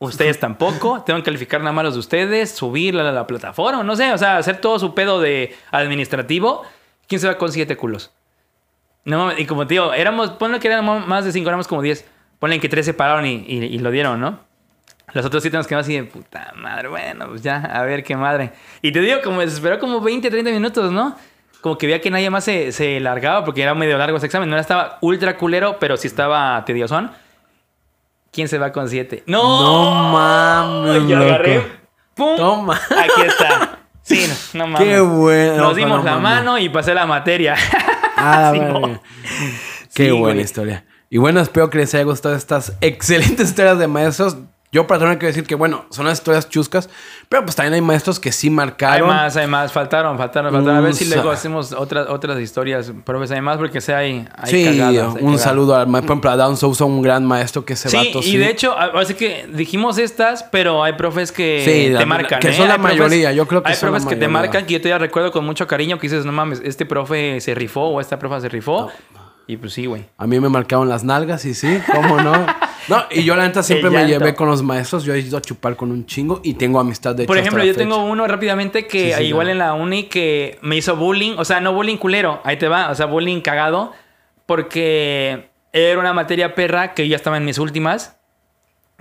Ustedes 0.00 0.38
tampoco. 0.38 1.02
Tengo 1.04 1.18
que 1.20 1.24
calificar 1.24 1.60
nada 1.60 1.72
más 1.72 1.84
los 1.84 1.94
de 1.94 2.00
ustedes, 2.00 2.50
subirla 2.50 3.08
a 3.08 3.12
la 3.12 3.26
plataforma, 3.26 3.82
no 3.82 3.96
sé, 3.96 4.12
o 4.12 4.18
sea, 4.18 4.36
hacer 4.36 4.58
todo 4.60 4.78
su 4.78 4.94
pedo 4.94 5.20
de 5.20 5.56
administrativo. 5.70 6.62
¿Quién 7.08 7.20
se 7.20 7.26
va 7.28 7.38
con 7.38 7.50
siete 7.52 7.76
culos? 7.76 8.12
No 9.04 9.18
mames, 9.18 9.38
y 9.38 9.46
como 9.46 9.66
te 9.66 9.74
digo, 9.74 9.92
éramos, 9.92 10.30
ponle 10.30 10.58
que 10.60 10.68
éramos 10.68 11.06
más 11.06 11.24
de 11.24 11.32
cinco, 11.32 11.48
éramos 11.48 11.68
como 11.68 11.80
diez. 11.82 12.04
Ponle 12.38 12.60
que 12.60 12.68
tres 12.68 12.84
se 12.86 12.92
pararon 12.94 13.24
y, 13.26 13.44
y- 13.46 13.64
y 13.64 13.78
lo 13.78 13.90
dieron, 13.90 14.20
¿no? 14.20 14.40
Los 15.14 15.24
otros 15.24 15.42
siete 15.42 15.56
nos 15.56 15.66
quedamos 15.66 15.86
así 15.86 15.94
de 15.96 16.04
puta 16.04 16.52
madre, 16.56 16.88
bueno, 16.88 17.26
pues 17.28 17.40
ya, 17.42 17.56
a 17.56 17.82
ver 17.84 18.02
qué 18.04 18.16
madre. 18.16 18.52
Y 18.82 18.92
te 18.92 19.00
digo, 19.00 19.20
como 19.22 19.40
desesperó 19.40 19.78
como 19.78 20.00
20, 20.00 20.28
30 20.30 20.50
minutos, 20.50 20.90
¿no? 20.92 21.16
Como 21.60 21.78
que 21.78 21.86
veía 21.86 22.00
que 22.00 22.10
nadie 22.10 22.28
más 22.30 22.44
se, 22.44 22.72
se 22.72 23.00
largaba 23.00 23.44
porque 23.44 23.62
era 23.62 23.74
medio 23.74 23.96
largo 23.96 24.16
ese 24.18 24.26
examen. 24.26 24.50
No 24.50 24.58
estaba 24.58 24.98
ultra 25.00 25.36
culero, 25.38 25.78
pero 25.78 25.96
sí 25.96 26.08
estaba 26.08 26.62
tediosón. 26.66 27.10
¿Quién 28.32 28.48
se 28.48 28.58
va 28.58 28.72
con 28.72 28.88
siete? 28.88 29.22
¡No! 29.26 29.42
No 29.62 30.12
mames, 30.12 31.08
Yo 31.08 31.16
agarré. 31.16 31.54
loco. 31.56 31.68
¡Pum! 32.14 32.36
Toma. 32.36 32.74
Aquí 32.90 33.22
está. 33.26 33.78
Sí, 34.02 34.26
no, 34.52 34.64
no 34.66 34.72
mames. 34.72 34.88
Qué 34.88 35.00
bueno. 35.00 35.56
Nos 35.56 35.76
dimos 35.76 35.98
no 36.00 36.04
la 36.04 36.10
mames. 36.18 36.22
mano 36.22 36.58
y 36.58 36.68
pasé 36.68 36.92
la 36.94 37.06
materia. 37.06 37.54
Ah, 38.16 38.50
Sí, 38.54 38.60
mo. 38.60 39.00
Qué 39.92 40.04
Sí, 40.06 40.10
buena 40.10 40.34
güey. 40.34 40.40
historia. 40.40 40.84
Y 41.10 41.18
bueno, 41.18 41.40
espero 41.40 41.68
que 41.68 41.78
les 41.78 41.92
haya 41.94 42.04
gustado 42.04 42.34
estas 42.36 42.76
excelentes 42.80 43.48
historias 43.48 43.78
de 43.78 43.88
maestros. 43.88 44.36
Yo 44.74 44.88
personalmente 44.88 45.20
quiero 45.20 45.30
decir 45.30 45.46
que, 45.46 45.54
bueno, 45.54 45.84
son 45.90 46.04
las 46.06 46.18
historias 46.18 46.48
chuscas, 46.48 46.90
pero 47.28 47.44
pues 47.44 47.54
también 47.54 47.74
hay 47.74 47.80
maestros 47.80 48.18
que 48.18 48.32
sí 48.32 48.48
Hay 48.48 48.52
marcaron. 48.54 49.08
más, 49.08 49.36
hay 49.36 49.46
más. 49.46 49.70
Faltaron, 49.72 50.18
faltaron, 50.18 50.52
faltaron. 50.52 50.76
A 50.76 50.80
ver 50.80 50.94
si 50.94 51.04
luego 51.04 51.30
hacemos 51.30 51.70
otras, 51.72 52.08
otras 52.08 52.40
historias. 52.40 52.92
Profes, 53.04 53.30
hay 53.30 53.40
más 53.40 53.56
porque 53.58 53.80
sé, 53.80 53.94
hay, 53.94 54.26
hay 54.36 54.50
sí, 54.50 54.64
cagadas, 54.64 54.92
hay 54.94 55.04
un 55.06 55.14
cagadas. 55.14 55.40
saludo 55.42 55.76
al 55.76 55.86
maestro, 55.86 56.08
por 56.08 56.12
ejemplo, 56.14 56.30
a 56.32 56.36
Down 56.36 56.56
Sousa, 56.56 56.84
un 56.84 57.02
gran 57.02 57.24
maestro 57.24 57.64
que 57.64 57.74
ese 57.74 57.88
Sí, 57.88 57.96
vato 57.96 58.18
y 58.18 58.22
sí. 58.24 58.36
de 58.36 58.50
hecho, 58.50 58.72
a- 58.76 59.00
así 59.00 59.14
que 59.14 59.46
dijimos 59.52 59.96
estas, 59.98 60.42
pero 60.42 60.82
hay 60.82 60.94
profes 60.94 61.30
que 61.30 61.62
Sí, 61.64 61.70
te 61.92 62.00
la- 62.00 62.04
marcan. 62.06 62.40
que 62.40 62.48
¿eh? 62.48 62.52
son 62.52 62.66
la 62.66 62.74
Hay 62.74 62.80
profes- 62.80 62.98
mayoría, 62.98 63.32
yo 63.32 63.46
creo 63.46 63.62
que 63.62 63.70
Hay 63.70 63.76
son 63.76 63.92
la 63.92 63.98
profes 63.98 64.08
que 64.08 64.16
te 64.16 64.26
mayoría. 64.26 64.48
marcan 64.50 64.66
que 64.66 64.72
yo 64.74 64.80
todavía 64.80 64.98
recuerdo 64.98 65.30
con 65.30 65.46
mucho 65.46 65.68
cariño 65.68 65.98
que 66.00 66.08
dices, 66.08 66.24
no 66.26 66.32
mames, 66.32 66.60
este 66.64 66.84
profe 66.84 67.40
se 67.40 67.54
rifó 67.54 67.82
o 67.82 68.00
esta 68.00 68.18
profe 68.18 68.40
se 68.40 68.48
rifó. 68.48 68.90
Y 69.46 69.56
pues 69.58 69.74
sí, 69.74 69.86
güey. 69.86 70.06
A 70.18 70.26
mí 70.26 70.40
me 70.40 70.48
marcaron 70.48 70.88
las 70.88 71.04
nalgas 71.04 71.44
y 71.44 71.54
sí, 71.54 71.78
¿cómo 71.94 72.20
no? 72.20 72.32
No, 72.88 73.04
y 73.10 73.24
yo 73.24 73.34
la 73.36 73.46
neta 73.46 73.62
siempre 73.62 73.90
me 73.90 74.06
llevé 74.06 74.34
con 74.34 74.48
los 74.48 74.62
maestros. 74.62 75.04
Yo 75.04 75.14
he 75.14 75.20
ido 75.20 75.38
a 75.38 75.40
chupar 75.40 75.76
con 75.76 75.90
un 75.90 76.04
chingo 76.06 76.40
y 76.44 76.54
tengo 76.54 76.78
amistad 76.80 77.14
de 77.14 77.22
hecho 77.24 77.28
Por 77.28 77.36
hasta 77.38 77.42
ejemplo, 77.48 77.62
la 77.62 77.66
yo 77.66 77.72
fecha. 77.74 77.84
tengo 77.84 78.04
uno 78.04 78.26
rápidamente 78.26 78.86
que 78.86 79.12
Sí, 79.12 79.18
sí, 79.18 79.24
igual 79.24 79.46
no. 79.46 79.52
en 79.52 79.58
la 79.58 79.74
uni 79.74 80.04
que 80.04 80.58
me 80.62 80.76
hizo 80.76 80.96
bullying, 80.96 81.36
o 81.38 81.44
sea, 81.44 81.60
no 81.60 81.72
bullying 81.72 81.96
culero, 81.96 82.40
ahí 82.44 82.56
te 82.58 82.68
va, 82.68 82.90
o 82.90 82.94
sea, 82.94 83.06
bullying 83.06 83.40
cagado, 83.40 83.92
porque 84.46 85.48
era 85.72 85.98
una 85.98 86.12
materia 86.12 86.54
perra 86.54 86.94
que 86.94 87.06
yo 87.06 87.10
ya 87.12 87.16
estaba 87.16 87.36
en 87.36 87.44
mis 87.44 87.58
últimas. 87.58 88.16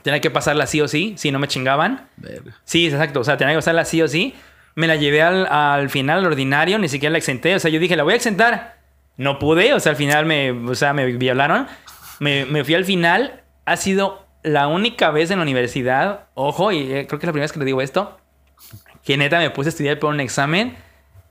Tenía 0.01 0.19
que 0.19 0.31
pasarla 0.31 0.65
sí 0.67 0.81
o 0.81 0.87
sí, 0.87 1.13
si 1.17 1.31
no 1.31 1.39
me 1.39 1.47
chingaban. 1.47 2.09
Verga. 2.17 2.55
Sí, 2.65 2.87
exacto. 2.87 3.21
O 3.21 3.23
sea, 3.23 3.37
tenía 3.37 3.53
que 3.53 3.59
pasarla 3.59 3.85
sí 3.85 4.01
o 4.01 4.07
sí. 4.07 4.33
Me 4.75 4.87
la 4.87 4.95
llevé 4.97 5.21
al, 5.21 5.45
al 5.45 5.89
final, 5.89 6.19
al 6.19 6.25
ordinario, 6.25 6.77
ni 6.79 6.89
siquiera 6.89 7.11
la 7.11 7.19
exenté. 7.19 7.55
O 7.55 7.59
sea, 7.59 7.69
yo 7.71 7.79
dije, 7.79 7.95
la 7.95 8.03
voy 8.03 8.13
a 8.13 8.15
exentar. 8.17 8.79
No 9.15 9.37
pude, 9.39 9.73
o 9.73 9.79
sea, 9.79 9.91
al 9.91 9.95
final 9.95 10.25
me, 10.25 10.51
o 10.51 10.75
sea, 10.75 10.93
me 10.93 11.05
violaron. 11.05 11.67
Me, 12.19 12.45
me 12.45 12.63
fui 12.65 12.73
al 12.73 12.83
final. 12.83 13.42
Ha 13.65 13.77
sido 13.77 14.25
la 14.43 14.67
única 14.67 15.09
vez 15.11 15.31
en 15.31 15.37
la 15.39 15.43
universidad, 15.43 16.25
ojo, 16.33 16.71
y 16.71 16.91
eh, 16.91 17.07
creo 17.07 17.19
que 17.19 17.25
es 17.25 17.27
la 17.27 17.31
primera 17.31 17.43
vez 17.45 17.51
que 17.53 17.59
le 17.59 17.65
digo 17.65 17.81
esto, 17.81 18.17
que 19.03 19.17
neta 19.17 19.39
me 19.39 19.49
puse 19.49 19.69
a 19.69 19.71
estudiar 19.71 19.99
por 19.99 20.09
un 20.13 20.19
examen 20.19 20.75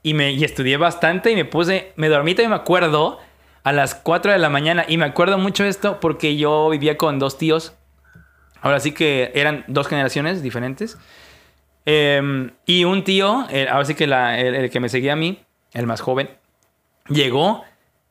y, 0.01 0.13
me, 0.13 0.31
y 0.31 0.43
estudié 0.43 0.77
bastante 0.77 1.31
y 1.31 1.35
me 1.35 1.45
puse, 1.45 1.93
me 1.95 2.09
dormí 2.09 2.31
y 2.37 2.47
me 2.47 2.55
acuerdo 2.55 3.19
a 3.63 3.71
las 3.71 3.95
4 3.95 4.31
de 4.31 4.37
la 4.39 4.49
mañana. 4.49 4.85
Y 4.87 4.97
me 4.97 5.05
acuerdo 5.05 5.37
mucho 5.37 5.63
esto 5.63 5.99
porque 5.99 6.35
yo 6.37 6.69
vivía 6.69 6.97
con 6.97 7.19
dos 7.19 7.37
tíos. 7.37 7.73
Ahora 8.61 8.79
sí 8.79 8.91
que 8.93 9.31
eran 9.35 9.63
dos 9.67 9.87
generaciones 9.87 10.41
diferentes. 10.41 10.97
Eh, 11.85 12.51
y 12.65 12.83
un 12.85 13.03
tío, 13.03 13.45
ahora 13.69 13.85
sí 13.85 13.95
que 13.95 14.07
la- 14.07 14.39
el, 14.39 14.55
el 14.55 14.69
que 14.69 14.79
me 14.79 14.89
seguía 14.89 15.13
a 15.13 15.17
mí, 15.17 15.43
el 15.73 15.85
más 15.87 16.01
joven, 16.01 16.29
llegó 17.09 17.63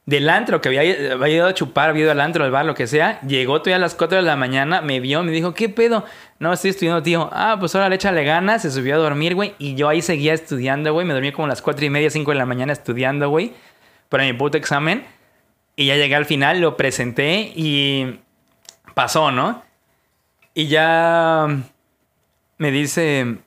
del 0.05 0.29
antro, 0.29 0.61
que 0.61 0.69
había, 0.69 0.85
ido 0.85 1.47
a 1.47 1.55
chupar, 1.55 1.91
había 1.91 2.03
ido 2.03 2.13
al 2.13 2.21
antro, 2.21 2.45
al 2.45 2.51
bar, 2.51 2.65
lo 2.65 2.75
que 2.75 2.87
sea. 2.87 3.21
Llegó 3.21 3.61
todavía 3.61 3.77
a 3.77 3.79
las 3.79 3.95
4 3.95 4.19
de 4.19 4.23
la 4.23 4.37
mañana, 4.37 4.81
me 4.81 4.99
vio, 4.99 5.23
me 5.23 5.31
dijo, 5.31 5.55
¿qué 5.55 5.69
pedo? 5.69 6.05
No, 6.41 6.53
estoy 6.53 6.71
estudiando, 6.71 7.03
tío. 7.03 7.31
Ah, 7.33 7.57
pues 7.61 7.75
ahora 7.75 7.89
le 7.89 7.95
échale 7.95 8.25
ganas, 8.25 8.63
se 8.63 8.71
subió 8.71 8.97
a 8.97 8.99
dormir, 8.99 9.35
güey. 9.35 9.55
Y 9.59 9.75
yo 9.77 9.89
ahí 9.89 10.03
seguía 10.03 10.35
estudiando, 10.35 10.93
güey. 10.93 11.07
Me 11.07 11.15
dormí 11.15 11.31
como 11.31 11.47
a 11.47 11.49
las 11.49 11.63
4 11.63 11.85
y 11.85 11.91
media, 11.91 12.11
5 12.11 12.33
de 12.33 12.37
la 12.37 12.47
mañana 12.47 12.73
estudiando, 12.73 13.29
güey. 13.29 13.53
Para 14.09 14.25
mi 14.25 14.33
puto 14.33 14.59
examen. 14.59 15.05
Y 15.77 15.87
ya 15.87 15.97
llegué 15.97 16.17
al 16.17 16.27
final, 16.27 16.61
lo 16.61 16.77
presenté 16.77 17.53
y 17.55 18.21
pasó, 18.95 19.31
¿no? 19.31 19.63
Y 20.55 20.67
ya 20.67 21.47
me 22.59 22.71
dice, 22.71 23.39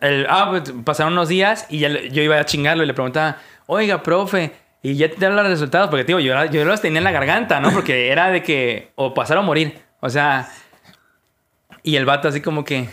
el, 0.00 0.26
ah, 0.30 0.46
pues, 0.50 0.72
pasaron 0.84 1.12
unos 1.12 1.28
días 1.28 1.66
y 1.68 1.80
ya 1.80 1.88
yo 1.88 2.22
iba 2.22 2.38
a 2.38 2.44
chingarlo 2.46 2.84
y 2.84 2.86
le 2.86 2.94
preguntaba, 2.94 3.38
oiga, 3.66 4.02
profe, 4.02 4.52
y 4.82 4.94
ya 4.96 5.08
te 5.10 5.16
dan 5.16 5.36
los 5.36 5.46
resultados, 5.46 5.88
porque 5.90 6.04
tío, 6.04 6.18
yo, 6.20 6.44
yo 6.46 6.64
los 6.64 6.80
tenía 6.80 6.98
en 6.98 7.04
la 7.04 7.10
garganta, 7.12 7.60
¿no? 7.60 7.70
Porque 7.72 8.08
era 8.12 8.30
de 8.30 8.42
que 8.42 8.90
o 8.94 9.14
pasar 9.14 9.38
o 9.38 9.42
morir, 9.42 9.80
o 10.00 10.08
sea, 10.10 10.48
y 11.82 11.96
el 11.96 12.04
vato 12.04 12.28
así 12.28 12.40
como 12.40 12.64
que, 12.64 12.88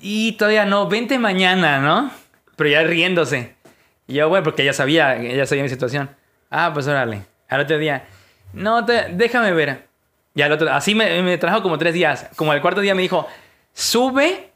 y 0.00 0.32
todavía 0.32 0.64
no, 0.64 0.88
vente 0.88 1.18
mañana, 1.18 1.78
¿no? 1.80 2.10
Pero 2.56 2.70
ya 2.70 2.82
riéndose. 2.82 3.54
Y 4.06 4.14
yo, 4.14 4.28
güey, 4.28 4.42
porque 4.42 4.64
ya 4.64 4.72
sabía, 4.72 5.20
ya 5.22 5.46
sabía 5.46 5.62
mi 5.62 5.68
situación. 5.70 6.10
Ah, 6.50 6.70
pues 6.74 6.86
órale. 6.86 7.22
Al 7.48 7.60
otro 7.60 7.78
día, 7.78 8.04
no, 8.52 8.84
te- 8.84 9.08
déjame 9.12 9.52
ver. 9.52 9.86
Y 10.34 10.42
al 10.42 10.52
otro, 10.52 10.70
así 10.72 10.94
me, 10.94 11.22
me 11.22 11.38
trajo 11.38 11.62
como 11.62 11.78
tres 11.78 11.94
días. 11.94 12.28
Como 12.36 12.52
al 12.52 12.60
cuarto 12.60 12.80
día 12.80 12.94
me 12.94 13.02
dijo, 13.02 13.26
sube, 13.72 14.50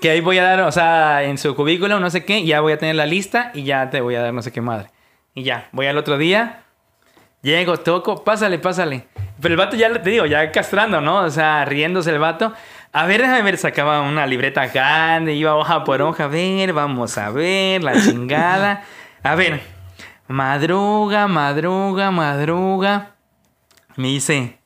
que 0.00 0.10
ahí 0.10 0.20
voy 0.20 0.38
a 0.38 0.44
dar, 0.44 0.60
o 0.62 0.72
sea, 0.72 1.24
en 1.24 1.38
su 1.38 1.54
cubículo, 1.56 1.98
no 1.98 2.08
sé 2.10 2.24
qué, 2.24 2.44
ya 2.44 2.60
voy 2.60 2.72
a 2.72 2.78
tener 2.78 2.94
la 2.94 3.06
lista 3.06 3.50
y 3.54 3.64
ya 3.64 3.90
te 3.90 4.00
voy 4.00 4.14
a 4.14 4.22
dar 4.22 4.32
no 4.34 4.42
sé 4.42 4.52
qué 4.52 4.60
madre. 4.60 4.90
Y 5.36 5.42
ya, 5.42 5.68
voy 5.72 5.86
al 5.86 5.98
otro 5.98 6.16
día, 6.16 6.62
llego, 7.42 7.76
toco, 7.76 8.24
pásale, 8.24 8.58
pásale. 8.58 9.06
Pero 9.38 9.52
el 9.52 9.58
vato 9.58 9.76
ya, 9.76 9.92
te 9.92 10.08
digo, 10.08 10.24
ya 10.24 10.50
castrando, 10.50 11.02
¿no? 11.02 11.18
O 11.24 11.30
sea, 11.30 11.62
riéndose 11.66 12.10
el 12.10 12.18
vato. 12.18 12.54
A 12.90 13.04
ver, 13.04 13.20
déjame 13.20 13.42
ver, 13.42 13.58
sacaba 13.58 14.00
una 14.00 14.26
libreta 14.26 14.66
grande, 14.68 15.34
iba 15.34 15.54
hoja 15.54 15.84
por 15.84 16.00
hoja, 16.00 16.24
a 16.24 16.28
ver, 16.28 16.72
vamos 16.72 17.18
a 17.18 17.28
ver, 17.28 17.84
la 17.84 18.02
chingada. 18.02 18.82
A 19.22 19.34
ver, 19.34 19.60
madruga, 20.26 21.28
madruga, 21.28 22.10
madruga. 22.10 23.10
Me 23.96 24.08
dice, 24.08 24.58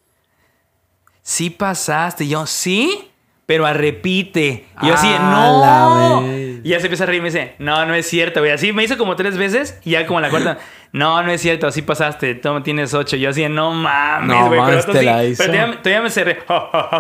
sí 1.20 1.50
pasaste. 1.50 2.26
Y 2.26 2.28
yo, 2.28 2.46
sí, 2.46 3.10
pero 3.44 3.66
a 3.66 3.72
repite. 3.72 4.68
Y 4.82 4.86
yo 4.86 4.94
así, 4.94 5.08
Ah, 5.10 6.20
no. 6.20 6.49
Y 6.62 6.70
ya 6.70 6.80
se 6.80 6.86
empieza 6.86 7.04
a 7.04 7.06
reír 7.06 7.18
y 7.18 7.22
me 7.22 7.28
dice, 7.28 7.54
no, 7.58 7.84
no 7.86 7.94
es 7.94 8.06
cierto, 8.06 8.40
güey. 8.40 8.52
Así 8.52 8.72
me 8.72 8.84
hizo 8.84 8.96
como 8.98 9.16
tres 9.16 9.36
veces 9.36 9.78
y 9.84 9.90
ya 9.90 10.06
como 10.06 10.20
la 10.20 10.30
cuarta, 10.30 10.58
no, 10.92 11.22
no 11.22 11.30
es 11.30 11.40
cierto, 11.40 11.66
así 11.66 11.82
pasaste, 11.82 12.34
tú 12.34 12.60
tienes 12.62 12.92
ocho. 12.94 13.16
Y 13.16 13.20
yo 13.20 13.30
así, 13.30 13.48
no 13.48 13.72
mames, 13.72 14.28
No 14.28 14.48
güey. 14.48 14.60
mames, 14.60 14.84
pero 14.86 14.92
te 14.92 14.98
sí, 15.00 15.04
la 15.04 15.24
hizo. 15.24 15.42
pero 15.44 15.52
todavía, 15.52 15.82
todavía 15.82 16.02
me 16.02 16.10
cerré, 16.10 16.38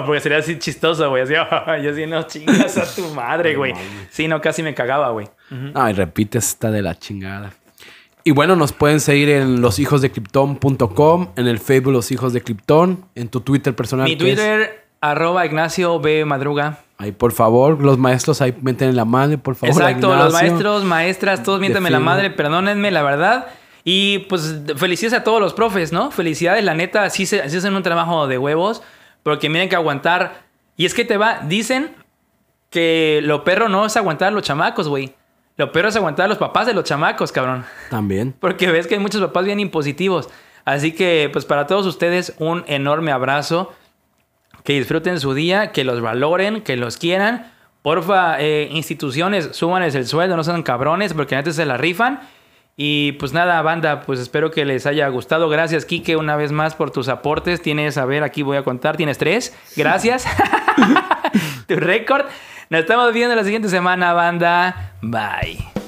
porque 0.06 0.20
sería 0.20 0.38
así 0.38 0.58
chistoso, 0.58 1.08
güey. 1.10 1.22
Así, 1.22 1.34
yo 1.34 1.90
así, 1.90 2.06
no 2.06 2.22
chingas 2.24 2.76
a 2.78 2.94
tu 2.94 3.08
madre, 3.14 3.54
güey. 3.56 3.72
Sí, 4.10 4.28
no, 4.28 4.40
casi 4.40 4.62
me 4.62 4.74
cagaba, 4.74 5.10
güey. 5.10 5.28
Ay, 5.74 5.92
repites, 5.94 6.48
está 6.48 6.70
de 6.70 6.82
la 6.82 6.98
chingada. 6.98 7.52
Y 8.22 8.32
bueno, 8.32 8.54
nos 8.54 8.72
pueden 8.72 9.00
seguir 9.00 9.30
en 9.30 9.62
loshijosdecriptón.com, 9.62 11.28
en 11.36 11.46
el 11.48 11.58
Facebook 11.58 11.92
Los 11.92 12.10
Hijos 12.12 12.32
de 12.32 12.42
Krypton, 12.42 13.04
en 13.14 13.28
tu 13.28 13.40
Twitter 13.40 13.74
personal. 13.74 14.04
Mi 14.06 14.16
Twitter, 14.16 14.79
arroba 15.00 15.46
Ignacio 15.46 15.98
B. 16.00 16.24
Madruga. 16.24 16.78
Ahí, 16.98 17.12
por 17.12 17.32
favor, 17.32 17.80
los 17.80 17.96
maestros 17.96 18.42
ahí 18.42 18.54
meten 18.60 18.90
en 18.90 18.96
la 18.96 19.06
madre, 19.06 19.38
por 19.38 19.54
favor. 19.54 19.74
Exacto, 19.74 20.14
los 20.14 20.26
Ignacio. 20.26 20.48
maestros, 20.48 20.84
maestras, 20.84 21.42
todos 21.42 21.60
miéntame 21.60 21.90
la 21.90 22.00
madre, 22.00 22.30
perdónenme, 22.30 22.90
la 22.90 23.02
verdad. 23.02 23.46
Y 23.84 24.20
pues 24.28 24.60
felicidades 24.76 25.18
a 25.18 25.24
todos 25.24 25.40
los 25.40 25.54
profes, 25.54 25.92
¿no? 25.92 26.10
Felicidades, 26.10 26.62
la 26.62 26.74
neta, 26.74 27.08
sí, 27.08 27.24
se, 27.24 27.48
sí 27.48 27.56
hacen 27.56 27.74
un 27.74 27.82
trabajo 27.82 28.26
de 28.26 28.36
huevos, 28.36 28.82
porque 29.22 29.48
miren 29.48 29.70
que 29.70 29.76
aguantar. 29.76 30.42
Y 30.76 30.84
es 30.84 30.92
que 30.92 31.06
te 31.06 31.16
va, 31.16 31.40
dicen 31.46 31.90
que 32.68 33.20
lo 33.22 33.44
perro 33.44 33.68
no 33.70 33.86
es 33.86 33.96
aguantar 33.96 34.28
a 34.28 34.30
los 34.32 34.42
chamacos, 34.42 34.86
güey. 34.86 35.14
Lo 35.56 35.72
perro 35.72 35.88
es 35.88 35.96
aguantar 35.96 36.26
a 36.26 36.28
los 36.28 36.38
papás 36.38 36.66
de 36.66 36.74
los 36.74 36.84
chamacos, 36.84 37.32
cabrón. 37.32 37.64
También. 37.90 38.34
Porque 38.40 38.70
ves 38.70 38.86
que 38.86 38.94
hay 38.94 39.00
muchos 39.00 39.20
papás 39.20 39.44
bien 39.44 39.60
impositivos. 39.60 40.28
Así 40.64 40.92
que, 40.92 41.30
pues 41.32 41.46
para 41.46 41.66
todos 41.66 41.86
ustedes, 41.86 42.34
un 42.38 42.64
enorme 42.66 43.12
abrazo. 43.12 43.72
Que 44.70 44.78
disfruten 44.78 45.18
su 45.18 45.34
día, 45.34 45.72
que 45.72 45.82
los 45.82 46.00
valoren, 46.00 46.60
que 46.60 46.76
los 46.76 46.96
quieran. 46.96 47.50
Porfa, 47.82 48.40
eh, 48.40 48.68
instituciones, 48.70 49.48
súbanles 49.50 49.96
el 49.96 50.06
sueldo, 50.06 50.36
no 50.36 50.44
sean 50.44 50.62
cabrones, 50.62 51.12
porque 51.12 51.34
antes 51.34 51.56
se 51.56 51.66
la 51.66 51.76
rifan. 51.76 52.20
Y 52.76 53.10
pues 53.18 53.32
nada, 53.32 53.60
banda, 53.62 54.02
pues 54.02 54.20
espero 54.20 54.52
que 54.52 54.64
les 54.64 54.86
haya 54.86 55.08
gustado. 55.08 55.48
Gracias, 55.48 55.86
Kike, 55.86 56.14
una 56.14 56.36
vez 56.36 56.52
más 56.52 56.76
por 56.76 56.92
tus 56.92 57.08
aportes. 57.08 57.60
Tienes, 57.60 57.98
a 57.98 58.04
ver, 58.04 58.22
aquí 58.22 58.42
voy 58.42 58.58
a 58.58 58.62
contar, 58.62 58.96
tienes 58.96 59.18
tres. 59.18 59.58
Gracias. 59.76 60.24
tu 61.66 61.74
récord. 61.74 62.26
Nos 62.68 62.82
estamos 62.82 63.12
viendo 63.12 63.34
la 63.34 63.42
siguiente 63.42 63.68
semana, 63.70 64.12
banda. 64.12 64.92
Bye. 65.02 65.79